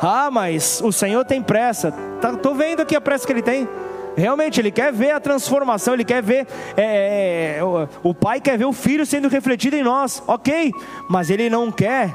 Ah, 0.00 0.30
mas 0.30 0.80
o 0.82 0.92
Senhor 0.92 1.24
tem 1.24 1.42
pressa. 1.42 1.92
Tá, 2.20 2.32
vendo 2.54 2.80
aqui 2.80 2.96
a 2.96 3.00
pressa 3.00 3.26
que 3.26 3.32
ele 3.32 3.42
tem. 3.42 3.68
Realmente, 4.16 4.60
ele 4.60 4.70
quer 4.70 4.92
ver 4.92 5.10
a 5.10 5.20
transformação, 5.20 5.94
ele 5.94 6.04
quer 6.04 6.22
ver, 6.22 6.46
é, 6.76 7.56
é, 7.58 7.64
o, 7.64 8.10
o 8.10 8.14
pai 8.14 8.40
quer 8.40 8.56
ver 8.56 8.64
o 8.64 8.72
filho 8.72 9.04
sendo 9.04 9.28
refletido 9.28 9.74
em 9.74 9.82
nós, 9.82 10.22
ok, 10.26 10.72
mas 11.08 11.30
ele 11.30 11.50
não 11.50 11.70
quer 11.72 12.14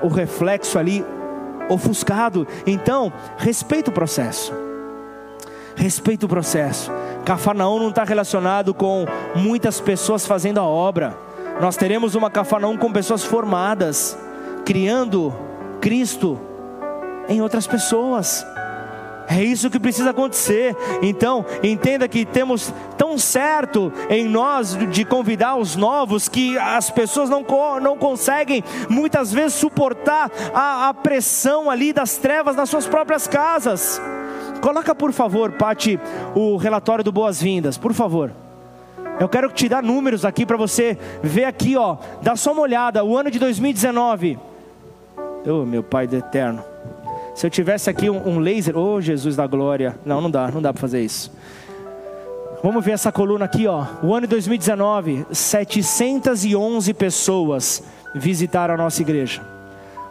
o 0.00 0.06
reflexo 0.06 0.78
ali 0.78 1.04
ofuscado. 1.68 2.46
Então, 2.64 3.12
respeita 3.36 3.90
o 3.90 3.92
processo, 3.92 4.54
respeita 5.74 6.24
o 6.24 6.28
processo. 6.28 6.92
Cafarnaum 7.24 7.80
não 7.80 7.88
está 7.88 8.04
relacionado 8.04 8.72
com 8.72 9.06
muitas 9.34 9.80
pessoas 9.80 10.24
fazendo 10.24 10.60
a 10.60 10.64
obra, 10.64 11.18
nós 11.60 11.76
teremos 11.76 12.14
uma 12.14 12.30
Cafarnaum 12.30 12.76
com 12.76 12.92
pessoas 12.92 13.24
formadas, 13.24 14.16
criando 14.64 15.34
Cristo 15.86 16.36
em 17.28 17.40
outras 17.40 17.64
pessoas. 17.64 18.44
É 19.28 19.40
isso 19.40 19.70
que 19.70 19.78
precisa 19.78 20.10
acontecer. 20.10 20.74
Então, 21.00 21.46
entenda 21.62 22.08
que 22.08 22.24
temos 22.24 22.74
tão 22.98 23.16
certo 23.16 23.92
em 24.10 24.24
nós 24.24 24.76
de 24.90 25.04
convidar 25.04 25.54
os 25.54 25.76
novos 25.76 26.28
que 26.28 26.58
as 26.58 26.90
pessoas 26.90 27.30
não, 27.30 27.46
não 27.80 27.96
conseguem 27.96 28.64
muitas 28.88 29.32
vezes 29.32 29.54
suportar 29.54 30.28
a, 30.52 30.88
a 30.88 30.94
pressão 30.94 31.70
ali 31.70 31.92
das 31.92 32.16
trevas 32.16 32.56
nas 32.56 32.68
suas 32.68 32.88
próprias 32.88 33.28
casas. 33.28 34.02
Coloca, 34.60 34.92
por 34.92 35.12
favor, 35.12 35.52
Pati, 35.52 36.00
o 36.34 36.56
relatório 36.56 37.04
do 37.04 37.12
Boas-Vindas, 37.12 37.78
por 37.78 37.92
favor. 37.92 38.32
Eu 39.20 39.28
quero 39.28 39.52
te 39.52 39.68
dar 39.68 39.84
números 39.84 40.24
aqui 40.24 40.44
para 40.44 40.56
você 40.56 40.98
ver 41.22 41.44
aqui, 41.44 41.76
ó. 41.76 41.96
Dá 42.22 42.34
só 42.34 42.50
uma 42.50 42.62
olhada, 42.62 43.04
o 43.04 43.16
ano 43.16 43.30
de 43.30 43.38
2019. 43.38 44.55
Oh, 45.46 45.64
meu 45.64 45.82
Pai 45.82 46.08
do 46.08 46.16
Eterno. 46.16 46.64
Se 47.34 47.46
eu 47.46 47.50
tivesse 47.50 47.88
aqui 47.88 48.10
um, 48.10 48.28
um 48.28 48.38
laser, 48.40 48.76
oh 48.76 49.00
Jesus 49.00 49.36
da 49.36 49.46
glória. 49.46 49.96
Não, 50.04 50.20
não 50.20 50.30
dá, 50.30 50.50
não 50.50 50.60
dá 50.60 50.72
para 50.72 50.80
fazer 50.80 51.02
isso. 51.02 51.30
Vamos 52.62 52.84
ver 52.84 52.92
essa 52.92 53.12
coluna 53.12 53.44
aqui, 53.44 53.66
ó. 53.68 53.84
O 54.02 54.12
ano 54.12 54.26
de 54.26 54.30
2019, 54.30 55.26
711 55.30 56.92
pessoas 56.94 57.82
visitaram 58.14 58.74
a 58.74 58.76
nossa 58.76 59.00
igreja. 59.02 59.40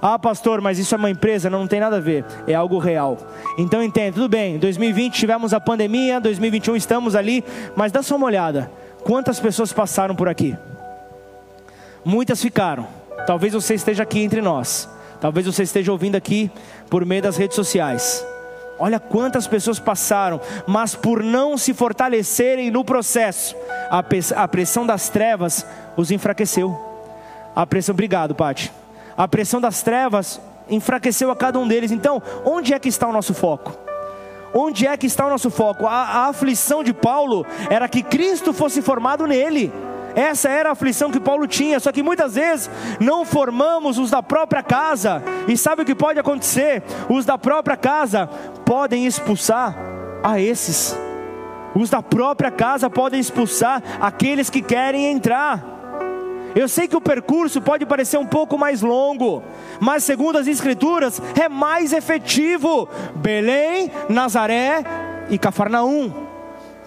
Ah, 0.01 0.17
pastor, 0.17 0.61
mas 0.61 0.79
isso 0.79 0.93
é 0.93 0.97
uma 0.97 1.09
empresa? 1.09 1.49
Não, 1.49 1.59
não 1.59 1.67
tem 1.67 1.79
nada 1.79 1.97
a 1.97 1.99
ver. 1.99 2.23
É 2.47 2.53
algo 2.53 2.77
real. 2.77 3.17
Então 3.57 3.83
entende, 3.83 4.13
tudo 4.13 4.29
bem. 4.29 4.57
2020 4.57 5.15
tivemos 5.15 5.53
a 5.53 5.59
pandemia, 5.59 6.21
2021 6.21 6.75
estamos 6.77 7.15
ali, 7.15 7.43
mas 7.75 7.91
dá 7.91 8.01
só 8.01 8.15
uma 8.15 8.27
olhada. 8.27 8.71
Quantas 9.03 9.39
pessoas 9.39 9.73
passaram 9.73 10.15
por 10.15 10.29
aqui? 10.29 10.55
Muitas 12.05 12.41
ficaram. 12.41 12.87
Talvez 13.25 13.53
você 13.53 13.73
esteja 13.73 14.03
aqui 14.03 14.21
entre 14.21 14.41
nós. 14.41 14.94
Talvez 15.25 15.47
você 15.47 15.63
esteja 15.63 15.91
ouvindo 15.91 16.15
aqui 16.15 16.51
por 16.87 17.03
meio 17.03 17.23
das 17.23 17.35
redes 17.35 17.55
sociais. 17.55 18.23
Olha 18.77 18.99
quantas 18.99 19.47
pessoas 19.47 19.79
passaram, 19.79 20.39
mas 20.67 20.93
por 20.93 21.23
não 21.23 21.57
se 21.57 21.73
fortalecerem 21.73 22.69
no 22.69 22.85
processo, 22.85 23.55
a 23.89 24.47
pressão 24.47 24.85
das 24.85 25.09
trevas 25.09 25.65
os 25.97 26.11
enfraqueceu. 26.11 26.79
A 27.55 27.65
pressão, 27.65 27.93
obrigado, 27.93 28.35
Pati. 28.35 28.71
A 29.17 29.27
pressão 29.27 29.59
das 29.59 29.81
trevas 29.81 30.39
enfraqueceu 30.69 31.31
a 31.31 31.35
cada 31.35 31.57
um 31.57 31.67
deles. 31.67 31.91
Então, 31.91 32.21
onde 32.45 32.75
é 32.75 32.77
que 32.77 32.87
está 32.87 33.07
o 33.07 33.11
nosso 33.11 33.33
foco? 33.33 33.75
Onde 34.53 34.85
é 34.85 34.95
que 34.95 35.07
está 35.07 35.25
o 35.25 35.29
nosso 35.31 35.49
foco? 35.49 35.87
A, 35.87 36.03
a 36.03 36.27
aflição 36.27 36.83
de 36.83 36.93
Paulo 36.93 37.47
era 37.67 37.89
que 37.89 38.03
Cristo 38.03 38.53
fosse 38.53 38.79
formado 38.79 39.25
nele. 39.25 39.73
Essa 40.15 40.47
era 40.47 40.69
a 40.69 40.71
aflição 40.71 41.11
que 41.11 41.19
Paulo 41.19 41.45
tinha, 41.45 41.79
só 41.79 41.91
que 41.91 42.01
muitas 42.01 42.35
vezes 42.35 42.69
não 43.01 43.25
formamos 43.25 43.97
os 43.97 44.09
da 44.09 44.23
própria 44.23 44.63
casa, 44.63 45.21
e 45.45 45.57
sabe 45.57 45.81
o 45.81 45.85
que 45.85 45.93
pode 45.93 46.17
acontecer? 46.17 46.81
Os 47.09 47.25
da 47.25 47.37
própria 47.37 47.75
casa 47.75 48.27
podem 48.65 49.05
expulsar 49.05 49.75
a 50.23 50.39
esses, 50.39 50.97
os 51.75 51.89
da 51.89 52.01
própria 52.01 52.49
casa 52.49 52.89
podem 52.89 53.19
expulsar 53.19 53.83
aqueles 53.99 54.49
que 54.49 54.61
querem 54.61 55.11
entrar. 55.11 55.73
Eu 56.55 56.69
sei 56.69 56.87
que 56.87 56.95
o 56.95 57.01
percurso 57.01 57.61
pode 57.61 57.85
parecer 57.85 58.17
um 58.17 58.25
pouco 58.25 58.57
mais 58.57 58.81
longo, 58.81 59.43
mas 59.81 60.05
segundo 60.05 60.37
as 60.37 60.47
Escrituras 60.47 61.21
é 61.37 61.49
mais 61.49 61.91
efetivo. 61.91 62.87
Belém, 63.15 63.91
Nazaré 64.07 64.81
e 65.29 65.37
Cafarnaum 65.37 66.24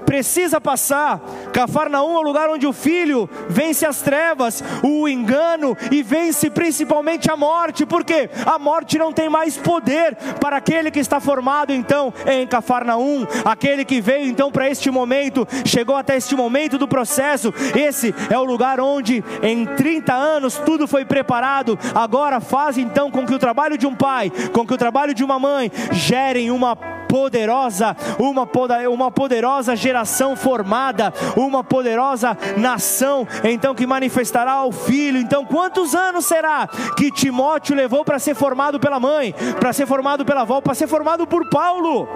precisa 0.09 0.59
passar. 0.59 1.21
Cafarnaum 1.53 2.15
é 2.15 2.19
o 2.19 2.23
lugar 2.23 2.49
onde 2.49 2.67
o 2.67 2.73
filho 2.73 3.29
vence 3.47 3.85
as 3.85 4.01
trevas, 4.01 4.65
o 4.83 5.07
engano 5.07 5.77
e 5.93 6.03
vence 6.03 6.49
principalmente 6.49 7.31
a 7.31 7.37
morte, 7.37 7.85
porque 7.85 8.31
a 8.47 8.59
morte 8.59 8.97
não 8.97 9.13
tem 9.13 9.29
mais 9.29 9.59
poder 9.59 10.17
para 10.41 10.57
aquele 10.57 10.91
que 10.91 10.99
está 10.99 11.21
formado 11.21 11.75
então 11.75 12.11
em 12.27 12.47
Cafarnaum, 12.47 13.27
aquele 13.45 13.85
que 13.85 14.01
veio 14.01 14.27
então 14.31 14.51
para 14.51 14.71
este 14.71 14.91
momento, 14.91 15.47
chegou 15.67 15.95
até 15.95 16.17
este 16.17 16.35
momento 16.35 16.79
do 16.79 16.89
processo. 16.89 17.53
Esse 17.77 18.15
é 18.31 18.39
o 18.39 18.45
lugar 18.45 18.81
onde 18.81 19.23
em 19.43 19.67
30 19.67 20.15
anos 20.15 20.57
tudo 20.57 20.89
foi 20.89 21.05
preparado. 21.05 21.79
Agora 21.95 22.41
faz 22.41 22.79
então 22.79 23.11
com 23.11 23.27
que 23.27 23.35
o 23.35 23.39
trabalho 23.39 23.77
de 23.77 23.87
um 23.87 23.95
pai, 23.95 24.33
com 24.55 24.67
que 24.67 24.73
o 24.73 24.79
trabalho 24.79 25.13
de 25.13 25.23
uma 25.23 25.39
mãe 25.39 25.71
gerem 25.93 26.51
uma 26.51 26.98
poderosa, 27.09 27.97
uma, 28.19 28.49
uma 28.91 29.11
poderosa 29.11 29.75
geração 29.75 30.37
formada, 30.37 31.13
uma 31.37 31.65
poderosa 31.65 32.37
nação, 32.57 33.27
então 33.43 33.75
que 33.75 33.87
manifestará 33.87 34.63
o 34.65 34.71
filho. 34.71 35.19
Então, 35.19 35.45
quantos 35.45 35.95
anos 35.95 36.27
será 36.27 36.69
que 36.97 37.11
Timóteo 37.11 37.75
levou 37.75 38.05
para 38.05 38.19
ser 38.19 38.35
formado 38.35 38.79
pela 38.79 39.01
mãe, 39.01 39.35
para 39.59 39.73
ser 39.73 39.87
formado 39.87 40.25
pela 40.25 40.43
avó, 40.43 40.61
para 40.61 40.75
ser 40.75 40.87
formado 40.87 41.27
por 41.27 41.49
Paulo? 41.49 42.09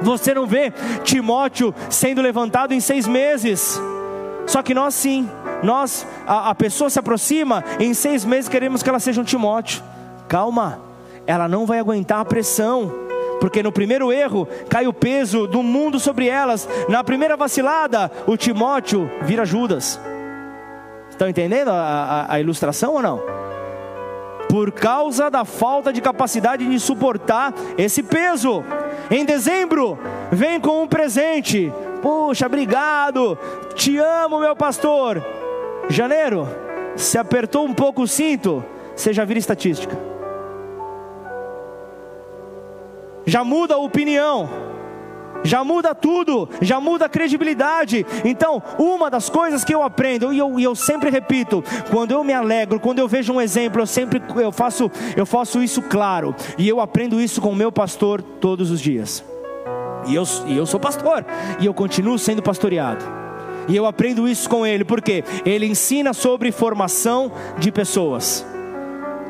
Você 0.00 0.34
não 0.34 0.46
vê 0.46 0.72
Timóteo 1.02 1.74
sendo 1.90 2.22
levantado 2.22 2.72
em 2.72 2.80
seis 2.80 3.06
meses. 3.06 3.80
Só 4.46 4.62
que 4.62 4.74
nós 4.74 4.94
sim, 4.94 5.28
nós, 5.62 6.06
a, 6.26 6.50
a 6.50 6.54
pessoa 6.54 6.88
se 6.88 6.98
aproxima, 6.98 7.64
em 7.80 7.92
seis 7.94 8.24
meses 8.24 8.48
queremos 8.48 8.82
que 8.82 8.88
ela 8.88 9.00
seja 9.00 9.20
um 9.20 9.24
Timóteo. 9.24 9.82
Calma, 10.28 10.80
ela 11.26 11.48
não 11.48 11.66
vai 11.66 11.78
aguentar 11.78 12.20
a 12.20 12.24
pressão 12.24 13.05
porque 13.40 13.62
no 13.62 13.72
primeiro 13.72 14.12
erro 14.12 14.48
cai 14.68 14.86
o 14.86 14.92
peso 14.92 15.46
do 15.46 15.62
mundo 15.62 15.98
sobre 15.98 16.28
elas, 16.28 16.68
na 16.88 17.04
primeira 17.04 17.36
vacilada, 17.36 18.10
o 18.26 18.36
Timóteo 18.36 19.10
vira 19.22 19.44
Judas. 19.44 20.00
Estão 21.10 21.28
entendendo 21.28 21.68
a, 21.68 22.26
a, 22.28 22.34
a 22.34 22.40
ilustração 22.40 22.94
ou 22.94 23.02
não? 23.02 23.22
Por 24.48 24.70
causa 24.70 25.30
da 25.30 25.44
falta 25.44 25.92
de 25.92 26.00
capacidade 26.00 26.68
de 26.68 26.78
suportar 26.78 27.52
esse 27.76 28.02
peso. 28.02 28.62
Em 29.10 29.24
dezembro, 29.24 29.98
vem 30.30 30.60
com 30.60 30.82
um 30.82 30.86
presente. 30.88 31.72
Puxa, 32.00 32.46
obrigado. 32.46 33.36
Te 33.74 33.98
amo, 33.98 34.38
meu 34.38 34.54
pastor. 34.54 35.22
Janeiro, 35.88 36.46
se 36.96 37.18
apertou 37.18 37.64
um 37.64 37.74
pouco 37.74 38.02
o 38.02 38.08
cinto, 38.08 38.64
você 38.94 39.12
já 39.12 39.24
vira 39.24 39.38
estatística. 39.38 40.15
Já 43.26 43.42
muda 43.42 43.74
a 43.74 43.78
opinião, 43.78 44.48
já 45.42 45.62
muda 45.62 45.94
tudo, 45.94 46.48
já 46.60 46.80
muda 46.80 47.06
a 47.06 47.08
credibilidade. 47.08 48.06
Então, 48.24 48.62
uma 48.78 49.10
das 49.10 49.28
coisas 49.28 49.64
que 49.64 49.74
eu 49.74 49.82
aprendo, 49.82 50.32
e 50.32 50.38
eu, 50.38 50.58
e 50.58 50.64
eu 50.64 50.74
sempre 50.74 51.10
repito, 51.10 51.62
quando 51.90 52.12
eu 52.12 52.22
me 52.24 52.32
alegro, 52.32 52.80
quando 52.80 52.98
eu 52.98 53.08
vejo 53.08 53.32
um 53.32 53.40
exemplo, 53.40 53.80
eu 53.80 53.86
sempre 53.86 54.22
eu 54.36 54.52
faço, 54.52 54.90
eu 55.16 55.26
faço 55.26 55.62
isso 55.62 55.82
claro, 55.82 56.34
e 56.56 56.68
eu 56.68 56.80
aprendo 56.80 57.20
isso 57.20 57.40
com 57.40 57.50
o 57.50 57.56
meu 57.56 57.72
pastor 57.72 58.22
todos 58.22 58.70
os 58.70 58.80
dias. 58.80 59.24
E 60.06 60.14
eu, 60.14 60.24
e 60.46 60.56
eu 60.56 60.66
sou 60.66 60.78
pastor, 60.78 61.24
e 61.58 61.66
eu 61.66 61.74
continuo 61.74 62.18
sendo 62.18 62.42
pastoreado. 62.42 63.04
E 63.68 63.74
eu 63.74 63.84
aprendo 63.84 64.28
isso 64.28 64.48
com 64.48 64.64
ele, 64.64 64.84
porque 64.84 65.24
ele 65.44 65.66
ensina 65.66 66.12
sobre 66.12 66.52
formação 66.52 67.32
de 67.58 67.72
pessoas. 67.72 68.46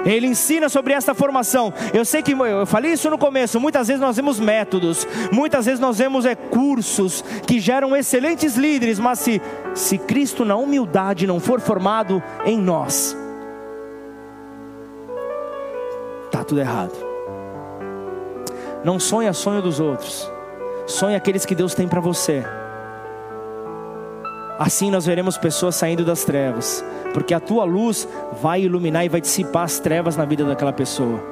Ele 0.06 0.26
ensina 0.28 0.68
sobre 0.68 0.92
esta 0.94 1.14
formação. 1.14 1.72
Eu 1.92 2.04
sei 2.04 2.22
que 2.22 2.32
eu 2.32 2.64
falei 2.64 2.92
isso 2.92 3.10
no 3.10 3.18
começo. 3.18 3.58
Muitas 3.60 3.88
vezes 3.88 4.00
nós 4.00 4.16
vemos 4.16 4.38
métodos, 4.38 5.06
muitas 5.32 5.66
vezes 5.66 5.80
nós 5.80 5.98
vemos 5.98 6.24
é, 6.24 6.34
cursos 6.34 7.22
que 7.46 7.58
geram 7.58 7.96
excelentes 7.96 8.56
líderes, 8.56 8.98
mas 8.98 9.18
se, 9.18 9.42
se 9.74 9.98
Cristo 9.98 10.44
na 10.44 10.56
humildade 10.56 11.26
não 11.26 11.40
for 11.40 11.60
formado 11.60 12.22
em 12.44 12.56
nós, 12.56 13.16
está 16.26 16.44
tudo 16.44 16.60
errado. 16.60 16.94
Não 18.84 19.00
sonha 19.00 19.32
sonho 19.32 19.60
dos 19.60 19.80
outros, 19.80 20.30
sonha 20.86 21.16
aqueles 21.16 21.44
que 21.44 21.54
Deus 21.54 21.74
tem 21.74 21.88
para 21.88 22.00
você. 22.00 22.44
Assim 24.58 24.90
nós 24.90 25.04
veremos 25.04 25.36
pessoas 25.36 25.74
saindo 25.74 26.04
das 26.04 26.24
trevas, 26.24 26.84
porque 27.12 27.34
a 27.34 27.40
tua 27.40 27.64
luz 27.64 28.08
vai 28.40 28.62
iluminar 28.62 29.04
e 29.04 29.08
vai 29.08 29.20
dissipar 29.20 29.64
as 29.64 29.78
trevas 29.78 30.16
na 30.16 30.24
vida 30.24 30.44
daquela 30.44 30.72
pessoa. 30.72 31.22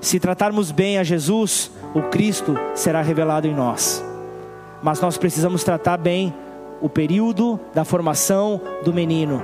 Se 0.00 0.18
tratarmos 0.18 0.70
bem 0.70 0.98
a 0.98 1.04
Jesus, 1.04 1.70
o 1.94 2.02
Cristo 2.02 2.56
será 2.74 3.02
revelado 3.02 3.46
em 3.46 3.54
nós. 3.54 4.02
Mas 4.82 5.00
nós 5.00 5.18
precisamos 5.18 5.62
tratar 5.62 5.98
bem 5.98 6.32
o 6.80 6.88
período 6.88 7.58
da 7.74 7.84
formação 7.84 8.60
do 8.84 8.94
menino. 8.94 9.42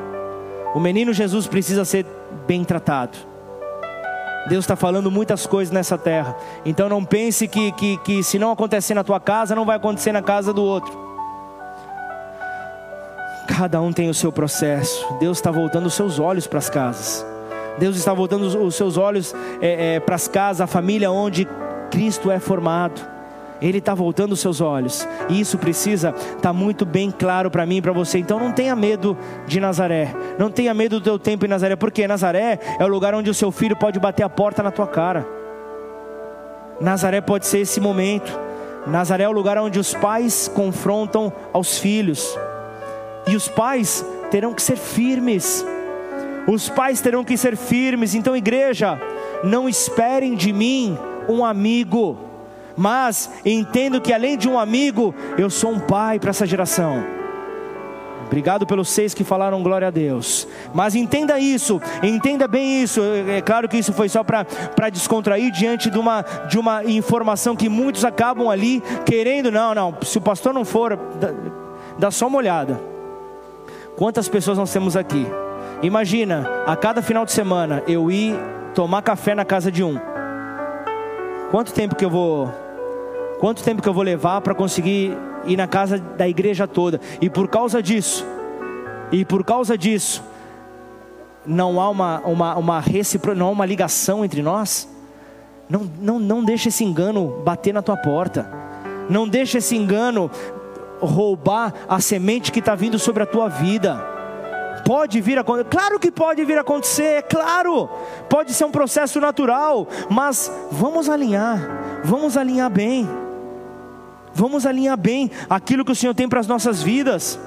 O 0.75 0.81
menino 0.81 1.13
Jesus 1.13 1.47
precisa 1.47 1.85
ser 1.85 2.07
bem 2.47 2.65
tratado. 2.65 3.19
Deus 4.49 4.65
está 4.65 4.77
falando 4.77 5.11
muitas 5.11 5.47
coisas 5.47 5.73
nessa 5.73 5.99
terra. 5.99 6.37
Então 6.65 6.89
não 6.89 7.05
pense 7.05 7.49
que, 7.49 7.73
que, 7.73 7.97
que 7.99 8.23
se 8.23 8.39
não 8.39 8.51
acontecer 8.51 8.95
na 8.95 9.05
tua 9.05 9.19
casa, 9.19 9.55
não 9.55 9.65
vai 9.65 9.77
acontecer 9.77 10.13
na 10.13 10.23
casa 10.23 10.53
do 10.53 10.63
outro. 10.63 11.04
Cada 13.57 13.81
um 13.81 13.93
tem 13.93 14.11
o 14.11 14.15
seu 14.15 14.33
processo. 14.33 15.07
Deus 15.21 15.39
está 15.39 15.49
voltando 15.49 15.87
os 15.87 15.95
seus 15.95 16.19
olhos 16.19 16.45
para 16.45 16.59
as 16.59 16.69
casas. 16.69 17.25
Deus 17.79 17.97
está 17.97 18.13
voltando 18.13 18.47
os 18.47 18.75
seus 18.75 18.97
olhos 18.97 19.33
é, 19.61 19.95
é, 19.95 20.01
para 20.01 20.17
as 20.17 20.27
casas, 20.27 20.61
a 20.61 20.67
família 20.67 21.09
onde 21.11 21.47
Cristo 21.89 22.33
é 22.33 22.41
formado. 22.41 23.01
Ele 23.63 23.79
está 23.79 23.95
voltando 23.95 24.33
os 24.33 24.41
seus 24.41 24.61
olhos. 24.61 25.07
E 25.29 25.39
isso 25.39 25.57
precisa 25.57 26.09
estar 26.09 26.41
tá 26.41 26.53
muito 26.53 26.85
bem 26.85 27.13
claro 27.13 27.49
para 27.49 27.65
mim 27.65 27.77
e 27.77 27.83
para 27.83 27.93
você. 27.93 28.19
Então 28.19 28.41
não 28.41 28.51
tenha 28.51 28.75
medo 28.75 29.17
de 29.47 29.61
Nazaré. 29.61 30.13
Não 30.37 30.51
tenha 30.51 30.75
medo 30.75 30.99
do 30.99 31.05
teu 31.05 31.19
tempo 31.19 31.47
em 31.47 31.49
Nazaré. 31.49 31.77
Porque 31.77 32.09
Nazaré 32.09 32.59
é 32.81 32.85
o 32.85 32.89
lugar 32.89 33.15
onde 33.15 33.31
o 33.31 33.35
seu 33.35 33.53
filho 33.53 33.77
pode 33.77 34.01
bater 34.01 34.25
a 34.25 34.29
porta 34.29 34.65
na 34.65 34.73
tua 34.73 34.89
cara. 34.89 35.25
Nazaré 36.81 37.21
pode 37.21 37.47
ser 37.47 37.61
esse 37.61 37.81
momento. 37.81 38.37
Nazaré 38.85 39.23
é 39.25 39.29
o 39.29 39.33
lugar 39.33 39.57
onde 39.59 39.79
os 39.79 39.95
pais 39.95 40.51
confrontam 40.53 41.33
aos 41.53 41.79
filhos. 41.79 42.37
E 43.27 43.37
os 43.37 43.49
pais 43.49 44.05
terão 44.31 44.53
que 44.53 44.63
ser 44.63 44.77
firmes. 44.77 45.65
Os 46.47 46.69
pais 46.69 47.01
terão 47.01 47.25
que 47.25 47.37
ser 47.37 47.57
firmes. 47.57 48.15
Então, 48.15 48.37
igreja, 48.37 49.01
não 49.43 49.69
esperem 49.69 50.35
de 50.35 50.53
mim 50.53 50.99
um 51.29 51.45
amigo, 51.45 52.19
mas 52.77 53.31
entendo 53.45 54.01
que 54.01 54.13
além 54.13 54.37
de 54.37 54.49
um 54.49 54.59
amigo, 54.59 55.15
eu 55.39 55.49
sou 55.49 55.71
um 55.71 55.81
pai 55.81 56.19
para 56.19 56.31
essa 56.31 56.47
geração. 56.47 57.03
Obrigado 58.27 58.67
pelos 58.67 58.89
seis 58.89 59.15
que 59.15 59.23
falaram 59.23 59.63
glória 59.63 59.89
a 59.89 59.91
Deus. 59.91 60.49
Mas 60.73 60.95
entenda 60.95 61.39
isso, 61.39 61.81
entenda 62.03 62.49
bem 62.49 62.83
isso. 62.83 63.01
É 63.29 63.41
claro 63.41 63.69
que 63.69 63.77
isso 63.77 63.93
foi 63.93 64.09
só 64.09 64.25
para 64.25 64.91
descontrair 64.91 65.53
diante 65.53 65.89
de 65.91 65.99
uma, 65.99 66.23
de 66.49 66.59
uma 66.59 66.85
informação 66.85 67.55
que 67.55 67.69
muitos 67.69 68.05
acabam 68.05 68.49
ali 68.49 68.83
querendo. 69.07 69.51
Não, 69.51 69.75
não, 69.75 69.97
se 70.03 70.19
o 70.19 70.21
pastor 70.21 70.53
não 70.53 70.65
for, 70.65 70.97
dá, 71.21 71.29
dá 71.99 72.11
só 72.11 72.27
uma 72.27 72.39
olhada. 72.39 72.94
Quantas 73.97 74.29
pessoas 74.29 74.59
nós 74.59 74.73
temos 74.73 74.97
aqui? 74.97 75.27
Imagina, 75.83 76.49
a 76.67 76.75
cada 76.75 77.01
final 77.01 77.25
de 77.25 77.33
semana 77.33 77.83
eu 77.87 78.11
ir 78.11 78.35
tomar 78.75 79.03
café 79.03 79.35
na 79.35 79.45
casa 79.45 79.71
de 79.71 79.85
um. 79.85 79.97
Quanto 81.51 81.73
tempo 81.73 81.95
que 81.95 82.05
eu 82.05 82.11
vou 82.11 82.53
Quanto 83.39 83.63
tempo 83.63 83.83
que 83.83 83.89
eu 83.89 83.93
vou 83.93 84.03
levar 84.03 84.41
para 84.41 84.55
conseguir 84.55 85.17
ir 85.45 85.57
na 85.57 85.67
casa 85.67 85.99
da 85.99 86.27
igreja 86.27 86.67
toda? 86.67 87.01
E 87.21 87.29
por 87.29 87.49
causa 87.49 87.83
disso, 87.83 88.25
e 89.13 89.25
por 89.25 89.45
causa 89.45 89.77
disso, 89.77 90.23
não 91.45 91.81
há 91.81 91.91
uma, 91.91 92.21
uma, 92.21 92.57
uma 92.57 92.85
não 93.37 93.49
há 93.49 93.51
uma 93.51 93.67
ligação 93.67 94.25
entre 94.25 94.41
nós? 94.41 94.89
Não, 95.69 95.91
não, 96.01 96.19
não 96.19 96.45
deixa 96.45 96.69
esse 96.69 96.85
engano 96.85 97.43
bater 97.45 97.75
na 97.75 97.83
tua 97.83 97.97
porta. 97.97 98.51
Não 99.11 99.29
deixa 99.29 99.59
esse 99.59 99.77
engano 99.77 100.31
roubar 101.01 101.73
a 101.89 102.01
semente 102.01 102.53
que 102.53 102.59
está 102.59 102.75
vindo 102.75 102.99
sobre 102.99 103.23
a 103.23 103.27
tua 103.27 103.49
vida. 103.49 104.15
Pode 104.85 105.21
vir 105.21 105.39
a 105.39 105.41
acontecer, 105.41 105.71
claro 105.71 105.99
que 105.99 106.11
pode 106.11 106.45
vir 106.45 106.59
a 106.59 106.61
acontecer, 106.61 107.05
é 107.05 107.23
claro, 107.23 107.89
pode 108.29 108.53
ser 108.53 108.65
um 108.65 108.71
processo 108.71 109.21
natural, 109.21 109.89
mas 110.11 110.51
vamos 110.71 111.09
alinhar, 111.09 111.59
vamos 112.05 112.37
alinhar 112.37 112.71
bem, 112.71 113.09
vamos 114.35 114.67
alinhar 114.67 114.99
bem 114.99 115.31
aquilo 115.49 115.85
que 115.85 115.93
o 115.93 115.97
Senhor 115.97 116.15
tem 116.15 116.29
para 116.29 116.41
as 116.41 116.47
nossas 116.47 116.83
vidas. 116.83 117.39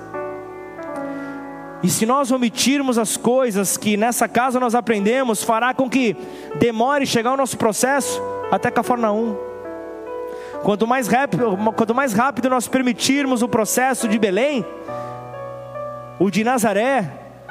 E 1.83 1.89
se 1.89 2.07
nós 2.07 2.31
omitirmos 2.31 2.97
as 2.97 3.17
coisas 3.17 3.77
que 3.77 3.95
nessa 3.95 4.27
casa 4.27 4.59
nós 4.59 4.73
aprendemos, 4.73 5.43
fará 5.43 5.75
com 5.75 5.87
que 5.87 6.15
demore 6.59 7.05
chegar 7.05 7.33
o 7.33 7.37
nosso 7.37 7.55
processo 7.55 8.19
até 8.51 8.71
Cafarnaum. 8.71 9.46
Quanto 10.63 10.85
mais 10.87 11.07
rápido, 11.07 11.57
quanto 11.75 11.95
mais 11.95 12.13
rápido 12.13 12.49
nós 12.49 12.67
permitirmos 12.67 13.41
o 13.41 13.47
processo 13.47 14.07
de 14.07 14.19
Belém, 14.19 14.65
o 16.19 16.29
de 16.29 16.43
Nazaré, 16.43 17.09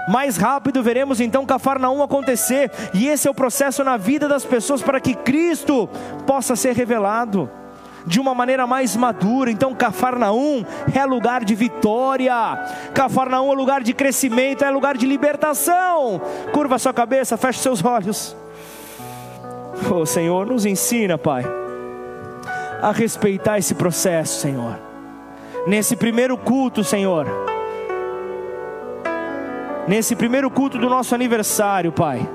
mais 0.08 0.36
rápido 0.36 0.82
veremos 0.82 1.20
então 1.20 1.46
Cafarnaum 1.46 2.02
acontecer, 2.02 2.70
e 2.94 3.08
esse 3.08 3.26
é 3.26 3.30
o 3.30 3.34
processo 3.34 3.82
na 3.82 3.96
vida 3.96 4.28
das 4.28 4.44
pessoas 4.44 4.82
para 4.82 5.00
que 5.00 5.14
Cristo 5.14 5.88
possa 6.26 6.54
ser 6.54 6.74
revelado 6.74 7.50
de 8.06 8.20
uma 8.20 8.34
maneira 8.34 8.66
mais 8.66 8.94
madura. 8.94 9.50
Então, 9.50 9.74
Cafarnaum 9.74 10.64
é 10.94 11.04
lugar 11.04 11.44
de 11.44 11.54
vitória, 11.54 12.32
Cafarnaum 12.94 13.52
é 13.52 13.56
lugar 13.56 13.82
de 13.82 13.92
crescimento, 13.92 14.64
é 14.64 14.70
lugar 14.70 14.96
de 14.96 15.06
libertação. 15.06 16.20
Curva 16.52 16.78
sua 16.78 16.94
cabeça, 16.94 17.36
feche 17.36 17.58
seus 17.58 17.84
olhos. 17.84 18.36
Oh 19.90 20.06
Senhor, 20.06 20.46
nos 20.46 20.64
ensina, 20.64 21.18
Pai, 21.18 21.44
a 22.82 22.92
respeitar 22.92 23.58
esse 23.58 23.74
processo, 23.74 24.40
Senhor. 24.40 24.78
Nesse 25.66 25.96
primeiro 25.96 26.36
culto, 26.36 26.84
Senhor. 26.84 27.26
Nesse 29.88 30.16
primeiro 30.16 30.50
culto 30.50 30.78
do 30.78 30.88
nosso 30.88 31.14
aniversário, 31.14 31.92
Pai 31.92 32.28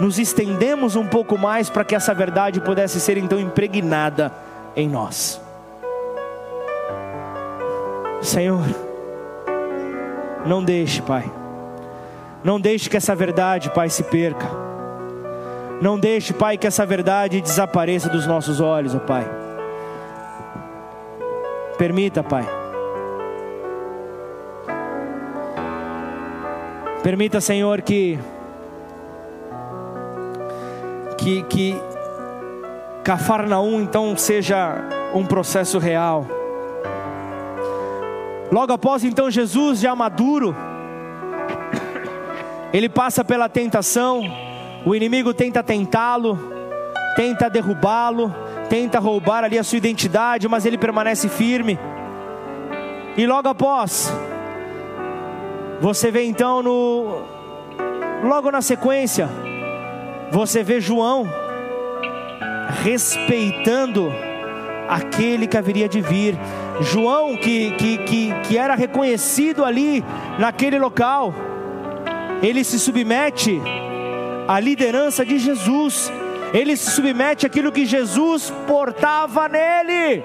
nos 0.00 0.18
estendemos 0.18 0.96
um 0.96 1.06
pouco 1.06 1.36
mais 1.36 1.68
para 1.68 1.84
que 1.84 1.94
essa 1.94 2.14
verdade 2.14 2.58
pudesse 2.58 2.98
ser 2.98 3.18
então 3.18 3.38
impregnada 3.38 4.32
em 4.74 4.88
nós. 4.88 5.38
Senhor, 8.22 8.64
não 10.46 10.64
deixe, 10.64 11.02
Pai, 11.02 11.30
não 12.42 12.58
deixe 12.58 12.88
que 12.88 12.96
essa 12.96 13.14
verdade, 13.14 13.68
Pai, 13.70 13.90
se 13.90 14.02
perca. 14.04 14.69
Não 15.80 15.98
deixe, 15.98 16.34
Pai, 16.34 16.58
que 16.58 16.66
essa 16.66 16.84
verdade 16.84 17.40
desapareça 17.40 18.08
dos 18.08 18.26
nossos 18.26 18.60
olhos, 18.60 18.94
ó 18.94 18.98
Pai. 18.98 19.26
Permita, 21.78 22.22
Pai. 22.22 22.46
Permita, 27.02 27.40
Senhor, 27.40 27.80
que 27.80 28.18
que, 31.16 31.42
que 31.44 31.76
Cafarnaum 33.04 33.80
então 33.80 34.16
seja 34.16 35.10
um 35.14 35.24
processo 35.24 35.78
real. 35.78 36.26
Logo 38.52 38.72
após 38.72 39.04
então 39.04 39.30
Jesus 39.30 39.80
já 39.80 39.94
maduro, 39.94 40.54
ele 42.72 42.88
passa 42.88 43.24
pela 43.24 43.48
tentação, 43.48 44.22
o 44.84 44.94
inimigo 44.94 45.34
tenta 45.34 45.62
tentá-lo, 45.62 46.38
tenta 47.16 47.50
derrubá-lo, 47.50 48.34
tenta 48.68 48.98
roubar 48.98 49.44
ali 49.44 49.58
a 49.58 49.64
sua 49.64 49.78
identidade, 49.78 50.48
mas 50.48 50.64
ele 50.64 50.78
permanece 50.78 51.28
firme. 51.28 51.78
E 53.16 53.26
logo 53.26 53.48
após, 53.48 54.12
você 55.80 56.10
vê 56.10 56.24
então 56.24 56.62
no 56.62 57.22
logo 58.22 58.50
na 58.50 58.62
sequência, 58.62 59.28
você 60.30 60.62
vê 60.62 60.80
João 60.80 61.26
respeitando 62.82 64.12
aquele 64.88 65.46
que 65.46 65.56
haveria 65.56 65.88
de 65.88 66.00
vir. 66.00 66.38
João, 66.80 67.36
que, 67.36 67.72
que, 67.72 67.98
que, 67.98 68.32
que 68.44 68.56
era 68.56 68.74
reconhecido 68.74 69.64
ali 69.64 70.02
naquele 70.38 70.78
local, 70.78 71.34
ele 72.42 72.64
se 72.64 72.78
submete 72.78 73.60
à 74.50 74.58
liderança 74.58 75.24
de 75.24 75.38
Jesus, 75.38 76.12
ele 76.52 76.76
se 76.76 76.90
submete 76.90 77.46
àquilo 77.46 77.70
que 77.70 77.86
Jesus 77.86 78.52
portava 78.66 79.48
nele. 79.48 80.24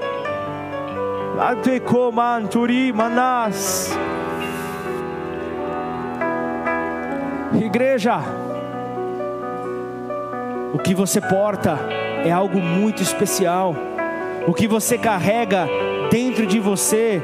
Igreja, 7.53 8.18
o 10.73 10.80
que 10.80 10.95
você 10.95 11.22
porta 11.22 11.77
é 12.26 12.31
algo 12.31 12.60
muito 12.60 13.03
especial. 13.03 13.76
O 14.47 14.56
que 14.56 14.68
você 14.68 14.97
carrega 14.97 15.68
dentro 16.10 16.47
de 16.47 16.60
você 16.60 17.22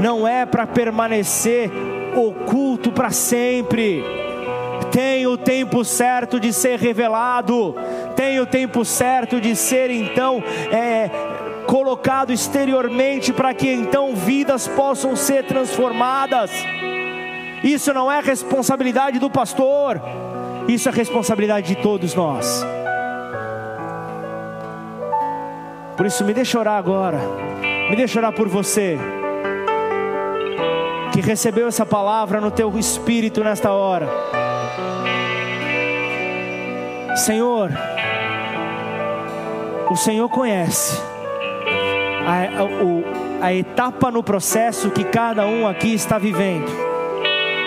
não 0.00 0.26
é 0.26 0.46
para 0.46 0.66
permanecer 0.66 1.70
oculto 2.16 2.90
para 2.90 3.10
sempre. 3.10 4.27
Tem 4.90 5.26
o 5.26 5.36
tempo 5.36 5.84
certo 5.84 6.40
de 6.40 6.52
ser 6.52 6.78
revelado, 6.78 7.74
tem 8.16 8.40
o 8.40 8.46
tempo 8.46 8.84
certo 8.84 9.40
de 9.40 9.54
ser 9.54 9.90
então 9.90 10.42
é, 10.72 11.10
colocado 11.66 12.32
exteriormente 12.32 13.32
para 13.32 13.52
que 13.52 13.70
então 13.70 14.14
vidas 14.14 14.66
possam 14.66 15.14
ser 15.14 15.44
transformadas. 15.44 16.50
Isso 17.62 17.92
não 17.92 18.10
é 18.10 18.20
responsabilidade 18.20 19.18
do 19.18 19.28
pastor, 19.28 20.00
isso 20.66 20.88
é 20.88 20.92
responsabilidade 20.92 21.74
de 21.74 21.82
todos 21.82 22.14
nós. 22.14 22.64
Por 25.96 26.06
isso, 26.06 26.24
me 26.24 26.32
deixa 26.32 26.58
orar 26.58 26.78
agora. 26.78 27.18
Me 27.90 27.96
deixa 27.96 28.20
orar 28.20 28.32
por 28.32 28.48
você 28.48 28.96
que 31.12 31.20
recebeu 31.20 31.66
essa 31.66 31.84
palavra 31.84 32.40
no 32.40 32.50
teu 32.50 32.78
espírito 32.78 33.42
nesta 33.42 33.72
hora. 33.72 34.08
Senhor, 37.18 37.70
o 39.90 39.96
Senhor 39.96 40.28
conhece 40.28 40.96
a, 42.24 43.42
a, 43.42 43.46
a 43.48 43.54
etapa 43.54 44.10
no 44.10 44.22
processo 44.22 44.90
que 44.90 45.02
cada 45.02 45.44
um 45.44 45.66
aqui 45.66 45.92
está 45.94 46.16
vivendo. 46.16 46.70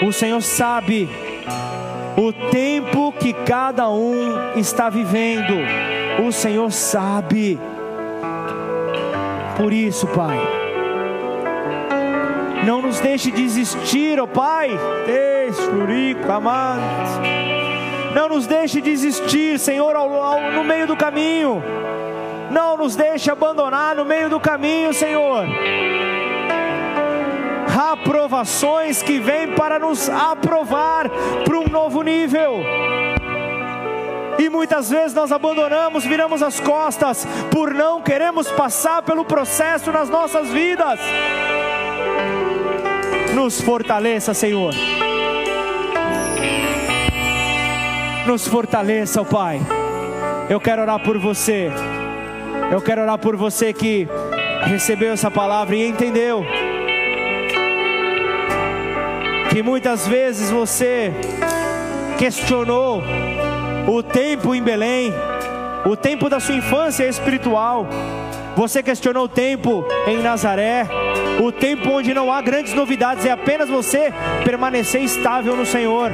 O 0.07 0.14
Senhor 0.14 0.41
sabe 0.41 1.10
o 2.18 2.32
tempo 2.49 3.11
que 3.11 3.34
cada 3.34 3.90
um 3.90 4.56
está 4.56 4.90
vivendo. 4.90 5.56
O 6.26 6.32
Senhor 6.32 6.72
sabe. 6.72 7.60
Por 9.57 9.73
isso, 9.73 10.07
Pai, 10.07 10.40
não 12.65 12.82
nos 12.82 12.99
deixe 13.02 13.30
desistir, 13.32 14.18
ó 14.18 14.23
oh 14.23 14.28
Pai. 14.28 14.69
Não 18.14 18.30
nos 18.30 18.46
deixe 18.46 18.82
desistir, 18.82 19.58
Senhor, 19.58 19.96
ao, 19.96 20.14
ao, 20.14 20.52
no 20.52 20.64
meio 20.64 20.86
do 20.86 20.96
caminho. 20.96 21.64
Não 22.52 22.76
nos 22.76 22.96
deixe 22.96 23.32
abandonar 23.32 23.96
no 23.96 24.04
meio 24.04 24.30
do 24.30 24.40
caminho, 24.40 24.94
Senhor. 24.94 25.46
Aprovações 27.92 29.02
que 29.02 29.20
vêm 29.20 29.54
para 29.54 29.80
nos 29.80 30.10
aprovar 30.10 31.10
para 31.46 31.58
um 31.58 31.68
novo 31.68 32.02
nível. 32.02 32.62
E 34.38 34.50
muitas 34.50 34.90
vezes 34.90 35.14
nós 35.14 35.32
abandonamos, 35.32 36.04
viramos 36.04 36.42
as 36.42 36.60
costas 36.60 37.26
por 37.52 37.74
não 37.74 38.02
queremos 38.02 38.50
passar 38.52 39.02
pelo 39.04 39.24
processo 39.24 39.92
nas 39.92 40.10
nossas 40.10 40.50
vidas. 40.50 41.00
Nos 43.34 43.62
fortaleça, 43.62 44.34
Senhor. 44.34 44.74
Nos 48.26 48.48
fortaleça, 48.48 49.26
Pai. 49.26 49.60
Eu 50.49 50.60
quero 50.60 50.84
orar 50.84 50.99
por 50.99 51.18
você. 51.18 51.72
Eu 52.72 52.80
quero 52.80 53.02
orar 53.02 53.18
por 53.18 53.35
você 53.35 53.73
que 53.73 54.07
recebeu 54.64 55.11
essa 55.11 55.31
palavra 55.31 55.76
e 55.76 55.88
entendeu 55.88 56.45
que 59.49 59.64
muitas 59.64 60.07
vezes 60.07 60.52
você 60.52 61.11
questionou 62.18 63.02
o 63.88 64.03
tempo 64.03 64.53
em 64.53 64.61
Belém, 64.61 65.11
o 65.84 65.95
tempo 65.95 66.30
da 66.30 66.39
sua 66.39 66.56
infância 66.56 67.07
espiritual. 67.07 67.88
Você 68.56 68.84
questionou 68.84 69.26
o 69.26 69.30
tempo 69.30 69.84
em 70.07 70.22
Nazaré, 70.22 70.88
o 71.41 71.52
tempo 71.52 71.89
onde 71.89 72.14
não 72.14 72.31
há 72.31 72.39
grandes 72.41 72.73
novidades, 72.73 73.26
é 73.26 73.31
apenas 73.31 73.68
você 73.68 74.14
permanecer 74.45 75.02
estável 75.02 75.56
no 75.56 75.65
Senhor. 75.65 76.11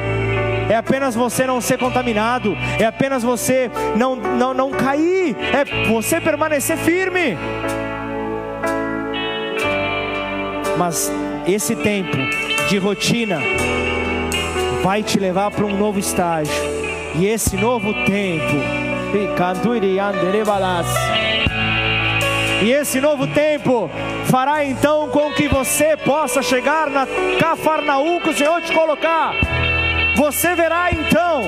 É 0.70 0.76
apenas 0.76 1.16
você 1.16 1.46
não 1.48 1.62
ser 1.62 1.78
contaminado, 1.78 2.56
é 2.80 2.86
apenas 2.86 3.24
você 3.24 3.72
não, 3.96 4.16
não, 4.16 4.54
não 4.54 4.72
cair, 4.72 5.36
é 5.40 5.88
você 5.88 6.20
permanecer 6.20 6.78
firme. 6.78 7.38
Mas 10.78 11.12
esse 11.48 11.76
tempo 11.76 12.18
de 12.70 12.78
rotina 12.78 13.40
vai 14.84 15.02
te 15.02 15.18
levar 15.18 15.52
para 15.52 15.66
um 15.66 15.76
novo 15.76 16.00
estágio 16.00 16.54
e 17.16 17.26
esse 17.26 17.56
novo 17.56 17.94
tempo, 18.06 18.56
e 22.62 22.72
esse 22.72 23.00
novo 23.00 23.28
tempo 23.28 23.90
fará 24.26 24.66
então 24.66 25.10
com 25.10 25.32
que 25.34 25.48
você 25.48 25.96
possa 25.96 26.42
chegar 26.42 26.90
na 26.90 27.08
Cafarnaum 27.40 28.20
que 28.20 28.30
o 28.30 28.38
Senhor 28.38 28.62
te 28.62 28.74
colocar. 28.74 29.34
Você 30.18 30.56
verá 30.56 30.92
então 30.92 31.44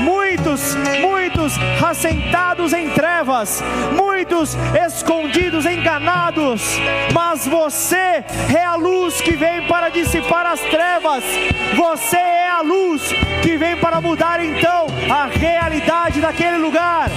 muitos, 0.00 0.74
muitos 1.00 1.54
assentados 1.80 2.72
em 2.72 2.90
trevas, 2.90 3.62
muitos 3.96 4.56
escondidos, 4.84 5.64
enganados, 5.64 6.80
mas 7.14 7.46
você 7.46 8.24
é 8.52 8.64
a 8.64 8.74
luz 8.74 9.20
que 9.20 9.36
vem 9.36 9.62
para 9.68 9.88
dissipar 9.88 10.46
as 10.46 10.60
trevas, 10.62 11.22
você 11.76 12.16
é 12.16 12.50
a 12.50 12.60
luz 12.60 13.02
que 13.40 13.56
vem 13.56 13.76
para 13.76 14.00
mudar 14.00 14.44
então 14.44 14.88
a 15.08 15.26
realidade 15.26 16.20
daquele 16.20 16.58
lugar. 16.58 17.08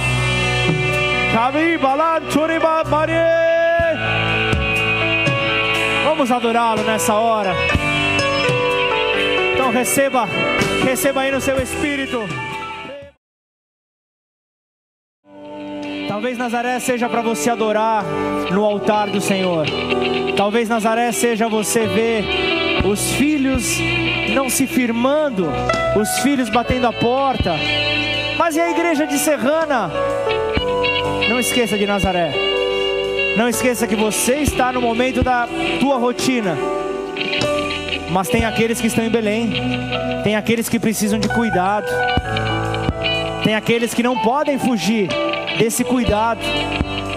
Vamos 6.04 6.30
adorá-lo 6.30 6.82
nessa 6.84 7.14
hora. 7.14 7.56
Então 9.52 9.72
receba, 9.72 10.28
receba 10.84 11.22
aí 11.22 11.30
no 11.30 11.40
seu 11.40 11.60
espírito. 11.60 12.18
Talvez 16.08 16.36
Nazaré 16.36 16.78
seja 16.80 17.08
para 17.08 17.22
você 17.22 17.50
adorar 17.50 18.04
no 18.50 18.64
altar 18.64 19.08
do 19.10 19.20
Senhor. 19.20 19.66
Talvez 20.36 20.68
Nazaré 20.68 21.10
seja 21.12 21.48
você 21.48 21.86
ver 21.86 22.24
os 22.84 23.12
filhos 23.12 23.78
não 24.34 24.50
se 24.50 24.66
firmando, 24.66 25.48
os 25.96 26.18
filhos 26.20 26.48
batendo 26.48 26.86
a 26.86 26.92
porta. 26.92 27.54
Mas 28.36 28.56
e 28.56 28.60
a 28.60 28.70
igreja 28.70 29.06
de 29.06 29.18
Serrana? 29.18 29.90
Não 31.28 31.38
esqueça 31.38 31.78
de 31.78 31.86
Nazaré. 31.86 32.32
Não 33.36 33.48
esqueça 33.48 33.86
que 33.86 33.96
você 33.96 34.36
está 34.36 34.72
no 34.72 34.80
momento 34.80 35.22
da 35.22 35.48
tua 35.80 35.96
rotina. 35.96 36.56
Mas 38.12 38.28
tem 38.28 38.44
aqueles 38.44 38.80
que 38.80 38.86
estão 38.86 39.04
em 39.04 39.08
Belém. 39.08 39.52
Tem 40.22 40.36
aqueles 40.36 40.68
que 40.68 40.78
precisam 40.78 41.18
de 41.18 41.28
cuidado. 41.28 41.86
Tem 43.42 43.54
aqueles 43.54 43.94
que 43.94 44.02
não 44.02 44.18
podem 44.18 44.58
fugir 44.58 45.08
desse 45.58 45.82
cuidado. 45.82 46.40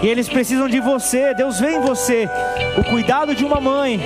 E 0.02 0.08
eles 0.08 0.28
precisam 0.28 0.66
de 0.68 0.80
você. 0.80 1.34
Deus 1.34 1.60
vê 1.60 1.76
em 1.76 1.80
você 1.80 2.28
o 2.78 2.84
cuidado 2.84 3.34
de 3.34 3.44
uma 3.44 3.60
mãe. 3.60 4.00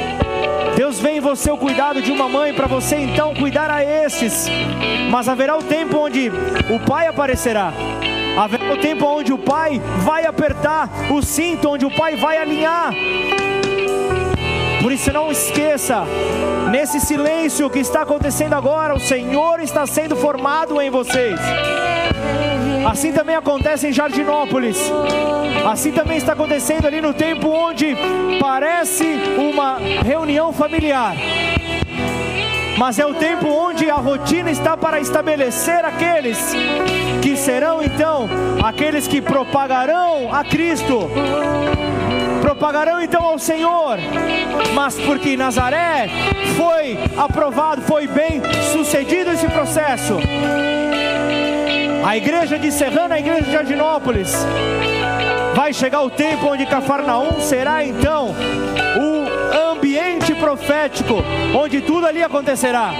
Deus 0.77 0.99
vê 0.99 1.12
em 1.12 1.21
você 1.21 1.51
o 1.51 1.57
cuidado 1.57 2.03
de 2.03 2.11
uma 2.11 2.29
mãe 2.29 2.53
para 2.53 2.67
você 2.67 2.97
então 2.97 3.35
cuidar 3.35 3.71
a 3.71 3.85
estes. 3.85 4.49
Mas 5.11 5.29
haverá 5.29 5.57
o 5.57 5.62
tempo 5.62 5.97
onde 5.99 6.29
o 6.69 6.81
pai 6.87 7.07
aparecerá. 7.07 7.73
Haverá 8.37 8.73
o 8.73 8.77
tempo 8.79 9.07
onde 9.07 9.33
o 9.33 9.39
pai 9.39 9.81
vai 9.99 10.27
apertar 10.27 10.89
o 11.11 11.23
cinto, 11.23 11.69
onde 11.69 11.85
o 11.85 11.91
pai 11.91 12.17
vai 12.17 12.39
alinhar. 12.39 12.93
Por 14.81 14.91
isso 14.93 15.12
não 15.12 15.31
esqueça, 15.31 16.05
nesse 16.70 17.01
silêncio 17.01 17.68
que 17.68 17.80
está 17.80 18.02
acontecendo 18.02 18.55
agora, 18.55 18.94
o 18.94 19.01
Senhor 19.01 19.60
está 19.60 19.86
sendo 19.86 20.16
formado 20.16 20.80
em 20.80 20.88
vocês. 20.88 21.38
Assim 22.88 23.12
também 23.12 23.36
acontece 23.36 23.88
em 23.88 23.92
Jardinópolis. 23.92 24.78
Assim 25.70 25.92
também 25.92 26.16
está 26.16 26.32
acontecendo 26.32 26.86
ali 26.86 27.01
no 27.01 27.12
tempo 27.12 27.48
onde 27.48 27.97
parece 28.40 29.05
uma 29.36 29.78
reunião 30.05 30.52
familiar. 30.52 31.14
Mas 32.78 32.98
é 32.98 33.05
o 33.05 33.12
tempo 33.12 33.47
onde 33.47 33.90
a 33.90 33.97
rotina 33.97 34.51
está 34.51 34.76
para 34.76 35.01
estabelecer 35.01 35.84
aqueles 35.84 36.38
que 37.20 37.36
serão 37.36 37.82
então 37.82 38.26
aqueles 38.64 39.06
que 39.06 39.20
propagarão 39.20 40.32
a 40.32 40.42
Cristo 40.42 41.10
propagarão 42.61 43.01
então 43.01 43.24
ao 43.24 43.39
Senhor, 43.39 43.97
mas 44.74 44.95
porque 45.01 45.35
Nazaré 45.35 46.11
foi 46.59 46.99
aprovado, 47.16 47.81
foi 47.81 48.07
bem 48.07 48.43
sucedido 48.70 49.31
esse 49.31 49.49
processo. 49.49 50.19
A 52.07 52.16
igreja 52.19 52.59
de 52.59 52.70
Serrana, 52.70 53.15
a 53.15 53.19
igreja 53.19 53.45
de 53.45 53.53
Jardinópolis, 53.53 54.37
vai 55.55 55.73
chegar 55.73 56.03
o 56.03 56.11
tempo 56.11 56.49
onde 56.49 56.66
Cafarnaum 56.66 57.41
será 57.41 57.82
então 57.82 58.35
o 58.99 59.70
ambiente 59.73 60.35
profético, 60.35 61.15
onde 61.59 61.81
tudo 61.81 62.07
ali 62.07 62.23
acontecerá. 62.23 62.93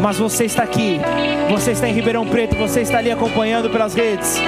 Mas 0.00 0.16
você 0.16 0.44
está 0.44 0.62
aqui, 0.62 1.00
você 1.50 1.72
está 1.72 1.88
em 1.88 1.92
Ribeirão 1.92 2.24
Preto, 2.24 2.54
você 2.54 2.82
está 2.82 2.98
ali 2.98 3.10
acompanhando 3.10 3.68
pelas 3.68 3.94
redes. 3.94 4.40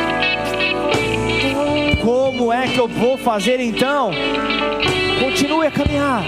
Como 2.07 2.53
é 2.53 2.69
que 2.69 2.79
eu 2.79 2.87
vou 2.87 3.19
fazer 3.19 3.59
então? 3.59 4.13
Continue 5.19 5.67
a 5.67 5.73
caminhar, 5.73 6.23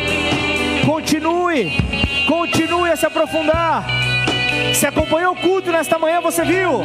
continue, 0.84 1.70
continue 2.26 2.90
a 2.90 2.96
se 2.96 3.06
aprofundar. 3.06 3.86
Se 4.74 4.88
acompanhou 4.88 5.34
o 5.34 5.36
culto 5.36 5.70
nesta 5.70 5.96
manhã, 5.96 6.20
você 6.20 6.44
viu? 6.44 6.82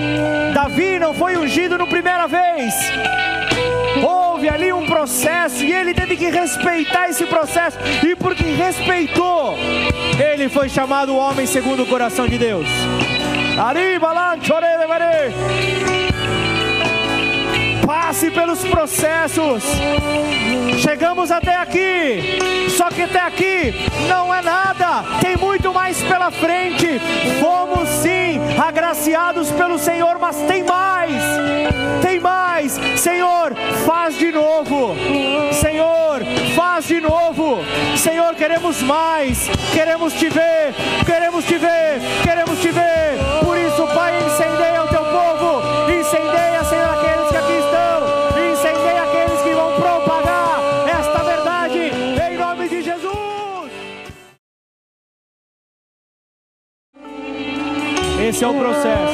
Davi 0.53 0.99
não 0.99 1.11
foi 1.11 1.35
ungido 1.35 1.75
no 1.75 1.87
primeira 1.87 2.27
vez. 2.27 2.75
Houve 4.07 4.47
ali 4.47 4.71
um 4.71 4.85
processo 4.85 5.63
e 5.63 5.73
ele 5.73 5.95
teve 5.95 6.15
que 6.15 6.29
respeitar 6.29 7.09
esse 7.09 7.25
processo. 7.25 7.79
E 8.05 8.15
porque 8.15 8.43
respeitou, 8.43 9.57
ele 10.23 10.47
foi 10.49 10.69
chamado 10.69 11.17
homem 11.17 11.47
segundo 11.47 11.81
o 11.81 11.87
coração 11.87 12.27
de 12.27 12.37
Deus. 12.37 12.67
Arriba 13.57 14.13
lá, 14.13 14.37
chorei, 14.39 14.73
passe 17.93 18.31
pelos 18.31 18.59
processos. 18.63 19.63
Chegamos 20.79 21.29
até 21.29 21.55
aqui, 21.55 22.39
só 22.75 22.89
que 22.89 23.03
até 23.03 23.19
aqui 23.19 23.71
não 24.09 24.33
é 24.33 24.41
nada, 24.41 25.03
tem 25.21 25.37
muito 25.37 25.71
mais 25.71 26.01
pela 26.01 26.31
frente. 26.31 26.99
Fomos 27.39 27.87
sim 27.87 28.39
agraciados 28.59 29.51
pelo 29.51 29.77
Senhor, 29.77 30.17
mas 30.19 30.37
tem 30.37 30.63
mais, 30.63 31.23
tem 32.01 32.19
mais. 32.19 32.79
Senhor, 32.95 33.53
faz 33.85 34.17
de 34.17 34.31
novo, 34.31 34.95
Senhor, 35.51 36.21
faz 36.55 36.85
de 36.87 36.99
novo. 36.99 37.59
Senhor, 37.95 38.33
queremos 38.33 38.81
mais, 38.81 39.47
queremos 39.71 40.13
te 40.13 40.29
ver, 40.29 40.73
queremos 41.05 41.45
te 41.45 41.57
ver, 41.59 42.01
queremos 42.23 42.59
te 42.59 42.71
ver. 42.71 43.19
Por 43.43 43.57
isso, 43.57 43.72
Esse 58.33 58.43
é 58.43 58.47
o 58.47 58.53
processo. 58.55 59.13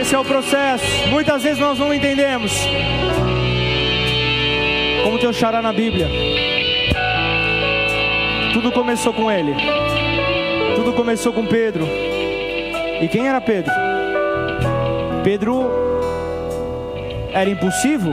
Esse 0.00 0.14
é 0.14 0.18
o 0.18 0.24
processo. 0.24 1.08
Muitas 1.10 1.42
vezes 1.42 1.58
nós 1.58 1.78
não 1.78 1.92
entendemos. 1.92 2.50
Como 5.04 5.18
teu 5.18 5.30
xará 5.30 5.60
na 5.60 5.74
Bíblia. 5.74 6.08
Tudo 8.54 8.72
começou 8.72 9.12
com 9.12 9.30
ele. 9.30 9.54
Tudo 10.74 10.94
começou 10.94 11.34
com 11.34 11.44
Pedro. 11.44 11.86
E 13.02 13.06
quem 13.12 13.28
era 13.28 13.42
Pedro? 13.42 13.74
Pedro 15.22 15.70
era 17.30 17.50
impulsivo. 17.50 18.10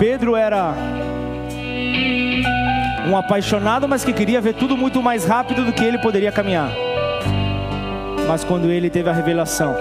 Pedro 0.00 0.34
era 0.34 0.74
um 3.06 3.16
apaixonado, 3.16 3.88
mas 3.88 4.04
que 4.04 4.12
queria 4.12 4.40
ver 4.40 4.54
tudo 4.54 4.76
muito 4.76 5.02
mais 5.02 5.24
rápido 5.24 5.64
do 5.64 5.72
que 5.72 5.84
ele 5.84 5.98
poderia 5.98 6.32
caminhar. 6.32 6.70
Mas 8.26 8.42
quando 8.42 8.70
ele 8.70 8.88
teve 8.88 9.08
a 9.08 9.12
revelação, 9.12 9.76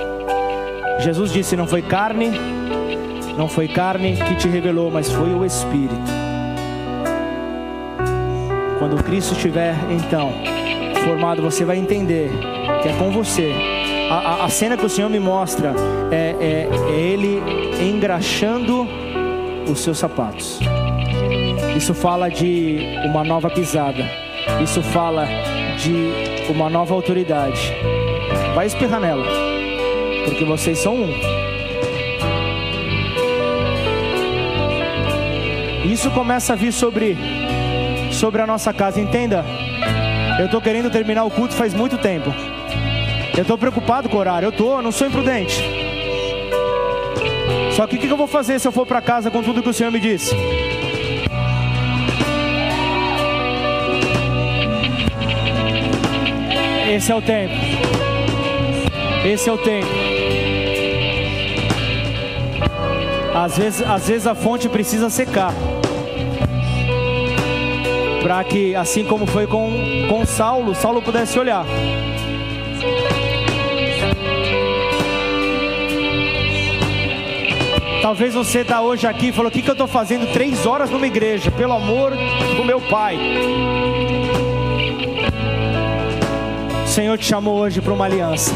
Jesus 0.99 1.31
disse: 1.31 1.55
Não 1.55 1.65
foi 1.65 1.81
carne, 1.81 2.31
não 3.37 3.47
foi 3.47 3.67
carne 3.67 4.17
que 4.17 4.35
te 4.35 4.47
revelou, 4.47 4.91
mas 4.91 5.11
foi 5.11 5.33
o 5.33 5.45
Espírito. 5.45 6.23
Quando 8.79 9.01
Cristo 9.03 9.33
estiver 9.33 9.75
então 9.89 10.33
formado, 11.05 11.41
você 11.41 11.63
vai 11.63 11.77
entender 11.77 12.29
que 12.81 12.89
é 12.89 12.93
com 12.93 13.11
você. 13.11 13.53
A, 14.09 14.15
a, 14.15 14.45
a 14.45 14.49
cena 14.49 14.75
que 14.75 14.85
o 14.85 14.89
Senhor 14.89 15.09
me 15.09 15.19
mostra 15.19 15.73
é, 16.11 16.35
é, 16.39 16.69
é 16.89 16.99
Ele 16.99 17.41
engraxando 17.81 18.87
os 19.69 19.79
seus 19.79 19.97
sapatos. 19.97 20.59
Isso 21.75 21.93
fala 21.93 22.29
de 22.29 22.77
uma 23.05 23.23
nova 23.23 23.49
pisada. 23.49 24.09
Isso 24.61 24.81
fala 24.81 25.27
de 25.77 26.51
uma 26.51 26.69
nova 26.69 26.93
autoridade. 26.93 27.73
Vai 28.53 28.67
espirrar 28.67 28.99
nela, 28.99 29.25
porque 30.25 30.45
vocês 30.45 30.77
são 30.77 30.95
um. 30.95 31.09
Isso 35.85 36.09
começa 36.11 36.53
a 36.53 36.55
vir 36.55 36.71
sobre 36.71 37.17
sobre 38.11 38.41
a 38.41 38.47
nossa 38.47 38.71
casa, 38.71 39.01
entenda. 39.01 39.43
Eu 40.39 40.45
estou 40.45 40.61
querendo 40.61 40.89
terminar 40.89 41.23
o 41.23 41.31
culto 41.31 41.53
faz 41.53 41.73
muito 41.73 41.97
tempo. 41.97 42.33
Eu 43.35 43.41
estou 43.41 43.57
preocupado 43.57 44.07
com 44.07 44.17
o 44.17 44.19
horário, 44.19 44.45
eu 44.45 44.51
estou, 44.51 44.81
não 44.81 44.91
sou 44.91 45.07
imprudente. 45.07 45.61
Só 47.75 47.87
que 47.87 47.95
o 47.95 47.99
que 47.99 48.07
eu 48.07 48.17
vou 48.17 48.27
fazer 48.27 48.59
se 48.59 48.67
eu 48.67 48.71
for 48.71 48.85
para 48.85 49.01
casa 49.01 49.31
com 49.31 49.41
tudo 49.41 49.63
que 49.63 49.69
o 49.69 49.73
Senhor 49.73 49.91
me 49.91 49.99
disse? 49.99 50.35
Esse 56.93 57.11
é 57.11 57.15
o 57.15 57.21
tempo. 57.23 57.55
Esse 59.25 59.49
é 59.49 59.51
o 59.51 59.57
tempo. 59.57 59.87
Às 63.33 63.57
vezes, 63.57 63.81
às 63.81 64.07
vezes 64.07 64.27
a 64.27 64.35
fonte 64.35 64.69
precisa 64.69 65.09
secar. 65.09 65.51
Para 68.21 68.43
que, 68.43 68.75
assim 68.75 69.03
como 69.03 69.25
foi 69.25 69.47
com, 69.47 69.71
com 70.07 70.23
Saulo, 70.23 70.75
Saulo 70.75 71.01
pudesse 71.01 71.39
olhar. 71.39 71.65
Talvez 78.03 78.35
você 78.35 78.59
está 78.59 78.81
hoje 78.81 79.07
aqui 79.07 79.29
e 79.29 79.31
falou: 79.31 79.49
O 79.49 79.51
que, 79.51 79.63
que 79.63 79.69
eu 79.69 79.73
estou 79.73 79.87
fazendo 79.87 80.31
três 80.31 80.67
horas 80.67 80.91
numa 80.91 81.07
igreja? 81.07 81.49
Pelo 81.49 81.73
amor 81.73 82.11
do 82.55 82.63
meu 82.63 82.79
Pai. 82.79 83.17
Senhor 86.93 87.17
te 87.17 87.25
chamou 87.25 87.55
hoje 87.55 87.81
para 87.81 87.91
uma 87.91 88.05
aliança. 88.05 88.53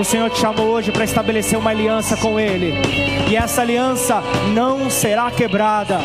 O 0.00 0.02
Senhor 0.02 0.30
te 0.30 0.40
chamou 0.40 0.68
hoje 0.68 0.90
para 0.90 1.04
estabelecer 1.04 1.58
uma 1.58 1.68
aliança 1.68 2.16
com 2.16 2.40
Ele. 2.40 2.72
E 3.28 3.36
essa 3.36 3.60
aliança 3.60 4.22
não 4.54 4.88
será 4.88 5.30
quebrada. 5.30 5.98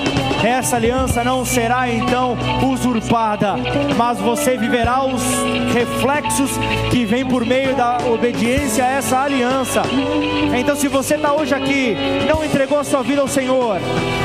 Essa 0.44 0.76
aliança 0.76 1.24
não 1.24 1.46
será 1.46 1.90
então 1.90 2.38
usurpada, 2.70 3.56
mas 3.96 4.20
você 4.20 4.58
viverá 4.58 5.06
os 5.06 5.24
reflexos 5.74 6.52
que 6.92 7.06
vêm 7.06 7.26
por 7.26 7.46
meio 7.46 7.74
da 7.78 7.98
obediência 8.12 8.84
a 8.84 8.90
essa 8.90 9.20
aliança. 9.20 9.84
Então, 10.54 10.76
se 10.76 10.90
você 10.90 11.16
está 11.16 11.32
hoje 11.32 11.56
aqui, 11.56 11.96
não 12.28 12.44
entregou 12.44 12.78
a 12.78 12.84
sua 12.84 13.02
vida 13.04 13.22
ao 13.22 13.28
Senhor, 13.28 13.80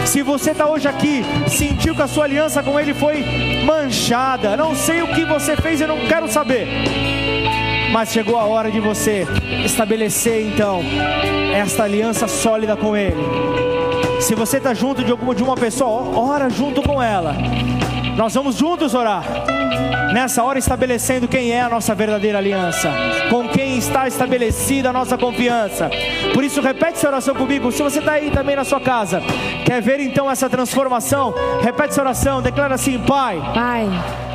se 0.04 0.22
você 0.22 0.50
está 0.50 0.66
hoje 0.66 0.88
aqui, 0.88 1.24
sentiu 1.46 1.94
que 1.94 2.02
a 2.02 2.08
sua 2.08 2.24
aliança 2.24 2.64
com 2.64 2.80
Ele 2.80 2.92
foi 2.92 3.24
manchada, 3.64 4.56
não 4.56 4.74
sei 4.74 5.02
o 5.02 5.08
que 5.08 5.24
você 5.24 5.56
fez, 5.56 5.80
eu 5.80 5.88
não 5.88 6.06
quero 6.06 6.28
saber 6.28 6.68
mas 7.92 8.10
chegou 8.10 8.38
a 8.38 8.44
hora 8.44 8.70
de 8.70 8.80
você 8.80 9.26
estabelecer 9.66 10.46
então 10.46 10.80
esta 11.54 11.84
aliança 11.84 12.26
sólida 12.26 12.74
com 12.74 12.96
Ele. 12.96 13.22
Se 14.18 14.34
você 14.34 14.56
está 14.56 14.72
junto 14.72 15.04
de, 15.04 15.10
alguma, 15.10 15.34
de 15.34 15.42
uma 15.42 15.54
pessoa, 15.54 16.18
ora 16.18 16.48
junto 16.48 16.80
com 16.80 17.02
ela. 17.02 17.34
Nós 18.16 18.32
vamos 18.34 18.56
juntos 18.56 18.94
orar. 18.94 19.24
Nessa 20.12 20.42
hora, 20.42 20.58
estabelecendo 20.58 21.26
quem 21.26 21.52
é 21.52 21.62
a 21.62 21.68
nossa 21.68 21.94
verdadeira 21.94 22.38
aliança, 22.38 22.90
com 23.30 23.48
quem 23.48 23.78
está 23.78 24.06
estabelecida 24.06 24.90
a 24.90 24.92
nossa 24.92 25.16
confiança. 25.16 25.90
Por 26.34 26.44
isso, 26.44 26.60
repete 26.60 26.94
essa 26.94 27.08
oração 27.08 27.34
comigo. 27.34 27.72
Se 27.72 27.82
você 27.82 27.98
está 27.98 28.12
aí 28.12 28.30
também 28.30 28.56
na 28.56 28.64
sua 28.64 28.80
casa, 28.80 29.22
quer 29.64 29.80
ver 29.80 30.00
então 30.00 30.30
essa 30.30 30.50
transformação, 30.50 31.34
repete 31.62 31.90
essa 31.90 32.02
oração, 32.02 32.42
declara 32.42 32.74
assim: 32.74 32.98
Pai. 32.98 33.40
Pai 33.54 34.31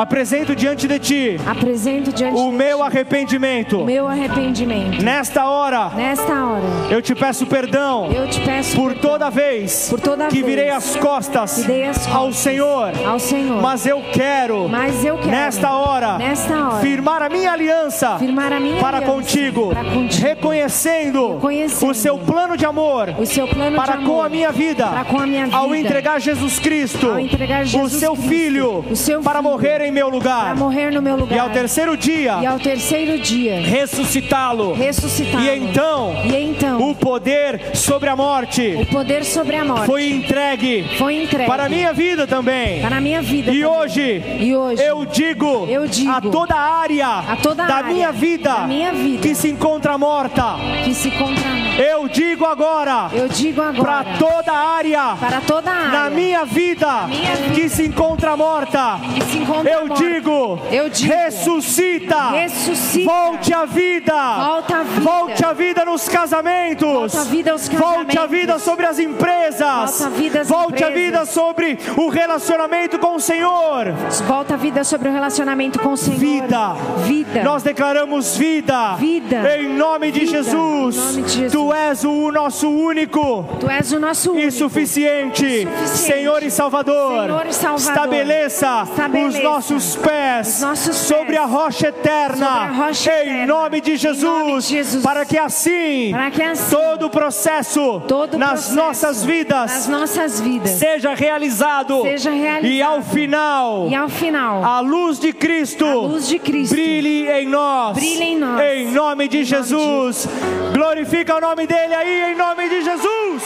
Apresento 0.00 0.56
diante 0.56 0.88
de 0.88 0.98
ti. 0.98 1.36
Apresento 1.46 2.10
diante 2.10 2.34
o 2.34 2.50
meu 2.50 2.82
arrependimento. 2.82 3.84
Meu 3.84 4.08
arrependimento. 4.08 5.02
Nesta 5.02 5.46
hora. 5.46 5.90
Nesta 5.90 6.42
hora. 6.42 6.62
Eu 6.88 7.02
te 7.02 7.14
peço 7.14 7.44
perdão. 7.44 8.10
Eu 8.10 8.26
te 8.26 8.40
peço 8.40 8.74
por 8.76 8.94
perdão. 8.94 9.10
toda 9.10 9.28
vez 9.28 9.90
por 9.90 10.00
toda 10.00 10.28
que 10.28 10.36
vez 10.42 10.46
virei 10.46 10.70
as 10.70 10.96
costas, 10.96 11.64
dei 11.66 11.84
as 11.84 11.98
costas 11.98 12.16
ao 12.16 12.32
Senhor. 12.32 12.92
Ao 13.06 13.18
Senhor. 13.18 13.60
Mas 13.60 13.84
eu 13.84 14.02
quero. 14.10 14.70
Mas 14.70 15.04
eu 15.04 15.18
quero. 15.18 15.30
Nesta 15.30 15.70
hora. 15.70 16.16
Nesta 16.16 16.68
hora. 16.68 16.80
Firmar 16.80 17.20
a 17.20 17.28
minha 17.28 17.52
aliança. 17.52 18.18
Firmar 18.18 18.54
a 18.54 18.58
minha 18.58 18.80
para 18.80 18.96
aliança 18.96 19.12
contigo. 19.12 19.68
Para 19.68 19.84
contigo. 19.84 20.26
Reconhecendo, 20.26 21.34
Reconhecendo 21.34 21.90
o 21.90 21.94
seu 21.94 22.16
plano 22.16 22.56
de 22.56 22.64
amor. 22.64 23.14
O 23.18 23.26
seu 23.26 23.46
plano 23.46 23.76
para 23.76 23.96
de 23.96 23.98
amor. 23.98 24.14
com 24.16 24.22
a 24.22 24.30
minha 24.30 24.50
vida. 24.50 24.86
Para 24.86 25.04
com 25.04 25.18
a 25.18 25.26
minha 25.26 25.44
vida. 25.44 25.58
Ao 25.58 25.74
entregar 25.74 26.18
Jesus 26.18 26.58
Cristo. 26.58 27.06
Ao 27.06 27.20
entregar 27.20 27.64
Jesus 27.64 27.92
o 27.92 27.98
seu 27.98 28.12
Cristo, 28.14 28.28
filho. 28.30 28.84
o 28.90 28.96
seu 28.96 29.20
para 29.20 29.40
filho, 29.40 29.50
morrer 29.50 29.82
em 29.82 29.89
meu 29.90 30.08
lugar. 30.08 30.44
Para 30.44 30.54
morrer 30.54 30.90
no 30.90 31.02
meu 31.02 31.16
lugar. 31.16 31.36
E 31.36 31.38
ao 31.38 31.50
terceiro 31.50 31.96
dia. 31.96 32.38
E 32.40 32.46
ao 32.46 32.58
terceiro 32.58 33.18
dia. 33.18 33.60
Ressuscitá-lo. 33.60 34.72
Ressuscitá-lo. 34.72 35.44
E 35.44 35.58
então. 35.58 36.14
E 36.24 36.36
então. 36.36 36.90
O 36.90 36.94
poder 36.94 37.76
sobre 37.76 38.08
a 38.08 38.16
morte. 38.16 38.76
O 38.78 38.86
poder 38.86 39.24
sobre 39.24 39.56
a 39.56 39.64
morte. 39.64 39.86
Foi 39.86 40.10
entregue. 40.10 40.84
Foi 40.98 41.22
entregue. 41.22 41.46
Para 41.46 41.66
a 41.66 41.68
minha 41.68 41.92
vida 41.92 42.26
também. 42.26 42.80
Para 42.80 42.96
a 42.96 43.00
minha 43.00 43.22
vida. 43.22 43.50
E 43.50 43.62
também. 43.62 43.66
hoje. 43.66 44.22
E 44.40 44.56
hoje. 44.56 44.82
Eu 44.82 45.04
digo. 45.04 45.66
Eu 45.68 45.86
digo. 45.86 46.10
A 46.10 46.20
toda 46.20 46.54
área. 46.54 47.08
A 47.08 47.36
toda 47.36 47.66
da 47.66 47.76
área 47.76 47.92
minha 47.92 48.12
vida. 48.12 48.50
Da 48.50 48.66
minha 48.66 48.92
vida. 48.92 49.22
Que 49.22 49.34
se 49.34 49.50
encontra 49.50 49.96
morta. 49.98 50.56
Que 50.84 50.94
se 50.94 51.08
encontra 51.08 51.50
Eu 51.78 52.08
digo 52.08 52.44
agora. 52.44 53.10
Eu 53.12 53.28
digo 53.28 53.60
agora. 53.60 54.04
Para 54.04 54.18
toda 54.18 54.52
área. 54.52 55.16
Para 55.16 55.40
toda 55.40 55.70
área. 55.70 55.90
Na 55.90 56.10
minha 56.10 56.44
vida. 56.44 57.06
minha 57.06 57.34
vida. 57.36 57.54
Que 57.54 57.68
se 57.68 57.86
encontra 57.86 58.36
morta. 58.36 58.98
Que 59.14 59.24
se 59.24 59.38
encontra 59.38 59.72
eu 59.72 59.79
morta. 59.86 60.04
digo. 60.04 60.58
Eu 60.70 60.88
digo. 60.88 61.12
Ressuscita. 61.14 62.30
Ressuscita. 62.30 63.10
Volte 63.10 63.52
à 63.54 63.64
vida. 63.64 64.12
Volta 64.38 64.76
à 64.76 64.82
vida. 64.82 65.00
Volte 65.10 65.44
à 65.44 65.52
vida 65.52 65.84
nos 65.84 66.08
casamentos. 66.08 67.12
Volta 67.12 67.20
à 67.20 67.24
vida 67.24 67.52
aos 67.52 67.68
Volte 67.68 67.82
à 67.82 68.20
casamentos. 68.22 68.30
vida 68.30 68.58
sobre 68.58 68.86
as 68.86 68.98
empresas. 68.98 70.00
Volta 70.00 70.06
à 70.06 70.08
vida 70.10 70.44
Volte 70.44 70.84
à 70.84 70.88
empresas. 70.88 70.94
vida 71.04 71.24
sobre 71.26 71.78
o 71.96 72.08
relacionamento 72.08 72.98
com 72.98 73.14
o 73.14 73.20
Senhor. 73.20 73.92
Volta 74.26 74.54
a 74.54 74.56
vida 74.56 74.84
sobre 74.84 75.08
o 75.08 75.12
relacionamento 75.12 75.78
com 75.78 75.92
o 75.92 75.96
Senhor. 75.96 76.18
Vida. 76.18 76.74
Vida. 77.04 77.42
Nós 77.42 77.62
declaramos 77.62 78.36
vida. 78.36 78.94
Vida. 78.96 79.56
Em 79.56 79.68
nome 79.76 80.10
de 80.10 80.20
Vida. 80.20 80.30
Jesus. 80.42 80.96
Em 80.96 81.00
nome 81.00 81.22
de 81.22 81.32
Jesus. 81.32 81.52
Tu 81.52 81.72
és 81.72 82.04
o 82.04 82.30
nosso 82.32 82.68
único 82.70 83.44
Tu 83.58 83.68
és 83.70 83.92
o 83.92 83.98
nosso 84.00 84.32
único. 84.32 84.46
e 84.48 84.50
suficiente, 84.50 85.46
Suficiente. 85.66 85.88
Senhor 85.88 86.42
e 86.42 86.50
Salvador. 86.50 87.22
Senhor 87.26 87.46
e 87.46 87.52
Salvador. 87.52 87.90
Estabeleça, 87.90 88.82
Estabeleça 88.90 89.28
os 89.38 89.42
nossos 89.44 89.59
pés, 89.96 90.60
nossos 90.60 90.96
sobre 90.96 91.36
pés 91.36 91.40
a 91.40 91.44
rocha 91.46 91.88
eterna. 91.88 92.46
sobre 92.46 92.58
a 92.60 92.72
rocha 92.86 93.10
em 93.10 93.28
eterna. 93.28 93.46
nome 93.46 93.80
de 93.80 93.96
Jesus. 93.96 94.22
nome 94.22 94.54
de 94.60 94.68
Jesus. 94.68 95.02
Para 95.02 95.24
que 95.24 95.38
assim, 95.38 96.10
Para 96.12 96.30
que 96.30 96.42
assim 96.42 96.70
todo 96.70 97.06
o 97.06 97.10
processo 97.10 98.00
todo 98.06 98.38
nas 98.38 98.50
processo 98.50 98.74
nossas 98.74 99.24
vidas 99.24 99.70
nas 99.72 99.88
nossas 99.88 100.40
vidas 100.40 100.70
seja 100.72 101.14
realizado. 101.14 102.02
Seja 102.02 102.30
realizado. 102.30 102.66
E 102.72 102.82
ao 102.82 103.02
final, 103.02 103.88
e 103.88 103.94
ao 103.94 104.08
final 104.08 104.64
a 104.64 104.80
luz 104.80 105.18
de 105.18 105.32
Cristo, 105.32 105.84
A 105.84 105.94
luz 105.94 106.28
de 106.28 106.38
Cristo 106.38 106.74
brilhe 106.74 107.28
em 107.28 107.46
nós. 107.46 107.96
brilhe 107.96 108.22
em 108.22 108.38
nós. 108.38 108.60
Em 108.60 108.90
nome 108.92 109.28
de 109.28 109.40
Em 109.40 109.40
nome 109.40 109.44
de 109.44 109.44
Jesus. 109.44 110.28
Glorifica 110.72 111.36
o 111.36 111.40
nome 111.40 111.66
dele 111.66 111.94
aí, 111.94 112.32
em 112.32 112.36
nome 112.36 112.68
de 112.68 112.82
Jesus. 112.82 113.42